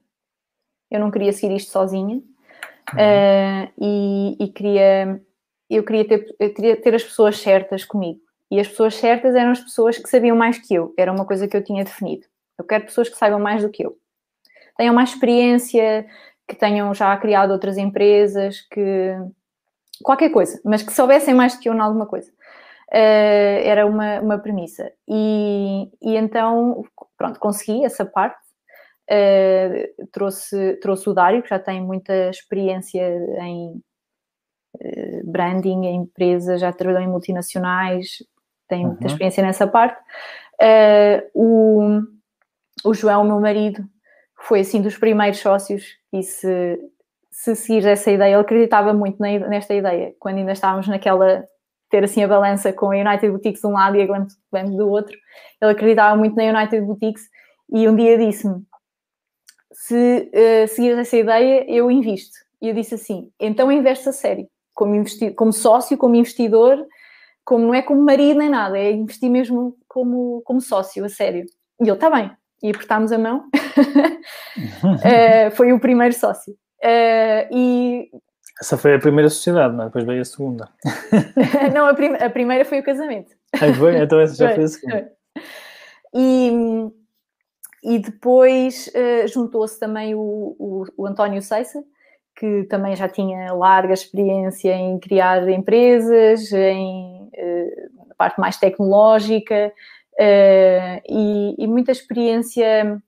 eu 0.91 1.01
não 1.01 1.11
queria 1.11 1.33
seguir 1.33 1.57
isto 1.57 1.71
sozinha 1.71 2.17
uh, 2.19 3.73
e, 3.81 4.37
e, 4.41 4.49
queria, 4.49 5.21
eu 5.69 5.85
queria 5.85 6.07
ter, 6.07 6.37
eu 6.39 6.53
queria 6.53 6.77
ter 6.81 6.95
as 6.95 7.05
pessoas 7.05 7.39
certas 7.39 7.85
comigo. 7.85 8.21
E 8.51 8.59
as 8.59 8.67
pessoas 8.67 8.97
certas 8.97 9.35
eram 9.35 9.53
as 9.53 9.61
pessoas 9.61 9.97
que 9.97 10.09
sabiam 10.09 10.37
mais 10.37 10.59
que 10.59 10.75
eu, 10.75 10.93
era 10.99 11.13
uma 11.13 11.25
coisa 11.25 11.47
que 11.47 11.57
eu 11.57 11.63
tinha 11.63 11.85
definido. 11.85 12.27
Eu 12.59 12.65
quero 12.65 12.85
pessoas 12.85 13.09
que 13.09 13.17
saibam 13.17 13.39
mais 13.39 13.63
do 13.63 13.71
que 13.71 13.85
eu, 13.85 13.97
tenham 14.77 14.95
mais 14.95 15.11
experiência, 15.11 16.07
que 16.49 16.57
tenham 16.57 16.93
já 16.93 17.17
criado 17.17 17.53
outras 17.53 17.79
empresas, 17.79 18.61
que 18.63 19.15
qualquer 20.03 20.31
coisa, 20.31 20.61
mas 20.65 20.83
que 20.83 20.93
soubessem 20.93 21.35
mais 21.35 21.55
do 21.55 21.61
que 21.61 21.69
eu 21.69 21.75
em 21.75 21.81
alguma 21.81 22.07
coisa. 22.07 22.31
Uh, 22.89 23.63
era 23.63 23.87
uma, 23.87 24.21
uma 24.21 24.39
premissa. 24.39 24.91
E, 25.07 25.89
e 26.03 26.17
então, 26.17 26.85
pronto, 27.17 27.39
consegui 27.39 27.85
essa 27.85 28.05
parte. 28.05 28.41
Uh, 29.11 30.07
trouxe, 30.13 30.77
trouxe 30.77 31.11
o 31.11 31.13
Dário, 31.13 31.43
que 31.43 31.49
já 31.49 31.59
tem 31.59 31.83
muita 31.83 32.31
experiência 32.31 33.03
em 33.41 33.83
uh, 34.77 35.31
branding, 35.31 35.87
em 35.87 35.97
empresas, 35.97 36.61
já 36.61 36.73
trabalhou 36.73 37.03
em 37.03 37.11
multinacionais, 37.11 38.19
tem 38.69 38.87
muita 38.87 39.03
uhum. 39.03 39.07
experiência 39.09 39.43
nessa 39.43 39.67
parte. 39.67 40.01
Uh, 40.63 41.31
o, 41.35 42.03
o 42.85 42.95
João, 42.95 43.25
meu 43.25 43.41
marido, 43.41 43.85
foi 44.43 44.61
assim 44.61 44.81
dos 44.81 44.97
primeiros 44.97 45.41
sócios 45.41 45.99
e 46.13 46.23
se, 46.23 46.79
se 47.33 47.57
seguir 47.57 47.87
essa 47.87 48.13
ideia, 48.13 48.35
ele 48.35 48.43
acreditava 48.43 48.93
muito 48.93 49.21
nesta 49.21 49.75
ideia, 49.75 50.15
quando 50.21 50.39
ainda 50.39 50.53
estávamos 50.53 50.87
naquela 50.87 51.45
ter 51.91 52.05
assim 52.05 52.23
a 52.23 52.29
balança 52.29 52.73
com 52.73 52.93
a 52.93 52.97
United 52.97 53.29
Boutiques 53.29 53.61
de 53.61 53.67
um 53.67 53.73
lado 53.73 53.97
e 53.97 54.03
a 54.03 54.07
Glam 54.07 54.77
do 54.77 54.89
outro, 54.89 55.17
ele 55.61 55.73
acreditava 55.73 56.17
muito 56.17 56.37
na 56.37 56.45
United 56.45 56.81
Boutiques 56.83 57.29
e 57.73 57.89
um 57.89 57.97
dia 57.97 58.17
disse-me 58.17 58.65
se 59.81 60.31
uh, 60.35 60.69
seguires 60.69 60.99
essa 60.99 61.17
ideia, 61.17 61.65
eu 61.67 61.91
invisto. 61.91 62.37
E 62.61 62.69
eu 62.69 62.75
disse 62.75 62.95
assim, 62.95 63.31
então 63.41 63.73
investe 63.73 64.11
a 64.11 64.13
sério, 64.13 64.47
como, 64.75 64.95
investi 64.95 65.31
como 65.31 65.55
sócio, 65.55 65.97
como 65.97 66.15
investidor, 66.15 66.87
como 67.43 67.67
não 67.67 67.75
é 67.75 67.81
como 67.81 68.03
marido 68.03 68.39
nem 68.39 68.51
nada, 68.51 68.79
é 68.79 68.93
investir 68.93 69.31
mesmo 69.31 69.75
como, 69.89 70.43
como 70.45 70.61
sócio, 70.61 71.03
a 71.03 71.09
sério. 71.09 71.47
E 71.81 71.85
ele, 71.85 71.93
está 71.93 72.11
bem. 72.11 72.31
E 72.63 72.69
apertámos 72.69 73.11
a 73.11 73.17
mão. 73.17 73.49
uh, 74.85 75.51
foi 75.57 75.73
o 75.73 75.81
primeiro 75.81 76.15
sócio. 76.15 76.53
Uh, 76.85 77.49
e... 77.51 78.11
Essa 78.61 78.77
foi 78.77 78.97
a 78.97 78.99
primeira 78.99 79.31
sociedade, 79.31 79.75
não 79.75 79.85
é? 79.85 79.87
Depois 79.87 80.05
veio 80.05 80.21
a 80.21 80.25
segunda. 80.27 80.69
não, 81.75 81.87
a, 81.87 81.95
prim 81.95 82.13
a, 82.17 82.29
primeira 82.29 82.67
foi 82.67 82.81
o 82.81 82.85
casamento. 82.85 83.33
Aí 83.59 83.73
foi? 83.73 83.97
Então 83.97 84.21
essa 84.21 84.35
já 84.35 84.49
foi, 84.49 84.57
foi 84.57 84.65
a 84.65 84.69
segunda. 84.69 85.13
E, 86.15 86.91
e 87.83 87.99
depois 87.99 88.89
uh, 88.89 89.29
juntou-se 89.29 89.79
também 89.79 90.15
o, 90.15 90.57
o, 90.59 90.85
o, 90.97 91.07
António 91.07 91.41
Seissa, 91.41 91.83
que 92.37 92.65
também 92.65 92.95
já 92.95 93.09
tinha 93.09 93.53
larga 93.53 93.93
experiência 93.93 94.73
em 94.75 94.99
criar 94.99 95.49
empresas, 95.49 96.53
em, 96.53 97.23
uh, 97.25 98.15
parte 98.17 98.39
mais 98.39 98.59
tecnológica 98.59 99.73
uh, 100.13 101.03
e, 101.09 101.55
e, 101.59 101.67
muita 101.67 101.91
experiência 101.91 103.03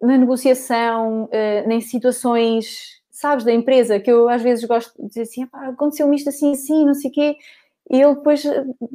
na 0.00 0.16
negociação, 0.16 1.24
uh, 1.24 1.70
em 1.70 1.80
situações, 1.82 3.02
sabes, 3.10 3.44
da 3.44 3.52
empresa, 3.52 4.00
que 4.00 4.10
eu 4.10 4.28
às 4.28 4.42
vezes 4.42 4.64
gosto 4.64 4.94
de 5.00 5.08
dizer 5.08 5.22
assim, 5.22 5.46
aconteceu-me 5.52 6.16
isto 6.16 6.30
assim, 6.30 6.52
assim, 6.52 6.86
não 6.86 6.94
sei 6.94 7.10
o 7.10 7.12
quê, 7.12 7.36
e 7.90 8.00
ele 8.00 8.14
depois 8.14 8.42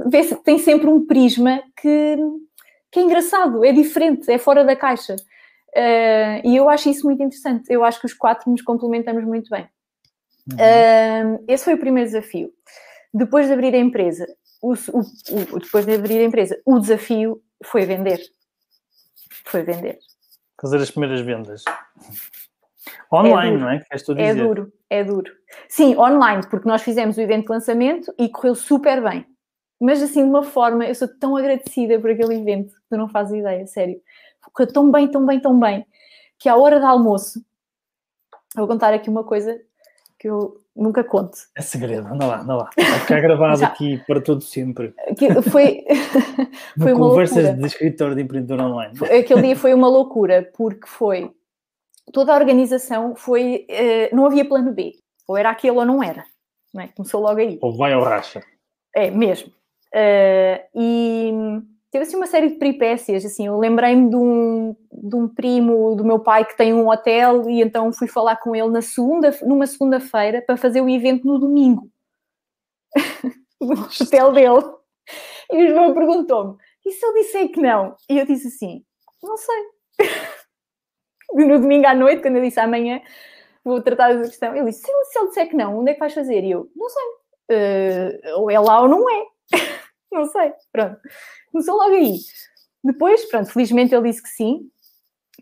vê 0.08 0.24
tem 0.44 0.58
sempre 0.58 0.90
um 0.90 1.06
prisma 1.06 1.62
que, 1.80 2.18
que 2.92 3.00
é 3.00 3.04
engraçado, 3.04 3.64
é 3.64 3.72
diferente, 3.72 4.32
é 4.32 4.38
fora 4.38 4.64
da 4.64 4.76
caixa. 4.76 5.16
Uh, 5.70 6.42
e 6.44 6.56
eu 6.56 6.68
acho 6.70 6.90
isso 6.90 7.06
muito 7.06 7.22
interessante. 7.22 7.72
Eu 7.72 7.84
acho 7.84 8.00
que 8.00 8.06
os 8.08 8.14
quatro 8.14 8.50
nos 8.50 8.62
complementamos 8.62 9.24
muito 9.24 9.50
bem. 9.50 9.68
Uhum. 10.52 11.38
Uh, 11.38 11.46
esse 11.48 11.66
foi 11.66 11.76
o 11.76 11.80
primeiro 11.80 12.10
desafio. 12.10 12.52
Depois 13.14 13.48
de 13.48 13.54
abrir 13.54 13.74
a 13.76 13.78
empresa, 13.78 14.28
o, 14.62 14.74
o, 14.74 15.00
o, 15.56 15.60
depois 15.60 15.86
de 15.86 15.94
abrir 15.94 16.20
a 16.20 16.24
empresa, 16.24 16.60
o 16.66 16.80
desafio 16.80 17.42
foi 17.64 17.86
vender. 17.86 18.20
Foi 19.46 19.64
vender. 19.64 20.00
Fazer 20.60 20.78
as 20.78 20.92
primeiras 20.92 21.22
vendas. 21.22 21.64
Online, 23.12 23.56
é 23.56 23.58
não 23.58 23.70
é? 23.70 23.86
É 24.18 24.34
duro, 24.36 24.74
é 24.90 25.04
duro. 25.04 25.32
Sim, 25.68 25.96
online, 25.98 26.44
porque 26.50 26.68
nós 26.68 26.82
fizemos 26.82 27.18
o 27.18 27.22
evento 27.22 27.46
de 27.46 27.54
lançamento 27.54 28.14
e 28.18 28.30
correu 28.30 28.56
super 28.56 29.02
bem. 29.02 29.26
Mas 29.80 30.02
assim, 30.02 30.24
de 30.24 30.30
uma 30.30 30.44
forma, 30.44 30.86
eu 30.86 30.96
sou 30.96 31.08
tão 31.08 31.38
agradecida 31.38 32.00
por 32.00 32.10
aquele 32.10 32.36
evento, 32.36 32.76
que 32.76 32.90
tu 32.90 32.98
não 32.98 33.08
fazes 33.08 33.40
ideia, 33.40 33.66
sério 33.66 34.02
correu 34.54 34.72
tão 34.72 34.92
bem, 34.92 35.08
tão 35.08 35.26
bem, 35.26 35.40
tão 35.40 35.60
bem, 35.60 35.86
que 36.38 36.50
à 36.50 36.56
hora 36.56 36.80
do 36.80 36.86
almoço, 36.86 37.44
vou 38.56 38.68
contar 38.68 38.94
aqui 38.94 39.10
uma 39.10 39.24
coisa 39.24 39.60
que 40.18 40.30
eu 40.30 40.58
nunca 40.76 41.04
conto. 41.04 41.38
É 41.56 41.62
segredo, 41.62 42.08
anda 42.08 42.26
lá, 42.26 42.42
anda 42.42 42.56
lá. 42.56 42.70
Vai 42.76 43.00
ficar 43.00 43.22
gravado 43.22 43.64
aqui 43.66 43.98
para 44.06 44.22
todo 44.22 44.42
sempre. 44.42 44.94
Que 45.18 45.42
foi, 45.42 45.86
foi 46.78 46.94
uma 46.94 47.10
Conversas 47.10 47.38
loucura. 47.38 47.62
de 47.62 47.68
escritor 47.68 48.16
de 48.16 48.22
empreendedor 48.22 48.60
online. 48.60 48.94
Aquele 49.06 49.42
dia 49.42 49.56
foi 49.56 49.74
uma 49.74 49.88
loucura, 49.88 50.50
porque 50.58 50.88
foi 50.88 51.32
toda 52.12 52.34
a 52.34 52.36
organização 52.36 53.16
foi. 53.16 53.66
Uh, 53.70 54.16
não 54.16 54.26
havia 54.26 54.48
plano 54.48 54.74
B. 54.74 54.94
Ou 55.28 55.38
era 55.38 55.52
aquele 55.52 55.78
ou 55.78 55.86
não 55.86 56.04
era. 56.04 56.26
Não 56.74 56.82
é? 56.82 56.88
Começou 56.88 57.22
logo 57.22 57.40
aí. 57.40 57.60
Ou 57.62 57.78
vai 57.78 57.94
ao 57.94 58.04
racha. 58.04 58.42
É, 58.94 59.12
mesmo. 59.12 59.54
Uh, 59.94 60.62
e 60.76 61.32
teve 61.92 62.04
assim 62.04 62.16
uma 62.16 62.28
série 62.28 62.50
de 62.50 62.56
peripécias, 62.56 63.26
assim, 63.26 63.48
eu 63.48 63.58
lembrei-me 63.58 64.10
de 64.10 64.16
um, 64.16 64.76
de 64.92 65.16
um 65.16 65.28
primo 65.28 65.96
do 65.96 66.06
meu 66.06 66.20
pai 66.20 66.46
que 66.46 66.56
tem 66.56 66.74
um 66.74 66.88
hotel 66.88 67.50
e 67.50 67.62
então 67.62 67.92
fui 67.92 68.08
falar 68.08 68.38
com 68.38 68.56
ele 68.56 68.70
na 68.70 68.82
segunda, 68.82 69.36
numa 69.42 69.66
segunda-feira 69.66 70.44
para 70.46 70.58
fazer 70.58 70.82
o 70.82 70.90
evento 70.90 71.26
no 71.26 71.40
domingo. 71.40 71.90
No 73.62 73.74
hotel 73.74 74.32
dele. 74.32 74.64
E 75.52 75.66
o 75.66 75.68
João 75.68 75.94
perguntou-me 75.94 76.56
e 76.86 76.94
se 76.94 77.06
eu 77.06 77.14
disser 77.14 77.52
que 77.52 77.60
não? 77.60 77.94
E 78.10 78.18
eu 78.18 78.26
disse 78.26 78.48
assim, 78.48 78.86
não 79.22 79.36
sei. 79.36 79.64
No 81.34 81.60
domingo 81.60 81.86
à 81.86 81.94
noite, 81.94 82.22
quando 82.22 82.38
eu 82.38 82.42
disse 82.42 82.60
amanhã 82.60 83.02
vou 83.64 83.82
tratar 83.82 84.14
dessa 84.14 84.30
questão, 84.30 84.56
ele 84.56 84.70
disse, 84.70 84.82
se 84.82 85.20
ele 85.20 85.28
disser 85.28 85.50
que 85.50 85.56
não, 85.56 85.78
onde 85.78 85.92
é 85.92 85.94
que 85.94 86.00
vais 86.00 86.14
fazer? 86.14 86.44
E 86.44 86.52
eu, 86.52 86.72
não 86.74 86.90
sei. 86.90 87.04
Uh, 87.52 88.40
ou 88.40 88.50
é 88.50 88.60
lá 88.60 88.82
ou 88.82 88.88
não 88.88 89.10
é 89.10 89.26
não 90.12 90.26
sei, 90.26 90.54
pronto 90.72 91.00
Começou 91.52 91.78
logo 91.78 91.94
aí. 91.94 92.18
Depois, 92.84 93.26
pronto, 93.26 93.52
felizmente 93.52 93.94
ele 93.94 94.10
disse 94.10 94.24
que 94.24 94.30
sim. 94.30 94.70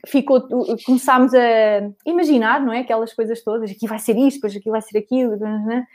Ficou, 0.06 0.48
começámos 0.86 1.34
a 1.34 1.90
imaginar, 2.06 2.62
não 2.62 2.72
é? 2.72 2.80
Aquelas 2.80 3.14
coisas 3.14 3.44
todas, 3.44 3.70
aqui 3.70 3.88
vai 3.88 4.00
ser 4.00 4.16
isto, 4.18 4.38
depois 4.38 4.56
aqui 4.56 4.70
vai 4.70 4.82
ser 4.82 4.98
aquilo, 4.98 5.34
uh, 5.36 5.86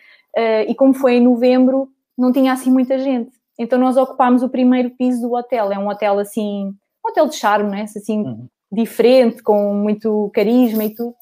e 0.68 0.74
como 0.74 0.92
foi 0.92 1.14
em 1.14 1.20
novembro, 1.22 1.88
não 2.18 2.32
tinha 2.32 2.52
assim 2.52 2.70
muita 2.70 2.98
gente. 2.98 3.30
Então 3.58 3.78
nós 3.78 3.96
ocupámos 3.96 4.42
o 4.42 4.48
primeiro 4.48 4.90
piso 4.90 5.22
do 5.22 5.34
hotel. 5.34 5.72
É 5.72 5.78
um 5.78 5.88
hotel 5.88 6.18
assim, 6.18 6.66
um 6.66 7.08
hotel 7.08 7.28
de 7.28 7.36
charme, 7.36 7.70
não 7.70 7.78
é? 7.78 7.82
Assim, 7.82 8.22
uhum. 8.22 8.48
diferente, 8.70 9.42
com 9.42 9.74
muito 9.74 10.30
carisma 10.34 10.84
e 10.84 10.94
tudo. 10.94 11.14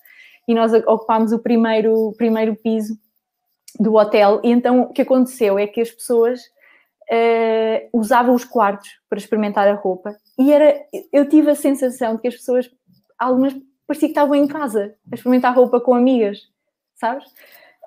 E 0.48 0.54
nós 0.54 0.72
ocupámos 0.72 1.32
o 1.32 1.38
primeiro, 1.38 2.12
primeiro 2.16 2.56
piso 2.56 2.98
do 3.78 3.94
hotel. 3.94 4.40
E 4.42 4.50
então 4.50 4.82
o 4.82 4.92
que 4.92 5.02
aconteceu 5.02 5.58
é 5.58 5.66
que 5.66 5.80
as 5.80 5.90
pessoas 5.90 6.40
uh, 7.10 7.98
usava 7.98 8.32
os 8.32 8.44
quartos 8.44 8.88
para 9.08 9.18
experimentar 9.18 9.66
a 9.68 9.74
roupa 9.74 10.14
e 10.38 10.52
era, 10.52 10.80
eu 11.12 11.28
tive 11.28 11.50
a 11.50 11.54
sensação 11.54 12.16
de 12.16 12.22
que 12.22 12.28
as 12.28 12.36
pessoas, 12.36 12.70
algumas 13.18 13.54
parecia 13.86 14.08
que 14.08 14.12
estavam 14.12 14.36
em 14.36 14.46
casa 14.46 14.94
a 15.10 15.14
experimentar 15.16 15.54
roupa 15.54 15.80
com 15.80 15.92
amigas, 15.92 16.38
sabes? 16.94 17.24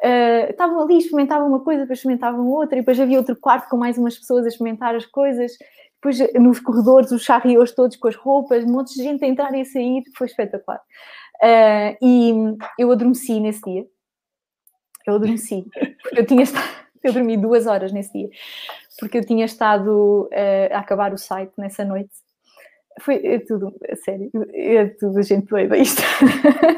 Uh, 0.04 0.50
estavam 0.50 0.82
ali, 0.82 0.98
experimentavam 0.98 1.48
uma 1.48 1.62
coisa, 1.62 1.82
depois 1.82 2.00
experimentavam 2.00 2.46
outra, 2.50 2.78
e 2.78 2.82
depois 2.82 3.00
havia 3.00 3.18
outro 3.18 3.38
quarto 3.38 3.70
com 3.70 3.78
mais 3.78 3.98
umas 3.98 4.18
pessoas 4.18 4.44
a 4.44 4.50
experimentar 4.50 4.94
as 4.96 5.06
coisas, 5.06 5.54
depois 5.96 6.20
nos 6.34 6.60
corredores 6.60 7.12
os 7.12 7.24
charrios 7.24 7.72
todos 7.74 7.96
com 7.96 8.10
as 8.10 8.16
roupas, 8.18 8.66
um 8.66 8.72
monte 8.74 8.94
de 8.96 9.02
gente 9.02 9.24
a 9.24 9.28
entrar 9.30 9.56
e 9.56 9.62
a 9.62 9.66
sair, 9.66 10.04
foi 10.18 10.28
espetacular. 10.28 10.82
Uh, 11.42 11.96
e 12.02 12.34
eu 12.78 12.92
adormeci 12.92 13.40
nesse 13.40 13.62
dia. 13.62 13.86
Eu 15.08 15.16
adormeci. 15.16 15.66
Eu 16.12 16.26
tinha 16.26 16.44
estado, 16.44 16.83
eu 17.04 17.14
dormi 17.14 17.38
duas 17.38 17.68
horas 17.68 17.92
nesse 17.92 18.14
dia 18.14 18.30
porque 19.00 19.18
eu 19.18 19.26
tinha 19.26 19.46
estado 19.46 20.30
uh, 20.32 20.74
a 20.74 20.80
acabar 20.80 21.14
o 21.14 21.18
site 21.18 21.52
nessa 21.58 21.84
noite. 21.84 22.12
Foi 23.02 23.16
é 23.26 23.40
tudo, 23.40 23.74
sério, 24.04 24.30
é 24.54 24.86
tudo 24.86 25.22
gente 25.24 25.48
doida 25.48 25.76
isto. 25.78 26.02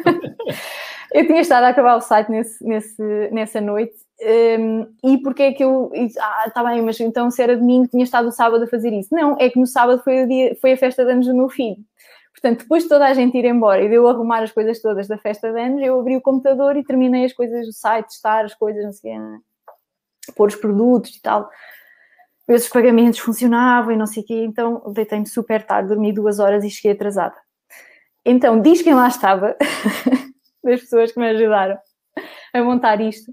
eu 1.13 1.27
tinha 1.27 1.41
estado 1.41 1.65
a 1.65 1.69
acabar 1.69 1.97
o 1.97 2.01
site 2.01 2.29
nesse, 2.29 2.63
nesse, 2.65 3.29
nessa 3.31 3.59
noite 3.59 3.95
um, 4.21 4.25
ehm, 4.25 4.87
e 5.03 5.17
porque 5.17 5.43
é 5.43 5.51
que 5.51 5.63
eu. 5.63 5.91
Ah, 6.21 6.45
está 6.47 6.63
bem, 6.63 6.81
mas 6.81 6.97
então 7.01 7.29
se 7.29 7.41
era 7.41 7.57
domingo, 7.57 7.89
tinha 7.89 8.03
estado 8.03 8.29
o 8.29 8.31
sábado 8.31 8.63
a 8.63 8.67
fazer 8.67 8.93
isso. 8.93 9.13
Não, 9.13 9.35
é 9.37 9.49
que 9.49 9.59
no 9.59 9.67
sábado 9.67 10.01
foi, 10.03 10.23
o 10.23 10.27
dia, 10.27 10.55
foi 10.61 10.71
a 10.71 10.77
festa 10.77 11.03
de 11.03 11.11
anos 11.11 11.27
do 11.27 11.35
meu 11.35 11.49
filho. 11.49 11.77
Portanto, 12.31 12.59
depois 12.59 12.83
de 12.83 12.89
toda 12.89 13.05
a 13.05 13.13
gente 13.13 13.37
ir 13.37 13.45
embora 13.45 13.83
e 13.83 13.89
de 13.89 13.95
eu 13.95 14.07
arrumar 14.07 14.43
as 14.43 14.51
coisas 14.51 14.81
todas 14.81 15.07
da 15.07 15.17
festa 15.17 15.51
de 15.51 15.59
anos, 15.59 15.81
eu 15.81 15.99
abri 15.99 16.15
o 16.15 16.21
computador 16.21 16.77
e 16.77 16.83
terminei 16.83 17.25
as 17.25 17.33
coisas 17.33 17.65
do 17.65 17.73
site, 17.73 18.07
testar 18.07 18.45
as 18.45 18.53
coisas, 18.53 18.83
não 18.85 18.93
sei 18.93 19.17
o 19.17 19.41
pôr 20.33 20.47
os 20.47 20.55
produtos 20.55 21.15
e 21.15 21.21
tal 21.21 21.49
ver 22.47 22.59
se 22.59 22.65
os 22.65 22.71
pagamentos 22.71 23.19
funcionavam 23.19 23.91
e 23.91 23.97
não 23.97 24.05
sei 24.05 24.23
o 24.23 24.25
quê, 24.25 24.43
então 24.45 24.81
deitei-me 24.93 25.27
super 25.27 25.65
tarde, 25.65 25.89
dormi 25.89 26.13
duas 26.13 26.39
horas 26.39 26.63
e 26.63 26.69
cheguei 26.69 26.91
atrasada. 26.91 27.35
Então, 28.23 28.61
diz 28.61 28.81
quem 28.81 28.93
lá 28.93 29.07
estava, 29.07 29.55
das 30.63 30.81
pessoas 30.81 31.11
que 31.11 31.19
me 31.19 31.29
ajudaram 31.29 31.77
a 32.53 32.63
montar 32.63 33.01
isto, 33.01 33.31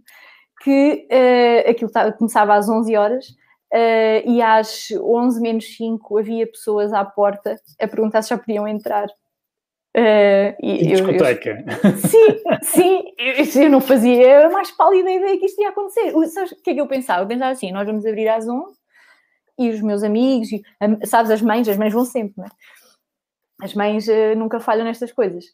que 0.63 1.09
uh, 1.11 1.71
aquilo 1.71 1.91
começava 2.19 2.55
às 2.55 2.69
11 2.69 2.97
horas 2.97 3.27
uh, 3.73 4.23
e 4.29 4.41
às 4.43 4.89
11 4.93 5.41
menos 5.41 5.77
5 5.77 6.19
havia 6.19 6.47
pessoas 6.47 6.93
à 6.93 7.05
porta 7.05 7.57
a 7.81 7.89
perguntar 7.89 8.23
se 8.23 8.31
já 8.31 8.39
podiam 8.39 8.67
entrar. 8.67 9.07
Uh, 9.95 10.57
e, 10.63 10.87
discoteca. 10.87 11.63
Eu, 11.85 11.97
sim, 12.09 12.43
sim, 12.63 13.03
eu, 13.19 13.63
eu, 13.65 13.71
não 13.71 13.81
fazia 13.81 14.47
a 14.47 14.51
mais 14.51 14.71
pálida 14.71 15.11
ideia 15.11 15.39
que 15.39 15.45
isto 15.45 15.61
ia 15.61 15.69
acontecer. 15.69 16.13
Sabes 16.29 16.53
o 16.53 16.63
que 16.63 16.71
é 16.71 16.75
que 16.75 16.81
eu 16.81 16.87
pensava? 16.87 17.23
Eu 17.23 17.29
pensava 17.29 17.51
assim: 17.51 17.71
nós 17.71 17.87
vamos 17.87 18.07
abrir 18.07 18.29
às 18.29 18.49
11 18.49 18.75
e 19.59 19.69
os 19.69 19.83
meus 19.83 20.03
amigos, 20.03 20.51
e, 20.51 20.63
sabes, 21.05 21.31
as 21.31 21.43
mães, 21.43 21.69
as 21.69 21.77
mães 21.77 21.93
vão 21.93 22.07
sempre, 22.07 22.35
não 22.39 22.47
é? 22.47 22.51
As 23.63 23.75
mães 23.75 24.09
uh, 24.09 24.35
nunca 24.35 24.59
falham 24.61 24.85
nestas 24.85 25.13
coisas. 25.13 25.45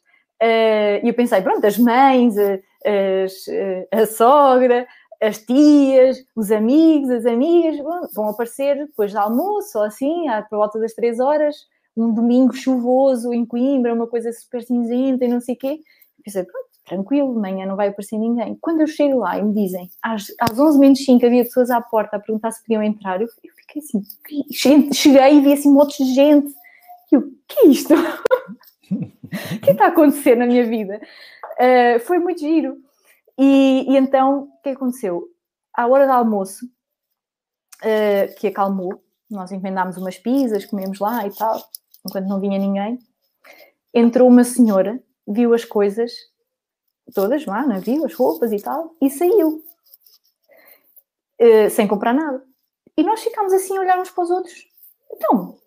Uh, 0.41 1.03
e 1.03 1.09
eu 1.09 1.13
pensei, 1.13 1.41
pronto, 1.41 1.65
as 1.65 1.77
mães, 1.77 2.35
as, 2.37 3.45
a 3.91 4.05
sogra, 4.05 4.87
as 5.21 5.39
tias, 5.39 6.23
os 6.33 6.49
amigos, 6.49 7.09
as 7.09 7.25
amigas 7.25 7.77
bom, 7.77 8.07
vão 8.15 8.29
aparecer 8.29 8.77
depois 8.77 9.11
do 9.11 9.19
almoço 9.19 9.77
ou 9.77 9.83
assim, 9.83 10.25
por 10.49 10.59
volta 10.59 10.79
das 10.79 10.93
três 10.93 11.19
horas, 11.19 11.57
um 12.03 12.13
domingo 12.13 12.53
chuvoso 12.53 13.33
em 13.33 13.45
Coimbra, 13.45 13.93
uma 13.93 14.07
coisa 14.07 14.31
super 14.31 14.63
cinzenta 14.63 15.25
e 15.25 15.27
não 15.27 15.41
sei 15.41 15.55
o 15.55 15.57
quê. 15.57 15.79
Pensei, 16.23 16.43
pronto, 16.43 16.69
tranquilo, 16.85 17.37
amanhã 17.37 17.65
não 17.65 17.75
vai 17.75 17.89
aparecer 17.89 18.17
ninguém. 18.17 18.57
Quando 18.59 18.81
eu 18.81 18.87
chego 18.87 19.19
lá 19.19 19.37
e 19.37 19.43
me 19.43 19.53
dizem, 19.53 19.89
às, 20.01 20.27
às 20.39 20.57
11 20.57 20.79
menos 20.79 21.05
5 21.05 21.25
havia 21.25 21.43
pessoas 21.43 21.69
à 21.69 21.79
porta 21.79 22.17
a 22.17 22.19
perguntar 22.19 22.51
se 22.51 22.61
podiam 22.61 22.83
entrar, 22.83 23.21
eu, 23.21 23.27
eu 23.43 23.53
fiquei 23.55 23.81
assim, 23.81 24.93
cheguei 24.93 25.37
e 25.37 25.41
vi 25.41 25.53
assim 25.53 25.71
monte 25.71 26.03
de 26.03 26.13
gente. 26.13 26.53
E 27.11 27.15
eu, 27.15 27.23
que 27.47 27.59
é 27.59 27.67
isto? 27.67 27.93
o 28.91 29.59
que 29.61 29.71
está 29.71 29.85
a 29.85 29.89
acontecer 29.89 30.35
na 30.35 30.45
minha 30.45 30.65
vida? 30.65 30.99
Uh, 31.59 31.99
foi 32.01 32.19
muito 32.19 32.39
giro. 32.39 32.77
E, 33.37 33.85
e, 33.87 33.97
então, 33.97 34.43
o 34.43 34.61
que 34.61 34.69
aconteceu? 34.69 35.27
À 35.73 35.87
hora 35.87 36.05
do 36.05 36.11
almoço, 36.11 36.65
uh, 36.65 38.35
que 38.35 38.47
acalmou, 38.47 39.01
nós 39.29 39.51
encomendámos 39.51 39.95
umas 39.97 40.17
pizzas, 40.17 40.65
comemos 40.65 40.99
lá 40.99 41.25
e 41.25 41.33
tal, 41.33 41.61
enquanto 42.05 42.27
não 42.27 42.39
vinha 42.39 42.57
ninguém, 42.57 42.99
entrou 43.93 44.27
uma 44.27 44.43
senhora, 44.43 45.01
viu 45.27 45.53
as 45.53 45.65
coisas 45.65 46.11
todas 47.13 47.45
lá, 47.45 47.65
navio, 47.65 48.05
as 48.05 48.13
roupas 48.13 48.51
e 48.51 48.61
tal, 48.61 48.95
e 49.01 49.09
saiu. 49.09 49.63
Uh, 51.41 51.69
sem 51.69 51.87
comprar 51.87 52.13
nada. 52.13 52.43
E 52.97 53.03
nós 53.03 53.23
ficámos 53.23 53.53
assim 53.53 53.77
a 53.77 53.81
olhar 53.81 53.99
uns 53.99 54.11
para 54.11 54.23
os 54.23 54.29
outros. 54.29 54.67
Então, 55.13 55.57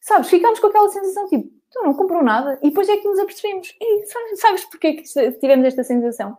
sabes, 0.00 0.28
ficámos 0.28 0.60
com 0.60 0.68
aquela 0.68 0.88
sensação 0.88 1.28
tipo, 1.28 1.50
tu 1.70 1.82
não 1.82 1.92
comprou 1.92 2.22
nada. 2.22 2.58
E 2.62 2.68
depois 2.68 2.88
é 2.88 2.96
que 2.96 3.08
nos 3.08 3.18
apercebemos. 3.18 3.76
E 3.80 4.06
sabes, 4.06 4.40
sabes 4.40 4.64
porquê 4.66 4.94
que 4.94 5.32
tivemos 5.40 5.66
esta 5.66 5.82
sensação? 5.82 6.38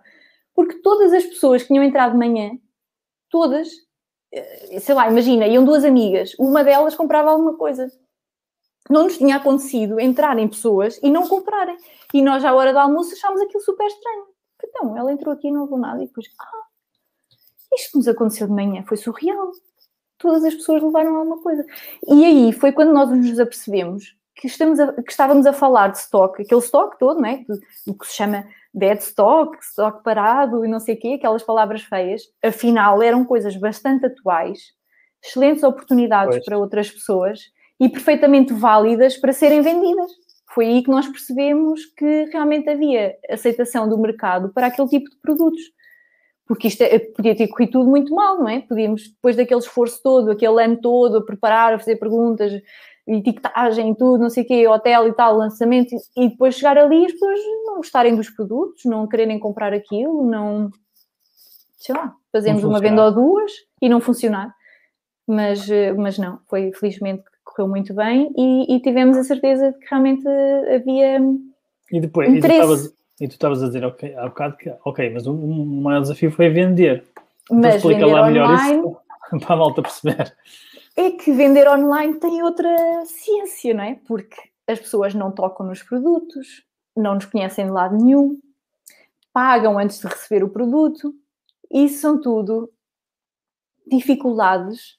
Porque 0.55 0.81
todas 0.81 1.13
as 1.13 1.25
pessoas 1.25 1.61
que 1.61 1.67
tinham 1.67 1.83
entrado 1.83 2.13
de 2.13 2.17
manhã, 2.17 2.57
todas 3.29 3.69
eh, 4.31 4.79
sei 4.79 4.95
lá, 4.95 5.09
imagina, 5.09 5.47
iam 5.47 5.65
duas 5.65 5.83
amigas, 5.83 6.35
uma 6.39 6.63
delas 6.63 6.95
comprava 6.95 7.31
alguma 7.31 7.57
coisa. 7.57 7.91
Não 8.89 9.03
nos 9.03 9.17
tinha 9.17 9.35
acontecido 9.35 9.99
entrarem 9.99 10.47
pessoas 10.47 10.99
e 11.03 11.11
não 11.11 11.27
comprarem. 11.27 11.77
E 12.13 12.21
nós, 12.21 12.43
à 12.43 12.53
hora 12.53 12.73
do 12.73 12.79
almoço, 12.79 13.13
achámos 13.13 13.41
aquilo 13.41 13.61
super 13.61 13.85
estranho. 13.85 14.25
Então, 14.63 14.97
ela 14.97 15.11
entrou 15.11 15.33
aqui 15.33 15.47
e 15.47 15.51
não 15.51 15.63
levou 15.63 15.77
nada. 15.77 16.01
E 16.01 16.07
depois, 16.07 16.25
ah, 16.39 17.75
isto 17.75 17.97
nos 17.97 18.07
aconteceu 18.07 18.47
de 18.47 18.53
manhã, 18.53 18.83
foi 18.87 18.97
surreal. 18.97 19.51
Todas 20.17 20.43
as 20.43 20.55
pessoas 20.55 20.81
levaram 20.81 21.15
alguma 21.15 21.41
coisa. 21.41 21.65
E 22.07 22.25
aí 22.25 22.51
foi 22.51 22.71
quando 22.71 22.91
nós 22.91 23.09
nos 23.09 23.39
apercebemos 23.39 24.17
que, 24.39 24.47
estamos 24.47 24.79
a, 24.79 24.93
que 24.93 25.11
estávamos 25.11 25.45
a 25.45 25.53
falar 25.53 25.89
de 25.89 25.97
stock, 25.97 26.41
aquele 26.41 26.61
stock 26.61 26.97
todo, 26.97 27.21
né? 27.21 27.45
o 27.85 27.93
que 27.93 28.07
se 28.07 28.15
chama 28.15 28.47
dead 28.73 28.99
stock, 28.99 29.57
stock 29.61 30.01
parado 30.03 30.63
e 30.63 30.67
não 30.67 30.79
sei 30.79 30.95
o 30.95 30.99
quê, 30.99 31.15
aquelas 31.17 31.43
palavras 31.43 31.81
feias, 31.83 32.23
afinal 32.43 33.01
eram 33.01 33.25
coisas 33.25 33.55
bastante 33.57 34.05
atuais, 34.05 34.73
excelentes 35.23 35.63
oportunidades 35.63 36.35
pois. 36.35 36.45
para 36.45 36.57
outras 36.57 36.89
pessoas 36.89 37.51
e 37.80 37.89
perfeitamente 37.89 38.53
válidas 38.53 39.17
para 39.17 39.34
serem 39.34 39.61
vendidas. 39.61 40.11
Foi 40.53 40.65
aí 40.65 40.84
que 40.84 40.89
nós 40.89 41.07
percebemos 41.07 41.86
que 41.86 42.25
realmente 42.25 42.69
havia 42.69 43.15
aceitação 43.30 43.88
do 43.88 43.97
mercado 43.97 44.49
para 44.49 44.67
aquele 44.67 44.89
tipo 44.89 45.09
de 45.09 45.17
produtos. 45.17 45.61
Porque 46.45 46.67
isto 46.67 46.82
é, 46.82 46.97
podia 46.97 47.36
ter 47.36 47.47
corrido 47.47 47.73
tudo 47.73 47.89
muito 47.89 48.13
mal, 48.13 48.39
não 48.39 48.49
é? 48.49 48.59
Podíamos, 48.61 49.09
depois 49.09 49.36
daquele 49.36 49.59
esforço 49.59 50.01
todo, 50.01 50.32
aquele 50.32 50.63
ano 50.63 50.82
todo, 50.82 51.17
a 51.17 51.23
preparar, 51.23 51.73
a 51.75 51.80
fazer 51.80 51.97
perguntas, 51.97 52.51
etiquetagem, 53.07 53.93
tudo, 53.93 54.23
não 54.23 54.30
sei 54.30 54.43
o 54.43 54.47
quê, 54.47 54.67
hotel 54.67 55.07
e 55.07 55.13
tal, 55.13 55.38
lançamento, 55.38 55.95
e 56.17 56.30
depois 56.30 56.55
chegar 56.55 56.77
ali 56.77 57.03
e 57.03 57.05
as 57.05 57.11
pessoas 57.13 57.39
não 57.65 57.77
gostarem 57.77 58.15
dos 58.15 58.30
produtos, 58.32 58.86
não 58.86 59.07
quererem 59.07 59.39
comprar 59.39 59.73
aquilo, 59.73 60.25
não. 60.25 60.71
sei 61.77 61.95
lá, 61.95 62.15
fazemos 62.32 62.63
uma 62.63 62.80
venda 62.80 63.05
ou 63.05 63.11
duas 63.11 63.51
e 63.82 63.88
não 63.88 64.01
funcionar. 64.01 64.53
Mas, 65.27 65.69
eh, 65.69 65.93
mas 65.93 66.17
não, 66.17 66.39
foi 66.47 66.71
felizmente 66.73 67.23
correu 67.60 67.68
muito 67.68 67.93
bem 67.93 68.32
e, 68.38 68.76
e 68.76 68.80
tivemos 68.80 69.18
a 69.18 69.24
certeza 69.24 69.72
de 69.72 69.80
que 69.80 69.88
realmente 69.89 70.28
havia. 70.74 71.20
E 71.91 71.99
depois, 71.99 72.34
interesse. 72.34 72.93
e 73.20 73.28
tu 73.28 73.32
estavas 73.32 73.62
a 73.62 73.68
dizer 73.68 73.84
ok, 73.84 74.16
há 74.16 74.28
bocado 74.28 74.57
que, 74.57 74.74
ok, 74.86 75.10
mas 75.10 75.28
o, 75.28 75.34
o 75.34 75.66
maior 75.66 76.01
desafio 76.01 76.32
foi 76.32 76.49
vender. 76.49 77.03
Então 77.45 77.60
mas 77.60 77.76
explica 77.76 78.05
lá 78.05 78.28
melhor 78.28 78.49
online, 78.49 78.80
isso 78.80 79.39
para 79.45 79.53
a 79.55 79.57
malta 79.57 79.82
perceber 79.82 80.34
é 80.99 81.12
que 81.12 81.32
vender 81.32 81.66
online 81.70 82.20
tem 82.20 82.43
outra 82.43 82.70
ciência, 83.05 83.74
não 83.74 83.84
é? 83.84 83.95
Porque 84.05 84.36
as 84.68 84.80
pessoas 84.80 85.14
não 85.14 85.32
tocam 85.32 85.66
nos 85.66 85.82
produtos, 85.82 86.66
não 86.95 87.16
nos 87.16 87.26
conhecem 87.26 87.66
de 87.66 87.72
lado 87.72 87.95
nenhum, 87.95 88.38
pagam 89.32 89.80
antes 89.80 89.99
de 89.99 90.07
receber 90.07 90.43
o 90.43 90.49
produto, 90.49 91.16
isso 91.72 92.01
são 92.01 92.20
tudo 92.20 92.70
dificuldades, 93.88 94.99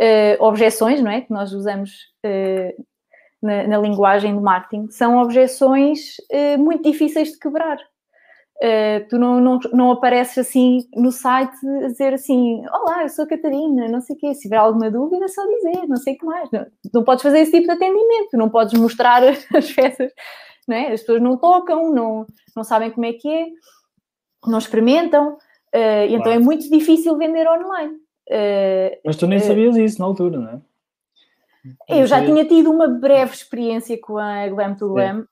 uh, 0.00 0.42
objeções, 0.42 1.00
não 1.00 1.10
é? 1.10 1.20
Que 1.20 1.32
nós 1.32 1.52
usamos 1.52 1.90
uh, 2.24 2.84
na, 3.42 3.66
na, 3.66 3.78
linguagem 3.78 4.34
de 4.34 4.42
marketing, 4.42 4.90
são 4.90 5.18
objeções 5.18 6.16
uh, 6.32 6.58
muito 6.58 6.90
difíceis 6.90 7.32
de 7.32 7.38
quebrar. 7.38 7.78
Tu 9.10 9.18
não, 9.18 9.40
não, 9.40 9.58
não 9.74 9.90
apareces 9.90 10.38
assim 10.38 10.88
no 10.94 11.12
site 11.12 11.54
a 11.84 11.88
dizer 11.88 12.14
assim: 12.14 12.64
Olá, 12.68 13.02
eu 13.02 13.10
sou 13.10 13.26
a 13.26 13.28
Catarina, 13.28 13.88
não 13.88 14.00
sei 14.00 14.16
o 14.16 14.18
quê. 14.18 14.32
Se 14.32 14.42
tiver 14.42 14.56
alguma 14.56 14.90
dúvida, 14.90 15.26
é 15.26 15.28
só 15.28 15.44
dizer, 15.44 15.86
não 15.86 15.96
sei 15.96 16.14
o 16.14 16.18
que 16.18 16.24
mais. 16.24 16.50
Não, 16.50 16.66
não 16.94 17.04
podes 17.04 17.22
fazer 17.22 17.40
esse 17.40 17.50
tipo 17.50 17.66
de 17.66 17.72
atendimento, 17.72 18.38
não 18.38 18.48
podes 18.48 18.80
mostrar 18.80 19.22
as 19.54 19.70
peças, 19.70 20.10
não 20.66 20.76
é? 20.76 20.92
As 20.92 21.00
pessoas 21.00 21.20
não 21.20 21.36
tocam, 21.36 21.92
não, 21.92 22.24
não 22.56 22.64
sabem 22.64 22.90
como 22.90 23.04
é 23.04 23.12
que 23.12 23.28
é, 23.28 23.46
não 24.46 24.56
experimentam, 24.56 25.34
uh, 25.34 26.06
e 26.08 26.14
então 26.14 26.32
é 26.32 26.38
muito 26.38 26.70
difícil 26.70 27.18
vender 27.18 27.46
online. 27.46 27.98
Uh, 28.28 28.96
Mas 29.04 29.16
tu 29.16 29.26
nem 29.26 29.38
sabias 29.38 29.76
isso 29.76 30.00
na 30.00 30.06
altura, 30.06 30.38
não 30.38 30.48
é? 30.48 30.60
Eu 31.88 32.06
já 32.06 32.24
tinha 32.24 32.44
tido 32.46 32.70
uma 32.70 32.88
breve 32.88 33.32
experiência 33.32 33.98
com 33.98 34.18
a 34.18 34.46
Glam 34.48 34.74
to 34.74 34.92
Glam, 34.92 35.26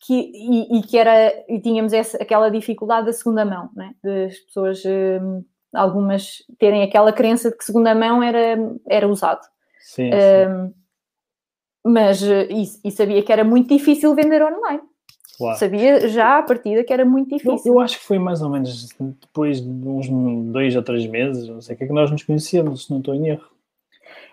que, 0.00 0.14
e, 0.14 0.78
e, 0.78 0.82
que 0.82 0.96
era, 0.96 1.32
e 1.48 1.60
tínhamos 1.60 1.92
essa, 1.92 2.16
aquela 2.20 2.50
dificuldade 2.50 3.06
da 3.06 3.12
segunda 3.12 3.44
mão, 3.44 3.70
né? 3.74 3.94
das 4.02 4.38
pessoas, 4.38 4.82
hum, 4.84 5.44
algumas 5.72 6.44
terem 6.58 6.82
aquela 6.82 7.12
crença 7.12 7.50
de 7.50 7.56
que 7.56 7.64
segunda 7.64 7.94
mão 7.94 8.22
era, 8.22 8.56
era 8.88 9.08
usado. 9.08 9.44
Sim, 9.80 10.10
um, 10.12 10.72
Mas, 11.84 12.22
e, 12.22 12.64
e, 12.84 12.90
sabia 12.90 13.22
que 13.22 13.32
era 13.32 13.44
muito 13.44 13.68
difícil 13.68 14.14
vender 14.14 14.42
online. 14.42 14.82
Claro. 15.38 15.56
Sabia 15.56 16.08
já 16.08 16.38
à 16.38 16.42
partida 16.42 16.82
que 16.82 16.92
era 16.92 17.04
muito 17.04 17.28
difícil. 17.28 17.72
Eu, 17.72 17.74
eu, 17.74 17.80
acho 17.80 18.00
que 18.00 18.04
foi 18.04 18.18
mais 18.18 18.42
ou 18.42 18.50
menos 18.50 18.88
depois 18.98 19.60
de 19.60 19.68
uns 19.68 20.08
dois 20.52 20.74
ou 20.74 20.82
três 20.82 21.06
meses, 21.06 21.48
não 21.48 21.60
sei 21.60 21.76
o 21.76 21.78
que 21.78 21.84
é 21.84 21.86
que 21.86 21.92
nós 21.92 22.10
nos 22.10 22.24
conhecemos, 22.24 22.86
se 22.86 22.90
não 22.90 22.98
estou 22.98 23.14
em 23.14 23.28
erro. 23.28 23.48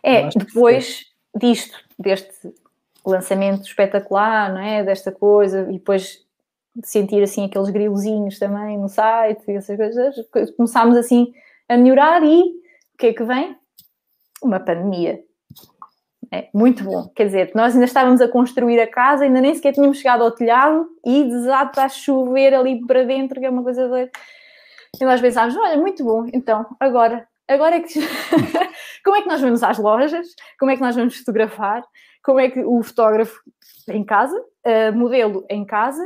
É, 0.02 0.28
depois 0.30 1.06
disto, 1.36 1.78
deste 2.00 2.52
lançamento 3.06 3.68
espetacular, 3.68 4.52
não 4.52 4.60
é? 4.60 4.84
Desta 4.84 5.12
coisa, 5.12 5.68
e 5.70 5.74
depois 5.74 6.26
sentir 6.84 7.22
assim 7.22 7.46
aqueles 7.46 7.70
grilozinhos 7.70 8.40
também 8.40 8.78
no 8.78 8.90
site 8.90 9.44
e 9.48 9.52
essas 9.52 9.78
coisas, 9.78 10.52
começámos 10.56 10.98
assim 10.98 11.32
a 11.70 11.78
melhorar 11.78 12.24
e 12.24 12.42
o 12.42 12.98
que 12.98 13.08
é 13.08 13.14
que 13.14 13.24
vem? 13.24 13.56
Uma 14.42 14.60
pandemia. 14.60 15.24
É, 16.36 16.50
muito 16.54 16.84
bom. 16.84 17.10
Quer 17.16 17.26
dizer, 17.26 17.52
nós 17.56 17.74
ainda 17.74 17.86
estávamos 17.86 18.20
a 18.22 18.28
construir 18.28 18.80
a 18.80 18.88
casa, 18.88 19.24
ainda 19.24 19.40
nem 19.40 19.54
sequer 19.56 19.74
tínhamos 19.74 19.98
chegado 19.98 20.24
ao 20.24 20.32
telhado 20.32 20.88
e 21.06 21.24
desata 21.24 21.84
a 21.84 21.90
chover 21.90 22.54
ali 22.54 22.86
para 22.86 23.04
dentro, 23.04 23.40
que 23.40 23.46
é 23.46 23.50
uma 23.50 23.64
coisa 23.64 23.88
doida. 23.88 24.12
E 25.00 25.06
nós 25.06 25.22
pensámos, 25.22 25.56
olha, 25.56 25.78
muito 25.78 26.04
bom, 26.04 26.26
então, 26.34 26.66
agora, 26.80 27.28
agora 27.48 27.76
é 27.76 27.80
que... 27.80 28.00
Como 29.04 29.16
é 29.16 29.22
que 29.22 29.28
nós 29.28 29.40
vamos 29.40 29.62
às 29.62 29.78
lojas? 29.78 30.28
Como 30.60 30.72
é 30.72 30.76
que 30.76 30.82
nós 30.82 30.96
vamos 30.96 31.16
fotografar? 31.18 31.84
como 32.26 32.40
é 32.40 32.50
que 32.50 32.60
o 32.60 32.82
fotógrafo 32.82 33.40
em 33.88 34.04
casa, 34.04 34.36
uh, 34.38 34.98
modelo 34.98 35.46
em 35.48 35.64
casa, 35.64 36.04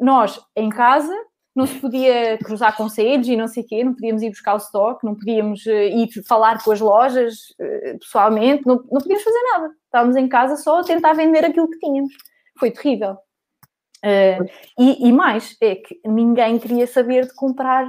nós 0.00 0.40
em 0.56 0.68
casa, 0.68 1.14
não 1.54 1.66
se 1.66 1.78
podia 1.78 2.38
cruzar 2.38 2.76
conselhos 2.76 3.28
e 3.28 3.36
não 3.36 3.46
sei 3.46 3.62
o 3.62 3.66
quê, 3.66 3.84
não 3.84 3.92
podíamos 3.94 4.22
ir 4.22 4.30
buscar 4.30 4.54
o 4.54 4.58
stock, 4.58 5.04
não 5.04 5.14
podíamos 5.14 5.64
uh, 5.66 5.70
ir 5.70 6.08
falar 6.26 6.62
com 6.62 6.72
as 6.72 6.80
lojas 6.80 7.34
uh, 7.60 7.98
pessoalmente, 7.98 8.66
não, 8.66 8.76
não 8.90 9.00
podíamos 9.00 9.22
fazer 9.22 9.42
nada. 9.52 9.70
Estávamos 9.84 10.16
em 10.16 10.28
casa 10.28 10.56
só 10.56 10.80
a 10.80 10.84
tentar 10.84 11.12
vender 11.12 11.44
aquilo 11.44 11.68
que 11.68 11.78
tínhamos. 11.78 12.12
Foi 12.58 12.70
terrível. 12.70 13.18
Uh, 14.04 14.44
e, 14.78 15.08
e, 15.08 15.12
mais, 15.12 15.56
é 15.60 15.76
que 15.76 16.00
ninguém 16.04 16.58
queria 16.58 16.86
saber 16.86 17.26
de 17.26 17.34
comprar 17.34 17.86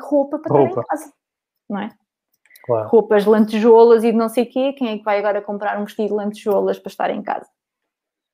roupa 0.00 0.38
para 0.38 0.56
roupa. 0.56 0.68
estar 0.68 0.80
em 0.80 0.84
casa, 0.86 1.12
não 1.68 1.80
é? 1.80 1.90
claro. 2.70 2.88
roupas 2.88 3.24
lantejoulas 3.24 4.04
e 4.04 4.12
de 4.12 4.16
não 4.16 4.28
sei 4.28 4.44
o 4.44 4.48
quê, 4.48 4.72
quem 4.74 4.90
é 4.90 4.98
que 4.98 5.04
vai 5.04 5.18
agora 5.18 5.42
comprar 5.42 5.80
um 5.80 5.84
vestido 5.84 6.08
de 6.08 6.14
lantejoulas 6.14 6.78
para 6.78 6.90
estar 6.90 7.10
em 7.10 7.22
casa? 7.22 7.48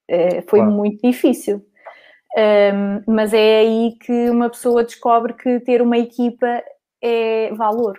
É, 0.08 0.42
foi 0.42 0.60
claro. 0.60 0.72
muito 0.72 1.00
difícil. 1.06 1.64
Um, 2.36 3.14
mas 3.14 3.32
é 3.32 3.60
aí 3.60 3.96
que 3.98 4.28
uma 4.28 4.50
pessoa 4.50 4.84
descobre 4.84 5.32
que 5.32 5.58
ter 5.60 5.80
uma 5.80 5.96
equipa 5.96 6.62
é 7.00 7.50
valor. 7.54 7.98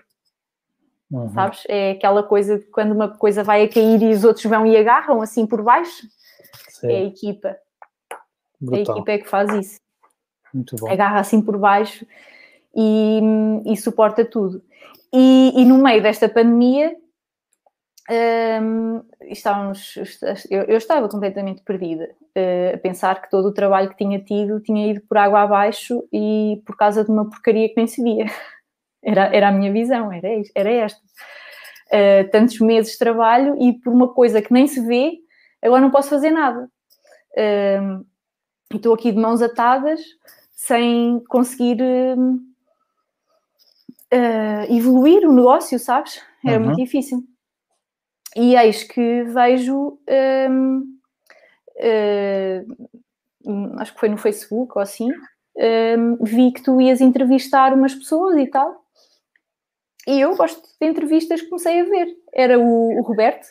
Uhum. 1.10 1.30
Sabes? 1.30 1.64
É 1.68 1.92
aquela 1.92 2.22
coisa 2.22 2.60
de 2.60 2.66
quando 2.66 2.92
uma 2.92 3.08
coisa 3.08 3.44
vai 3.44 3.64
a 3.64 3.70
cair 3.70 4.02
e 4.04 4.14
os 4.14 4.24
outros 4.24 4.46
vão 4.46 4.66
e 4.66 4.78
agarram 4.78 5.22
assim 5.22 5.48
por 5.48 5.64
baixo. 5.64 6.06
Sim. 6.70 6.92
É 6.92 6.98
a 6.98 7.04
equipa. 7.06 7.58
Brutal. 8.62 8.96
A 8.96 8.98
equipa 8.98 9.12
é 9.12 9.18
que 9.18 9.30
faz 9.30 9.54
isso. 9.54 9.80
Muito 10.54 10.76
bom. 10.76 10.92
Agarra 10.92 11.20
assim 11.20 11.42
por 11.42 11.58
baixo 11.58 12.06
e, 12.76 13.20
e 13.66 13.76
suporta 13.76 14.24
tudo. 14.24 14.62
E, 15.12 15.54
e 15.56 15.66
no 15.66 15.78
meio 15.78 16.04
desta 16.04 16.30
pandemia, 16.30 16.96
um, 18.10 19.03
estávamos, 19.24 19.95
eu, 20.49 20.64
eu, 20.64 20.78
estava 20.78 21.10
completamente 21.10 21.62
perdida, 21.62 22.10
uh, 22.38 22.76
a 22.76 22.78
pensar 22.78 23.22
que 23.22 23.30
todo 23.30 23.49
o 23.49 23.53
trabalho 23.53 23.89
que 23.89 23.97
tinha 23.97 24.20
tido 24.20 24.62
tinha 24.62 24.91
ido 24.91 25.01
por 25.01 25.18
água 25.18 25.41
abaixo 25.41 26.08
e 26.12 26.62
por 26.66 26.78
causa 26.78 27.03
de 27.03 27.12
uma 27.12 27.30
porcaria 27.30 27.68
que 27.68 27.76
nem 27.76 27.88
se 27.88 28.01
via. 28.01 28.26
Era, 28.99 29.34
era 29.34 29.47
a 29.49 29.51
minha 29.51 29.72
visão, 29.72 30.12
era, 30.12 30.28
era 30.53 30.70
esta. 30.70 30.99
Uh, 31.86 32.30
tantos 32.30 32.60
meses 32.60 32.93
de 32.93 32.97
trabalho 32.97 33.55
e 33.62 33.72
por 33.72 33.93
uma 33.93 34.10
coisa 34.10 34.41
que 34.41 34.51
nem 34.51 34.68
se 34.68 34.82
vê, 34.82 35.14
agora 35.62 35.80
não 35.80 35.91
posso 35.91 36.10
fazer 36.10 36.32
nada. 36.32 36.68
Uh, 37.32 38.05
estou 38.74 38.93
aqui 38.93 39.12
de 39.14 39.18
mãos 39.18 39.41
atadas, 39.41 40.01
sem 40.51 41.24
conseguir 41.30 41.78
uh, 41.82 42.43
evoluir 44.76 45.26
o 45.30 45.32
negócio, 45.32 45.80
sabes? 45.80 46.22
Era 46.43 46.58
uhum. 46.58 46.66
muito 46.66 46.78
difícil. 46.78 47.24
E 48.38 48.56
eis 48.56 48.84
que 48.84 49.24
vejo, 49.24 49.98
um, 50.48 50.96
uh, 51.80 53.80
acho 53.80 53.96
que 53.96 54.00
foi 54.00 54.10
no 54.10 54.18
Facebook 54.18 54.74
ou 54.76 54.82
assim, 54.82 55.10
um, 55.98 56.24
vi 56.24 56.52
que 56.52 56.62
tu 56.62 56.80
ias 56.80 57.02
entrevistar 57.02 57.74
umas 57.74 57.96
pessoas 57.96 58.38
e 58.38 58.46
tal. 58.46 58.86
E 60.08 60.22
eu 60.22 60.38
gosto 60.38 60.62
de 60.80 60.88
entrevistas 60.88 61.42
que 61.42 61.48
comecei 61.48 61.82
a 61.82 61.86
ver. 61.86 62.16
Era 62.32 62.60
o, 62.60 63.00
o 63.00 63.02
Roberto. 63.02 63.48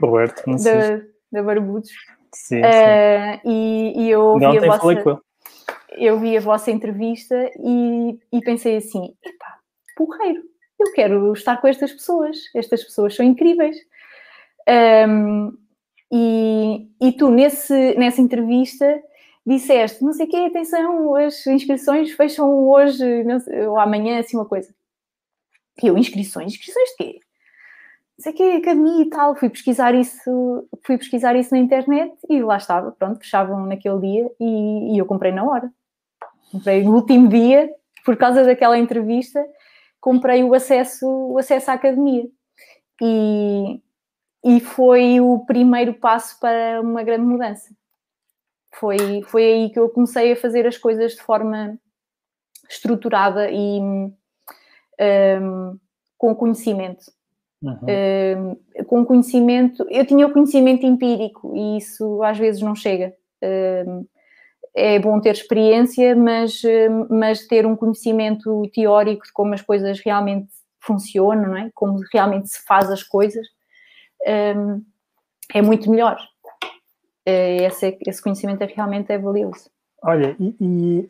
Roberto, 0.00 0.42
não 0.46 0.56
sei. 0.56 0.72
Da, 0.72 1.02
da 1.32 1.42
Barbudos. 1.42 1.90
Sim, 2.34 2.56
sim. 2.56 2.62
Uh, 2.62 3.40
e, 3.44 4.00
e, 4.00 4.10
eu 4.10 4.22
ouvi 4.22 4.46
a 4.46 4.76
vossa, 4.76 5.20
eu 5.92 6.18
vi 6.18 6.38
a 6.38 6.40
vossa 6.40 6.70
entrevista 6.70 7.50
e, 7.58 8.18
e 8.32 8.40
pensei 8.40 8.76
assim, 8.76 9.14
epá, 9.22 9.58
porreiro. 9.94 10.42
eu 10.80 10.92
quero 10.92 11.34
estar 11.34 11.60
com 11.60 11.68
estas 11.68 11.92
pessoas, 11.92 12.38
estas 12.54 12.82
pessoas 12.82 13.14
são 13.14 13.24
incríveis. 13.24 13.76
Um, 14.68 15.56
e, 16.12 16.88
e 17.00 17.12
tu, 17.12 17.30
nesse, 17.30 17.94
nessa 17.96 18.20
entrevista, 18.20 18.86
disseste, 19.46 20.02
não 20.02 20.12
sei 20.12 20.26
o 20.26 20.28
quê, 20.28 20.36
atenção, 20.36 21.14
as 21.14 21.46
inscrições 21.46 22.10
fecham 22.12 22.68
hoje 22.68 23.24
sei, 23.40 23.66
ou 23.68 23.78
amanhã, 23.78 24.18
assim 24.18 24.36
uma 24.36 24.46
coisa. 24.46 24.74
E 25.82 25.86
eu, 25.86 25.96
inscrições? 25.96 26.52
Inscrições 26.52 26.88
de 26.90 26.96
quê? 26.96 27.20
Não 28.18 28.22
sei 28.22 28.32
o 28.32 28.36
quê, 28.36 28.42
academia 28.62 29.02
e 29.02 29.10
tal. 29.10 29.36
Fui 29.36 29.50
pesquisar 29.50 29.94
isso, 29.94 30.68
fui 30.84 30.96
pesquisar 30.96 31.36
isso 31.36 31.54
na 31.54 31.60
internet 31.60 32.14
e 32.30 32.42
lá 32.42 32.56
estava, 32.56 32.92
pronto, 32.92 33.20
fechavam 33.20 33.66
naquele 33.66 34.00
dia 34.00 34.30
e, 34.40 34.94
e 34.94 34.98
eu 34.98 35.06
comprei 35.06 35.32
na 35.32 35.44
hora. 35.44 35.70
Comprei 36.50 36.82
no 36.82 36.94
último 36.94 37.28
dia, 37.28 37.70
por 38.04 38.16
causa 38.16 38.44
daquela 38.44 38.78
entrevista, 38.78 39.44
comprei 40.00 40.42
o 40.44 40.54
acesso, 40.54 41.06
o 41.06 41.38
acesso 41.38 41.70
à 41.70 41.74
academia. 41.74 42.26
E, 43.02 43.82
e 44.46 44.60
foi 44.60 45.20
o 45.20 45.40
primeiro 45.40 45.94
passo 45.94 46.38
para 46.38 46.80
uma 46.80 47.02
grande 47.02 47.26
mudança. 47.26 47.74
Foi, 48.72 49.22
foi 49.24 49.42
aí 49.42 49.70
que 49.70 49.78
eu 49.78 49.88
comecei 49.88 50.32
a 50.32 50.36
fazer 50.36 50.64
as 50.68 50.78
coisas 50.78 51.16
de 51.16 51.22
forma 51.22 51.76
estruturada 52.70 53.50
e 53.50 53.80
um, 53.80 55.78
com 56.16 56.34
conhecimento. 56.36 57.04
Uhum. 57.60 58.56
Um, 58.78 58.84
com 58.84 59.04
conhecimento, 59.04 59.84
eu 59.90 60.06
tinha 60.06 60.26
o 60.26 60.32
conhecimento 60.32 60.86
empírico 60.86 61.56
e 61.56 61.78
isso 61.78 62.22
às 62.22 62.38
vezes 62.38 62.62
não 62.62 62.76
chega. 62.76 63.12
Um, 63.42 64.06
é 64.76 64.98
bom 65.00 65.18
ter 65.20 65.30
experiência, 65.30 66.14
mas, 66.14 66.62
mas 67.10 67.46
ter 67.46 67.66
um 67.66 67.74
conhecimento 67.74 68.62
teórico 68.72 69.24
de 69.24 69.32
como 69.32 69.54
as 69.54 69.62
coisas 69.62 69.98
realmente 70.00 70.48
funcionam, 70.78 71.48
não 71.48 71.56
é? 71.56 71.70
como 71.74 71.98
realmente 72.12 72.48
se 72.48 72.62
faz 72.64 72.90
as 72.90 73.02
coisas, 73.02 73.46
um, 74.26 74.84
é 75.54 75.62
muito 75.62 75.90
melhor. 75.90 76.18
É, 77.24 77.64
esse, 77.64 77.98
esse 78.06 78.22
conhecimento 78.22 78.62
é, 78.62 78.66
realmente 78.66 79.12
é 79.12 79.18
valioso. 79.18 79.68
Olha, 80.02 80.36
e, 80.38 81.08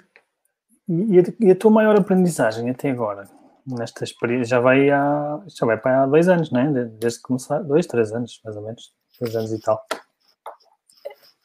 e, 0.88 1.22
e, 1.40 1.50
a, 1.50 1.56
tua 1.56 1.70
maior 1.70 1.98
aprendizagem 1.98 2.70
até 2.70 2.90
agora? 2.90 3.28
Nesta 3.66 4.04
experiência, 4.04 4.56
já 4.56 4.60
vai 4.60 4.88
há, 4.90 5.40
já 5.48 5.66
vai 5.66 5.76
para 5.76 6.04
há 6.04 6.06
dois 6.06 6.28
anos, 6.28 6.50
não 6.50 6.60
é? 6.60 6.84
Desde 6.84 7.18
que 7.18 7.24
começar, 7.24 7.58
dois, 7.58 7.86
três 7.86 8.12
anos, 8.12 8.40
mais 8.44 8.56
ou 8.56 8.62
menos, 8.62 8.92
dois 9.20 9.34
anos 9.34 9.52
e 9.52 9.60
tal. 9.60 9.84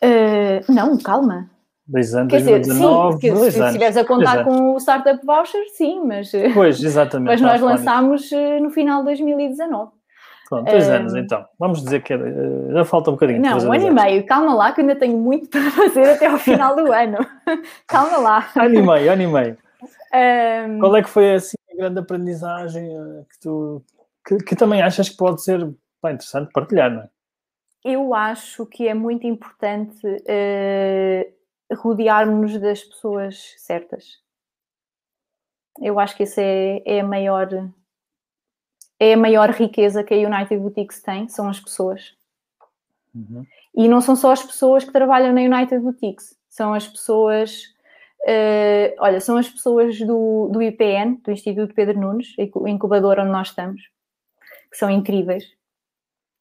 Uh, 0.04 0.72
não, 0.72 0.98
calma. 0.98 1.50
Dois 1.86 2.14
anos, 2.14 2.32
Quer 2.32 2.44
2019, 2.44 3.16
dizer, 3.16 3.28
sim, 3.28 3.40
dois 3.40 3.54
se 3.54 3.60
anos. 3.60 3.70
estiveres 3.72 3.98
a 3.98 4.06
contar 4.06 4.44
com 4.46 4.76
o 4.76 4.78
Startup 4.78 5.26
Voucher, 5.26 5.68
sim, 5.76 6.02
mas... 6.06 6.32
Pois, 6.54 6.82
exatamente. 6.82 7.28
Mas 7.28 7.42
nós 7.42 7.60
lançámos 7.60 8.32
eh, 8.32 8.60
no 8.60 8.70
final 8.70 9.00
de 9.00 9.06
2019. 9.06 9.92
Pronto, 10.52 10.70
dois 10.70 10.86
um, 10.86 10.92
anos 10.92 11.16
então. 11.16 11.46
Vamos 11.58 11.82
dizer 11.82 12.04
que 12.04 12.14
uh, 12.14 12.74
já 12.74 12.84
falta 12.84 13.10
um 13.10 13.14
bocadinho. 13.14 13.42
Não, 13.42 13.58
um 13.58 13.72
ano 13.72 13.88
e 13.88 13.90
meio. 13.90 14.26
Calma 14.26 14.54
lá, 14.54 14.74
que 14.74 14.82
ainda 14.82 14.98
tenho 14.98 15.18
muito 15.18 15.48
para 15.48 15.72
fazer 15.72 16.10
até 16.10 16.26
ao 16.26 16.38
final 16.38 16.76
do 16.76 16.92
ano. 16.92 17.20
Calma 17.88 18.18
lá. 18.18 18.52
Ano 18.58 18.76
e 18.76 18.82
meio, 18.82 19.14
ano 19.14 19.22
e 19.22 19.28
meio. 19.28 19.58
Um, 20.14 20.80
Qual 20.80 20.94
é 20.98 21.02
que 21.02 21.10
foi 21.10 21.36
assim, 21.36 21.56
a 21.72 21.78
grande 21.78 22.00
aprendizagem 22.00 22.86
uh, 22.86 23.26
que 23.32 23.40
tu 23.40 23.82
que, 24.28 24.38
que, 24.40 24.56
também 24.58 24.82
achas 24.82 25.08
que 25.08 25.16
pode 25.16 25.42
ser 25.42 25.74
pá, 26.02 26.12
interessante 26.12 26.52
partilhar, 26.52 26.92
não 26.92 27.04
é? 27.04 27.10
Eu 27.86 28.14
acho 28.14 28.66
que 28.66 28.90
é 28.90 28.94
muito 28.94 29.26
importante 29.26 30.06
uh, 30.06 31.76
rodearmos-nos 31.78 32.60
das 32.60 32.84
pessoas 32.84 33.56
certas. 33.58 34.20
Eu 35.82 35.98
acho 35.98 36.18
que 36.18 36.24
essa 36.24 36.42
é, 36.42 36.84
é 36.86 37.00
a 37.00 37.06
maior 37.06 37.48
é 39.02 39.14
a 39.14 39.18
maior 39.18 39.50
riqueza 39.50 40.04
que 40.04 40.14
a 40.14 40.18
United 40.18 40.62
Boutiques 40.62 41.02
tem, 41.02 41.28
são 41.28 41.50
as 41.50 41.60
pessoas. 41.60 42.14
Uhum. 43.16 43.44
E 43.76 43.88
não 43.88 44.00
são 44.00 44.16
só 44.16 44.32
as 44.32 44.44
pessoas 44.44 44.84
que 44.84 44.92
trabalham 44.92 45.34
na 45.34 45.42
United 45.42 45.80
Boutiques, 45.82 46.38
são 46.48 46.72
as 46.72 46.88
pessoas, 46.88 47.64
uh, 48.22 48.94
olha, 49.00 49.20
são 49.20 49.38
as 49.38 49.50
pessoas 49.50 49.98
do, 49.98 50.50
do 50.52 50.62
IPN, 50.62 51.16
do 51.24 51.32
Instituto 51.32 51.74
Pedro 51.74 52.00
Nunes, 52.00 52.36
o 52.54 52.68
incubador 52.68 53.18
onde 53.18 53.32
nós 53.32 53.48
estamos, 53.48 53.82
que 54.70 54.78
são 54.78 54.88
incríveis. 54.88 55.46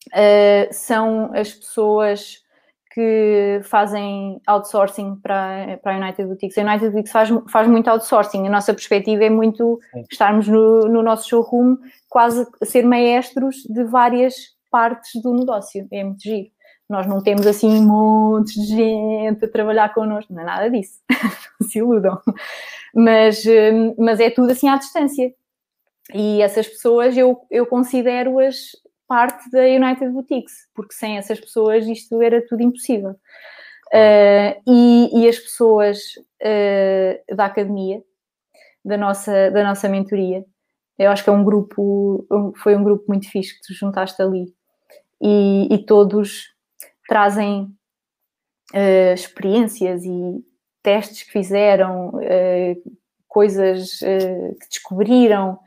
Uh, 0.08 0.68
são 0.70 1.30
as 1.32 1.54
pessoas 1.54 2.44
que 3.00 3.60
fazem 3.64 4.40
outsourcing 4.46 5.16
para, 5.22 5.78
para 5.82 5.94
a 5.94 5.98
United 5.98 6.26
Boutiques. 6.26 6.58
A 6.58 6.62
United 6.62 6.90
Boutiques 6.90 7.10
faz, 7.10 7.30
faz 7.48 7.66
muito 7.66 7.88
outsourcing. 7.88 8.46
A 8.46 8.50
nossa 8.50 8.74
perspectiva 8.74 9.24
é 9.24 9.30
muito 9.30 9.80
Sim. 9.92 10.04
estarmos 10.10 10.46
no, 10.46 10.80
no 10.82 11.02
nosso 11.02 11.26
showroom 11.26 11.78
quase 12.10 12.46
ser 12.62 12.84
maestros 12.84 13.56
de 13.70 13.84
várias 13.84 14.34
partes 14.70 15.22
do 15.22 15.32
negócio. 15.32 15.88
É 15.90 16.04
muito 16.04 16.22
giro. 16.22 16.48
Nós 16.88 17.06
não 17.06 17.22
temos 17.22 17.46
assim 17.46 17.80
montes 17.82 18.54
de 18.54 18.76
gente 18.76 19.44
a 19.44 19.48
trabalhar 19.48 19.94
connosco, 19.94 20.34
não 20.34 20.42
é 20.42 20.44
nada 20.44 20.68
disso. 20.68 21.00
não 21.58 21.68
se 21.68 21.78
iludam. 21.78 22.20
Mas, 22.94 23.44
hum, 23.46 23.94
mas 23.96 24.20
é 24.20 24.28
tudo 24.28 24.50
assim 24.50 24.68
à 24.68 24.76
distância. 24.76 25.32
E 26.12 26.42
essas 26.42 26.66
pessoas 26.66 27.16
eu, 27.16 27.40
eu 27.50 27.64
considero-as 27.64 28.72
parte 29.10 29.50
da 29.50 29.64
United 29.64 30.08
Boutiques, 30.10 30.68
porque 30.72 30.94
sem 30.94 31.18
essas 31.18 31.40
pessoas 31.40 31.84
isto 31.88 32.22
era 32.22 32.40
tudo 32.46 32.62
impossível. 32.62 33.10
Uh, 33.92 34.54
e, 34.68 35.10
e, 35.12 35.28
as 35.28 35.36
pessoas 35.36 35.98
uh, 36.40 37.34
da 37.34 37.46
academia, 37.46 38.00
da 38.84 38.96
nossa, 38.96 39.50
da 39.50 39.64
nossa 39.64 39.88
mentoria, 39.88 40.44
eu 40.96 41.10
acho 41.10 41.24
que 41.24 41.30
é 41.30 41.32
um 41.32 41.42
grupo, 41.42 42.24
foi 42.58 42.76
um 42.76 42.84
grupo 42.84 43.04
muito 43.08 43.28
fixe 43.28 43.56
que 43.56 43.66
tu 43.66 43.74
juntaste 43.74 44.22
ali. 44.22 44.54
E, 45.20 45.66
e 45.74 45.84
todos 45.84 46.54
trazem 47.08 47.62
uh, 48.72 49.12
experiências 49.12 50.04
e 50.04 50.44
testes 50.84 51.24
que 51.24 51.32
fizeram, 51.32 52.12
coisas 53.28 53.98
que 53.98 54.68
descobriram 54.70 55.58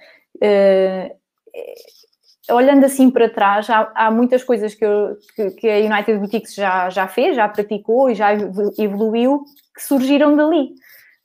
olhando 2.50 2.86
assim 2.86 3.10
para 3.10 3.30
trás, 3.30 3.70
há, 3.70 3.92
há 3.96 4.12
muitas 4.12 4.44
coisas 4.44 4.76
que, 4.76 4.84
eu, 4.84 5.18
que, 5.36 5.52
que, 5.52 5.70
a 5.70 5.78
United 5.78 6.20
Boutiques 6.20 6.54
já, 6.54 6.90
já 6.90 7.08
fez, 7.08 7.36
já 7.36 7.48
praticou 7.48 8.10
e 8.10 8.16
já 8.16 8.34
evoluiu, 8.78 9.44
que 9.74 9.82
surgiram 9.82 10.36
dali, 10.36 10.74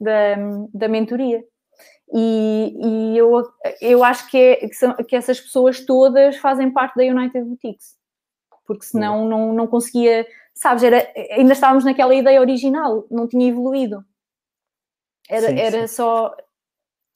da, 0.00 0.36
da 0.72 0.88
mentoria. 0.88 1.42
E, 2.14 2.74
e 2.82 3.18
eu, 3.18 3.42
eu 3.80 4.04
acho 4.04 4.30
que, 4.30 4.38
é, 4.38 4.56
que, 4.56 4.74
são, 4.74 4.94
que, 4.94 5.16
essas 5.16 5.40
pessoas 5.40 5.84
todas 5.84 6.36
fazem 6.36 6.70
parte 6.70 6.96
da 6.96 7.02
United 7.02 7.44
Boutiques, 7.44 7.96
porque 8.64 8.86
senão 8.86 9.28
não, 9.28 9.52
não 9.52 9.66
conseguia, 9.66 10.26
sabes, 10.54 10.82
era, 10.82 11.06
ainda 11.32 11.52
estávamos 11.52 11.84
naquela 11.84 12.14
ideia 12.14 12.40
original, 12.40 13.06
não 13.10 13.26
tinha 13.26 13.48
evoluído. 13.48 14.04
Era, 15.28 15.48
sim, 15.48 15.58
era 15.58 15.86
sim. 15.86 15.94
só 15.94 16.34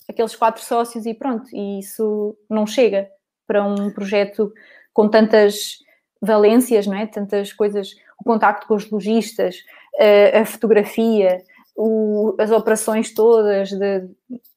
aqueles 0.06 0.36
quatro 0.36 0.62
sócios 0.62 1.06
e 1.06 1.14
pronto, 1.14 1.48
e 1.54 1.78
isso 1.78 2.36
não 2.50 2.66
chega 2.66 3.08
para 3.52 3.62
um 3.62 3.90
projeto 3.90 4.50
com 4.94 5.06
tantas 5.08 5.78
valências, 6.22 6.86
não 6.86 6.96
é? 6.96 7.06
Tantas 7.06 7.52
coisas, 7.52 7.90
o 8.18 8.24
contacto 8.24 8.66
com 8.66 8.74
os 8.74 8.90
lojistas, 8.90 9.56
a, 10.00 10.40
a 10.40 10.44
fotografia, 10.46 11.42
o, 11.76 12.34
as 12.38 12.50
operações 12.50 13.12
todas, 13.12 13.68
de, 13.68 14.08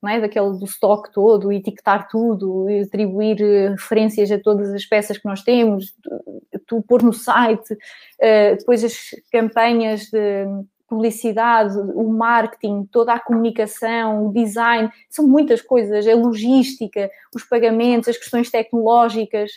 não 0.02 0.10
é? 0.10 0.22
daquele 0.22 0.58
do 0.58 0.64
stock 0.64 1.12
todo, 1.12 1.52
etiquetar 1.52 2.08
tudo, 2.08 2.68
atribuir 2.82 3.42
eh, 3.42 3.70
referências 3.72 4.32
a 4.32 4.40
todas 4.40 4.74
as 4.74 4.86
peças 4.86 5.18
que 5.18 5.26
nós 5.26 5.42
temos, 5.42 5.94
tu, 6.02 6.60
tu 6.66 6.82
pôr 6.84 7.04
no 7.04 7.12
site, 7.12 7.74
uh, 7.74 8.58
depois 8.58 8.82
as 8.84 8.96
campanhas 9.30 10.10
de 10.12 10.46
publicidade, 10.88 11.78
o 11.78 12.10
marketing, 12.10 12.86
toda 12.92 13.14
a 13.14 13.20
comunicação, 13.20 14.28
o 14.28 14.34
design, 14.34 14.90
são 15.10 15.28
muitas 15.28 15.62
coisas, 15.62 16.08
a 16.08 16.16
logística, 16.16 17.10
os 17.34 17.44
pagamentos, 17.44 18.10
as 18.10 18.18
questões 18.18 18.50
tecnológicas, 18.50 19.52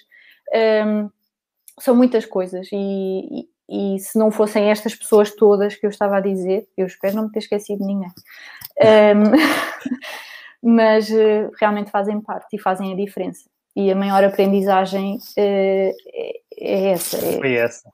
um, 0.86 1.10
são 1.78 1.94
muitas 1.94 2.24
coisas 2.26 2.68
e, 2.72 3.46
e, 3.68 3.94
e, 3.94 3.98
se 3.98 4.18
não 4.18 4.30
fossem 4.30 4.70
estas 4.70 4.94
pessoas 4.94 5.30
todas 5.34 5.76
que 5.76 5.86
eu 5.86 5.90
estava 5.90 6.16
a 6.16 6.20
dizer, 6.20 6.66
eu 6.76 6.86
espero 6.86 7.16
não 7.16 7.24
me 7.24 7.32
ter 7.32 7.40
esquecido 7.40 7.84
ninguém, 7.84 8.10
um, 8.80 9.32
mas 10.74 11.08
uh, 11.10 11.50
realmente 11.60 11.90
fazem 11.90 12.20
parte 12.20 12.56
e 12.56 12.58
fazem 12.58 12.92
a 12.92 12.96
diferença. 12.96 13.48
E 13.76 13.92
a 13.92 13.94
maior 13.94 14.24
aprendizagem 14.24 15.16
uh, 15.16 15.20
é, 15.36 16.40
é, 16.56 16.90
essa. 16.90 17.16
É, 17.16 17.38
Foi 17.38 17.54
essa. 17.54 17.88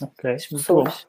Ok, 0.00 0.30
as 0.30 0.46
pessoas. 0.46 1.06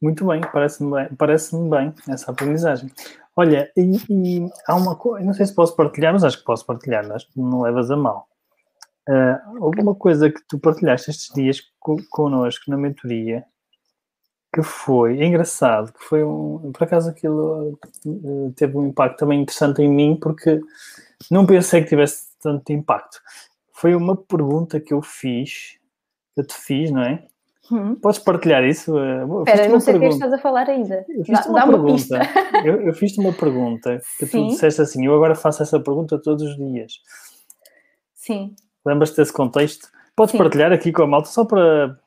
Muito 0.00 0.26
bem, 0.26 0.40
parece-me 0.52 0.90
bem, 0.90 1.08
parece 1.16 1.56
bem 1.56 1.94
essa 2.08 2.30
aprendizagem. 2.30 2.90
Olha, 3.34 3.70
e, 3.76 3.96
e, 4.10 4.50
há 4.66 4.74
uma 4.74 4.96
coisa, 4.96 5.24
não 5.24 5.34
sei 5.34 5.46
se 5.46 5.54
posso 5.54 5.74
partilhar, 5.74 6.12
mas 6.12 6.24
acho 6.24 6.38
que 6.38 6.44
posso 6.44 6.64
partilhar, 6.66 7.10
acho 7.12 7.30
que 7.30 7.40
não 7.40 7.62
levas 7.62 7.90
a 7.90 7.96
mal. 7.96 8.28
Uh, 9.08 9.64
alguma 9.64 9.94
coisa 9.94 10.30
que 10.30 10.40
tu 10.48 10.58
partilhaste 10.58 11.10
estes 11.10 11.32
dias 11.32 11.60
co 11.78 11.96
connosco 12.10 12.68
na 12.68 12.76
mentoria 12.76 13.44
que 14.56 14.62
foi 14.62 15.20
é 15.20 15.26
engraçado, 15.26 15.92
que 15.92 16.02
foi 16.02 16.24
um, 16.24 16.72
por 16.72 16.84
acaso 16.84 17.10
aquilo 17.10 17.78
uh, 18.06 18.52
teve 18.56 18.76
um 18.76 18.86
impacto 18.86 19.18
também 19.18 19.42
interessante 19.42 19.82
em 19.82 19.88
mim 19.88 20.18
porque 20.20 20.60
não 21.30 21.46
pensei 21.46 21.82
que 21.82 21.90
tivesse 21.90 22.28
tanto 22.40 22.72
impacto. 22.72 23.20
Foi 23.72 23.94
uma 23.94 24.16
pergunta 24.16 24.80
que 24.80 24.94
eu 24.94 25.02
fiz, 25.02 25.78
que 26.34 26.40
eu 26.40 26.46
te 26.46 26.54
fiz, 26.54 26.90
não 26.90 27.02
é? 27.02 27.26
Hum. 27.70 27.96
Podes 27.96 28.18
partilhar 28.20 28.64
isso? 28.64 28.96
Espera, 29.46 29.68
não 29.68 29.80
sei 29.80 29.96
o 29.96 29.98
que 29.98 30.04
é 30.04 30.08
que 30.08 30.14
estás 30.14 30.32
a 30.32 30.38
falar 30.38 30.68
ainda. 30.68 31.04
Eu 31.08 31.24
fiz-te 31.24 31.48
uma, 31.48 31.66
pergunta. 31.66 32.20
eu, 32.64 32.80
eu 32.82 32.94
fiz-te 32.94 33.20
uma 33.20 33.32
pergunta 33.32 34.00
que 34.18 34.26
Sim. 34.26 34.46
tu 34.46 34.52
disseste 34.52 34.80
assim: 34.80 35.06
eu 35.06 35.14
agora 35.14 35.34
faço 35.34 35.62
essa 35.62 35.80
pergunta 35.80 36.20
todos 36.20 36.42
os 36.42 36.56
dias. 36.56 36.92
Sim. 38.14 38.54
Lembras-te 38.84 39.16
desse 39.16 39.32
contexto? 39.32 39.88
Podes 40.14 40.32
Sim. 40.32 40.38
partilhar 40.38 40.72
aqui 40.72 40.92
com 40.92 41.02
a 41.02 41.06
malta 41.06 41.28
só 41.28 41.44
para, 41.44 41.98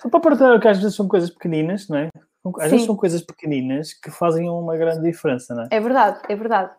só 0.00 0.08
para 0.08 0.20
partilhar 0.20 0.60
que 0.60 0.68
às 0.68 0.78
vezes 0.78 0.94
são 0.94 1.08
coisas 1.08 1.30
pequeninas, 1.30 1.88
não 1.88 1.98
é? 1.98 2.10
Às 2.58 2.64
Sim. 2.64 2.70
vezes 2.70 2.86
são 2.86 2.96
coisas 2.96 3.22
pequeninas 3.22 3.94
que 3.94 4.10
fazem 4.10 4.48
uma 4.48 4.76
grande 4.76 5.02
diferença, 5.02 5.54
não 5.54 5.64
é? 5.64 5.68
É 5.70 5.80
verdade, 5.80 6.20
é 6.28 6.36
verdade. 6.36 6.70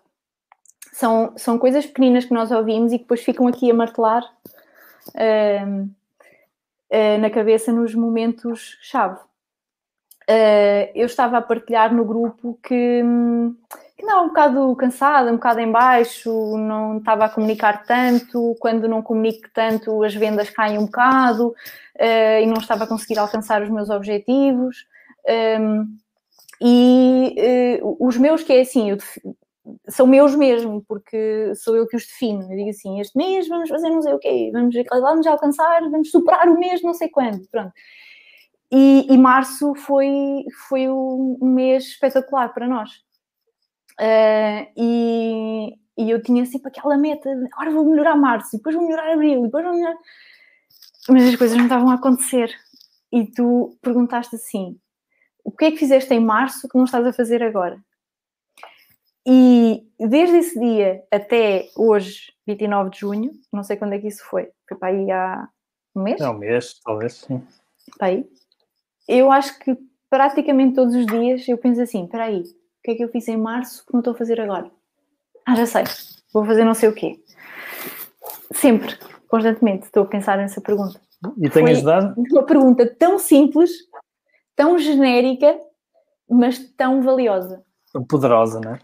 São, 0.93 1.33
são 1.35 1.57
coisas 1.57 1.85
pequeninas 1.85 2.25
que 2.25 2.33
nós 2.33 2.51
ouvimos 2.51 2.91
e 2.91 2.97
que 2.97 3.03
depois 3.03 3.21
ficam 3.21 3.47
aqui 3.47 3.69
a 3.69 3.73
martelar 3.73 4.23
uh, 5.09 5.89
uh, 6.91 7.17
na 7.19 7.29
cabeça 7.29 7.71
nos 7.71 7.93
momentos-chave. 7.95 9.19
Uh, 10.29 10.91
eu 10.93 11.05
estava 11.05 11.37
a 11.37 11.41
partilhar 11.41 11.93
no 11.93 12.05
grupo 12.05 12.59
que, 12.61 13.01
que 13.97 14.05
não, 14.05 14.25
um 14.25 14.27
bocado 14.27 14.75
cansada, 14.75 15.31
um 15.31 15.35
bocado 15.35 15.59
em 15.59 15.71
baixo, 15.71 16.57
não 16.57 16.97
estava 16.97 17.25
a 17.25 17.29
comunicar 17.29 17.83
tanto, 17.85 18.55
quando 18.59 18.87
não 18.87 19.01
comunico 19.01 19.49
tanto 19.53 20.03
as 20.03 20.13
vendas 20.13 20.49
caem 20.49 20.77
um 20.77 20.85
bocado 20.85 21.55
e 21.99 22.45
não 22.45 22.57
estava 22.57 22.83
a 22.85 22.87
conseguir 22.87 23.19
alcançar 23.19 23.61
os 23.61 23.69
meus 23.69 23.89
objetivos. 23.89 24.85
Um, 25.59 25.97
e 26.61 27.81
uh, 27.81 27.97
os 27.99 28.17
meus, 28.17 28.43
que 28.43 28.53
é 28.53 28.61
assim, 28.61 28.89
eu, 28.89 28.97
são 29.87 30.07
meus 30.07 30.35
mesmo, 30.35 30.83
porque 30.87 31.53
sou 31.55 31.75
eu 31.75 31.87
que 31.87 31.95
os 31.95 32.05
defino. 32.05 32.43
Eu 32.43 32.57
digo 32.57 32.69
assim: 32.69 32.99
este 32.99 33.17
mês 33.17 33.47
vamos 33.47 33.69
fazer 33.69 33.89
não 33.89 34.01
sei 34.01 34.13
o 34.13 34.19
quê, 34.19 34.49
vamos, 34.53 34.75
vamos 34.89 35.27
alcançar, 35.27 35.81
vamos 35.89 36.11
superar 36.11 36.47
o 36.47 36.59
mês 36.59 36.81
não 36.81 36.93
sei 36.93 37.09
quando. 37.09 37.47
Pronto. 37.49 37.73
E, 38.71 39.07
e 39.11 39.17
março 39.17 39.73
foi, 39.75 40.45
foi 40.67 40.87
um 40.87 41.37
mês 41.41 41.85
espetacular 41.85 42.53
para 42.53 42.67
nós. 42.67 42.91
Uh, 43.99 44.71
e, 44.77 45.73
e, 45.97 46.09
eu 46.09 46.21
tinha 46.21 46.45
sempre 46.45 46.69
aquela 46.69 46.97
meta: 46.97 47.35
de, 47.35 47.45
agora 47.51 47.71
vou 47.71 47.85
melhorar 47.85 48.15
março, 48.15 48.57
depois 48.57 48.75
vou 48.75 48.85
melhorar 48.85 49.13
abril, 49.13 49.43
depois 49.43 49.63
vou 49.65 49.73
melhorar. 49.73 49.97
Mas 51.09 51.27
as 51.27 51.35
coisas 51.35 51.57
não 51.57 51.65
estavam 51.65 51.89
a 51.89 51.95
acontecer. 51.95 52.53
E 53.11 53.25
tu 53.25 53.77
perguntaste 53.81 54.35
assim: 54.35 54.79
o 55.43 55.51
que 55.51 55.65
é 55.65 55.71
que 55.71 55.77
fizeste 55.77 56.13
em 56.13 56.19
março 56.19 56.69
que 56.69 56.77
não 56.77 56.85
estás 56.85 57.05
a 57.05 57.13
fazer 57.13 57.41
agora? 57.41 57.83
E 59.25 59.87
desde 59.99 60.37
esse 60.37 60.59
dia 60.59 61.03
até 61.11 61.69
hoje, 61.75 62.31
29 62.47 62.89
de 62.89 62.99
junho, 62.99 63.31
não 63.51 63.63
sei 63.63 63.77
quando 63.77 63.93
é 63.93 63.99
que 63.99 64.07
isso 64.07 64.23
foi, 64.25 64.49
foi 64.67 64.77
para 64.77 64.89
aí 64.89 65.11
há 65.11 65.47
um 65.95 66.03
mês? 66.03 66.21
É 66.21 66.29
um 66.29 66.37
mês, 66.37 66.79
talvez, 66.83 67.13
sim. 67.13 67.43
Para 67.97 68.07
aí. 68.07 68.29
Eu 69.07 69.31
acho 69.31 69.57
que 69.59 69.77
praticamente 70.09 70.75
todos 70.75 70.95
os 70.95 71.05
dias 71.05 71.47
eu 71.47 71.57
penso 71.57 71.81
assim, 71.81 72.05
espera 72.05 72.25
aí, 72.25 72.41
o 72.41 72.45
que 72.83 72.91
é 72.91 72.95
que 72.95 73.03
eu 73.03 73.09
fiz 73.09 73.27
em 73.27 73.37
março 73.37 73.85
que 73.85 73.93
não 73.93 73.99
estou 73.99 74.13
a 74.13 74.17
fazer 74.17 74.39
agora? 74.39 74.71
Ah, 75.45 75.55
já 75.55 75.65
sei, 75.65 75.83
vou 76.33 76.45
fazer 76.45 76.63
não 76.63 76.73
sei 76.73 76.89
o 76.89 76.93
quê. 76.93 77.19
Sempre, 78.53 78.97
constantemente, 79.27 79.85
estou 79.85 80.03
a 80.03 80.07
pensar 80.07 80.37
nessa 80.37 80.61
pergunta. 80.61 80.99
E 81.37 81.49
tem 81.49 81.67
ajudado? 81.67 82.15
Uma 82.17 82.45
pergunta 82.45 82.95
tão 82.95 83.19
simples, 83.19 83.71
tão 84.55 84.77
genérica, 84.77 85.59
mas 86.29 86.59
tão 86.73 87.01
valiosa. 87.01 87.63
Poderosa, 88.07 88.59
não 88.59 88.75
é? 88.75 88.79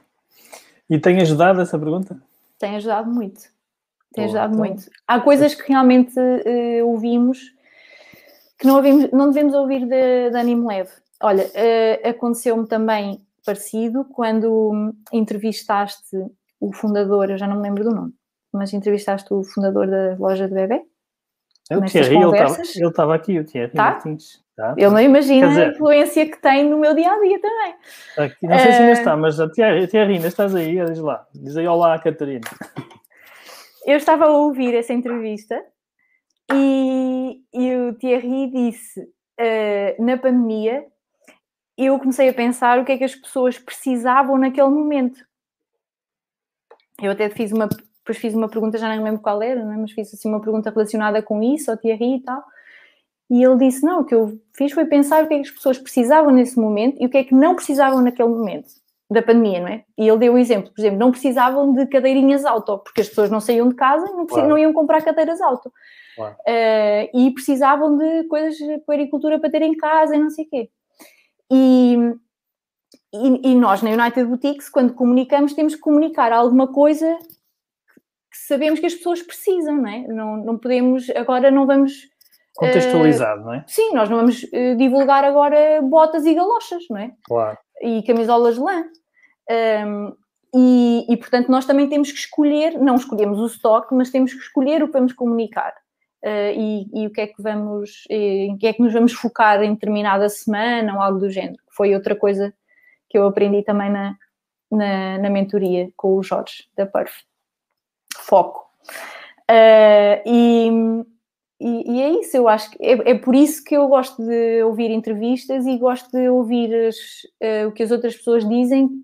E 0.89 0.99
tem 0.99 1.21
ajudado 1.21 1.61
essa 1.61 1.77
pergunta? 1.77 2.21
Tem 2.59 2.75
ajudado 2.75 3.11
muito. 3.11 3.41
Tem 4.13 4.25
Boa, 4.25 4.25
ajudado 4.25 4.53
então... 4.53 4.65
muito. 4.65 4.89
Há 5.07 5.19
coisas 5.19 5.55
que 5.55 5.67
realmente 5.69 6.17
uh, 6.19 6.85
ouvimos 6.85 7.55
que 8.57 8.65
não, 8.65 8.77
ouvimos, 8.77 9.11
não 9.11 9.29
devemos 9.29 9.53
ouvir 9.53 9.81
de, 9.85 10.29
de 10.29 10.37
ânimo 10.37 10.67
leve. 10.67 10.91
Olha, 11.21 11.45
uh, 11.45 12.09
aconteceu-me 12.09 12.67
também 12.67 13.21
parecido 13.45 14.05
quando 14.05 14.93
entrevistaste 15.11 16.17
o 16.59 16.73
fundador, 16.73 17.29
eu 17.29 17.37
já 17.37 17.47
não 17.47 17.57
me 17.57 17.63
lembro 17.63 17.83
do 17.83 17.91
nome, 17.91 18.13
mas 18.51 18.73
entrevistaste 18.73 19.31
o 19.33 19.43
fundador 19.43 19.87
da 19.87 20.15
loja 20.17 20.47
de 20.47 20.53
bebê. 20.53 20.81
É 21.69 21.77
o 21.77 21.81
Thierry, 21.83 22.15
ele 22.15 22.87
estava 22.87 23.15
aqui, 23.15 23.39
o 23.39 23.43
Thierry 23.43 23.73
tá? 23.73 23.91
Martins. 23.91 24.43
Tá, 24.55 24.73
ele 24.77 24.89
não 24.89 25.01
imagina 25.01 25.49
dizer, 25.49 25.63
a 25.65 25.71
influência 25.71 26.25
que 26.29 26.41
tem 26.41 26.69
no 26.69 26.77
meu 26.77 26.95
dia 26.95 27.11
a 27.11 27.19
dia 27.19 27.41
também. 27.41 27.75
Aqui, 28.17 28.47
não 28.47 28.57
sei 28.57 28.69
uh... 28.69 28.73
se 28.73 28.81
ainda 28.81 28.91
está, 28.93 29.17
mas 29.17 29.39
a 29.39 29.49
ainda 30.13 30.27
estás 30.27 30.55
aí? 30.55 30.83
Diz 30.85 30.99
lá, 30.99 31.27
diz 31.33 31.57
aí 31.57 31.67
olá, 31.67 31.99
Catarina. 31.99 32.47
Eu 33.85 33.97
estava 33.97 34.25
a 34.25 34.31
ouvir 34.31 34.73
essa 34.73 34.93
entrevista 34.93 35.61
e, 36.53 37.41
e 37.53 37.75
o 37.75 37.93
Thierry 37.95 38.49
disse: 38.49 39.01
uh, 39.01 40.03
na 40.03 40.17
pandemia, 40.17 40.85
eu 41.77 41.99
comecei 41.99 42.29
a 42.29 42.33
pensar 42.33 42.79
o 42.79 42.85
que 42.85 42.93
é 42.93 42.97
que 42.97 43.03
as 43.03 43.15
pessoas 43.15 43.59
precisavam 43.59 44.37
naquele 44.37 44.69
momento. 44.69 45.19
Eu 47.01 47.11
até 47.11 47.29
fiz 47.29 47.51
uma, 47.51 47.67
depois 47.67 48.17
fiz 48.17 48.33
uma 48.33 48.47
pergunta, 48.47 48.77
já 48.77 48.87
não 48.87 49.03
lembro 49.03 49.21
qual 49.21 49.41
era, 49.41 49.59
é? 49.59 49.63
mas 49.63 49.91
fiz 49.91 50.13
assim 50.13 50.29
uma 50.29 50.39
pergunta 50.39 50.69
relacionada 50.69 51.21
com 51.21 51.43
isso, 51.43 51.69
ao 51.69 51.77
Thierry 51.77 52.15
e 52.15 52.23
tal. 52.23 52.41
E 53.29 53.43
ele 53.43 53.57
disse: 53.57 53.83
Não, 53.83 54.01
o 54.01 54.05
que 54.05 54.13
eu 54.13 54.39
fiz 54.53 54.71
foi 54.71 54.85
pensar 54.85 55.23
o 55.23 55.27
que 55.27 55.33
é 55.33 55.37
que 55.37 55.49
as 55.49 55.51
pessoas 55.51 55.77
precisavam 55.77 56.31
nesse 56.31 56.59
momento 56.59 57.01
e 57.01 57.05
o 57.05 57.09
que 57.09 57.17
é 57.17 57.23
que 57.23 57.33
não 57.33 57.55
precisavam 57.55 58.01
naquele 58.01 58.29
momento 58.29 58.69
da 59.09 59.21
pandemia, 59.21 59.59
não 59.59 59.67
é? 59.67 59.83
E 59.97 60.07
ele 60.07 60.17
deu 60.17 60.33
o 60.33 60.37
exemplo, 60.37 60.71
por 60.71 60.81
exemplo, 60.81 60.99
não 60.99 61.11
precisavam 61.11 61.73
de 61.73 61.85
cadeirinhas 61.87 62.43
auto, 62.43 62.79
porque 62.79 63.01
as 63.01 63.09
pessoas 63.09 63.29
não 63.29 63.39
saíam 63.39 63.69
de 63.69 63.75
casa 63.75 64.07
e 64.07 64.13
não, 64.13 64.25
claro. 64.25 64.47
não 64.47 64.57
iam 64.57 64.73
comprar 64.73 65.03
cadeiras 65.03 65.41
auto. 65.41 65.71
Claro. 66.15 66.35
Uh, 66.47 67.17
e 67.17 67.31
precisavam 67.31 67.97
de 67.97 68.23
coisas 68.23 68.57
para 68.85 68.95
agricultura 68.95 69.39
para 69.39 69.49
ter 69.49 69.61
em 69.61 69.75
casa 69.75 70.15
e 70.15 70.19
não 70.19 70.29
sei 70.29 70.45
o 70.45 70.49
quê. 70.49 70.69
E, 71.51 71.97
e, 73.13 73.51
e, 73.51 73.55
nós 73.55 73.83
na 73.83 73.91
United 73.91 74.25
Boutiques, 74.25 74.69
quando 74.69 74.93
comunicamos, 74.93 75.53
temos 75.53 75.75
que 75.75 75.81
comunicar 75.81 76.31
alguma 76.31 76.67
coisa 76.67 77.15
que 78.31 78.37
sabemos 78.47 78.79
que 78.79 78.87
as 78.87 78.95
pessoas 78.95 79.21
precisam, 79.21 79.77
não 79.77 79.89
é? 79.89 80.07
Não, 80.07 80.37
não 80.37 80.57
podemos, 80.57 81.09
agora 81.11 81.51
não 81.51 81.67
vamos 81.67 82.09
Contextualizado, 82.55 83.41
uh, 83.41 83.45
não 83.45 83.53
é? 83.53 83.63
Sim, 83.67 83.93
nós 83.93 84.09
não 84.09 84.17
vamos 84.17 84.43
uh, 84.43 84.75
divulgar 84.77 85.23
agora 85.23 85.81
botas 85.81 86.25
e 86.25 86.33
galochas, 86.33 86.83
não 86.89 86.97
é? 86.97 87.11
Claro. 87.23 87.57
E 87.81 88.01
camisolas 88.03 88.55
de 88.55 88.61
lã. 88.61 88.83
Um, 89.85 90.15
e, 90.55 91.05
e, 91.09 91.17
portanto, 91.17 91.49
nós 91.49 91.65
também 91.65 91.89
temos 91.89 92.11
que 92.11 92.17
escolher, 92.17 92.79
não 92.79 92.95
escolhemos 92.95 93.39
o 93.39 93.45
estoque, 93.45 93.93
mas 93.93 94.09
temos 94.09 94.33
que 94.33 94.39
escolher 94.39 94.81
o 94.81 94.87
que 94.87 94.93
vamos 94.93 95.11
comunicar. 95.11 95.73
Uh, 96.23 96.51
e, 96.55 97.03
e, 97.03 97.07
o 97.07 97.11
que 97.11 97.21
é 97.21 97.27
que 97.27 97.41
vamos, 97.41 98.03
em 98.09 98.57
que 98.57 98.65
é 98.65 98.73
que 98.73 98.81
nos 98.81 98.93
vamos 98.93 99.13
focar 99.13 99.61
em 99.61 99.73
determinada 99.73 100.27
semana 100.29 100.95
ou 100.95 101.01
algo 101.01 101.19
do 101.19 101.29
género. 101.29 101.61
Foi 101.69 101.93
outra 101.93 102.15
coisa 102.15 102.53
que 103.09 103.17
eu 103.17 103.27
aprendi 103.27 103.63
também 103.63 103.91
na, 103.91 104.15
na, 104.71 105.17
na 105.19 105.29
mentoria 105.29 105.89
com 105.95 106.15
o 106.15 106.23
Jorge, 106.23 106.63
da 106.75 106.85
Perf. 106.85 107.13
Foco. 108.17 108.65
Uh, 109.51 110.21
e, 110.25 111.05
e, 111.65 111.93
e, 111.93 112.01
é 112.01 112.09
isso, 112.19 112.37
eu 112.37 112.47
acho 112.47 112.69
que 112.69 112.77
é, 112.79 113.11
é, 113.11 113.17
por 113.17 113.33
isso 113.33 113.63
que 113.63 113.75
eu 113.75 113.87
gosto 113.87 114.23
de 114.23 114.61
ouvir 114.61 114.91
entrevistas 114.91 115.65
e 115.65 115.77
gosto 115.79 116.11
de 116.11 116.29
ouvir 116.29 116.71
as, 116.87 116.95
uh, 117.41 117.67
o 117.67 117.71
que 117.71 117.81
as 117.81 117.89
outras 117.89 118.15
pessoas 118.15 118.47
dizem 118.47 119.03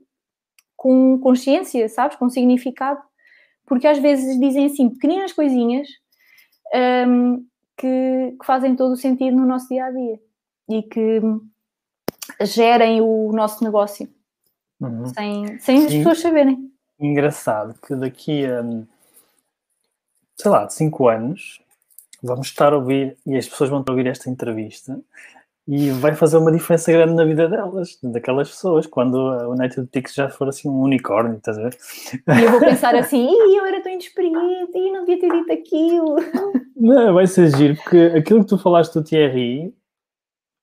com 0.76 1.18
consciência, 1.20 1.90
sabes? 1.90 2.18
Com 2.18 2.30
significado. 2.30 3.02
Porque 3.66 3.88
às 3.88 3.98
vezes 3.98 4.40
dizem 4.40 4.66
assim 4.66 4.90
pequeninas 4.90 5.34
coisinhas 5.34 5.88
um, 6.74 6.78
ehm, 6.78 7.46
que, 7.78 8.36
que, 8.40 8.46
fazem 8.46 8.76
todo 8.76 8.92
o 8.92 8.98
sentido 8.98 9.38
no 9.38 9.46
nosso 9.46 9.68
dia 9.68 9.86
a 9.86 9.92
dia 9.92 10.20
e 10.70 10.84
que 10.84 11.22
gerem 12.42 13.02
o 13.02 13.32
nosso 13.32 13.64
negócio 13.64 14.08
uhum. 14.80 15.06
sem, 15.08 15.60
sem 15.60 15.86
as 15.86 15.94
pessoas 15.94 16.20
saberem. 16.20 16.72
Engraçado 17.00 17.80
que 17.82 17.96
daqui 17.96 18.46
a 18.46 18.64
sei 20.42 20.52
lá, 20.52 20.66
de 20.66 20.74
5 20.74 21.08
anos 21.08 21.62
vamos 22.22 22.48
estar 22.48 22.74
a 22.74 22.78
ouvir, 22.78 23.18
e 23.26 23.36
as 23.36 23.48
pessoas 23.48 23.70
vão 23.70 23.84
ouvir 23.88 24.08
esta 24.08 24.30
entrevista, 24.30 25.00
e 25.68 25.92
vai 25.92 26.16
fazer 26.16 26.38
uma 26.38 26.52
diferença 26.52 26.92
grande 26.92 27.14
na 27.14 27.24
vida 27.24 27.48
delas, 27.48 27.98
daquelas 28.04 28.50
pessoas, 28.50 28.88
quando 28.88 29.16
o 29.16 29.52
United 29.52 29.88
Tix 29.88 30.14
já 30.14 30.28
for 30.28 30.50
assim 30.50 30.68
um 30.68 30.82
unicórnio, 30.82 31.38
estás 31.38 31.58
a 31.58 31.64
ver? 31.64 31.78
E 32.40 32.44
eu 32.44 32.52
vou 32.52 32.60
pensar 32.60 32.96
assim, 32.96 33.30
Ih, 33.30 33.58
eu 33.58 33.66
era 33.66 33.82
tão 33.82 33.92
inexperiente, 33.92 34.78
e 34.78 34.92
não 34.92 35.06
devia 35.06 35.20
ter 35.20 35.32
dito 35.32 35.54
aquilo. 35.54 36.16
Não, 36.76 37.14
vai 37.14 37.28
ser 37.28 37.56
giro, 37.56 37.76
porque 37.76 38.14
aquilo 38.18 38.42
que 38.42 38.50
tu 38.50 38.58
falaste 38.58 38.94
do 38.94 39.04
Thierry, 39.04 39.74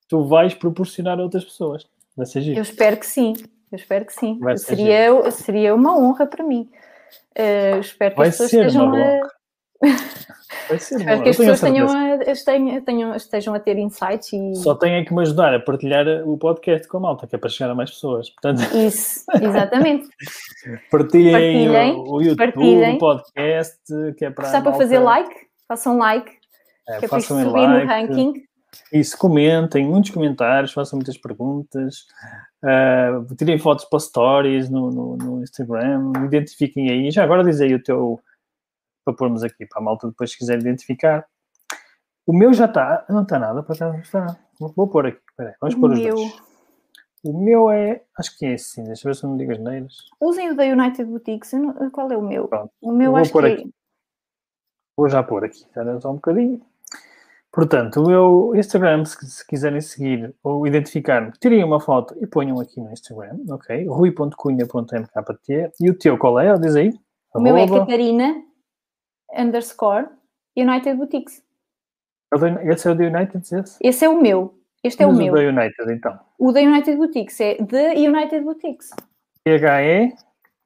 tu 0.07 0.25
vais 0.25 0.53
proporcionar 0.53 1.17
a 1.19 1.23
outras 1.23 1.45
pessoas. 1.45 1.87
Vai 2.15 2.25
ser 2.25 2.41
giro. 2.41 2.59
Eu 2.59 2.63
espero 2.63 2.97
que 2.97 3.05
sim, 3.05 3.33
eu 3.71 3.77
espero 3.77 4.05
que 4.05 4.13
sim. 4.13 4.37
Seria, 4.57 5.31
seria 5.31 5.73
uma 5.73 5.97
honra 5.97 6.27
para 6.27 6.43
mim. 6.43 6.69
Uh, 7.37 7.79
espero 7.79 8.11
que 8.11 8.17
vai 8.17 8.27
as 8.27 8.37
pessoas 8.37 8.53
estejam 8.53 8.93
a... 8.93 9.19
Espero 10.71 11.23
que 11.23 11.29
as 11.29 11.37
pessoas 11.37 11.61
tenham 11.61 11.87
a- 11.87 12.17
tenham- 12.45 12.81
tenham- 12.81 13.15
estejam 13.15 13.53
a 13.55 13.59
ter 13.59 13.77
insights 13.77 14.31
e 14.33 14.55
Só 14.55 14.75
tem 14.75 14.95
é 14.95 15.03
que 15.05 15.13
me 15.13 15.21
ajudar 15.21 15.53
a 15.53 15.59
partilhar 15.59 16.05
o 16.27 16.37
podcast 16.37 16.87
com 16.87 16.97
a 16.97 16.99
malta, 17.01 17.27
que 17.27 17.35
é 17.35 17.39
para 17.39 17.49
chegar 17.49 17.71
a 17.71 17.75
mais 17.75 17.91
pessoas. 17.91 18.29
Portanto, 18.29 18.61
isso, 18.75 19.25
exatamente. 19.41 20.07
partilhem, 20.91 21.31
Partilhem, 21.31 21.91
o, 21.95 22.13
o 22.13 22.21
YouTube, 22.21 22.37
partilhem. 22.37 22.95
o 22.95 22.99
podcast, 22.99 23.79
que 24.17 24.25
é 24.25 24.29
para. 24.29 24.45
Está 24.45 24.57
a 24.59 24.61
para 24.61 24.73
fazer 24.73 24.99
like, 24.99 25.35
façam 25.67 25.97
like, 25.97 26.31
É, 26.87 26.99
que 26.99 27.05
é 27.05 27.07
para 27.07 27.17
isto 27.19 27.27
subir 27.27 27.43
no 27.67 27.73
like, 27.73 27.85
ranking. 27.87 28.33
Isso, 28.93 29.17
comentem, 29.17 29.83
muitos 29.85 30.11
comentários, 30.11 30.71
façam 30.71 30.97
muitas 30.97 31.17
perguntas, 31.17 32.05
ah, 32.63 33.19
tirem 33.35 33.57
fotos 33.57 33.83
para 33.85 33.99
stories 33.99 34.69
no, 34.69 34.91
no, 34.91 35.17
no 35.17 35.41
Instagram, 35.43 36.11
identifiquem 36.25 36.89
aí. 36.91 37.09
Já 37.09 37.23
agora 37.23 37.43
diz 37.43 37.59
aí 37.61 37.73
o 37.73 37.81
teu, 37.81 38.19
para 39.11 39.17
pormos 39.17 39.43
aqui, 39.43 39.65
para 39.65 39.81
a 39.81 39.83
malta 39.83 40.07
depois 40.07 40.31
se 40.31 40.37
quiser 40.37 40.59
identificar. 40.59 41.25
O 42.25 42.33
meu 42.33 42.53
já 42.53 42.65
está, 42.65 43.05
não 43.09 43.23
está 43.23 43.39
nada, 43.39 43.63
para 43.63 43.91
não 43.91 43.99
está. 43.99 44.37
Vou 44.59 44.71
vou 44.75 44.87
pôr 44.87 45.07
aqui, 45.07 45.19
espera 45.29 45.49
aí, 45.49 45.55
vamos 45.59 45.75
pôr 45.75 45.91
os 45.91 45.99
meu- 45.99 46.15
dois. 46.15 46.49
O 47.21 47.37
meu 47.37 47.69
é, 47.69 48.01
acho 48.17 48.37
que 48.37 48.45
é 48.45 48.53
assim, 48.53 48.83
deixa 48.85 49.05
eu 49.07 49.11
ver 49.11 49.19
se 49.19 49.25
eu 49.25 49.29
não 49.29 49.35
digo 49.37 49.51
as 49.51 49.59
neiras. 49.59 49.93
Usem 50.21 50.51
o 50.51 50.55
da 50.55 50.63
United 50.63 51.03
Boutiques. 51.03 51.51
Qual 51.91 52.09
é 52.09 52.15
o 52.17 52.21
meu? 52.21 52.47
Pronto, 52.47 52.71
O 52.81 52.91
meu 52.93 53.11
vou 53.11 53.19
acho 53.19 53.31
que 53.31 53.39
é. 53.39 53.53
aqui. 53.53 53.73
Vou 54.95 55.09
já 55.09 55.21
pôr 55.21 55.43
aqui, 55.43 55.57
espera 55.57 55.99
só 55.99 56.11
um 56.11 56.15
bocadinho. 56.15 56.61
Portanto, 57.51 58.01
o 58.01 58.07
meu 58.07 58.53
Instagram, 58.55 59.03
se, 59.05 59.17
se 59.25 59.45
quiserem 59.47 59.81
seguir 59.81 60.33
ou 60.43 60.65
identificar-me, 60.67 61.31
tirem 61.41 61.63
uma 61.63 61.79
foto 61.81 62.15
e 62.21 62.27
ponham 62.27 62.59
aqui 62.59 62.79
no 62.79 62.91
Instagram, 62.91 63.39
ok? 63.49 63.85
rui.cunha.mkt. 63.87 65.71
E 65.81 65.89
o 65.89 65.97
teu 65.97 66.17
qual 66.17 66.39
é? 66.39 66.57
Diz 66.57 66.75
aí. 66.75 66.93
O 67.33 67.41
meu 67.41 67.57
é. 67.57 67.67
Catarina 67.67 68.43
underscore 69.37 70.07
United 70.55 70.95
Boutiques. 70.95 71.43
Esse 72.63 72.87
é 72.87 72.91
o 72.91 72.95
da 72.95 73.03
United, 73.05 73.55
esse? 73.55 73.77
Esse 73.81 74.05
é 74.05 74.09
o 74.09 74.21
meu. 74.21 74.55
Este 74.83 75.03
é 75.03 75.05
o 75.05 75.09
Mas 75.09 75.17
meu. 75.17 75.33
da 75.33 75.41
United, 75.41 75.91
então. 75.91 76.19
O 76.37 76.51
da 76.51 76.61
United 76.61 76.95
Boutiques 76.95 77.39
é 77.41 77.55
The 77.55 77.95
United 77.95 78.41
Boutiques. 78.41 78.91
T-H-E 79.43 80.13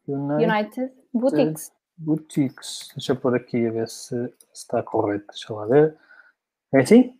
United 0.08 0.52
United 0.52 0.92
Boutiques. 1.14 1.72
Boutiques. 1.98 2.90
Deixa 2.96 3.14
eu 3.14 3.16
pôr 3.16 3.36
aqui 3.36 3.66
a 3.66 3.72
ver 3.72 3.88
se, 3.88 4.16
se 4.28 4.34
está 4.54 4.84
correto. 4.84 5.26
Deixa 5.30 5.54
lá 5.54 5.66
ver. 5.66 5.96
É 6.74 6.82
assim? 6.82 7.18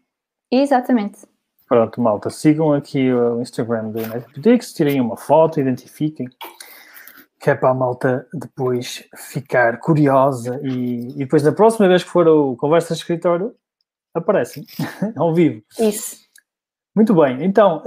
Exatamente. 0.52 1.26
Pronto, 1.68 2.02
malta, 2.02 2.30
sigam 2.30 2.74
aqui 2.74 3.12
o 3.12 3.42
Instagram 3.42 3.90
do 3.90 4.00
United 4.00 4.32
Boutiques, 4.34 4.74
tirem 4.74 5.00
uma 5.02 5.18
foto, 5.18 5.60
identifiquem, 5.60 6.28
que 7.44 7.50
é 7.50 7.56
para 7.56 7.72
a 7.72 7.74
malta 7.74 8.26
depois 8.34 9.04
ficar 9.18 9.78
curiosa 9.82 10.62
e, 10.64 11.10
e 11.10 11.18
depois 11.18 11.44
da 11.44 11.52
próxima 11.52 11.90
vez 11.90 12.02
que 12.02 12.10
for 12.10 12.26
o 12.26 12.56
Conversa 12.56 12.94
de 12.94 13.02
Escritório, 13.02 13.54
aparecem 14.14 14.66
ao 15.18 15.36
vivo. 15.36 15.62
Isso. 15.78 16.24
Muito 16.96 17.14
bem, 17.14 17.44
então. 17.44 17.84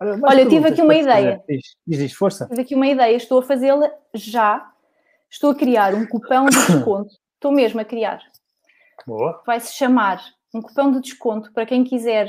mais 0.00 0.22
Olha, 0.24 0.40
eu 0.40 0.48
tive 0.48 0.68
aqui 0.68 0.82
uma 0.82 0.96
ideia. 0.96 1.40
Diz, 1.48 1.62
diz, 1.86 1.98
diz, 1.98 2.12
força. 2.12 2.48
Tive 2.48 2.62
aqui 2.62 2.74
uma 2.74 2.88
ideia. 2.88 3.14
Estou 3.14 3.38
a 3.38 3.42
fazê-la 3.44 3.88
já. 4.12 4.68
Estou 5.30 5.52
a 5.52 5.54
criar 5.54 5.94
um 5.94 6.04
cupão 6.04 6.46
de 6.46 6.56
desconto. 6.56 7.14
Estou 7.36 7.52
mesmo 7.52 7.80
a 7.80 7.84
criar. 7.84 8.20
Boa. 9.06 9.40
Vai-se 9.46 9.72
chamar 9.74 10.20
um 10.52 10.60
cupão 10.60 10.90
de 10.90 11.00
desconto 11.00 11.52
para 11.52 11.64
quem 11.64 11.84
quiser 11.84 12.28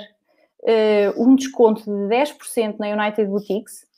eh, 0.64 1.12
um 1.18 1.36
desconto 1.36 1.86
de 1.86 2.16
10% 2.16 2.76
na 2.78 2.88
United 2.88 3.28
Boutiques. 3.28 3.90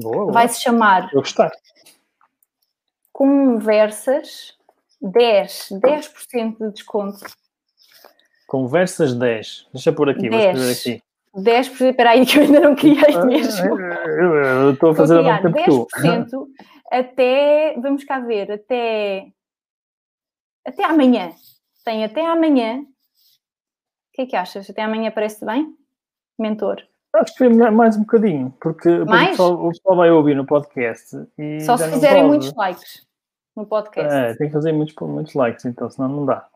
Boa, 0.00 0.16
boa. 0.16 0.32
Vai-se 0.32 0.60
chamar 0.60 1.10
Eu 1.12 1.20
gostar. 1.20 1.50
Conversas 3.12 4.56
10. 5.00 5.70
10% 5.72 6.58
de 6.58 6.72
desconto. 6.72 7.18
Conversas 8.46 9.14
10. 9.14 9.68
Deixa 9.72 9.92
pôr 9.92 10.10
aqui, 10.10 10.28
vou 10.30 10.38
10. 10.38 10.58
escrever 10.58 11.00
aqui. 11.00 11.08
10%. 11.36 11.90
Espera 11.90 12.10
aí 12.10 12.24
que 12.24 12.38
eu 12.38 12.42
ainda 12.42 12.60
não 12.60 12.76
criei 12.76 13.24
mesmo. 13.24 13.78
Eu, 13.78 14.72
estou 14.72 14.90
a 14.90 14.92
Vou 14.92 14.94
fazer 14.94 15.18
criar 15.18 15.42
mesmo 15.42 15.56
tempo 15.56 15.86
que 15.86 16.00
tu. 16.00 16.02
10% 16.02 16.48
até, 16.90 17.74
vamos 17.78 18.04
cá 18.04 18.18
ver, 18.18 18.50
até, 18.50 19.30
até 20.66 20.84
amanhã. 20.84 21.32
Tem 21.84 22.04
até 22.04 22.24
amanhã. 22.24 22.80
O 22.80 22.86
que 24.12 24.22
é 24.22 24.26
que 24.26 24.36
achas? 24.36 24.68
Até 24.68 24.82
amanhã 24.82 25.10
parece 25.10 25.44
bem? 25.44 25.76
Mentor. 26.38 26.82
Acho 27.20 27.32
que 27.32 27.38
foi 27.38 27.48
mais 27.48 27.96
um 27.96 28.00
bocadinho, 28.00 28.54
porque 28.60 28.88
Mais? 29.04 29.28
O, 29.28 29.30
pessoal, 29.30 29.66
o 29.66 29.68
pessoal 29.70 29.96
vai 29.96 30.10
ouvir 30.10 30.34
no 30.36 30.46
podcast 30.46 31.10
Só 31.64 31.76
se 31.76 31.90
fizerem 31.90 32.22
pode. 32.22 32.28
muitos 32.28 32.54
likes 32.54 33.06
no 33.56 33.66
podcast. 33.66 34.14
É, 34.14 34.34
tem 34.36 34.46
que 34.48 34.52
fazer 34.52 34.72
muitos, 34.72 34.94
muitos 35.00 35.34
likes, 35.34 35.64
então, 35.64 35.90
senão 35.90 36.08
não 36.08 36.24
dá. 36.26 36.46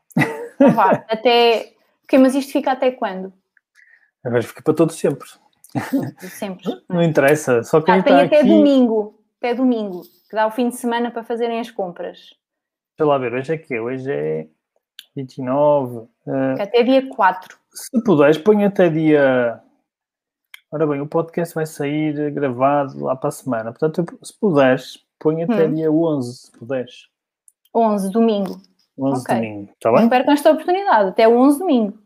Então 0.54 0.70
vá, 0.72 1.04
até. 1.08 1.72
Ok, 2.04 2.18
mas 2.18 2.34
isto 2.34 2.52
fica 2.52 2.72
até 2.72 2.90
quando? 2.92 3.32
Agora 4.24 4.42
fica 4.42 4.62
para 4.62 4.74
todo 4.74 4.92
sempre. 4.92 5.28
Sempre. 6.20 6.64
Não 6.88 7.02
interessa, 7.02 7.62
só 7.64 7.80
quem 7.80 7.94
Ah, 7.94 8.02
tem 8.02 8.20
até 8.20 8.40
aqui. 8.40 8.48
domingo. 8.48 9.18
Até 9.38 9.54
domingo. 9.54 10.02
Que 10.28 10.36
dá 10.36 10.46
o 10.46 10.50
fim 10.50 10.68
de 10.68 10.76
semana 10.76 11.10
para 11.10 11.24
fazerem 11.24 11.58
as 11.58 11.70
compras. 11.70 12.18
Deixa 12.98 13.08
lá 13.10 13.18
ver, 13.18 13.32
hoje 13.32 13.54
é 13.54 13.56
que 13.58 13.80
Hoje 13.80 14.12
é 14.12 14.46
29. 15.16 16.06
eh, 16.28 16.54
Que 16.56 16.62
Até 16.62 16.82
dia 16.84 17.08
4. 17.08 17.58
se 17.72 18.02
puderes, 18.04 18.36
põe 18.38 18.64
até 18.64 18.88
dia. 18.90 19.60
Ora 20.72 20.86
bem, 20.86 21.00
o 21.00 21.06
podcast 21.06 21.54
vai 21.54 21.66
sair 21.66 22.30
gravado 22.30 23.04
lá 23.04 23.14
para 23.14 23.28
a 23.28 23.32
semana. 23.32 23.72
Portanto, 23.72 24.18
se 24.22 24.32
puderes, 24.38 25.04
põe 25.18 25.42
até 25.42 25.66
Hum. 25.66 25.74
dia 25.74 25.92
11, 25.92 26.34
se 26.46 26.52
puderes. 26.52 27.08
11, 27.74 28.10
domingo. 28.10 28.60
11 28.98 29.22
Ok. 29.22 29.34
domingo, 29.34 29.72
Não 29.84 29.94
bem? 29.94 30.08
percam 30.08 30.34
esta 30.34 30.50
oportunidade. 30.50 31.10
Até 31.10 31.28
11 31.28 31.58
domingo. 31.58 31.98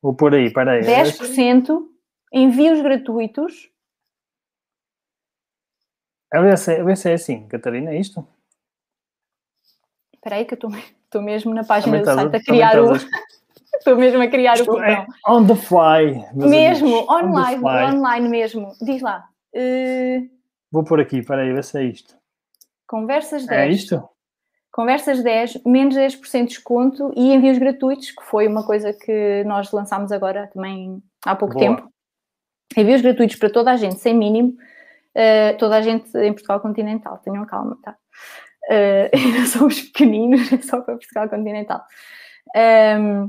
Vou 0.00 0.14
pôr 0.14 0.34
aí, 0.34 0.50
para 0.52 0.72
aí. 0.72 0.80
10% 0.82 1.88
envios 2.32 2.80
gratuitos. 2.80 3.70
A 6.32 6.40
ver 6.40 6.56
se, 6.56 6.74
a 6.74 6.82
ver 6.82 6.96
se 6.96 7.10
é 7.10 7.14
assim, 7.14 7.46
Catarina, 7.46 7.90
é 7.90 8.00
isto? 8.00 8.26
Espera 10.14 10.36
aí 10.36 10.44
que 10.46 10.54
eu 10.54 10.56
estou- 10.56 10.70
mesmo 11.22 11.52
na 11.52 11.62
página 11.62 11.98
Também 12.02 12.14
do 12.14 12.20
a- 12.20 12.22
site 12.30 12.36
a 12.36 12.44
criar 12.44 12.78
o... 12.80 12.92
Estou 13.74 13.96
mesmo 13.96 14.22
a 14.22 14.28
criar 14.28 14.52
o 14.52 14.60
Isto 14.60 14.70
cupom. 14.72 14.82
é 14.84 15.06
on 15.28 15.46
the 15.46 15.56
fly. 15.56 16.24
Mesmo, 16.34 16.88
amigos, 16.88 17.08
on 17.10 17.24
online, 17.28 17.58
fly. 17.60 17.84
online 17.96 18.28
mesmo. 18.28 18.72
Diz 18.80 19.02
lá. 19.02 19.24
eh, 19.54 20.22
Vou 20.70 20.84
pôr 20.84 21.00
aqui, 21.00 21.22
para 21.22 21.42
aí, 21.42 21.52
ver 21.52 21.64
se 21.64 21.78
é 21.78 21.84
isto. 21.84 22.16
conversas 22.86 23.46
10. 23.46 23.60
É 23.60 23.70
isto? 23.70 24.08
Conversas 24.70 25.22
10, 25.22 25.62
menos 25.66 25.94
10% 25.94 26.48
de 26.48 26.54
desconto 26.54 27.12
e 27.14 27.32
envios 27.34 27.58
gratuitos, 27.58 28.10
que 28.10 28.22
foi 28.24 28.46
uma 28.48 28.64
coisa 28.64 28.92
que 28.92 29.44
nós 29.44 29.70
lançámos 29.70 30.10
agora 30.12 30.46
também 30.52 31.02
há 31.26 31.36
pouco 31.36 31.54
Boa. 31.54 31.66
tempo. 31.76 31.92
Envios 32.74 33.02
gratuitos 33.02 33.36
para 33.36 33.50
toda 33.50 33.70
a 33.70 33.76
gente, 33.76 33.98
sem 33.98 34.14
mínimo. 34.16 34.56
eh, 35.14 35.52
toda 35.54 35.76
a 35.76 35.82
gente 35.82 36.16
em 36.16 36.32
Portugal 36.32 36.60
continental. 36.60 37.18
Tenham 37.18 37.44
calma, 37.44 37.76
tá? 37.82 37.94
Eh, 38.70 39.10
ainda 39.14 39.46
somos 39.46 39.78
pequeninos, 39.82 40.40
é 40.52 40.56
só 40.62 40.80
para 40.80 40.94
Portugal 40.94 41.28
continental. 41.28 41.82
Ahm, 42.56 43.28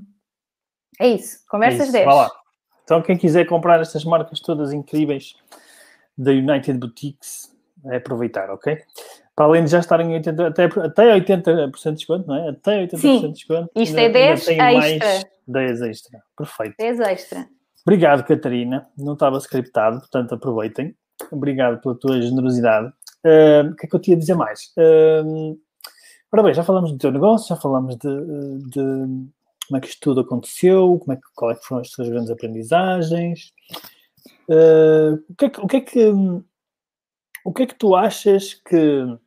é 0.99 1.07
isso. 1.07 1.39
Conversas 1.49 1.83
Isso, 1.83 1.91
10. 1.91 2.05
vá 2.05 2.13
lá. 2.13 2.31
Então, 2.83 3.01
quem 3.01 3.17
quiser 3.17 3.45
comprar 3.45 3.79
estas 3.79 4.03
marcas 4.03 4.39
todas 4.39 4.73
incríveis 4.73 5.35
da 6.17 6.31
United 6.31 6.77
Boutiques, 6.77 7.51
é 7.85 7.97
aproveitar, 7.97 8.49
ok? 8.49 8.77
Para 9.35 9.45
além 9.45 9.63
de 9.65 9.71
já 9.71 9.79
estarem 9.79 10.11
em 10.11 10.13
80, 10.15 10.47
até, 10.47 10.63
até 10.65 11.13
80% 11.15 11.89
de 11.91 11.97
desconto, 11.97 12.27
não 12.27 12.35
é? 12.35 12.49
Até 12.49 12.83
80% 12.85 12.97
Sim. 12.99 13.21
de 13.21 13.33
desconto. 13.33 13.69
Isto 13.75 13.97
ainda- 13.97 14.19
é 14.19 14.23
ainda 14.23 14.35
10 14.35 14.45
tem 14.45 14.57
mais 14.57 14.85
extra. 14.85 15.29
10 15.47 15.81
extra. 15.81 16.23
Perfeito. 16.37 16.75
10 16.77 16.99
extra. 16.99 17.47
Obrigado, 17.85 18.23
Catarina. 18.25 18.87
Não 18.97 19.13
estava 19.13 19.37
scriptado, 19.39 19.99
portanto 19.99 20.35
aproveitem. 20.35 20.95
Obrigado 21.31 21.81
pela 21.81 21.95
tua 21.95 22.21
generosidade. 22.21 22.87
O 23.71 23.75
que 23.75 23.85
é 23.85 23.89
que 23.89 23.95
eu 23.95 23.99
tinha 23.99 24.15
a 24.15 24.19
dizer 24.19 24.35
mais? 24.35 24.71
Ahm, 24.77 25.55
ora 26.31 26.43
bem, 26.43 26.53
já 26.53 26.63
falamos 26.63 26.91
do 26.91 26.97
teu 26.97 27.11
negócio, 27.11 27.47
já 27.47 27.59
falamos 27.59 27.95
de, 27.97 28.59
de 28.69 29.27
como 29.68 29.78
é 29.78 29.82
que 29.82 29.88
isto 29.88 30.01
tudo 30.01 30.22
aconteceu, 30.22 30.99
como 30.99 31.14
é 31.14 31.16
que, 31.16 31.28
qual 31.36 31.51
é 31.51 31.55
que 31.55 31.66
foram 31.66 31.82
as 31.82 31.89
tuas 31.89 32.09
grandes 32.09 32.32
aprendizagens. 32.32 33.53
Ah, 34.49 35.20
o, 35.30 35.36
que 35.36 35.45
é 35.45 35.49
que, 35.49 35.61
o, 35.61 35.68
que 35.68 35.78
é 35.78 35.82
que, 35.82 36.11
o 37.45 37.53
que 37.53 37.64
é 37.64 37.68
que 37.68 37.76
tu 37.76 37.95
achas 37.95 38.53
que, 38.53 39.18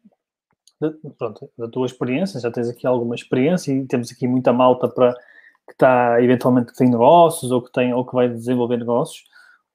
pronto, 1.19 1.51
da 1.59 1.69
tua 1.69 1.87
experiência, 1.87 2.41
já 2.41 2.51
tens 2.51 2.69
aqui 2.69 2.87
alguma 2.87 3.15
experiência 3.15 3.73
e 3.73 3.87
temos 3.87 4.11
aqui 4.11 4.27
muita 4.27 4.53
malta 4.53 4.89
para 4.89 5.15
que 5.15 5.73
está 5.73 6.23
eventualmente 6.23 6.73
que 6.73 6.79
tem 6.79 6.89
negócios 6.89 7.51
ou 7.51 7.63
que 7.63 7.73
tem 7.73 7.93
ou 7.93 8.07
que 8.07 8.15
vai 8.15 8.29
desenvolver 8.29 8.77
negócios, 8.77 9.25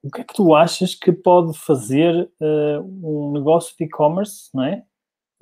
o 0.02 0.10
que 0.10 0.22
é 0.22 0.24
que 0.24 0.34
tu 0.34 0.54
achas 0.54 0.94
que 0.94 1.12
pode 1.12 1.56
fazer 1.58 2.28
eh, 2.40 2.80
um 2.80 3.32
negócio 3.32 3.76
de 3.78 3.84
e-commerce, 3.84 4.50
não 4.52 4.64
é? 4.64 4.82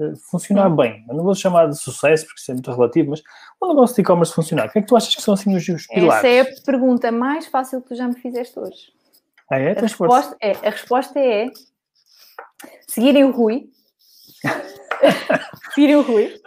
Eh, 0.01 0.15
funcionar 0.31 0.71
bem. 0.71 1.05
Eu 1.09 1.15
não 1.15 1.25
vou 1.25 1.35
chamar 1.35 1.69
de 1.69 1.79
sucesso 1.79 2.25
porque 2.25 2.41
isso 2.41 2.51
é 2.51 2.55
muito 2.55 2.71
relativo, 2.71 3.11
mas 3.11 3.23
um 3.63 3.69
negócio 3.69 3.95
de 3.95 4.03
e-commerce 4.03 4.33
funcionar. 4.33 4.69
O 4.69 4.71
que 4.71 4.79
é 4.79 4.83
que 4.83 4.89
tu 4.89 4.97
achas 4.97 5.15
que 5.15 5.23
são 5.23 5.35
assim 5.35 5.55
os, 5.55 5.69
os 5.69 5.87
pilares? 5.87 6.25
Essa 6.25 6.29
é 6.29 6.41
a 6.41 6.63
pergunta 6.65 7.13
mais 7.13 7.47
fácil 7.47 7.83
que 7.83 7.89
tu 7.89 7.95
já 7.95 8.09
me 8.09 8.15
fizeste 8.15 8.59
hoje. 8.59 8.93
Ah, 9.51 9.59
é? 9.59 9.77
A 9.77 9.81
resposta 9.81 10.37
é, 10.41 10.53
a 10.53 10.71
resposta 10.71 11.19
é 11.19 11.51
seguirem 12.87 13.25
o 13.25 13.33
Rui 13.33 13.69
Seguir 15.75 15.97
o 15.97 16.03
Rui. 16.03 16.41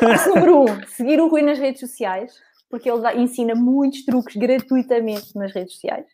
Passo 0.00 0.28
número 0.30 0.62
um, 0.62 0.86
seguir 0.86 1.20
o 1.20 1.28
Rui 1.28 1.42
nas 1.42 1.58
redes 1.58 1.80
sociais, 1.80 2.32
porque 2.68 2.90
ele 2.90 3.00
dá, 3.00 3.14
ensina 3.14 3.54
muitos 3.54 4.04
truques 4.04 4.36
gratuitamente 4.36 5.36
nas 5.36 5.52
redes 5.52 5.74
sociais. 5.74 6.06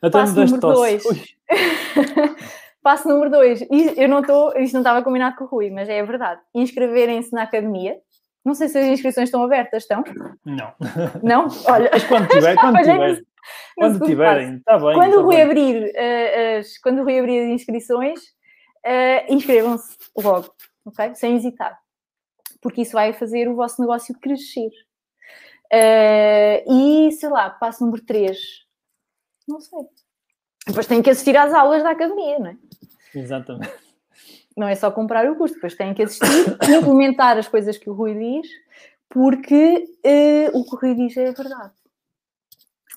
Até 0.00 0.10
Passo 0.10 0.34
número 0.34 0.58
dois. 0.58 1.02
Passo 2.84 3.08
número 3.08 3.30
dois. 3.30 3.66
Eu 3.96 4.10
não 4.10 4.20
estou, 4.20 4.54
isto 4.58 4.74
não 4.74 4.82
estava 4.82 5.02
combinado 5.02 5.36
com 5.36 5.44
o 5.44 5.46
Rui, 5.46 5.70
mas 5.70 5.88
é 5.88 6.02
verdade. 6.04 6.42
Inscreverem-se 6.54 7.32
na 7.32 7.44
academia. 7.44 7.98
Não 8.44 8.52
sei 8.52 8.68
se 8.68 8.76
as 8.76 8.84
inscrições 8.84 9.28
estão 9.28 9.42
abertas, 9.42 9.84
estão? 9.84 10.04
Não. 10.44 10.74
Não? 11.22 11.46
Olha. 11.66 11.88
Mas 11.90 12.04
quando 12.04 12.28
tiver, 12.28 12.54
quando 12.60 12.76
tiver. 12.76 13.22
Quando 13.74 14.04
tiverem, 14.04 14.56
está 14.56 14.78
bem. 14.78 14.94
Quando 14.94 15.12
tá 15.12 15.18
o 15.18 15.22
Rui 15.22 15.36
bem. 15.36 15.44
abrir, 15.44 15.84
uh, 15.86 16.58
as, 16.58 16.76
quando 16.76 16.98
o 16.98 17.04
Rui 17.04 17.18
abrir 17.18 17.40
as 17.40 17.48
inscrições, 17.48 18.20
uh, 18.20 19.32
inscrevam-se 19.32 19.96
logo, 20.14 20.54
ok? 20.84 21.14
Sem 21.14 21.36
hesitar. 21.36 21.78
Porque 22.60 22.82
isso 22.82 22.92
vai 22.92 23.14
fazer 23.14 23.48
o 23.48 23.56
vosso 23.56 23.80
negócio 23.80 24.14
crescer. 24.20 24.70
Uh, 25.72 27.08
e, 27.08 27.12
sei 27.12 27.30
lá, 27.30 27.48
passo 27.48 27.82
número 27.82 28.04
3. 28.04 28.38
Não 29.48 29.58
sei. 29.58 29.80
Depois 30.66 30.86
têm 30.86 31.02
que 31.02 31.10
assistir 31.10 31.36
às 31.36 31.52
aulas 31.52 31.82
da 31.82 31.90
academia, 31.90 32.38
não 32.38 32.46
é? 32.48 32.56
Exatamente. 33.14 33.72
Não 34.56 34.68
é 34.68 34.74
só 34.74 34.90
comprar 34.90 35.28
o 35.30 35.36
curso, 35.36 35.54
depois 35.54 35.74
têm 35.74 35.92
que 35.94 36.02
assistir 36.02 36.26
e 36.68 36.74
implementar 36.74 37.36
as 37.36 37.48
coisas 37.48 37.76
que 37.76 37.90
o 37.90 37.92
Rui 37.92 38.14
diz, 38.14 38.48
porque 39.08 39.84
uh, 40.04 40.58
o 40.58 40.64
que 40.64 40.74
o 40.74 40.78
Rui 40.78 40.94
diz 40.94 41.16
é 41.16 41.32
verdade. 41.32 41.72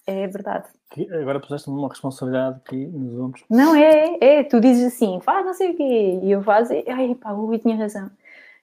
É 0.05 0.28
verdade. 0.28 0.68
Que 0.91 1.11
Agora 1.13 1.39
puseste-me 1.39 1.78
uma 1.78 1.89
responsabilidade 1.89 2.61
que 2.63 2.76
nos 2.76 3.13
vamos. 3.13 3.43
Não, 3.49 3.76
é, 3.76 4.18
é. 4.22 4.43
Tu 4.43 4.59
dizes 4.61 4.93
assim, 4.93 5.20
faz 5.22 5.45
não 5.45 5.53
sei 5.53 5.72
o 5.72 5.76
quê, 5.76 6.20
e 6.24 6.32
eu 6.32 6.41
faço, 6.41 6.74
e, 6.74 6.86
ai 6.88 7.15
pá, 7.15 7.34
o 7.34 7.45
Rui 7.45 7.59
tinha 7.59 7.76
razão. 7.76 8.09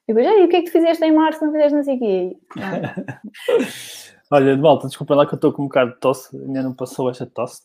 E 0.06 0.12
depois, 0.12 0.26
ai, 0.26 0.44
o 0.44 0.48
que 0.48 0.56
é 0.56 0.60
que 0.60 0.66
tu 0.66 0.72
fizeste 0.72 1.04
em 1.04 1.12
março, 1.12 1.44
não 1.44 1.52
fizeste 1.52 1.74
não 1.74 1.82
sei 1.82 1.96
o 1.96 1.98
quê? 1.98 2.36
Ah, 2.58 3.18
Olha, 4.30 4.56
malta, 4.56 4.88
desculpa 4.88 5.14
lá 5.14 5.26
que 5.26 5.34
eu 5.34 5.36
estou 5.36 5.52
com 5.52 5.62
um 5.62 5.66
bocado 5.66 5.92
de 5.92 6.00
tosse, 6.00 6.36
ainda 6.36 6.62
não 6.62 6.74
passou 6.74 7.10
esta 7.10 7.26
tosse. 7.26 7.62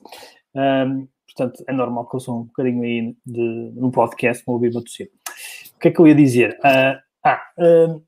Ahm, 0.55 1.07
portanto, 1.33 1.63
é 1.67 1.73
normal 1.73 2.07
que 2.07 2.15
eu 2.15 2.19
sou 2.19 2.41
um 2.41 2.43
bocadinho 2.43 2.83
aí 2.83 3.15
de, 3.25 3.71
no 3.75 3.91
podcast, 3.91 4.43
ouvir-me 4.47 4.77
a 4.77 4.81
tossir. 4.81 5.11
O 5.75 5.79
que 5.79 5.87
é 5.87 5.91
que 5.91 5.99
eu 5.99 6.07
ia 6.07 6.15
dizer? 6.15 6.59
Ah, 6.63 6.99
ah, 7.23 7.41
ahm, 7.57 8.01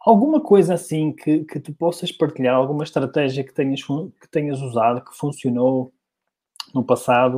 alguma 0.00 0.40
coisa 0.40 0.74
assim 0.74 1.12
que, 1.12 1.44
que 1.44 1.60
tu 1.60 1.72
possas 1.72 2.10
partilhar, 2.10 2.54
alguma 2.54 2.84
estratégia 2.84 3.44
que 3.44 3.52
tenhas, 3.54 3.82
que 3.82 4.28
tenhas 4.30 4.60
usado, 4.60 5.04
que 5.04 5.16
funcionou 5.16 5.92
no 6.74 6.84
passado, 6.84 7.36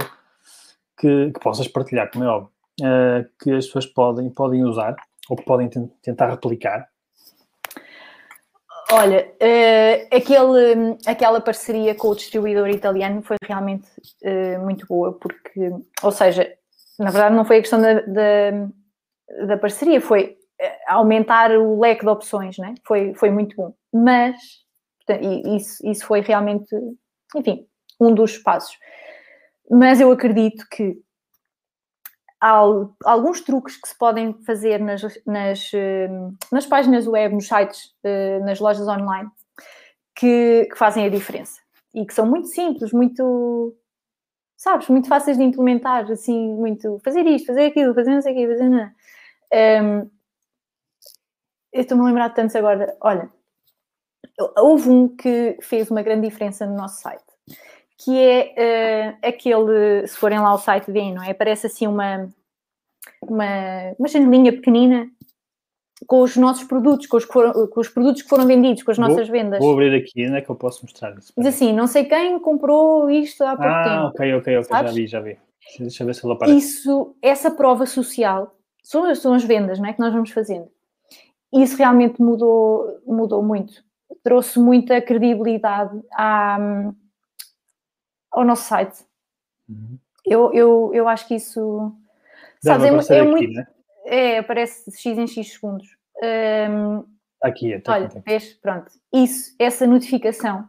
que, 0.99 1.31
que 1.33 1.41
possas 1.41 1.69
partilhar, 1.69 2.11
como 2.11 2.25
é 2.25 2.29
óbvio, 2.29 2.53
ah, 2.83 3.25
que 3.43 3.51
as 3.53 3.67
pessoas 3.67 3.87
podem, 3.87 4.31
podem 4.31 4.65
usar 4.65 4.97
ou 5.29 5.37
que 5.37 5.45
podem 5.45 5.69
ten- 5.69 5.91
tentar 6.03 6.31
replicar. 6.31 6.89
Olha, 8.93 9.33
eh, 9.39 10.09
aquele, 10.11 10.97
aquela 11.07 11.41
parceria 11.41 11.95
com 11.95 12.09
o 12.09 12.15
distribuidor 12.15 12.69
italiano 12.69 13.23
foi 13.23 13.37
realmente 13.47 13.89
eh, 14.23 14.59
muito 14.59 14.85
boa, 14.87 15.13
porque, 15.13 15.71
ou 16.03 16.11
seja, 16.11 16.53
na 16.99 17.11
verdade 17.11 17.37
não 17.37 17.45
foi 17.45 17.59
a 17.59 17.61
questão 17.61 17.81
da, 17.81 18.01
da, 18.01 19.47
da 19.47 19.59
parceria, 19.59 20.01
foi 20.01 20.37
eh, 20.61 20.79
aumentar 20.89 21.53
o 21.53 21.79
leque 21.79 22.03
de 22.05 22.11
opções, 22.11 22.59
né? 22.59 22.75
foi, 22.85 23.15
foi 23.15 23.31
muito 23.31 23.55
bom. 23.55 23.73
Mas, 23.93 24.37
portanto, 25.07 25.47
isso, 25.57 25.89
isso 25.89 26.05
foi 26.05 26.21
realmente, 26.21 26.75
enfim, 27.37 27.67
um 28.01 28.13
dos 28.13 28.39
passos. 28.39 28.77
Mas 29.71 30.01
eu 30.01 30.11
acredito 30.11 30.67
que 30.69 30.97
alguns 32.41 33.41
truques 33.43 33.77
que 33.77 33.89
se 33.89 33.97
podem 33.99 34.33
fazer 34.45 34.81
nas, 34.81 35.03
nas, 35.27 35.71
eh, 35.75 36.09
nas 36.51 36.67
páginas 36.67 37.07
web, 37.07 37.35
nos 37.35 37.47
sites, 37.47 37.95
eh, 38.03 38.39
nas 38.41 38.61
lojas 38.61 38.89
online, 38.89 39.31
que, 40.17 40.67
que 40.71 40.77
fazem 40.79 41.05
a 41.07 41.11
diferença. 41.11 41.61
E 41.95 42.07
que 42.07 42.15
são 42.15 42.27
muito 42.27 42.49
simples, 42.49 42.93
muito, 42.93 43.77
sabes, 44.57 44.89
muito 44.89 45.09
fáceis 45.09 45.39
de 45.39 45.45
implementar, 45.45 46.11
assim, 46.11 46.55
muito, 46.55 47.01
fazer 47.05 47.27
isto, 47.27 47.47
fazer 47.47 47.67
aquilo, 47.67 47.95
fazer 47.95 48.15
não 48.15 48.23
sei 48.23 48.33
o 48.35 48.37
quê, 48.37 48.49
fazer 48.49 48.69
nada. 48.71 48.95
Ehm, 49.53 50.11
eu 51.73 51.81
estou-me 51.83 52.03
a 52.05 52.07
lembrar 52.07 52.29
de 52.29 52.35
tantos 52.37 52.57
agora. 52.57 52.97
Olha, 53.01 53.31
houve 54.57 54.89
um 54.91 55.09
que 55.09 55.59
fez 55.63 55.91
uma 55.91 56.03
grande 56.03 56.29
diferença 56.29 56.67
no 56.67 56.77
nosso 56.77 57.01
site, 57.01 57.30
que 58.03 58.17
é 58.19 58.55
eh, 58.57 59.17
aquele, 59.23 60.07
se 60.07 60.17
forem 60.17 60.39
lá 60.41 60.49
ao 60.51 60.59
site, 60.59 60.91
veem, 60.91 61.15
não 61.15 61.23
é? 61.23 61.31
Aparece 61.31 61.67
assim 61.67 61.87
uma, 61.87 62.29
uma, 63.23 63.45
uma 63.99 64.09
janelinha 64.09 64.53
pequenina 64.53 65.09
com 66.07 66.23
os 66.23 66.35
nossos 66.37 66.65
produtos, 66.65 67.07
com 67.07 67.19
os, 67.19 67.25
com 67.27 67.81
os 67.81 67.89
produtos 67.91 68.23
que 68.23 68.29
foram 68.29 68.47
vendidos, 68.47 68.83
com 68.83 68.91
as 68.91 68.97
Vou- 68.97 69.07
nossas 69.09 69.29
vendas. 69.29 69.59
Vou 69.59 69.73
abrir 69.73 69.95
aqui, 69.95 70.27
onde 70.27 70.39
é 70.39 70.41
que 70.41 70.49
eu 70.51 70.57
posso 70.57 70.83
mostrar 70.83 71.17
isso? 71.19 71.33
Diz 71.37 71.47
assim, 71.47 71.73
não 71.75 71.87
sei 71.87 72.05
quem 72.07 72.39
comprou 72.41 73.11
isto 73.11 73.43
há 73.45 73.55
pouco 73.55 73.63
Ah, 73.71 73.83
tempo. 73.85 74.07
ok, 74.07 74.35
ok, 74.35 74.57
ok, 74.57 74.63
já 74.71 74.77
Sabes? 74.79 74.95
vi, 74.95 75.07
já 75.07 75.21
vi. 75.21 75.39
Deixa 75.79 76.03
eu 76.03 76.07
ver 76.07 76.15
se 76.15 76.25
ele 76.25 76.33
aparece. 76.33 76.57
Isso, 76.59 77.15
essa 77.21 77.51
prova 77.51 77.85
social, 77.85 78.57
são, 78.83 79.05
as- 79.05 79.19
são 79.19 79.35
as 79.35 79.45
vendas 79.45 79.79
não 79.79 79.87
é, 79.87 79.93
que 79.93 80.01
nós 80.01 80.13
vamos 80.13 80.31
fazendo. 80.31 80.69
Isso 81.53 81.77
realmente 81.77 82.21
mudou, 82.23 82.99
mudou 83.07 83.43
muito. 83.43 83.85
Trouxe 84.23 84.59
muita 84.59 85.01
credibilidade 85.03 86.01
à- 86.15 86.91
ao 88.31 88.45
nosso 88.45 88.65
site. 88.65 89.05
Uhum. 89.69 89.99
Eu, 90.25 90.53
eu, 90.53 90.91
eu 90.95 91.09
acho 91.09 91.27
que 91.27 91.35
isso... 91.35 91.93
Deve 92.63 92.89
Sabes, 92.89 93.11
é 93.11 93.17
é, 93.17 93.21
aqui, 93.21 93.31
muito... 93.31 93.53
né? 93.53 93.67
É, 94.05 94.39
aparece 94.39 94.91
X 94.91 95.19
em 95.19 95.27
X 95.27 95.53
segundos. 95.55 95.97
Está 96.17 97.49
aqui, 97.49 97.73
está 97.73 97.93
Olha, 97.95 98.07
aqui. 98.07 98.21
vês? 98.21 98.53
Pronto. 98.55 98.93
Isso, 99.13 99.55
essa 99.59 99.87
notificação 99.87 100.69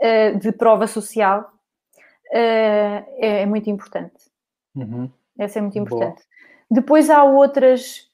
eh, 0.00 0.32
de 0.32 0.50
prova 0.50 0.86
social 0.88 1.52
eh, 2.32 3.04
é, 3.18 3.42
é 3.42 3.46
muito 3.46 3.70
importante. 3.70 4.30
Uhum. 4.74 5.08
Essa 5.38 5.58
é 5.60 5.62
muito 5.62 5.74
Boa. 5.84 5.84
importante. 6.04 6.26
Depois 6.68 7.08
há 7.08 7.22
outras, 7.22 8.10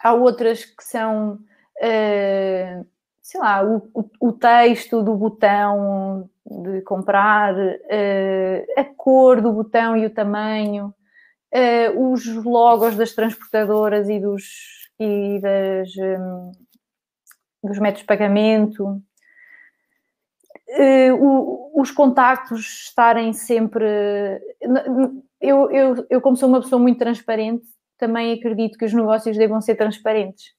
há 0.00 0.12
outras 0.14 0.64
que 0.64 0.82
são, 0.82 1.38
eh, 1.80 2.82
sei 3.22 3.40
lá, 3.40 3.62
o, 3.64 3.88
o- 3.94 4.10
o 4.28 4.32
texto 4.32 5.02
do 5.02 5.14
botão 5.14 6.28
de 6.46 6.82
comprar, 6.82 7.54
eh, 7.90 8.66
a 8.76 8.84
cor 8.84 9.40
do 9.40 9.52
botão 9.52 9.96
e 9.96 10.06
o 10.06 10.10
tamanho, 10.14 10.94
eh, 11.52 11.90
os 11.90 12.26
logos 12.44 12.96
das 12.96 13.12
transportadoras 13.14 14.08
e 14.10 14.20
dos 14.20 14.44
e 15.00 15.40
das, 15.40 15.90
hum, 15.96 16.52
dos 17.64 17.78
métodos 17.80 18.02
de 18.02 18.06
pagamento, 18.06 19.02
eh, 20.68 21.12
o- 21.12 21.72
os 21.80 21.90
contactos 21.90 22.60
estarem 22.86 23.32
sempre. 23.32 23.84
Eu, 25.40 25.70
eu, 25.70 26.06
eu, 26.08 26.20
como 26.20 26.36
sou 26.36 26.48
uma 26.48 26.60
pessoa 26.60 26.80
muito 26.80 26.98
transparente, 26.98 27.66
também 27.98 28.32
acredito 28.32 28.78
que 28.78 28.84
os 28.84 28.92
negócios 28.94 29.36
devam 29.36 29.60
ser 29.60 29.76
transparentes. 29.76 30.52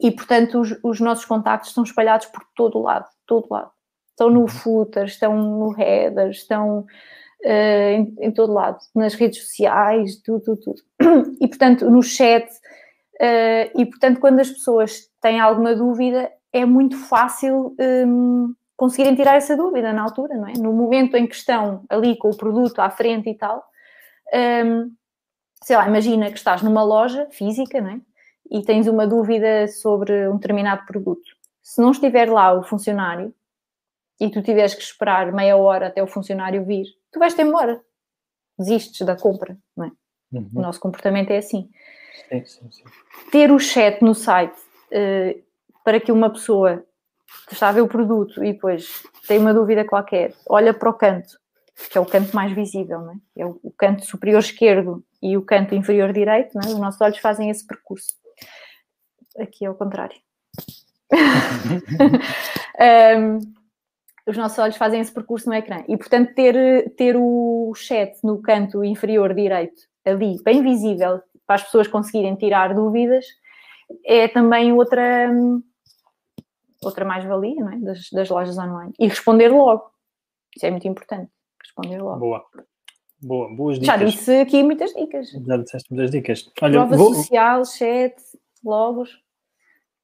E, 0.00 0.10
portanto, 0.10 0.60
os, 0.60 0.70
os 0.82 1.00
nossos 1.00 1.24
contactos 1.26 1.68
estão 1.70 1.84
espalhados 1.84 2.26
por 2.26 2.42
todo 2.54 2.78
o 2.78 2.82
lado, 2.82 3.06
todo 3.26 3.46
lado. 3.50 3.70
Estão 4.16 4.30
no 4.30 4.48
footer, 4.48 5.04
estão 5.04 5.36
no 5.36 5.78
header, 5.78 6.30
estão 6.30 6.86
eh, 7.44 7.92
em, 7.96 8.16
em 8.18 8.32
todo 8.32 8.50
lado, 8.50 8.78
nas 8.94 9.12
redes 9.12 9.42
sociais, 9.42 10.16
tudo, 10.22 10.40
tudo, 10.42 10.60
tudo. 10.62 10.82
E, 11.38 11.46
portanto, 11.46 11.90
no 11.90 12.02
chat. 12.02 12.48
eh, 13.20 13.70
e, 13.74 13.84
portanto, 13.84 14.18
quando 14.18 14.40
as 14.40 14.50
pessoas 14.50 15.10
têm 15.20 15.38
alguma 15.38 15.74
dúvida, 15.74 16.30
é 16.50 16.64
muito 16.64 16.96
fácil 16.96 17.76
hum, 17.78 18.54
conseguirem 18.76 19.14
tirar 19.14 19.36
essa 19.36 19.54
dúvida 19.54 19.92
na 19.92 20.02
altura, 20.02 20.34
não 20.34 20.48
é? 20.48 20.54
No 20.54 20.72
momento 20.72 21.14
em 21.16 21.26
que 21.26 21.34
estão 21.34 21.84
ali 21.90 22.16
com 22.16 22.30
o 22.30 22.36
produto 22.36 22.78
à 22.80 22.88
frente 22.88 23.28
e 23.28 23.34
tal, 23.34 23.62
hum, 24.64 24.92
sei 25.62 25.76
lá, 25.76 25.86
imagina 25.88 26.30
que 26.30 26.38
estás 26.38 26.62
numa 26.62 26.82
loja 26.82 27.28
física, 27.30 27.80
não 27.82 27.90
é? 27.90 28.00
E 28.50 28.62
tens 28.62 28.86
uma 28.86 29.06
dúvida 29.06 29.68
sobre 29.68 30.28
um 30.28 30.36
determinado 30.36 30.86
produto. 30.86 31.28
Se 31.62 31.82
não 31.82 31.90
estiver 31.90 32.30
lá 32.30 32.54
o 32.54 32.62
funcionário 32.62 33.34
e 34.20 34.30
tu 34.30 34.42
tiveres 34.42 34.74
que 34.74 34.82
esperar 34.82 35.32
meia 35.32 35.56
hora 35.56 35.88
até 35.88 36.02
o 36.02 36.06
funcionário 36.06 36.64
vir, 36.64 36.86
tu 37.12 37.18
vais-te 37.18 37.40
embora. 37.42 37.80
Desistes 38.58 39.06
da 39.06 39.14
compra, 39.16 39.56
não 39.76 39.84
é? 39.86 39.88
O 40.32 40.38
Uhum. 40.38 40.48
nosso 40.54 40.80
comportamento 40.80 41.30
é 41.30 41.38
assim 41.38 41.70
Sim, 42.28 42.44
sim, 42.44 42.70
sim. 42.72 42.84
ter 43.30 43.52
o 43.52 43.58
chat 43.60 44.02
no 44.02 44.12
site 44.14 44.56
eh, 44.90 45.38
para 45.84 46.00
que 46.00 46.10
uma 46.10 46.28
pessoa 46.30 46.84
está 47.52 47.68
a 47.68 47.72
ver 47.72 47.82
o 47.82 47.86
produto 47.88 48.42
e 48.42 48.52
depois 48.52 49.04
tem 49.28 49.38
uma 49.38 49.54
dúvida 49.54 49.84
qualquer, 49.84 50.34
olha 50.48 50.74
para 50.74 50.90
o 50.90 50.94
canto, 50.94 51.38
que 51.90 51.96
é 51.96 52.00
o 52.00 52.06
canto 52.06 52.34
mais 52.34 52.52
visível, 52.52 53.00
não 53.00 53.12
é? 53.12 53.16
É 53.42 53.46
o, 53.46 53.60
o 53.62 53.70
canto 53.70 54.04
superior 54.04 54.40
esquerdo 54.40 55.04
e 55.22 55.36
o 55.36 55.42
canto 55.42 55.74
inferior 55.74 56.12
direito, 56.12 56.52
não 56.54 56.62
é? 56.62 56.72
Os 56.72 56.78
nossos 56.80 57.00
olhos 57.00 57.18
fazem 57.18 57.48
esse 57.50 57.64
percurso. 57.66 58.16
Aqui 59.38 59.64
é 59.64 59.70
o 59.70 59.74
contrário. 59.74 60.16
Um, 62.78 63.38
os 64.26 64.36
nossos 64.36 64.58
olhos 64.58 64.76
fazem 64.76 65.00
esse 65.00 65.12
percurso 65.12 65.48
no 65.48 65.54
ecrã. 65.54 65.84
E, 65.88 65.96
portanto, 65.96 66.34
ter, 66.34 66.90
ter 66.96 67.16
o 67.16 67.72
chat 67.76 68.18
no 68.24 68.42
canto 68.42 68.84
inferior 68.84 69.32
direito, 69.32 69.82
ali, 70.04 70.42
bem 70.42 70.62
visível, 70.62 71.20
para 71.46 71.56
as 71.56 71.62
pessoas 71.62 71.86
conseguirem 71.86 72.34
tirar 72.34 72.74
dúvidas, 72.74 73.24
é 74.04 74.26
também 74.26 74.72
outra, 74.72 75.30
outra 76.82 77.04
mais-valia 77.04 77.64
é? 77.72 77.78
das, 77.78 78.10
das 78.10 78.28
lojas 78.28 78.58
online. 78.58 78.92
E 78.98 79.06
responder 79.06 79.48
logo. 79.48 79.90
Isso 80.56 80.66
é 80.66 80.70
muito 80.70 80.88
importante. 80.88 81.30
Responder 81.62 82.02
logo. 82.02 82.18
Boa. 82.18 82.44
Boa, 83.22 83.54
boas 83.54 83.78
dicas. 83.78 83.86
Já 83.86 84.04
disse 84.04 84.40
aqui 84.40 84.62
muitas 84.62 84.92
dicas. 84.92 85.30
Já 85.30 85.56
disseste 85.56 85.92
muitas 85.92 86.10
dicas. 86.10 86.50
Olha, 86.60 86.72
Prova 86.80 86.96
vou... 86.96 87.14
social, 87.14 87.64
chat, 87.64 88.14
logos, 88.64 89.10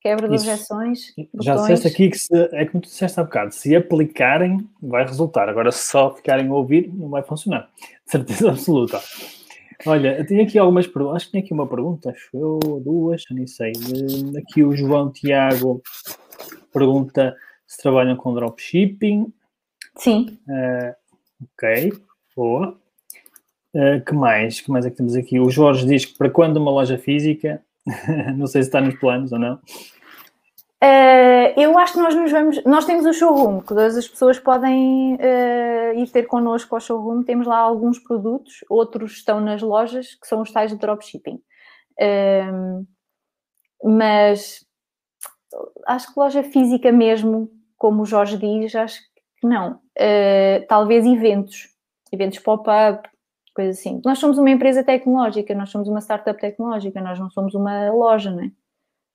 quebra 0.02 0.28
de 0.28 0.34
objeções. 0.34 1.14
Já 1.40 1.54
disseste 1.54 1.86
aqui 1.86 2.10
que 2.10 2.18
se, 2.18 2.34
é 2.52 2.66
como 2.66 2.82
tu 2.82 2.88
disseste 2.88 3.20
há 3.20 3.22
bocado, 3.24 3.54
se 3.54 3.74
aplicarem, 3.76 4.68
vai 4.82 5.04
resultar. 5.04 5.48
Agora, 5.48 5.70
se 5.70 5.90
só 5.90 6.12
ficarem 6.14 6.48
a 6.48 6.54
ouvir, 6.54 6.92
não 6.92 7.08
vai 7.08 7.22
funcionar. 7.22 7.70
De 8.04 8.10
certeza 8.10 8.50
absoluta. 8.50 9.00
Olha, 9.86 10.18
eu 10.18 10.26
tenho 10.26 10.42
aqui 10.42 10.58
algumas 10.58 10.86
perguntas. 10.86 11.16
Acho 11.16 11.26
que 11.26 11.32
tem 11.32 11.40
aqui 11.42 11.52
uma 11.52 11.66
pergunta, 11.66 12.10
acho 12.10 12.30
eu, 12.34 12.58
duas, 12.84 13.22
nem 13.30 13.46
sei. 13.46 13.72
Eh, 13.72 14.38
Aqui 14.38 14.62
o 14.62 14.76
João 14.76 15.10
Tiago 15.10 15.82
pergunta 16.72 17.36
se 17.66 17.82
trabalham 17.82 18.16
com 18.16 18.34
dropshipping. 18.34 19.32
Sim. 19.96 20.38
Ok, 21.56 21.92
boa. 22.36 22.78
Eh, 23.74 24.00
que 24.00 24.14
mais? 24.14 24.60
que 24.60 24.70
mais 24.70 24.86
é 24.86 24.90
que 24.90 24.96
temos 24.96 25.16
aqui? 25.16 25.40
O 25.40 25.50
Jorge 25.50 25.86
diz 25.86 26.04
que 26.04 26.16
para 26.16 26.30
quando 26.30 26.58
uma 26.58 26.70
loja 26.70 26.98
física? 26.98 27.62
não 28.36 28.46
sei 28.46 28.62
se 28.62 28.68
está 28.68 28.80
nos 28.80 28.98
planos 28.98 29.32
ou 29.32 29.38
não. 29.38 29.60
Eh, 30.84 31.54
eu 31.62 31.78
acho 31.78 31.92
que 31.92 32.00
nós 32.00 32.14
nos 32.14 32.32
vamos. 32.32 32.64
Nós 32.64 32.84
temos 32.84 33.06
o 33.06 33.12
showroom, 33.12 33.60
que 33.60 33.68
todas 33.68 33.96
as 33.96 34.08
pessoas 34.08 34.40
podem 34.40 35.16
eh, 35.20 35.94
ir 35.96 36.10
ter 36.10 36.24
connosco 36.24 36.74
ao 36.74 36.80
showroom. 36.80 37.22
Temos 37.22 37.46
lá 37.46 37.58
alguns 37.58 38.00
produtos, 38.00 38.64
outros 38.68 39.12
estão 39.12 39.40
nas 39.40 39.62
lojas, 39.62 40.16
que 40.16 40.26
são 40.26 40.42
os 40.42 40.50
tais 40.50 40.72
de 40.72 40.78
dropshipping. 40.78 41.40
Ehm, 42.00 42.84
mas 43.84 44.64
acho 45.86 46.12
que 46.12 46.18
loja 46.18 46.42
física 46.42 46.90
mesmo, 46.90 47.48
como 47.76 48.02
o 48.02 48.06
Jorge 48.06 48.36
diz, 48.36 48.74
acho 48.74 49.00
que 49.40 49.46
não. 49.46 49.80
Eh, 49.96 50.66
talvez 50.68 51.06
eventos, 51.06 51.68
eventos 52.12 52.40
pop-up, 52.40 53.08
coisa 53.54 53.70
assim. 53.70 54.00
Nós 54.04 54.18
somos 54.18 54.38
uma 54.38 54.50
empresa 54.50 54.82
tecnológica, 54.84 55.54
nós 55.54 55.70
somos 55.70 55.88
uma 55.88 56.00
startup 56.00 56.40
tecnológica, 56.40 57.00
nós 57.00 57.18
não 57.18 57.30
somos 57.30 57.54
uma 57.54 57.90
loja, 57.90 58.30
não 58.30 58.40
é? 58.44 58.50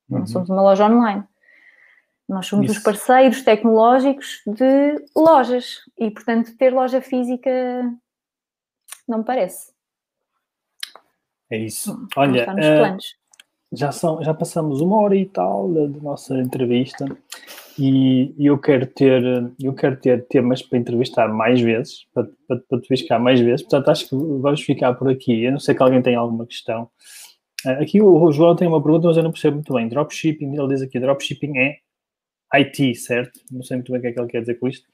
Não 0.10 0.20
Uhum. 0.20 0.28
somos 0.28 0.50
uma 0.50 0.62
loja 0.62 0.86
online. 0.86 1.24
Nós 2.28 2.46
somos 2.46 2.70
os 2.70 2.76
Isso. 2.76 2.84
parceiros 2.84 3.42
tecnológicos 3.42 4.42
de 4.46 5.06
lojas 5.16 5.80
e, 5.98 6.12
portanto, 6.12 6.56
ter 6.58 6.74
loja 6.74 7.02
física 7.02 7.50
não 9.08 9.20
me 9.20 9.24
parece. 9.24 9.72
É 11.50 11.58
isso. 11.58 12.08
Olha, 12.18 12.44
planos. 12.44 13.16
Já, 13.74 13.92
são, 13.92 14.24
já 14.24 14.34
passamos 14.34 14.82
uma 14.82 14.98
hora 14.98 15.16
e 15.16 15.26
tal 15.26 15.72
da, 15.72 15.86
da 15.88 16.00
nossa 16.00 16.38
entrevista 16.40 17.06
e, 17.78 18.34
e 18.38 18.46
eu 18.48 18.58
quero 18.58 18.88
ter 18.88 19.22
eu 19.62 19.74
quero 19.74 19.98
ter 19.98 20.26
temas 20.28 20.62
para 20.62 20.80
entrevistar 20.80 21.28
mais 21.28 21.62
vezes, 21.62 22.08
para, 22.14 22.28
para, 22.48 22.60
para 22.70 22.80
te 22.82 23.04
cá 23.06 23.20
mais 23.20 23.40
vezes, 23.40 23.62
portanto 23.62 23.90
acho 23.90 24.10
que 24.10 24.16
vamos 24.16 24.62
ficar 24.62 24.94
por 24.96 25.10
aqui. 25.10 25.44
Eu 25.44 25.52
não 25.52 25.60
sei 25.60 25.76
que 25.76 25.84
alguém 25.84 26.02
tem 26.02 26.16
alguma 26.16 26.46
questão. 26.46 26.90
Eh, 27.66 27.84
Aqui 27.84 28.02
o, 28.02 28.32
João 28.32 28.56
tem 28.56 28.68
uma 28.68 28.82
pergunta, 28.82 29.08
mas 29.08 29.18
eu 29.18 29.24
não 29.24 29.32
percebo 29.32 29.56
muito 29.58 29.74
bem. 29.74 29.88
Dropshipping, 29.88 30.56
ele 30.58 30.68
diz 30.70 30.82
aqui, 30.82 31.00
dropshipping 31.00 31.58
é 31.58 31.78
IT, 32.56 32.96
certo? 32.96 33.40
Não 33.52 33.62
sei 33.62 33.78
muito 33.78 33.92
bem 33.92 34.00
o 34.00 34.02
que 34.02 34.08
é 34.08 34.12
que 34.14 34.20
ele 34.20 34.30
quer 34.30 34.42
dizer 34.42 34.56
com 34.56 34.68
isto. 34.68 34.88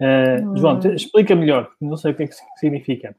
Hum. 0.00 0.56
João, 0.56 0.78
te- 0.80 0.94
explica 0.94 1.34
melhor, 1.36 1.70
não 1.80 1.96
sei 1.96 2.12
o 2.12 2.14
que 2.14 2.22
é 2.24 2.26
que 2.26 2.34
significa. 2.58 3.14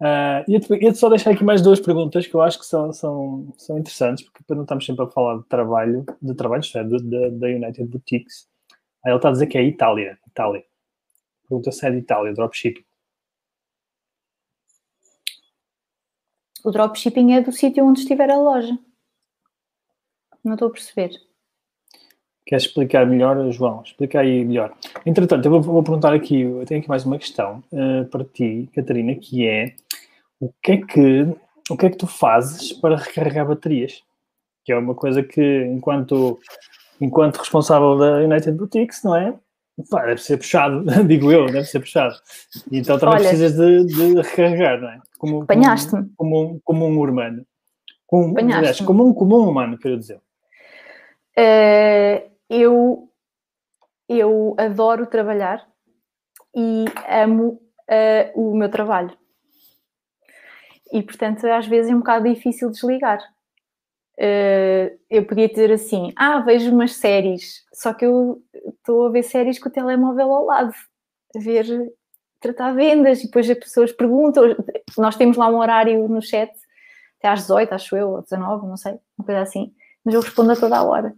Uh, 0.00 0.46
ia-te 0.48 0.72
ia-te 0.74 0.96
só 0.96 1.08
deixar 1.08 1.32
aqui 1.32 1.42
mais 1.42 1.60
duas 1.60 1.80
perguntas 1.80 2.24
que 2.24 2.34
eu 2.34 2.40
acho 2.40 2.58
que 2.58 2.64
são, 2.64 2.92
são, 2.92 3.52
são 3.56 3.78
interessantes, 3.78 4.24
porque 4.24 4.54
não 4.54 4.62
estamos 4.62 4.86
sempre 4.86 5.04
a 5.04 5.08
falar 5.08 5.38
de 5.38 5.44
trabalho, 5.46 6.06
de 6.22 6.34
trabalho, 6.34 6.62
é, 6.74 6.84
da 7.30 7.46
United 7.48 7.84
Boutiques. 7.84 8.48
Aí 9.04 9.10
ele 9.10 9.16
está 9.16 9.28
a 9.28 9.32
dizer 9.32 9.46
que 9.48 9.58
é 9.58 9.64
Itália. 9.64 10.18
Itália. 10.26 10.64
Pergunta 11.48 11.72
se 11.72 11.86
é 11.86 11.90
de 11.90 11.98
Itália, 11.98 12.32
dropshipping. 12.32 12.84
O 16.64 16.70
dropshipping 16.70 17.32
é 17.32 17.40
do 17.40 17.50
sítio 17.52 17.84
onde 17.84 18.00
estiver 18.00 18.30
a 18.30 18.36
loja. 18.36 18.78
Não 20.44 20.54
estou 20.54 20.68
a 20.68 20.72
perceber. 20.72 21.10
Queres 22.48 22.64
explicar 22.64 23.06
melhor, 23.06 23.52
João? 23.52 23.82
Explica 23.84 24.20
aí 24.20 24.42
melhor. 24.42 24.72
Entretanto, 25.04 25.44
eu 25.44 25.50
vou, 25.50 25.60
vou 25.60 25.82
perguntar 25.82 26.14
aqui, 26.14 26.40
eu 26.40 26.64
tenho 26.64 26.80
aqui 26.80 26.88
mais 26.88 27.04
uma 27.04 27.18
questão 27.18 27.62
uh, 27.70 28.06
para 28.06 28.24
ti, 28.24 28.70
Catarina, 28.74 29.14
que 29.16 29.46
é 29.46 29.74
o 30.40 30.50
que 30.62 30.72
é 30.72 30.76
que, 30.78 31.26
o 31.68 31.76
que 31.76 31.84
é 31.84 31.90
que 31.90 31.98
tu 31.98 32.06
fazes 32.06 32.72
para 32.72 32.96
recarregar 32.96 33.46
baterias? 33.46 34.02
Que 34.64 34.72
é 34.72 34.78
uma 34.78 34.94
coisa 34.94 35.22
que, 35.22 35.66
enquanto, 35.66 36.40
enquanto 36.98 37.36
responsável 37.36 37.98
da 37.98 38.16
United 38.22 38.52
Boutiques, 38.52 39.02
não 39.04 39.14
é? 39.14 39.34
Pá, 39.90 40.06
deve 40.06 40.22
ser 40.22 40.38
puxado, 40.38 40.86
digo 41.06 41.30
eu, 41.30 41.44
deve 41.52 41.66
ser 41.66 41.80
puxado. 41.80 42.14
Então 42.72 42.98
também 42.98 43.16
Olha. 43.16 43.28
precisas 43.28 43.56
de, 43.56 43.84
de 44.14 44.22
recarregar, 44.22 44.80
não 44.80 44.88
é? 44.88 44.98
Como, 45.18 45.32
como, 45.32 45.42
Apanhaste-me. 45.42 46.08
como, 46.16 46.42
um- 46.42 46.60
como 46.64 46.86
um 46.86 46.98
humano. 46.98 47.44
Como, 48.06 48.38
aliás, 48.38 48.80
como 48.80 49.06
um 49.06 49.12
comum 49.12 49.46
humano, 49.46 49.76
quero 49.76 49.98
dizer. 49.98 50.18
Eh, 51.36 52.24
eu, 52.48 53.10
eu 54.08 54.54
adoro 54.58 55.06
trabalhar 55.06 55.66
e 56.54 56.84
amo 57.08 57.60
eh, 57.88 58.32
o 58.34 58.54
meu 58.56 58.70
trabalho. 58.70 59.16
E, 60.92 61.02
portanto, 61.02 61.46
às 61.46 61.66
vezes 61.66 61.90
é 61.90 61.94
um 61.94 61.98
bocado 61.98 62.32
difícil 62.32 62.70
desligar. 62.70 63.20
Eh, 64.18 64.96
eu 65.08 65.24
podia 65.26 65.48
dizer 65.48 65.70
assim: 65.72 66.12
ah, 66.16 66.40
vejo 66.40 66.72
umas 66.72 66.94
séries, 66.94 67.64
só 67.72 67.94
que 67.94 68.04
eu 68.04 68.42
estou 68.66 69.06
a 69.06 69.10
ver 69.10 69.22
séries 69.22 69.58
com 69.58 69.68
o 69.68 69.72
telemóvel 69.72 70.32
ao 70.32 70.44
lado, 70.44 70.74
a 71.36 71.38
ver, 71.38 71.66
tratar 72.40 72.72
vendas, 72.74 73.20
e 73.20 73.26
depois 73.26 73.48
as 73.48 73.58
pessoas 73.58 73.92
perguntam. 73.92 74.56
Nós 74.96 75.16
temos 75.16 75.36
lá 75.36 75.48
um 75.48 75.58
horário 75.58 76.08
no 76.08 76.20
chat, 76.22 76.50
até 77.18 77.28
às 77.28 77.40
18, 77.42 77.72
acho 77.74 77.96
eu, 77.96 78.10
ou 78.10 78.22
19, 78.22 78.66
não 78.66 78.76
sei, 78.76 78.98
uma 79.18 79.24
coisa 79.26 79.42
assim, 79.42 79.72
mas 80.04 80.14
eu 80.14 80.20
respondo 80.20 80.52
a 80.52 80.56
toda 80.56 80.78
a 80.78 80.82
hora. 80.82 81.14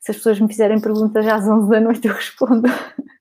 Se 0.00 0.10
as 0.10 0.16
pessoas 0.16 0.40
me 0.40 0.48
fizerem 0.48 0.80
perguntas 0.80 1.26
às 1.26 1.46
11 1.46 1.70
da 1.70 1.80
noite, 1.80 2.08
eu 2.08 2.14
respondo. 2.14 2.68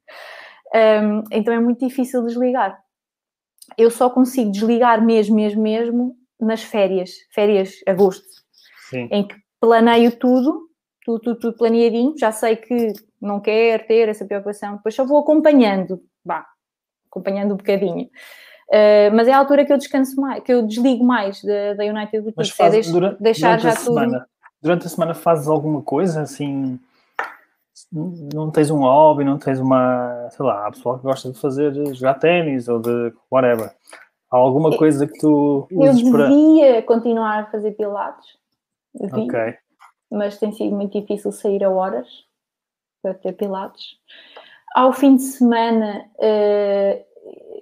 Um, 0.71 1.23
então 1.31 1.51
é 1.51 1.59
muito 1.59 1.83
difícil 1.83 2.23
desligar. 2.23 2.79
Eu 3.77 3.89
só 3.89 4.09
consigo 4.09 4.51
desligar 4.51 5.03
mesmo, 5.03 5.35
mesmo, 5.35 5.61
mesmo 5.61 6.15
nas 6.39 6.61
férias, 6.61 7.11
férias 7.33 7.81
agosto, 7.87 8.27
Sim. 8.89 9.07
em 9.11 9.27
que 9.27 9.35
planeio 9.59 10.11
tudo, 10.11 10.69
tudo, 11.03 11.19
tudo, 11.19 11.39
tudo 11.39 11.57
planeadinho, 11.57 12.13
já 12.17 12.31
sei 12.31 12.55
que 12.55 12.93
não 13.21 13.39
quero 13.39 13.85
ter 13.87 14.09
essa 14.09 14.25
preocupação, 14.25 14.77
depois 14.77 14.95
só 14.95 15.03
vou 15.03 15.19
acompanhando, 15.19 16.01
vá, 16.23 16.45
acompanhando 17.09 17.53
um 17.53 17.57
bocadinho. 17.57 18.07
Uh, 18.69 19.09
mas 19.15 19.27
é 19.27 19.33
a 19.33 19.39
altura 19.39 19.65
que 19.65 19.73
eu 19.73 19.77
descanso 19.77 20.21
mais, 20.21 20.43
que 20.43 20.53
eu 20.53 20.61
desligo 20.65 21.03
mais 21.03 21.43
da, 21.43 21.73
da 21.73 21.83
United 21.83 22.23
Mas 22.37 22.51
Boutiques, 22.51 22.87
é 22.87 22.91
durante, 22.91 23.21
deixar 23.21 23.57
durante 23.57 23.63
já 23.63 23.75
tudo. 23.75 23.85
semana, 23.85 24.27
durante 24.61 24.85
a 24.85 24.89
semana 24.89 25.13
fazes 25.13 25.47
alguma 25.47 25.81
coisa 25.81 26.21
assim? 26.21 26.79
Não 27.91 28.51
tens 28.51 28.69
um 28.69 28.79
hobby, 28.79 29.23
não 29.23 29.37
tens 29.37 29.59
uma, 29.59 30.27
sei 30.31 30.45
lá, 30.45 30.67
há 30.67 30.71
pessoal 30.71 30.97
que 30.97 31.03
gosta 31.03 31.31
de 31.31 31.39
fazer 31.39 31.73
jogar 31.95 32.15
ténis 32.15 32.67
ou 32.67 32.79
de 32.79 33.13
whatever. 33.31 33.73
Há 34.29 34.37
alguma 34.37 34.77
coisa 34.77 35.07
que 35.07 35.17
tu 35.17 35.65
Eu 35.71 35.79
uses 35.79 36.09
para. 36.11 36.27
devia 36.27 36.81
continuar 36.83 37.39
a 37.39 37.45
fazer 37.51 37.71
pilates, 37.71 38.37
devia, 38.93 39.23
Ok. 39.23 39.39
mas 40.11 40.37
tem 40.37 40.51
sido 40.51 40.75
muito 40.75 40.99
difícil 40.99 41.31
sair 41.31 41.63
a 41.63 41.69
horas 41.69 42.07
para 43.01 43.13
ter 43.13 43.33
pilates. 43.33 43.95
Ao 44.75 44.93
fim 44.93 45.15
de 45.15 45.23
semana, 45.23 46.05
eh, 46.19 47.05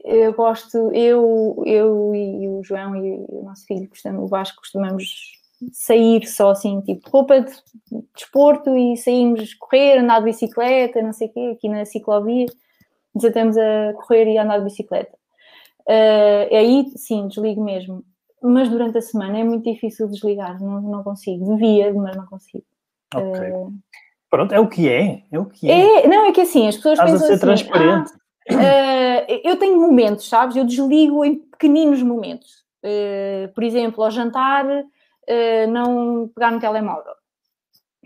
eu 0.04 0.34
gosto, 0.34 0.92
eu, 0.94 1.64
eu 1.66 2.14
e 2.16 2.48
o 2.50 2.64
João 2.64 2.96
e 2.96 3.26
o 3.30 3.44
nosso 3.44 3.66
filho, 3.66 3.90
o 4.20 4.28
Vasco, 4.28 4.58
costumamos 4.58 5.37
sair 5.72 6.26
só 6.28 6.52
assim, 6.52 6.82
tipo 6.82 7.10
roupa 7.10 7.42
de 7.42 7.52
desporto 8.16 8.76
e 8.78 8.96
saímos 8.98 9.54
correr, 9.56 10.00
andar 10.00 10.20
de 10.20 10.26
bicicleta, 10.26 11.02
não 11.02 11.14
sei 11.14 11.28
o 11.28 11.34
quê, 11.34 11.52
aqui 11.56 11.70
na 11.70 11.86
ciclovia, 11.86 12.46
desatamos 13.16 13.58
a 13.58 13.94
correr 13.94 14.32
e 14.32 14.38
a 14.38 14.44
andar 14.44 14.60
de 14.60 14.66
bicicleta. 14.66 15.18
Eh, 15.88 16.50
aí 16.52 16.86
sim, 16.96 17.28
desligo 17.28 17.64
mesmo. 17.64 18.04
Mas 18.44 18.70
durante 18.70 18.98
a 19.00 19.02
semana 19.02 19.40
é 19.40 19.44
muito 19.44 19.64
difícil 19.72 20.08
desligar, 20.08 20.62
não, 20.62 20.80
não 20.82 21.04
consigo. 21.04 21.56
Devia, 21.56 21.92
mas 21.94 22.16
não 22.16 22.26
consigo. 22.28 22.66
Ok. 23.16 23.42
Eh, 23.42 23.54
Pronto, 24.30 24.54
é 24.54 24.60
o 24.60 24.68
que 24.68 24.90
é. 24.90 25.24
É 25.32 25.40
o 25.40 25.46
que 25.46 25.72
é. 25.72 26.04
é, 26.04 26.08
não, 26.08 26.26
é 26.26 26.32
que 26.34 26.42
assim, 26.42 26.68
as 26.68 26.76
pessoas 26.76 27.00
Estás 27.00 27.10
a 27.10 27.14
pensam 27.14 27.28
ser 27.28 27.34
assim, 27.34 27.42
transparente. 27.66 28.12
"Ah, 28.52 29.26
eh, 29.28 29.42
eu 29.50 29.56
tenho 29.58 29.80
momentos, 29.80 30.28
sabes? 30.28 30.56
Eu 30.56 30.66
desligo 30.66 31.24
em 31.26 31.36
pequeninos 31.36 32.04
momentos. 32.04 32.64
Eh, 32.84 33.50
por 33.56 33.64
exemplo, 33.64 34.04
ao 34.04 34.12
jantar, 34.12 34.66
eh, 35.28 35.68
não 35.68 36.30
pegar 36.34 36.52
no 36.52 36.60
telemóvel. 36.60 37.14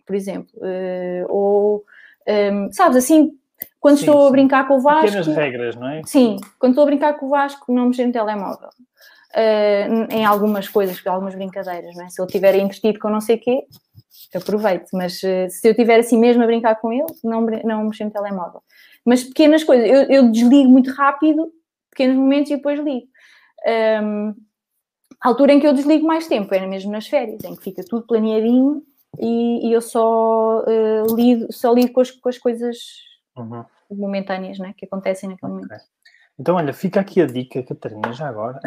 Por 0.05 0.15
exemplo. 0.15 0.51
Eh, 0.63 1.25
ou, 1.29 1.85
ehm, 2.25 2.71
sabes, 2.71 2.97
assim, 2.97 3.31
quando 3.79 3.97
Sim, 3.97 4.05
estou 4.05 4.23
a 4.23 4.25
sim. 4.25 4.31
brincar 4.31 4.67
com 4.67 4.77
o 4.77 4.81
Vasco... 4.81 5.05
Pequenas 5.05 5.27
regras, 5.27 5.75
não 5.75 5.87
é? 5.87 6.01
Sim, 6.05 6.37
quando 6.59 6.71
estou 6.73 6.83
a 6.83 6.87
brincar 6.87 7.13
com 7.13 7.27
o 7.27 7.29
Vasco, 7.29 7.71
não 7.71 7.87
mexer 7.87 8.05
no 8.05 8.13
telemóvel. 8.13 8.69
uh, 9.35 10.13
em 10.13 10.25
algumas 10.25 10.67
coisas, 10.67 11.01
algumas 11.05 11.35
brincadeiras, 11.35 11.95
não 11.95 12.05
é? 12.05 12.09
Se 12.09 12.21
ele 12.21 12.27
estiver 12.27 12.55
entretido 12.55 12.99
com 12.99 13.09
não 13.09 13.21
sei 13.21 13.37
o 13.37 13.39
quê, 13.39 13.63
aproveito, 14.35 14.89
mas 14.93 15.21
uh, 15.23 15.49
se 15.49 15.67
eu 15.67 15.71
estiver 15.71 15.99
assim 15.99 16.17
mesmo 16.17 16.43
a 16.43 16.45
brincar 16.45 16.75
com 16.75 16.91
ele, 16.91 17.05
não, 17.23 17.41
não 17.41 17.85
mexer 17.85 18.05
no 18.05 18.11
telemóvel. 18.11 18.61
Mas 19.05 19.23
pequenas 19.23 19.63
coisas, 19.63 19.87
eu, 19.89 20.03
eu 20.03 20.31
desligo 20.31 20.69
muito 20.69 20.91
rápido, 20.91 21.51
pequenos 21.89 22.17
momentos 22.17 22.51
e 22.51 22.55
depois 22.55 22.79
ligo. 22.79 23.07
Um, 24.03 24.35
a 25.23 25.27
altura 25.27 25.53
em 25.53 25.59
que 25.59 25.67
eu 25.67 25.73
desligo 25.73 26.05
mais 26.05 26.27
tempo 26.27 26.53
era 26.53 26.67
mesmo 26.67 26.91
nas 26.91 27.07
férias, 27.07 27.43
em 27.43 27.55
que 27.55 27.63
fica 27.63 27.83
tudo 27.83 28.07
planeadinho 28.07 28.83
e, 29.19 29.67
e 29.67 29.73
eu 29.73 29.81
só 29.81 30.61
uh, 30.61 31.15
lido, 31.15 31.51
só 31.51 31.71
lido 31.73 31.91
com 31.91 32.01
as, 32.01 32.11
com 32.11 32.29
as 32.29 32.37
coisas 32.37 32.77
uhum. 33.37 33.63
momentâneas 33.91 34.57
né, 34.57 34.73
que 34.75 34.85
acontecem 34.85 35.29
naquele 35.29 35.51
okay. 35.51 35.67
momento. 35.67 35.83
Então, 36.39 36.55
olha, 36.55 36.73
fica 36.73 36.99
aqui 36.99 37.21
a 37.21 37.27
dica, 37.27 37.61
Catarina, 37.61 38.11
já 38.13 38.27
agora, 38.27 38.59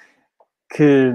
que 0.76 1.12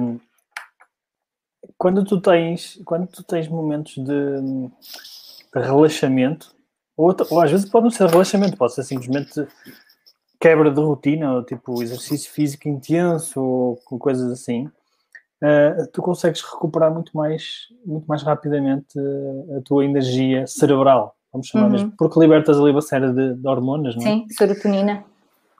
quando 1.77 2.03
tu 2.03 2.19
tens, 2.19 2.81
quando 2.83 3.07
tu 3.07 3.23
tens 3.23 3.47
momentos 3.47 3.95
de, 3.95 4.41
de 4.41 5.59
relaxamento, 5.59 6.55
ou, 6.97 7.15
ou, 7.29 7.41
às 7.41 7.51
vezes 7.51 7.69
pode 7.69 7.83
não 7.83 7.91
ser 7.91 8.07
relaxamento, 8.07 8.57
pode 8.57 8.73
ser 8.73 8.83
simplesmente 8.83 9.47
quebra 10.43 10.69
de 10.69 10.81
rotina, 10.81 11.35
ou 11.35 11.45
tipo 11.45 11.81
exercício 11.81 12.29
físico 12.29 12.67
intenso, 12.67 13.41
ou 13.41 13.77
coisas 13.97 14.29
assim, 14.29 14.65
uh, 15.41 15.87
tu 15.93 16.01
consegues 16.01 16.41
recuperar 16.41 16.93
muito 16.93 17.15
mais, 17.15 17.69
muito 17.85 18.05
mais 18.05 18.23
rapidamente 18.23 18.99
a 19.57 19.61
tua 19.63 19.85
energia 19.85 20.45
cerebral, 20.45 21.15
vamos 21.31 21.47
chamar 21.47 21.67
uhum. 21.67 21.71
mesmo, 21.71 21.93
porque 21.97 22.19
libertas 22.19 22.59
ali 22.59 22.71
uma 22.71 22.81
série 22.81 23.13
de, 23.13 23.35
de 23.35 23.47
hormonas, 23.47 23.95
não 23.95 24.01
é? 24.01 24.05
Sim, 24.05 24.25
serotonina. 24.31 25.05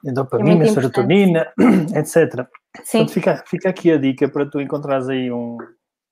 Dopamina, 0.04 0.64
é 0.64 0.68
serotonina, 0.68 1.50
etc. 1.96 2.46
Sim. 2.84 2.98
Portanto, 2.98 3.12
fica, 3.12 3.42
fica 3.46 3.70
aqui 3.70 3.90
a 3.90 3.96
dica 3.96 4.28
para 4.28 4.44
tu 4.44 4.60
encontrares 4.60 5.08
aí 5.08 5.32
um, 5.32 5.56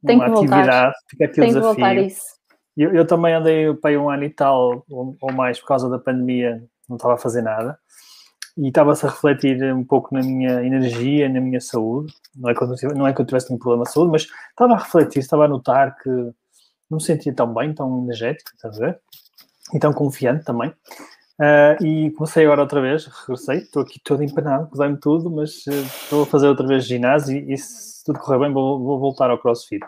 uma 0.03 0.25
atividade, 0.25 0.65
voltar. 0.65 0.93
fica 1.11 1.25
aqui 1.27 1.33
o 1.33 1.43
Tenho 1.43 1.47
desafio. 1.49 1.75
Que 1.75 1.81
voltar 1.83 1.97
isso. 1.99 2.23
Eu, 2.75 2.95
eu 2.95 3.07
também 3.07 3.35
andei 3.35 3.75
para 3.75 4.01
um 4.01 4.09
ano 4.09 4.25
e 4.25 4.31
tal, 4.31 4.83
ou, 4.89 5.15
ou 5.21 5.33
mais, 5.35 5.61
por 5.61 5.67
causa 5.67 5.91
da 5.91 5.99
pandemia, 5.99 6.65
não 6.89 6.97
estava 6.97 7.13
a 7.13 7.19
fazer 7.19 7.43
nada 7.43 7.79
e 8.57 8.69
estava-se 8.69 9.07
a 9.07 9.11
refletir 9.11 9.75
um 9.75 9.85
pouco 9.85 10.15
na 10.15 10.21
minha 10.21 10.63
energia, 10.65 11.29
na 11.29 11.41
minha 11.41 11.61
saúde. 11.61 12.13
Não 12.37 12.51
é 12.51 12.55
que 12.55 12.63
eu, 12.63 12.95
não 12.95 13.07
é 13.07 13.13
que 13.13 13.21
eu 13.21 13.27
tivesse 13.27 13.49
nenhum 13.49 13.59
problema 13.59 13.85
de 13.85 13.93
saúde, 13.93 14.13
mas 14.13 14.27
estava 14.51 14.75
a 14.75 14.79
refletir, 14.79 15.21
estava 15.21 15.45
a 15.47 15.49
notar 15.49 15.97
que 15.97 16.11
não 16.91 16.99
me 16.99 17.03
sentia 17.03 17.35
tão 17.35 17.53
bem, 17.53 17.75
tão 17.75 18.05
energético, 18.05 18.51
estás 18.55 18.81
a 18.81 18.87
ver? 18.87 19.01
E 19.73 19.79
tão 19.79 19.93
confiante 19.93 20.45
também. 20.45 20.71
Uh, 21.41 21.85
e 21.85 22.11
comecei 22.13 22.45
agora 22.45 22.61
outra 22.61 22.81
vez, 22.81 23.07
regressei, 23.07 23.59
estou 23.59 23.83
aqui 23.83 23.99
todo 24.05 24.23
empanado, 24.23 24.69
pesei-me 24.69 24.99
tudo, 24.99 25.31
mas 25.31 25.67
uh, 25.67 25.73
estou 25.73 26.23
a 26.23 26.27
fazer 26.27 26.47
outra 26.47 26.67
vez 26.67 26.85
ginásio 26.85 27.37
e, 27.37 27.55
e 27.55 27.59
se 27.59 28.05
tudo 28.05 28.19
correr 28.19 28.39
bem 28.39 28.53
vou, 28.53 28.79
vou 28.79 29.01
voltar 29.01 29.31
ao 29.31 29.39
crossfit. 29.39 29.85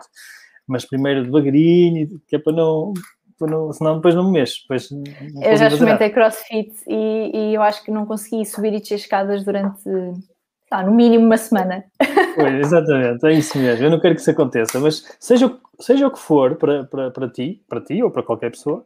Mas 0.67 0.83
primeiro 0.83 1.23
devagarinho, 1.23 2.19
que 2.27 2.35
é 2.35 2.39
para 2.39 2.51
não, 2.51 2.93
não, 3.41 3.71
senão 3.73 3.97
depois 3.97 4.15
não 4.15 4.25
me 4.25 4.39
mexo. 4.39 4.61
Depois 4.61 4.89
eu 4.91 5.57
já 5.57 5.67
experimentei 5.67 6.09
crossfit 6.09 6.73
e, 6.87 7.31
e, 7.33 7.53
eu 7.53 7.61
acho 7.61 7.83
que 7.83 7.91
não 7.91 8.05
consegui 8.05 8.45
subir 8.45 8.73
e 8.73 8.79
descer 8.79 8.95
escadas 8.95 9.43
durante, 9.43 9.83
tá, 10.69 10.83
no 10.83 10.93
mínimo, 10.93 11.25
uma 11.25 11.37
semana. 11.37 11.83
Pois, 12.35 12.53
exatamente, 12.53 13.25
é 13.25 13.31
isso 13.31 13.57
mesmo. 13.57 13.85
Eu 13.85 13.89
não 13.89 13.97
quero 13.97 14.13
que 14.13 14.19
isso 14.19 14.29
aconteça, 14.29 14.77
mas 14.77 15.05
seja, 15.21 15.57
seja 15.79 16.05
o 16.05 16.11
que 16.11 16.19
for 16.19 16.57
para, 16.57 16.83
para, 16.83 17.09
para 17.09 17.29
ti, 17.29 17.63
para 17.69 17.79
ti 17.79 18.03
ou 18.03 18.11
para 18.11 18.23
qualquer 18.23 18.51
pessoa, 18.51 18.83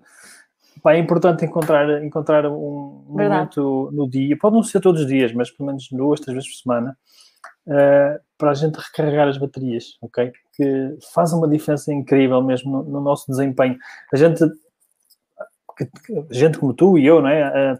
pá, 0.84 0.94
é 0.94 1.00
importante 1.00 1.46
encontrar, 1.46 2.04
encontrar 2.04 2.46
um 2.46 3.16
Verdade. 3.16 3.58
momento 3.58 3.90
no 3.92 4.08
dia, 4.08 4.38
pode 4.38 4.56
não 4.56 4.62
ser 4.62 4.80
todos 4.82 5.02
os 5.02 5.08
dias, 5.08 5.34
mas 5.34 5.50
pelo 5.50 5.66
menos 5.66 5.88
duas, 5.92 6.20
três 6.20 6.36
vezes 6.36 6.52
por 6.52 6.62
semana, 6.62 6.96
uh, 7.68 8.19
para 8.38 8.52
a 8.52 8.53
gente 8.53 8.76
recarregar 8.76 9.27
as 9.27 9.38
baterias, 9.38 9.98
ok? 10.02 10.31
Que 10.53 10.98
faz 11.14 11.34
uma 11.34 11.48
diferença 11.48 11.94
incrível 11.94 12.41
mesmo 12.41 12.72
no, 12.72 12.84
no 12.84 13.02
nosso 13.02 13.30
desempenho. 13.30 13.77
A 14.14 14.18
gente, 14.18 14.44
gente 16.31 16.57
como 16.57 16.73
tu 16.73 16.98
e 16.98 17.06
eu, 17.06 17.22
não 17.22 17.30
é? 17.30 17.73
Uh, 17.73 17.80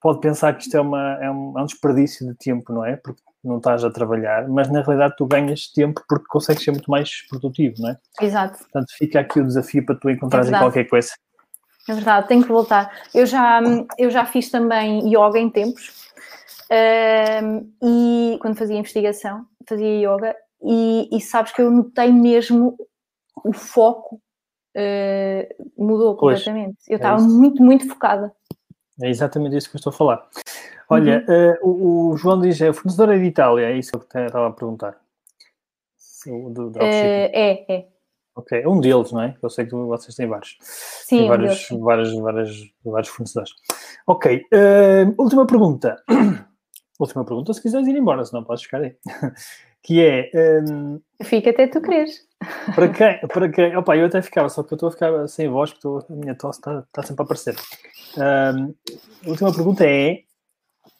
pode 0.00 0.20
pensar 0.20 0.52
que 0.54 0.64
isto 0.64 0.76
é, 0.76 0.80
uma, 0.80 1.18
é, 1.22 1.30
um, 1.30 1.58
é 1.58 1.62
um 1.62 1.66
desperdício 1.66 2.26
de 2.26 2.34
tempo, 2.34 2.72
não 2.72 2.84
é? 2.84 2.96
Porque 2.96 3.22
não 3.42 3.58
estás 3.58 3.84
a 3.84 3.90
trabalhar, 3.90 4.48
mas 4.48 4.70
na 4.70 4.82
realidade 4.82 5.14
tu 5.16 5.26
ganhas 5.26 5.66
tempo 5.68 6.02
porque 6.08 6.26
consegues 6.28 6.62
ser 6.62 6.70
muito 6.70 6.90
mais 6.90 7.26
produtivo, 7.28 7.76
não 7.78 7.90
é? 7.90 7.98
Exato. 8.20 8.58
Portanto, 8.58 8.86
fica 8.96 9.20
aqui 9.20 9.40
o 9.40 9.46
desafio 9.46 9.84
para 9.84 9.94
tu 9.96 10.10
encontrares 10.10 10.52
é 10.52 10.58
qualquer 10.58 10.84
coisa. 10.84 11.12
É 11.88 11.94
verdade, 11.94 12.28
tenho 12.28 12.42
que 12.42 12.48
voltar. 12.48 12.92
Eu 13.12 13.26
já, 13.26 13.60
eu 13.98 14.10
já 14.10 14.24
fiz 14.24 14.48
também 14.50 15.08
yoga 15.08 15.38
em 15.38 15.50
tempos, 15.50 16.11
e 17.82 18.38
quando 18.40 18.56
fazia 18.56 18.76
investigação, 18.76 19.46
fazia 19.68 19.98
yoga, 19.98 20.34
e, 20.62 21.08
e, 21.12 21.20
sabes 21.20 21.52
que 21.52 21.60
eu 21.60 21.70
notei 21.70 22.12
mesmo 22.12 22.76
o 23.44 23.52
foco 23.52 24.20
uh, 24.76 25.72
mudou 25.76 26.16
completamente. 26.16 26.76
Pois, 26.76 26.88
eu 26.88 26.96
estava 26.96 27.20
é 27.20 27.26
muito, 27.26 27.62
muito 27.62 27.88
focada. 27.88 28.32
É 29.00 29.08
exatamente 29.08 29.56
isso 29.56 29.70
que 29.70 29.76
eu 29.76 29.78
estou 29.78 29.90
a 29.90 29.96
falar. 29.96 30.28
Olha, 30.88 31.24
uhum. 31.28 31.68
uh, 31.68 31.68
o, 31.68 32.10
o, 32.10 32.16
João 32.16 32.40
diz, 32.40 32.60
é 32.60 32.72
fornecedor 32.72 33.12
é 33.12 33.18
de 33.18 33.24
Itália, 33.24 33.66
é 33.66 33.76
isso 33.76 33.90
que 33.92 34.16
eu 34.18 34.26
estava 34.26 34.48
a 34.48 34.52
perguntar. 34.52 34.96
Do, 36.26 36.70
do 36.70 36.78
uh, 36.78 36.82
é, 36.82 37.64
é. 37.68 37.88
Ok, 38.34 38.64
um 38.66 38.80
deles, 38.80 39.10
não 39.12 39.22
é? 39.22 39.36
Eu 39.42 39.50
sei 39.50 39.66
que 39.66 39.74
vocês 39.74 40.14
têm 40.14 40.26
vários. 40.26 40.56
Sim, 40.60 41.18
têm 41.18 41.28
vários, 41.28 41.70
um 41.70 41.80
vários, 41.80 42.14
vários, 42.14 42.74
vários 42.84 43.08
fornecedores. 43.10 43.52
Ok, 44.06 44.46
última 45.18 45.46
pergunta. 45.46 46.02
Última 46.98 47.24
pergunta, 47.24 47.52
se 47.52 47.62
quiseres 47.62 47.88
ir 47.88 47.96
embora, 47.96 48.24
senão 48.24 48.44
podes 48.44 48.64
ficar 48.64 48.82
aí. 48.82 48.96
que 49.82 50.04
é. 50.04 50.30
Um, 50.68 51.00
Fica 51.22 51.50
até 51.50 51.66
tu 51.66 51.80
queres. 51.80 52.26
Para 52.74 52.88
quem? 52.88 53.28
Para 53.28 53.48
quem? 53.50 53.76
Opa, 53.76 53.96
eu 53.96 54.06
até 54.06 54.20
ficava, 54.22 54.48
só 54.48 54.62
que 54.62 54.72
eu 54.72 54.76
estou 54.76 54.88
a 54.88 54.92
ficar 54.92 55.28
sem 55.28 55.48
voz, 55.48 55.70
porque 55.70 55.86
estou, 55.86 56.06
a 56.08 56.20
minha 56.20 56.34
tosse 56.34 56.58
está, 56.58 56.80
está 56.80 57.02
sempre 57.02 57.22
a 57.22 57.24
aparecer. 57.24 57.56
Um, 58.16 58.74
a 59.26 59.30
última 59.30 59.52
pergunta 59.54 59.84
é: 59.84 60.22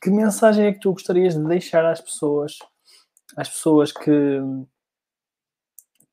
que 0.00 0.10
mensagem 0.10 0.66
é 0.66 0.72
que 0.72 0.80
tu 0.80 0.92
gostarias 0.92 1.34
de 1.34 1.44
deixar 1.44 1.84
às 1.84 2.00
pessoas, 2.00 2.58
às 3.36 3.48
pessoas 3.48 3.92
que, 3.92 4.40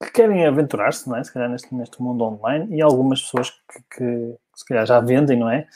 que 0.03 0.11
querem 0.11 0.45
aventurar-se, 0.45 1.07
não 1.09 1.17
é? 1.17 1.23
Se 1.23 1.33
calhar 1.33 1.49
neste, 1.49 1.73
neste 1.73 2.01
mundo 2.01 2.23
online, 2.23 2.75
e 2.75 2.81
algumas 2.81 3.21
pessoas 3.21 3.49
que, 3.49 3.79
que, 3.91 4.05
que 4.53 4.59
se 4.59 4.65
calhar 4.65 4.85
já 4.85 4.99
vendem, 4.99 5.39
não 5.39 5.49
é? 5.49 5.67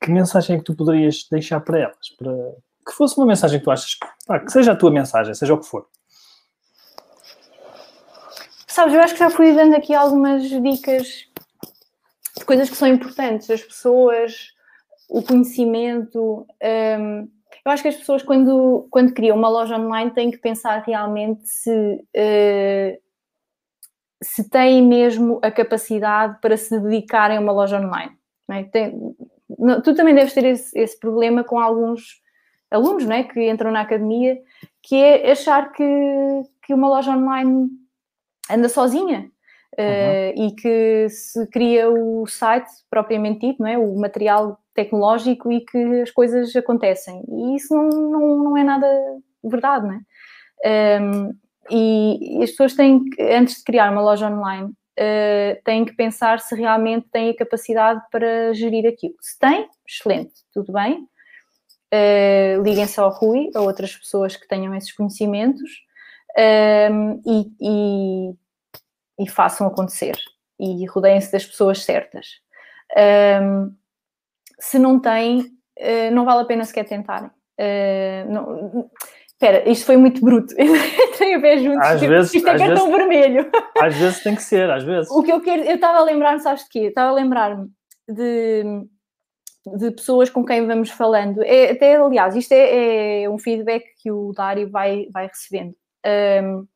Que 0.00 0.10
mensagem 0.10 0.56
é 0.56 0.58
que 0.58 0.64
tu 0.64 0.74
poderias 0.74 1.26
deixar 1.30 1.60
para 1.60 1.80
elas? 1.80 2.10
Para, 2.18 2.32
que 2.86 2.92
fosse 2.92 3.16
uma 3.16 3.26
mensagem 3.26 3.58
que 3.58 3.64
tu 3.64 3.70
achas 3.70 3.94
que, 3.94 4.06
pá, 4.26 4.40
que 4.40 4.50
seja 4.50 4.72
a 4.72 4.76
tua 4.76 4.90
mensagem, 4.90 5.34
seja 5.34 5.54
o 5.54 5.58
que 5.58 5.66
for. 5.66 5.86
Sabes, 8.66 8.94
eu 8.94 9.00
acho 9.00 9.14
que 9.14 9.20
já 9.20 9.30
fui 9.30 9.52
dando 9.52 9.74
aqui 9.74 9.94
algumas 9.94 10.42
dicas 10.48 11.28
de 12.38 12.44
coisas 12.44 12.70
que 12.70 12.76
são 12.76 12.88
importantes, 12.88 13.50
as 13.50 13.62
pessoas, 13.62 14.54
o 15.08 15.22
conhecimento. 15.22 16.46
Um, 16.62 17.28
eu 17.64 17.72
acho 17.72 17.82
que 17.82 17.88
as 17.88 17.96
pessoas, 17.96 18.22
quando, 18.22 18.86
quando 18.90 19.12
criam 19.12 19.36
uma 19.36 19.48
loja 19.48 19.76
online, 19.76 20.12
têm 20.12 20.30
que 20.30 20.38
pensar 20.38 20.82
realmente 20.86 21.46
se, 21.46 21.70
uh, 21.70 22.98
se 24.22 24.48
têm 24.48 24.82
mesmo 24.82 25.40
a 25.42 25.50
capacidade 25.50 26.38
para 26.40 26.56
se 26.56 26.78
dedicarem 26.78 27.36
a 27.36 27.40
uma 27.40 27.52
loja 27.52 27.78
online. 27.78 28.12
É? 28.50 28.64
Tem, 28.64 29.14
tu 29.84 29.94
também 29.94 30.14
deves 30.14 30.32
ter 30.32 30.44
esse, 30.44 30.78
esse 30.78 30.98
problema 30.98 31.44
com 31.44 31.58
alguns 31.58 32.20
alunos 32.70 33.04
né, 33.04 33.24
que 33.24 33.50
entram 33.50 33.70
na 33.70 33.80
academia, 33.80 34.38
que 34.82 34.96
é 34.96 35.32
achar 35.32 35.72
que, 35.72 35.84
que 36.64 36.72
uma 36.72 36.88
loja 36.88 37.10
online 37.10 37.68
anda 38.50 38.68
sozinha. 38.68 39.30
Uhum. 39.78 39.86
Uh, 39.86 40.48
e 40.48 40.54
que 40.56 41.08
se 41.08 41.46
cria 41.46 41.88
o 41.88 42.26
site 42.26 42.68
propriamente 42.90 43.46
dito, 43.46 43.62
não 43.62 43.68
é? 43.68 43.78
o 43.78 43.96
material 43.96 44.58
tecnológico 44.74 45.50
e 45.52 45.60
que 45.60 46.00
as 46.00 46.10
coisas 46.10 46.54
acontecem. 46.56 47.22
E 47.28 47.56
isso 47.56 47.72
não, 47.74 47.88
não, 47.88 48.44
não 48.44 48.56
é 48.56 48.64
nada 48.64 48.86
verdade, 49.44 49.86
não 49.86 49.94
é? 49.94 50.00
Um, 51.00 51.24
ehm, 51.24 51.30
e, 51.70 52.42
as 52.42 52.50
pessoas 52.50 52.74
têm 52.74 53.04
que, 53.04 53.22
antes 53.22 53.58
de 53.58 53.64
criar 53.64 53.92
uma 53.92 54.02
loja 54.02 54.28
online, 54.28 54.66
uh, 54.70 55.62
têm 55.64 55.84
que 55.84 55.94
pensar 55.94 56.40
se 56.40 56.54
realmente 56.56 57.08
têm 57.10 57.30
a 57.30 57.36
capacidade 57.36 58.02
para 58.10 58.52
gerir 58.52 58.86
aquilo. 58.86 59.14
Se 59.20 59.38
tem, 59.38 59.68
excelente, 59.86 60.32
tudo 60.52 60.72
bem 60.72 61.06
uh, 61.92 62.62
liguem-se 62.62 62.98
ao 63.00 63.10
Rui, 63.10 63.50
a 63.54 63.60
outras 63.60 63.96
pessoas 63.96 64.36
que 64.36 64.46
tenham 64.48 64.74
esses 64.74 64.92
conhecimentos 64.92 65.70
um, 66.38 66.40
ehm, 66.42 67.20
e, 67.26 67.52
e, 67.60 69.24
e, 69.24 69.28
façam 69.28 69.66
acontecer 69.66 70.16
e 70.58 70.86
rodeiem-se 70.86 71.32
das 71.32 71.44
pessoas 71.44 71.82
certas. 71.82 72.26
Um, 72.96 73.00
ehm, 73.00 73.70
se 74.58 74.78
não 74.78 75.00
têm, 75.00 75.40
uh, 75.40 76.10
não 76.12 76.24
vale 76.24 76.42
a 76.42 76.44
pena 76.44 76.64
sequer 76.64 76.84
tentarem. 76.84 77.30
Uh, 77.58 78.30
não, 78.30 78.90
Espera, 79.40 79.66
isto 79.70 79.86
foi 79.86 79.96
muito 79.96 80.20
bruto. 80.20 80.54
Tenho 81.16 81.38
a 81.38 81.40
ver 81.40 81.60
juntos. 81.60 81.88
Às 81.88 82.00
vezes, 82.02 82.34
isto 82.34 82.46
é 82.46 82.58
cartão 82.58 82.90
vezes, 82.92 82.98
vermelho. 82.98 83.50
Às 83.80 83.96
vezes 83.96 84.22
tem 84.22 84.34
que 84.34 84.42
ser, 84.42 84.68
às 84.68 84.84
vezes. 84.84 85.10
O 85.10 85.22
que 85.22 85.32
eu 85.32 85.40
quero, 85.40 85.62
eu 85.62 85.76
estava 85.76 85.98
a 85.98 86.04
lembrar-me, 86.04 86.40
sabes 86.40 86.64
de 86.64 86.68
quê? 86.68 86.80
Estava 86.80 87.08
a 87.08 87.14
lembrar-me 87.14 87.70
de 88.06 88.84
de 89.66 89.90
pessoas 89.90 90.30
com 90.30 90.44
quem 90.44 90.66
vamos 90.66 90.90
falando. 90.90 91.42
É, 91.42 91.72
até, 91.72 91.96
aliás, 91.96 92.34
isto 92.34 92.52
é, 92.52 93.22
é, 93.22 93.30
um 93.30 93.38
feedback 93.38 93.84
que 94.02 94.10
o 94.10 94.32
Dário 94.32 94.70
vai, 94.70 95.08
vai 95.12 95.26
recebendo. 95.26 95.74
um, 96.42 96.66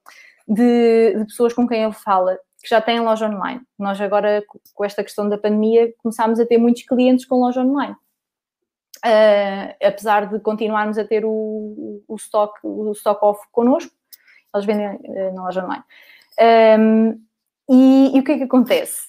de, 0.47 1.15
de, 1.17 1.25
pessoas 1.25 1.55
com 1.55 1.67
quem 1.67 1.83
ele 1.83 1.93
fala 1.93 2.39
que 2.63 2.69
já 2.69 2.81
têm 2.81 3.01
loja 3.01 3.27
online. 3.27 3.61
Nós 3.79 4.01
agora, 4.01 4.43
com 4.75 4.85
esta 4.85 5.03
questão 5.03 5.29
da 5.29 5.39
pandemia, 5.39 5.93
começámos 5.99 6.41
a 6.41 6.47
ter 6.47 6.59
muitos 6.59 6.83
clientes 6.83 7.25
com 7.25 7.41
loja 7.41 7.63
online. 7.63 7.95
Uh, 9.05 9.87
apesar 9.87 10.27
de 10.27 10.41
continuarmos 10.41 10.97
a 10.97 11.05
ter 11.05 11.27
o, 11.27 12.03
o, 12.09 12.17
stock, 12.17 12.59
o 12.63 12.91
stock 12.93 13.23
off 13.23 13.41
connosco, 13.53 13.93
eles 14.55 14.65
vendem 14.65 14.97
uh, 14.97 15.35
na 15.35 15.45
loja 15.45 15.63
online. 15.63 15.85
Um, 16.41 17.23
e, 17.69 18.17
e, 18.17 18.21
o 18.21 18.25
que 18.25 18.33
é 18.33 18.39
que 18.39 18.45
acontece? 18.45 19.09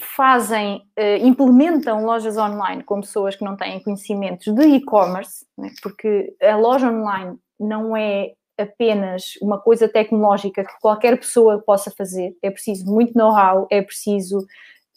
Fazem, 0.00 0.82
uh, 0.98 1.26
implementam 1.26 2.04
lojas 2.04 2.36
online 2.36 2.82
com 2.82 3.00
pessoas 3.00 3.34
que 3.34 3.44
não 3.44 3.56
têm 3.56 3.80
conhecimentos 3.80 4.54
de 4.54 4.62
e-commerce, 4.62 5.46
né? 5.56 5.70
porque 5.82 6.36
a 6.42 6.56
loja 6.56 6.90
online 6.90 7.38
não 7.58 7.96
é 7.96 8.34
apenas 8.58 9.36
uma 9.40 9.58
coisa 9.58 9.88
tecnológica 9.88 10.64
que 10.64 10.80
qualquer 10.80 11.18
pessoa 11.18 11.62
possa 11.62 11.90
fazer, 11.90 12.36
é 12.42 12.50
preciso 12.50 12.84
muito 12.86 13.16
know-how, 13.16 13.66
é 13.70 13.80
preciso 13.80 14.46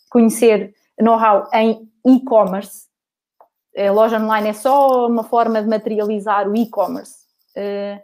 conhecer 0.09 0.73
know-how 0.99 1.47
em 1.53 1.89
e-commerce, 2.05 2.89
a 3.77 3.91
loja 3.91 4.19
online 4.19 4.49
é 4.49 4.53
só 4.53 5.07
uma 5.07 5.23
forma 5.23 5.61
de 5.61 5.69
materializar 5.69 6.49
o 6.49 6.55
e-commerce. 6.55 7.19
Uh, 7.55 7.99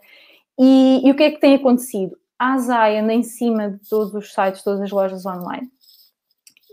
e, 0.58 1.02
e, 1.06 1.12
o 1.12 1.16
que 1.16 1.24
é 1.24 1.32
que 1.32 1.40
tem 1.40 1.56
acontecido? 1.56 2.18
A 2.40 2.56
anda 2.56 3.14
em 3.14 3.24
cima 3.24 3.72
de 3.72 3.90
todos 3.90 4.14
os 4.14 4.34
sites, 4.34 4.64
todas 4.64 4.82
as 4.82 4.92
lojas 4.92 5.26
online. 5.26 5.70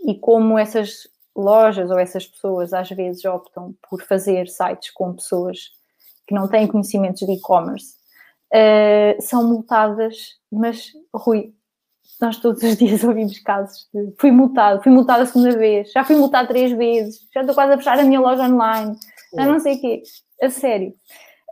E 0.05 0.15
como 0.19 0.57
essas 0.57 1.07
lojas 1.35 1.89
ou 1.89 1.97
essas 1.97 2.27
pessoas 2.27 2.73
às 2.73 2.89
vezes 2.89 3.23
optam 3.25 3.75
por 3.89 4.01
fazer 4.03 4.47
sites 4.47 4.91
com 4.91 5.13
pessoas 5.13 5.71
que 6.27 6.35
não 6.35 6.47
têm 6.47 6.67
conhecimentos 6.67 7.25
de 7.25 7.33
e-commerce, 7.33 7.95
uh, 8.53 9.21
são 9.21 9.47
multadas, 9.47 10.37
mas 10.51 10.91
Rui, 11.13 11.53
nós 12.21 12.37
todos 12.37 12.61
os 12.63 12.77
dias 12.77 13.03
ouvimos 13.03 13.39
casos 13.39 13.87
de 13.93 14.13
fui 14.19 14.31
multado, 14.31 14.81
fui 14.83 14.91
multado 14.91 15.23
a 15.23 15.25
segunda 15.25 15.57
vez, 15.57 15.91
já 15.91 16.03
fui 16.03 16.15
multado 16.15 16.47
três 16.47 16.71
vezes, 16.71 17.27
já 17.33 17.41
estou 17.41 17.55
quase 17.55 17.73
a 17.73 17.77
fechar 17.77 17.99
a 17.99 18.03
minha 18.03 18.19
loja 18.19 18.43
online, 18.43 18.95
já 19.33 19.45
não 19.45 19.59
sei 19.59 19.75
o 19.75 19.81
quê, 19.81 20.03
a 20.41 20.49
sério. 20.49 20.93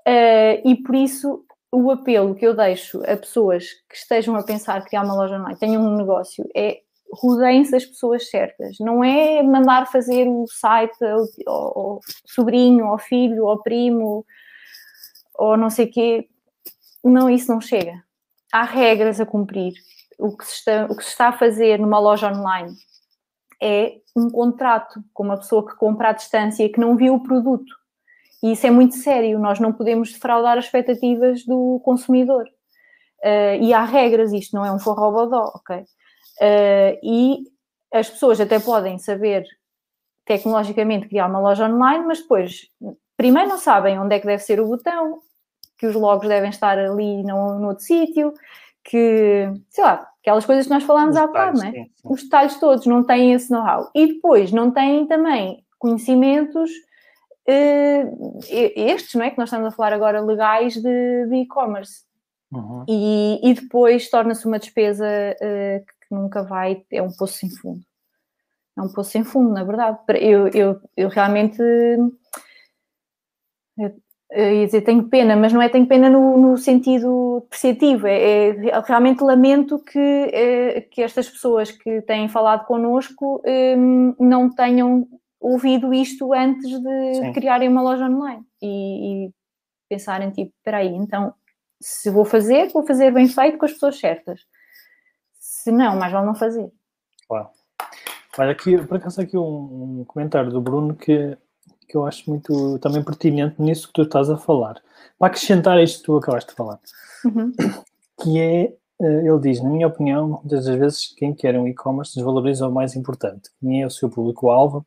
Uh, 0.07 0.67
e 0.67 0.75
por 0.83 0.95
isso 0.95 1.45
o 1.71 1.89
apelo 1.89 2.35
que 2.35 2.45
eu 2.45 2.53
deixo 2.53 3.01
a 3.03 3.15
pessoas 3.15 3.65
que 3.89 3.95
estejam 3.95 4.35
a 4.35 4.43
pensar 4.43 4.83
criar 4.83 5.03
uma 5.03 5.15
loja 5.15 5.37
online, 5.37 5.57
tenham 5.57 5.81
um 5.81 5.95
negócio, 5.95 6.47
é 6.55 6.81
rodeiem-se 7.13 7.71
das 7.71 7.85
pessoas 7.85 8.29
certas. 8.29 8.77
Não 8.79 9.03
é 9.03 9.43
mandar 9.43 9.91
fazer 9.91 10.27
o 10.27 10.45
site 10.47 11.03
ao, 11.03 11.79
ao, 11.79 11.99
sobrinho, 12.25 12.85
ao 12.85 12.97
filho, 12.97 13.47
ao 13.47 13.61
primo, 13.61 14.25
ou 15.35 15.57
não 15.57 15.69
sei 15.69 15.87
quê. 15.87 16.27
Não, 17.03 17.29
isso 17.29 17.51
não 17.51 17.59
chega. 17.59 18.03
Há 18.53 18.63
regras 18.63 19.19
a 19.19 19.25
cumprir 19.25 19.73
o 20.21 20.37
que, 20.37 20.45
se 20.45 20.53
está, 20.53 20.85
o 20.85 20.95
que 20.95 21.03
se 21.03 21.09
está 21.09 21.29
a 21.29 21.37
fazer 21.37 21.79
numa 21.79 21.99
loja 21.99 22.31
online 22.31 22.75
é 23.61 23.97
um 24.15 24.29
contrato 24.29 25.03
com 25.13 25.23
uma 25.23 25.37
pessoa 25.37 25.67
que 25.67 25.75
compra 25.75 26.09
à 26.09 26.11
distância 26.13 26.63
e 26.63 26.69
que 26.69 26.79
não 26.79 26.95
viu 26.95 27.15
o 27.15 27.23
produto. 27.23 27.73
E 28.43 28.53
isso 28.53 28.65
é 28.65 28.71
muito 28.71 28.95
sério, 28.95 29.39
nós 29.39 29.59
não 29.59 29.71
podemos 29.71 30.11
defraudar 30.11 30.57
as 30.57 30.65
expectativas 30.65 31.45
do 31.45 31.79
consumidor. 31.83 32.45
Uh, 33.23 33.61
e 33.61 33.71
há 33.71 33.83
regras, 33.83 34.33
isto 34.33 34.55
não 34.55 34.65
é 34.65 34.71
um 34.71 34.79
forrobodó, 34.79 35.51
ok? 35.55 35.85
Uh, 36.39 36.97
e 37.03 37.43
as 37.93 38.09
pessoas 38.09 38.39
até 38.39 38.59
podem 38.59 38.97
saber 38.97 39.45
tecnologicamente 40.25 41.07
criar 41.07 41.27
uma 41.27 41.39
loja 41.39 41.67
online, 41.67 42.05
mas 42.05 42.21
depois, 42.21 42.69
primeiro 43.17 43.49
não 43.49 43.57
sabem 43.57 43.99
onde 43.99 44.15
é 44.15 44.19
que 44.19 44.27
deve 44.27 44.41
ser 44.41 44.59
o 44.59 44.67
botão, 44.67 45.19
que 45.77 45.87
os 45.87 45.95
logos 45.95 46.27
devem 46.27 46.49
estar 46.49 46.77
ali 46.77 47.23
no, 47.23 47.59
no 47.59 47.67
outro 47.69 47.83
sítio, 47.83 48.33
que, 48.83 49.51
sei 49.69 49.83
lá, 49.83 50.07
aquelas 50.21 50.45
coisas 50.45 50.65
que 50.65 50.73
nós 50.73 50.83
falámos 50.83 51.15
há 51.15 51.27
bocado, 51.27 51.57
não 51.57 51.65
é? 51.65 51.71
Sim, 51.71 51.83
sim. 51.83 51.91
Os 52.03 52.23
detalhes 52.23 52.59
todos 52.59 52.85
não 52.85 53.03
têm 53.03 53.33
esse 53.33 53.51
know-how. 53.51 53.89
E 53.93 54.07
depois 54.07 54.51
não 54.51 54.71
têm 54.71 55.05
também 55.07 55.65
conhecimentos 55.79 56.69
uh, 57.49 58.39
estes, 58.49 59.15
não 59.15 59.25
é? 59.25 59.31
Que 59.31 59.37
nós 59.37 59.49
estamos 59.49 59.67
a 59.67 59.75
falar 59.75 59.93
agora 59.93 60.21
legais 60.21 60.75
de 60.77 61.27
e-commerce. 61.33 62.03
Uhum. 62.51 62.83
E, 62.87 63.39
e, 63.43 63.53
depois 63.53 64.09
torna-se 64.09 64.45
uma 64.45 64.59
despesa 64.59 65.05
uh, 65.05 65.85
que 66.11 66.15
nunca 66.15 66.43
vai, 66.43 66.85
é 66.91 67.01
um 67.01 67.09
poço 67.09 67.37
sem 67.37 67.49
fundo. 67.49 67.81
É 68.77 68.81
um 68.81 68.91
poço 68.91 69.11
sem 69.11 69.23
fundo, 69.23 69.53
na 69.53 69.63
verdade. 69.63 69.97
Eu, 70.19 70.47
eu, 70.49 70.81
eu 70.97 71.07
realmente 71.07 71.61
ia 73.77 74.65
dizer 74.65 74.81
tenho 74.81 75.07
pena, 75.07 75.35
mas 75.37 75.53
não 75.53 75.61
é 75.61 75.69
tenho 75.69 75.87
pena 75.87 76.09
no, 76.09 76.37
no 76.37 76.57
sentido 76.57 77.41
depreciativo, 77.41 78.07
é, 78.07 78.49
é, 78.49 78.79
realmente 78.85 79.23
lamento 79.23 79.79
que, 79.79 79.99
é, 79.99 80.81
que 80.81 81.01
estas 81.01 81.29
pessoas 81.29 81.71
que 81.71 82.01
têm 82.03 82.29
falado 82.29 82.65
connosco 82.65 83.41
um, 83.45 84.15
não 84.19 84.49
tenham 84.49 85.07
ouvido 85.39 85.93
isto 85.93 86.33
antes 86.33 86.69
de 86.69 87.13
Sim. 87.15 87.33
criarem 87.33 87.67
uma 87.67 87.81
loja 87.81 88.05
online 88.05 88.43
e, 88.61 89.25
e 89.25 89.31
pensarem 89.89 90.29
tipo, 90.29 90.53
espera 90.57 90.77
aí, 90.77 90.93
então 90.95 91.33
se 91.81 92.09
vou 92.09 92.23
fazer, 92.23 92.69
vou 92.69 92.85
fazer 92.85 93.11
bem 93.11 93.27
feito 93.27 93.57
com 93.57 93.65
as 93.65 93.73
pessoas 93.73 93.99
certas. 93.99 94.41
Se 95.63 95.71
não, 95.71 95.95
mais 95.95 96.11
vale 96.11 96.25
não 96.25 96.35
fazer. 96.35 96.71
Claro. 97.27 97.49
Olha, 98.37 98.51
aqui, 98.51 98.77
por 98.77 98.97
acaso 98.97 99.21
aqui 99.21 99.37
um, 99.37 99.99
um 100.01 100.05
comentário 100.05 100.49
do 100.49 100.61
Bruno 100.61 100.95
que 100.95 101.37
que 101.91 101.97
eu 101.97 102.05
acho 102.05 102.29
muito 102.29 102.79
também 102.79 103.03
pertinente 103.03 103.61
nisso 103.61 103.87
que 103.87 103.93
tu 103.93 104.03
estás 104.03 104.29
a 104.29 104.37
falar. 104.37 104.81
Para 105.19 105.27
acrescentar 105.27 105.77
isto 105.83 105.99
que 105.99 106.05
tu 106.05 106.15
acabaste 106.15 106.51
de 106.51 106.55
falar, 106.55 106.79
uhum. 107.25 107.51
que 108.23 108.39
é, 108.39 108.73
eh, 109.01 109.27
ele 109.27 109.39
diz, 109.41 109.61
na 109.61 109.69
minha 109.69 109.87
opinião, 109.87 110.39
muitas 110.41 110.65
das 110.65 110.75
vezes 110.77 111.13
quem 111.17 111.33
quer 111.33 111.59
um 111.59 111.67
e-commerce 111.67 112.15
desvaloriza 112.15 112.65
o 112.65 112.71
mais 112.71 112.95
importante, 112.95 113.49
quem 113.59 113.81
é 113.81 113.85
o 113.85 113.89
seu 113.89 114.09
público-alvo 114.09 114.85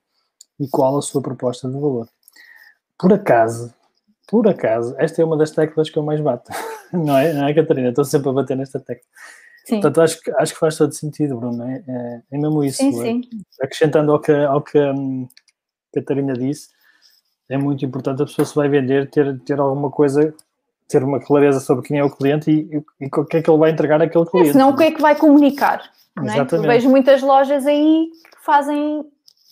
e 0.59 0.66
qual 0.66 0.96
a 0.96 1.02
sua 1.02 1.20
proposta 1.20 1.68
de 1.68 1.74
valor. 1.74 2.09
Por 2.98 3.12
acaso, 3.12 3.74
por 4.26 4.48
acaso, 4.48 4.94
esta 4.98 5.20
é 5.20 5.24
uma 5.24 5.36
das 5.36 5.51
teclas 5.51 5.90
que 5.90 5.98
eu 5.98 6.02
mais 6.02 6.22
bato, 6.22 6.51
não 6.90 7.18
é, 7.18 7.34
não 7.34 7.46
é 7.46 7.52
Catarina? 7.52 7.90
Estou 7.90 8.05
sempre 8.06 8.30
a 8.30 8.32
bater 8.32 8.56
nesta 8.56 8.80
tecla. 8.80 9.05
Sim. 9.64 9.80
Portanto, 9.80 10.02
acho, 10.02 10.20
acho 10.38 10.52
que 10.52 10.60
faz 10.60 10.76
todo 10.76 10.92
sentido, 10.92 11.36
Bruno. 11.36 11.64
É, 11.64 11.82
é, 11.86 12.22
é 12.32 12.38
mesmo 12.38 12.62
isso. 12.62 12.78
Sim, 12.78 13.00
é? 13.00 13.02
sim. 13.02 13.22
Acrescentando 13.60 14.12
ao 14.12 14.20
que, 14.20 14.32
ao 14.32 14.62
que 14.62 14.78
a 14.78 14.92
hum, 14.92 15.26
Catarina 15.94 16.34
disse, 16.34 16.68
é 17.48 17.56
muito 17.56 17.84
importante 17.84 18.22
a 18.22 18.26
pessoa 18.26 18.44
se 18.44 18.54
vai 18.54 18.68
vender 18.68 19.10
ter, 19.10 19.38
ter 19.40 19.58
alguma 19.58 19.90
coisa, 19.90 20.34
ter 20.88 21.02
uma 21.02 21.20
clareza 21.20 21.60
sobre 21.60 21.86
quem 21.86 21.98
é 21.98 22.04
o 22.04 22.10
cliente 22.10 22.50
e, 22.50 22.76
e, 22.76 22.84
e 23.00 23.06
o 23.06 23.24
que 23.24 23.38
é 23.38 23.42
que 23.42 23.50
ele 23.50 23.58
vai 23.58 23.70
entregar 23.70 24.00
àquele 24.00 24.26
cliente. 24.26 24.50
É, 24.50 24.52
senão 24.52 24.70
o 24.70 24.76
que 24.76 24.84
é 24.84 24.90
que 24.90 25.00
vai 25.00 25.16
comunicar? 25.16 25.82
É? 26.18 26.58
Vejo 26.58 26.88
muitas 26.88 27.22
lojas 27.22 27.66
aí 27.66 28.08
que 28.30 28.44
fazem 28.44 29.04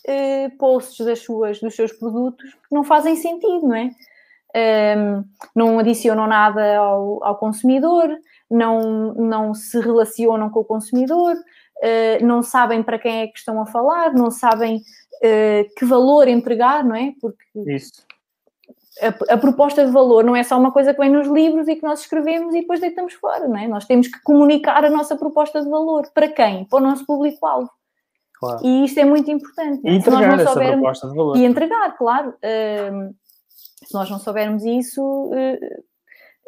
eh, 0.06 0.48
posts 0.58 1.04
das 1.04 1.20
suas, 1.20 1.60
dos 1.60 1.74
seus 1.74 1.92
produtos 1.92 2.52
que 2.52 2.74
não 2.74 2.84
fazem 2.84 3.16
sentido, 3.16 3.66
não 3.66 3.74
é? 3.74 3.90
Um, 4.54 5.24
não 5.54 5.78
adicionam 5.78 6.26
nada 6.26 6.76
ao, 6.76 7.24
ao, 7.24 7.36
consumidor, 7.36 8.10
não, 8.52 9.14
não 9.14 9.54
se 9.54 9.80
relacionam 9.80 10.50
com 10.50 10.60
o 10.60 10.64
consumidor, 10.64 11.34
uh, 11.34 12.24
não 12.24 12.42
sabem 12.42 12.82
para 12.82 12.98
quem 12.98 13.22
é 13.22 13.26
que 13.26 13.38
estão 13.38 13.60
a 13.60 13.66
falar, 13.66 14.12
não 14.12 14.30
sabem 14.30 14.76
uh, 14.76 15.74
que 15.76 15.84
valor 15.84 16.28
entregar, 16.28 16.84
não 16.84 16.94
é? 16.94 17.12
Porque 17.20 17.44
Isso. 17.66 18.04
A, 19.00 19.34
a, 19.34 19.38
proposta 19.38 19.84
de 19.86 19.90
valor 19.90 20.22
não 20.22 20.36
é 20.36 20.42
só 20.42 20.58
uma 20.58 20.70
coisa 20.70 20.92
que 20.92 21.00
vem 21.00 21.10
nos 21.10 21.26
livros 21.26 21.66
e 21.66 21.76
que 21.76 21.82
nós 21.82 22.00
escrevemos 22.00 22.54
e 22.54 22.60
depois 22.60 22.78
deitamos 22.78 23.14
fora, 23.14 23.48
não 23.48 23.56
é? 23.56 23.66
Nós 23.66 23.86
temos 23.86 24.06
que 24.06 24.20
comunicar 24.22 24.84
a 24.84 24.90
nossa 24.90 25.16
proposta 25.16 25.62
de 25.62 25.68
valor. 25.68 26.10
Para 26.12 26.28
quem? 26.28 26.66
Para 26.66 26.78
o 26.78 26.82
nosso 26.82 27.06
público-alvo. 27.06 27.70
Claro. 28.38 28.60
E 28.62 28.84
isto 28.84 28.98
é 29.00 29.04
muito 29.04 29.30
importante. 29.30 29.80
E 29.82 29.96
entregar 29.96 30.20
se 30.20 30.26
nós 30.28 30.44
não 30.44 30.52
soubermos, 30.52 30.74
proposta 30.74 31.08
de 31.08 31.16
valor. 31.16 31.36
E 31.36 31.44
entregar, 31.44 31.96
claro. 31.96 32.30
Uh, 32.30 33.14
se 33.48 33.94
nós 33.94 34.10
não 34.10 34.18
soubermos 34.18 34.62
isso, 34.64 35.30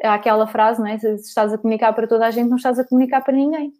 aquela 0.03 0.47
frase, 0.47 0.81
não 0.81 0.87
é? 0.87 0.99
Se 0.99 1.15
estás 1.15 1.53
a 1.53 1.59
comunicar 1.59 1.93
para 1.93 2.07
toda 2.07 2.27
a 2.27 2.31
gente, 2.31 2.49
não 2.49 2.57
estás 2.57 2.79
a 2.79 2.85
comunicar 2.85 3.23
para 3.23 3.35
ninguém. 3.35 3.73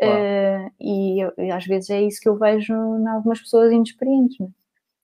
Uh, 0.00 0.70
e, 0.80 1.20
e, 1.38 1.50
às 1.50 1.66
vezes 1.66 1.90
é 1.90 2.00
isso 2.00 2.20
que 2.20 2.28
eu 2.28 2.36
vejo 2.36 2.72
em 2.72 3.08
algumas 3.08 3.40
pessoas 3.40 3.72
inexperientes. 3.72 4.38
Não? 4.38 4.46
É? 4.46 4.50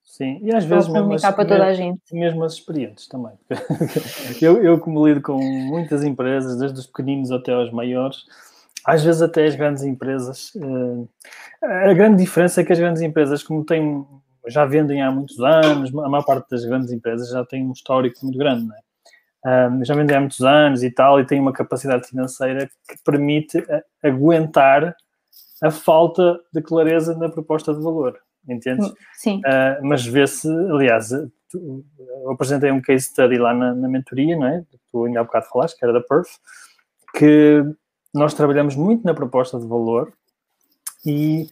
Sim, 0.05 0.39
e 0.41 0.55
às 0.55 0.63
vezes 0.63 0.87
mesmo 0.87 1.13
as, 1.13 1.21
para 1.21 1.33
toda 1.33 1.65
a 1.65 1.73
gente. 1.73 1.99
mesmo 2.13 2.43
as 2.45 2.53
experientes 2.53 3.05
também. 3.07 3.33
eu, 4.41 4.63
eu, 4.63 4.79
como 4.79 5.05
lido 5.05 5.21
com 5.21 5.37
muitas 5.37 6.05
empresas, 6.05 6.57
desde 6.57 6.79
os 6.79 6.87
pequeninos 6.87 7.31
até 7.31 7.51
aos 7.51 7.69
maiores, 7.71 8.23
às 8.85 9.03
vezes 9.03 9.21
até 9.21 9.45
as 9.45 9.55
grandes 9.55 9.83
empresas, 9.83 10.53
uh, 10.55 11.09
a 11.61 11.93
grande 11.93 12.23
diferença 12.23 12.61
é 12.61 12.63
que 12.63 12.71
as 12.71 12.79
grandes 12.79 13.01
empresas, 13.01 13.43
como 13.43 13.65
têm, 13.65 14.05
já 14.47 14.65
vendem 14.65 15.01
há 15.01 15.11
muitos 15.11 15.37
anos, 15.39 15.93
a 15.93 16.07
maior 16.07 16.23
parte 16.23 16.49
das 16.49 16.63
grandes 16.63 16.93
empresas 16.93 17.29
já 17.29 17.43
tem 17.43 17.67
um 17.67 17.73
histórico 17.73 18.19
muito 18.23 18.37
grande, 18.37 18.65
não 18.65 18.75
é? 18.75 18.84
Um, 19.45 19.85
já 19.85 19.93
vendem 19.93 20.17
há 20.17 20.19
muitos 20.19 20.41
anos 20.41 20.81
e 20.81 20.89
tal, 20.89 21.19
e 21.19 21.25
tem 21.25 21.39
uma 21.39 21.53
capacidade 21.53 22.07
financeira 22.07 22.67
que 22.89 22.97
permite 23.05 23.63
aguentar 24.03 24.95
a 25.61 25.69
falta 25.71 26.39
de 26.51 26.61
clareza 26.61 27.15
na 27.15 27.29
proposta 27.29 27.73
de 27.73 27.81
valor, 27.81 28.17
entendes? 28.47 28.91
Sim. 29.13 29.37
Uh, 29.39 29.85
mas 29.85 30.05
vê-se, 30.05 30.49
aliás, 30.49 31.09
tu, 31.49 31.85
eu 32.23 32.31
apresentei 32.31 32.71
um 32.71 32.81
case 32.81 33.05
study 33.05 33.37
lá 33.37 33.53
na, 33.53 33.73
na 33.73 33.87
mentoria, 33.87 34.35
não 34.35 34.47
é? 34.47 34.63
Tu 34.91 35.05
ainda 35.05 35.19
há 35.19 35.23
bocado 35.23 35.45
falaste, 35.45 35.77
que 35.77 35.85
era 35.85 35.93
da 35.93 36.01
Perf, 36.01 36.27
que 37.15 37.63
nós 38.13 38.33
trabalhamos 38.33 38.75
muito 38.75 39.05
na 39.05 39.13
proposta 39.13 39.59
de 39.59 39.67
valor 39.67 40.11
e, 41.05 41.47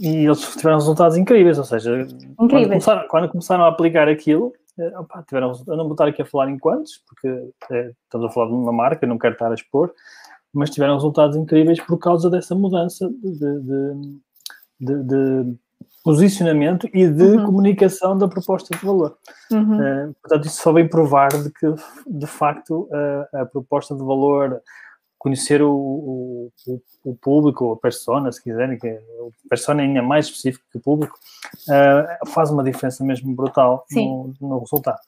e 0.00 0.24
eles 0.24 0.40
tiveram 0.56 0.78
resultados 0.78 1.16
incríveis, 1.16 1.58
ou 1.58 1.64
seja, 1.64 2.00
incríveis. 2.00 2.36
Quando, 2.36 2.68
começaram, 2.68 3.08
quando 3.08 3.28
começaram 3.28 3.64
a 3.64 3.68
aplicar 3.68 4.08
aquilo, 4.08 4.52
eh, 4.78 4.98
opa, 4.98 5.24
tiveram, 5.26 5.52
eu 5.66 5.76
não 5.76 5.84
vou 5.84 5.92
estar 5.92 6.08
aqui 6.08 6.22
a 6.22 6.26
falar 6.26 6.50
em 6.50 6.58
quantos, 6.58 7.02
porque 7.06 7.28
é, 7.70 7.92
estamos 8.04 8.26
a 8.26 8.30
falar 8.30 8.46
de 8.46 8.54
uma 8.54 8.72
marca, 8.72 9.06
não 9.06 9.18
quero 9.18 9.34
estar 9.34 9.50
a 9.50 9.54
expor, 9.54 9.92
mas 10.52 10.70
tiveram 10.70 10.94
resultados 10.94 11.36
incríveis 11.36 11.80
por 11.80 11.98
causa 11.98 12.30
dessa 12.30 12.54
mudança 12.54 13.08
de, 13.08 13.60
de, 13.60 13.94
de, 14.80 15.02
de 15.04 15.56
posicionamento 16.04 16.88
e 16.92 17.06
de 17.06 17.22
uhum. 17.22 17.46
comunicação 17.46 18.16
da 18.18 18.28
proposta 18.28 18.76
de 18.76 18.84
valor. 18.84 19.16
Uhum. 19.50 19.76
Uh, 19.76 20.14
portanto, 20.20 20.46
isso 20.46 20.62
só 20.62 20.72
vem 20.72 20.88
provar 20.88 21.28
de 21.28 21.50
que, 21.50 21.74
de 22.06 22.26
facto, 22.26 22.88
uh, 22.90 23.36
a 23.36 23.46
proposta 23.46 23.94
de 23.94 24.02
valor, 24.02 24.60
conhecer 25.22 25.62
o, 25.62 25.72
o, 25.72 26.50
o, 27.04 27.14
público, 27.14 27.70
a 27.70 27.76
persona, 27.76 28.32
se 28.32 28.42
quiserem, 28.42 28.76
que 28.76 28.88
a 28.88 29.48
persona 29.48 29.80
ainda 29.80 30.02
mais 30.02 30.26
específico 30.26 30.64
que 30.72 30.78
o 30.78 30.80
público, 30.80 31.16
uh, 31.68 32.28
faz 32.30 32.50
uma 32.50 32.64
diferença 32.64 33.04
mesmo 33.04 33.32
brutal 33.32 33.86
no, 33.92 34.34
no, 34.40 34.58
resultado. 34.58 34.98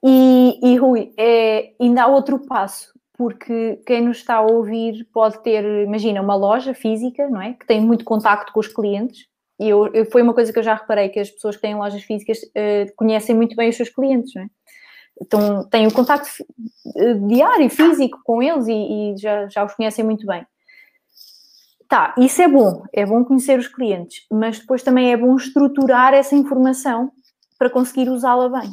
E, 0.00 0.60
e 0.62 0.76
Rui, 0.76 1.12
é, 1.18 1.72
ainda 1.80 2.04
há 2.04 2.06
outro 2.06 2.38
passo, 2.46 2.92
porque 3.14 3.82
quem 3.84 4.02
nos 4.02 4.18
está 4.18 4.36
a 4.36 4.46
ouvir 4.46 5.08
pode 5.12 5.42
ter, 5.42 5.64
imagina, 5.84 6.22
uma 6.22 6.36
loja 6.36 6.72
física, 6.72 7.28
não 7.28 7.42
é? 7.42 7.54
Que 7.54 7.66
tem 7.66 7.80
muito 7.80 8.04
contacto 8.04 8.52
com 8.52 8.60
os 8.60 8.68
clientes, 8.68 9.26
e 9.58 9.68
eu, 9.68 9.88
eu, 9.92 10.06
foi 10.06 10.22
uma 10.22 10.34
coisa 10.34 10.52
que 10.52 10.58
eu 10.60 10.62
já 10.62 10.74
reparei, 10.74 11.08
que 11.08 11.18
as 11.18 11.30
pessoas 11.30 11.56
que 11.56 11.62
têm 11.62 11.74
lojas 11.74 12.02
físicas 12.04 12.38
uh, 12.38 12.94
conhecem 12.94 13.34
muito 13.34 13.56
bem 13.56 13.70
os 13.70 13.76
seus 13.76 13.88
clientes, 13.88 14.32
não 14.36 14.42
é? 14.42 14.46
Então, 15.20 15.68
têm 15.68 15.86
o 15.86 15.92
contacto 15.92 16.28
eh, 16.96 17.14
diário, 17.14 17.70
físico 17.70 18.20
com 18.24 18.42
eles 18.42 18.66
e, 18.66 18.72
e, 18.72 19.16
já, 19.16 19.48
já 19.48 19.64
os 19.64 19.74
conhecem 19.74 20.04
muito 20.04 20.26
bem. 20.26 20.46
Tá, 21.88 22.14
isso 22.16 22.40
é 22.40 22.48
bom, 22.48 22.84
é 22.92 23.04
bom 23.04 23.22
conhecer 23.22 23.58
os 23.58 23.68
clientes, 23.68 24.26
mas 24.30 24.58
depois 24.58 24.82
também 24.82 25.12
é 25.12 25.16
bom 25.16 25.36
estruturar 25.36 26.14
essa 26.14 26.34
informação 26.34 27.12
para 27.58 27.68
conseguir 27.68 28.08
usá-la 28.08 28.48
bem. 28.48 28.70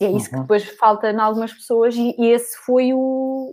E 0.00 0.04
é 0.04 0.10
isso 0.10 0.26
uhum. 0.26 0.32
que 0.32 0.40
depois 0.40 0.64
falta 0.76 1.10
em 1.10 1.16
algumas 1.16 1.52
pessoas, 1.52 1.94
e, 1.94 2.14
e, 2.18 2.26
esse 2.26 2.56
foi 2.58 2.92
o, 2.92 3.52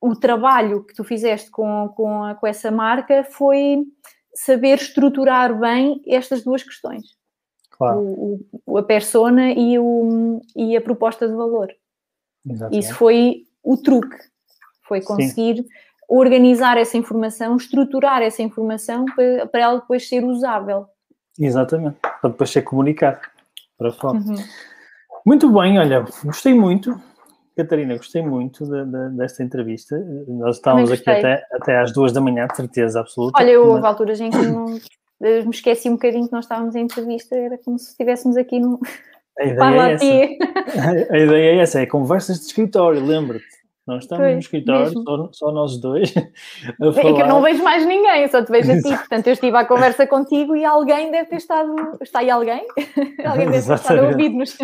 o 0.00 0.16
trabalho 0.16 0.82
que 0.84 0.94
tu 0.94 1.04
fizeste 1.04 1.50
com, 1.50 1.92
com, 1.94 2.24
a, 2.24 2.34
com 2.34 2.46
essa 2.46 2.70
marca, 2.70 3.22
foi 3.22 3.84
saber 4.34 4.78
estruturar 4.78 5.58
bem 5.58 6.02
estas 6.06 6.42
duas 6.42 6.62
questões. 6.62 7.17
Claro. 7.78 8.00
O, 8.00 8.40
o, 8.66 8.78
a 8.78 8.82
persona 8.82 9.52
e, 9.52 9.78
o, 9.78 10.42
e 10.56 10.76
a 10.76 10.80
proposta 10.80 11.28
de 11.28 11.34
valor. 11.34 11.72
Exatamente. 12.44 12.84
Isso 12.84 12.94
foi 12.94 13.44
o 13.62 13.76
truque. 13.76 14.16
Foi 14.82 15.00
conseguir 15.00 15.58
Sim. 15.58 15.68
organizar 16.08 16.76
essa 16.76 16.96
informação, 16.96 17.56
estruturar 17.56 18.20
essa 18.20 18.42
informação 18.42 19.04
para, 19.14 19.46
para 19.46 19.60
ela 19.60 19.80
depois 19.80 20.08
ser 20.08 20.24
usável. 20.24 20.86
Exatamente. 21.38 21.96
Para 22.00 22.30
depois 22.30 22.50
ser 22.50 22.62
comunicado 22.62 23.20
para 23.78 23.92
fora. 23.92 24.18
Uhum. 24.18 24.36
Muito 25.24 25.48
bem, 25.52 25.78
olha, 25.78 26.04
gostei 26.24 26.54
muito. 26.54 27.00
Catarina, 27.56 27.96
gostei 27.96 28.22
muito 28.22 28.64
de, 28.64 28.84
de, 28.84 29.16
desta 29.16 29.42
entrevista. 29.42 29.96
Nós 30.26 30.56
estávamos 30.56 30.90
aqui 30.90 31.08
até, 31.10 31.44
até 31.52 31.78
às 31.78 31.92
duas 31.92 32.12
da 32.12 32.20
manhã, 32.20 32.46
de 32.46 32.56
certeza 32.56 33.00
absoluta. 33.00 33.40
Olha, 33.40 33.50
eu 33.50 33.66
houve 33.66 33.86
alturas 33.86 34.20
em 34.20 34.30
que 34.30 34.38
não, 34.38 34.78
me 35.20 35.50
esqueci 35.50 35.88
um 35.88 35.94
bocadinho 35.94 36.26
que 36.26 36.32
nós 36.32 36.44
estávamos 36.44 36.74
em 36.74 36.82
entrevista, 36.82 37.34
era 37.36 37.58
como 37.58 37.78
se 37.78 37.90
estivéssemos 37.90 38.36
aqui 38.36 38.60
no. 38.60 38.80
A 39.38 39.44
ideia, 39.46 39.80
é 39.80 39.92
essa. 39.92 41.12
a 41.14 41.18
ideia 41.18 41.52
é 41.52 41.58
essa, 41.58 41.80
é 41.80 41.86
conversas 41.86 42.38
de 42.40 42.46
escritório, 42.46 43.04
lembra-te. 43.04 43.58
Nós 43.86 44.04
estamos 44.04 44.22
pois, 44.22 44.34
no 44.34 44.40
escritório, 44.40 44.92
só, 44.92 45.30
só, 45.32 45.50
nós 45.50 45.80
dois. 45.80 46.12
É 46.14 47.12
que 47.14 47.22
eu 47.22 47.26
não 47.26 47.40
vejo 47.40 47.64
mais 47.64 47.86
ninguém, 47.86 48.28
só 48.28 48.44
te 48.44 48.52
vejo 48.52 48.70
a 48.70 48.76
ti. 48.76 48.88
Portanto, 48.90 49.26
eu 49.26 49.32
estive 49.32 49.56
à 49.56 49.64
conversa 49.64 50.06
contigo 50.06 50.54
e 50.54 50.62
alguém 50.62 51.10
deve 51.10 51.30
ter 51.30 51.36
estado. 51.36 51.74
Está 52.02 52.18
aí 52.18 52.28
alguém? 52.28 52.66
alguém 53.24 53.50
deve 53.50 53.66
ter 53.66 53.74
estado 53.74 54.00
a 54.00 54.08
ouvir-nos. 54.08 54.58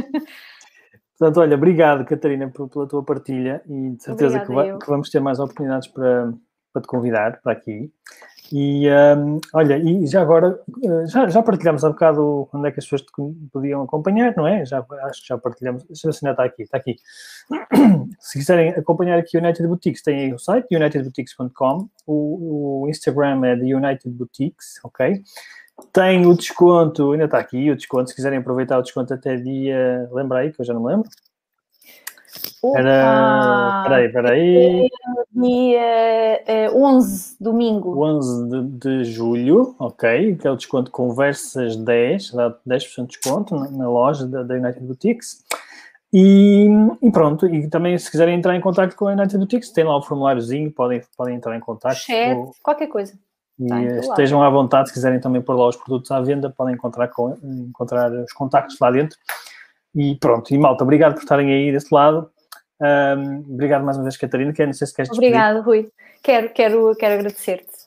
Portanto, 1.18 1.40
olha, 1.40 1.56
obrigado, 1.56 2.04
Catarina, 2.04 2.50
pela 2.50 2.86
tua 2.86 3.02
partilha 3.02 3.62
e 3.66 3.96
de 3.96 4.02
certeza 4.02 4.40
que, 4.40 4.52
vai, 4.52 4.76
que, 4.76 4.86
vamos 4.86 5.08
ter 5.08 5.20
mais 5.20 5.38
oportunidades 5.38 5.88
para, 5.88 6.34
para 6.70 6.82
te 6.82 6.88
convidar 6.88 7.40
para 7.40 7.52
aqui. 7.52 7.90
E 8.56 8.88
um, 8.88 9.40
olha, 9.52 9.76
e 9.76 10.06
já 10.06 10.22
agora, 10.22 10.60
eh, 10.84 11.06
já, 11.08 11.28
já 11.28 11.42
partilhamos 11.42 11.84
há 11.84 11.88
bocado 11.88 12.48
onde 12.52 12.68
é 12.68 12.70
que 12.70 12.78
as 12.78 12.84
pessoas 12.84 13.04
podiam 13.52 13.82
acompanhar, 13.82 14.32
não 14.36 14.46
é? 14.46 14.64
Já, 14.64 14.78
acho 15.06 15.22
que 15.22 15.26
já 15.26 15.36
partilhamos. 15.36 15.84
Se 15.92 16.06
ainda 16.06 16.30
está 16.30 16.44
aqui, 16.44 16.62
está 16.62 16.76
aqui. 16.76 16.94
Se 18.20 18.38
quiserem 18.38 18.70
acompanhar 18.70 19.18
aqui 19.18 19.36
o 19.36 19.40
United 19.40 19.66
Boutiques, 19.66 20.02
tem 20.02 20.20
aí 20.20 20.32
o 20.32 20.38
site, 20.38 20.68
unitedboutiques.com. 20.72 21.88
O, 22.06 22.84
o 22.84 22.88
Instagram 22.88 23.44
é 23.44 23.56
de 23.56 23.74
United 23.74 24.08
Boutiques, 24.10 24.78
ok? 24.84 25.20
Tem 25.92 26.24
o 26.24 26.32
desconto, 26.32 27.10
ainda 27.10 27.24
está 27.24 27.40
aqui 27.40 27.72
o 27.72 27.74
desconto, 27.74 28.10
se 28.10 28.14
quiserem 28.14 28.38
aproveitar 28.38 28.78
o 28.78 28.82
desconto 28.82 29.12
até 29.12 29.34
dia. 29.34 30.08
Lembra 30.12 30.38
aí, 30.38 30.52
que 30.52 30.60
eu 30.60 30.64
já 30.64 30.72
não 30.72 30.84
lembro. 30.84 31.08
Era. 32.74 33.82
Peraí, 33.84 34.12
peraí. 34.12 34.88
Dia 35.32 36.70
11, 36.74 37.32
eh, 37.32 37.36
domingo. 37.40 38.02
11 38.02 38.48
de, 38.48 38.62
de, 38.78 39.04
julho, 39.04 39.74
ok. 39.78 40.36
Que 40.36 40.46
é 40.46 40.50
o 40.50 40.56
desconto 40.56 40.90
Conversas 40.90 41.76
10, 41.76 42.32
dá 42.32 42.56
10% 42.66 43.02
de 43.02 43.06
desconto 43.08 43.54
na, 43.56 43.70
na 43.70 43.88
loja 43.88 44.26
da, 44.26 44.42
da, 44.42 44.54
United 44.54 44.84
Boutiques. 44.84 45.44
E, 46.12 46.68
e, 47.02 47.10
pronto, 47.10 47.46
e 47.46 47.68
também 47.68 47.98
se 47.98 48.10
quiserem 48.10 48.36
entrar 48.36 48.54
em 48.54 48.60
contato 48.60 48.94
com 48.94 49.08
a 49.08 49.12
United 49.12 49.36
Boutiques, 49.36 49.70
tem 49.70 49.84
lá 49.84 49.96
o 49.96 50.02
formuláriozinho, 50.02 50.70
podem, 50.70 51.02
podem 51.16 51.34
entrar 51.34 51.56
em 51.56 51.60
contato. 51.60 51.96
Chat, 51.96 52.38
qualquer 52.62 52.86
coisa. 52.86 53.18
E 53.58 53.68
tá, 53.68 53.82
estejam 53.82 54.42
à 54.42 54.48
vontade, 54.48 54.88
se 54.88 54.94
quiserem 54.94 55.20
também 55.20 55.42
pôr 55.42 55.54
lá 55.54 55.68
os 55.68 55.76
produtos 55.76 56.10
à 56.10 56.20
venda, 56.20 56.50
podem 56.50 56.74
encontrar, 56.74 57.08
com, 57.08 57.36
encontrar 57.42 58.12
os 58.12 58.32
contactos 58.32 58.78
lá 58.80 58.90
dentro. 58.90 59.18
E 59.94 60.16
pronto, 60.16 60.52
e 60.52 60.58
malta, 60.58 60.82
obrigado 60.82 61.14
por 61.14 61.22
estarem 61.22 61.52
aí 61.52 61.70
desse 61.70 61.94
lado. 61.94 62.30
Um, 62.80 63.54
obrigado 63.54 63.84
mais 63.84 63.96
uma 63.96 64.04
vez, 64.04 64.16
Catarina. 64.16 64.52
Quer, 64.52 64.66
não 64.66 64.72
sei 64.72 64.86
se 64.86 64.94
queres 64.94 65.10
Obrigado, 65.10 65.62
Rui. 65.62 65.90
Quero, 66.22 66.50
quero, 66.50 66.94
quero 66.96 67.14
agradecer-te. 67.14 67.84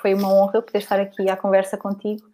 Foi 0.00 0.14
uma 0.14 0.32
honra 0.32 0.62
poder 0.62 0.78
estar 0.78 0.98
aqui 0.98 1.28
à 1.28 1.36
conversa 1.36 1.76
contigo 1.76 2.26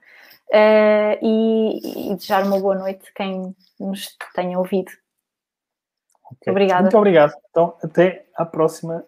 uh, 0.51 1.19
e, 1.20 2.11
e, 2.11 2.15
desejar 2.15 2.45
uma 2.45 2.59
boa 2.59 2.74
noite 2.74 3.11
a 3.11 3.12
quem 3.15 3.55
nos 3.78 4.16
tenha 4.35 4.59
ouvido. 4.59 4.90
Okay. 6.32 6.51
Obrigada. 6.51 6.82
Muito 6.82 6.97
obrigado. 6.97 7.35
Então, 7.51 7.77
até 7.82 8.27
à 8.35 8.47
próxima 8.47 9.05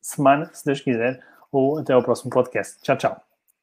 semana, 0.00 0.50
se 0.52 0.64
Deus 0.64 0.80
quiser, 0.80 1.20
ou 1.52 1.78
até 1.78 1.92
ao 1.92 2.02
próximo 2.02 2.30
podcast. 2.30 2.80
Tchau, 2.82 2.96
tchau. 2.96 3.31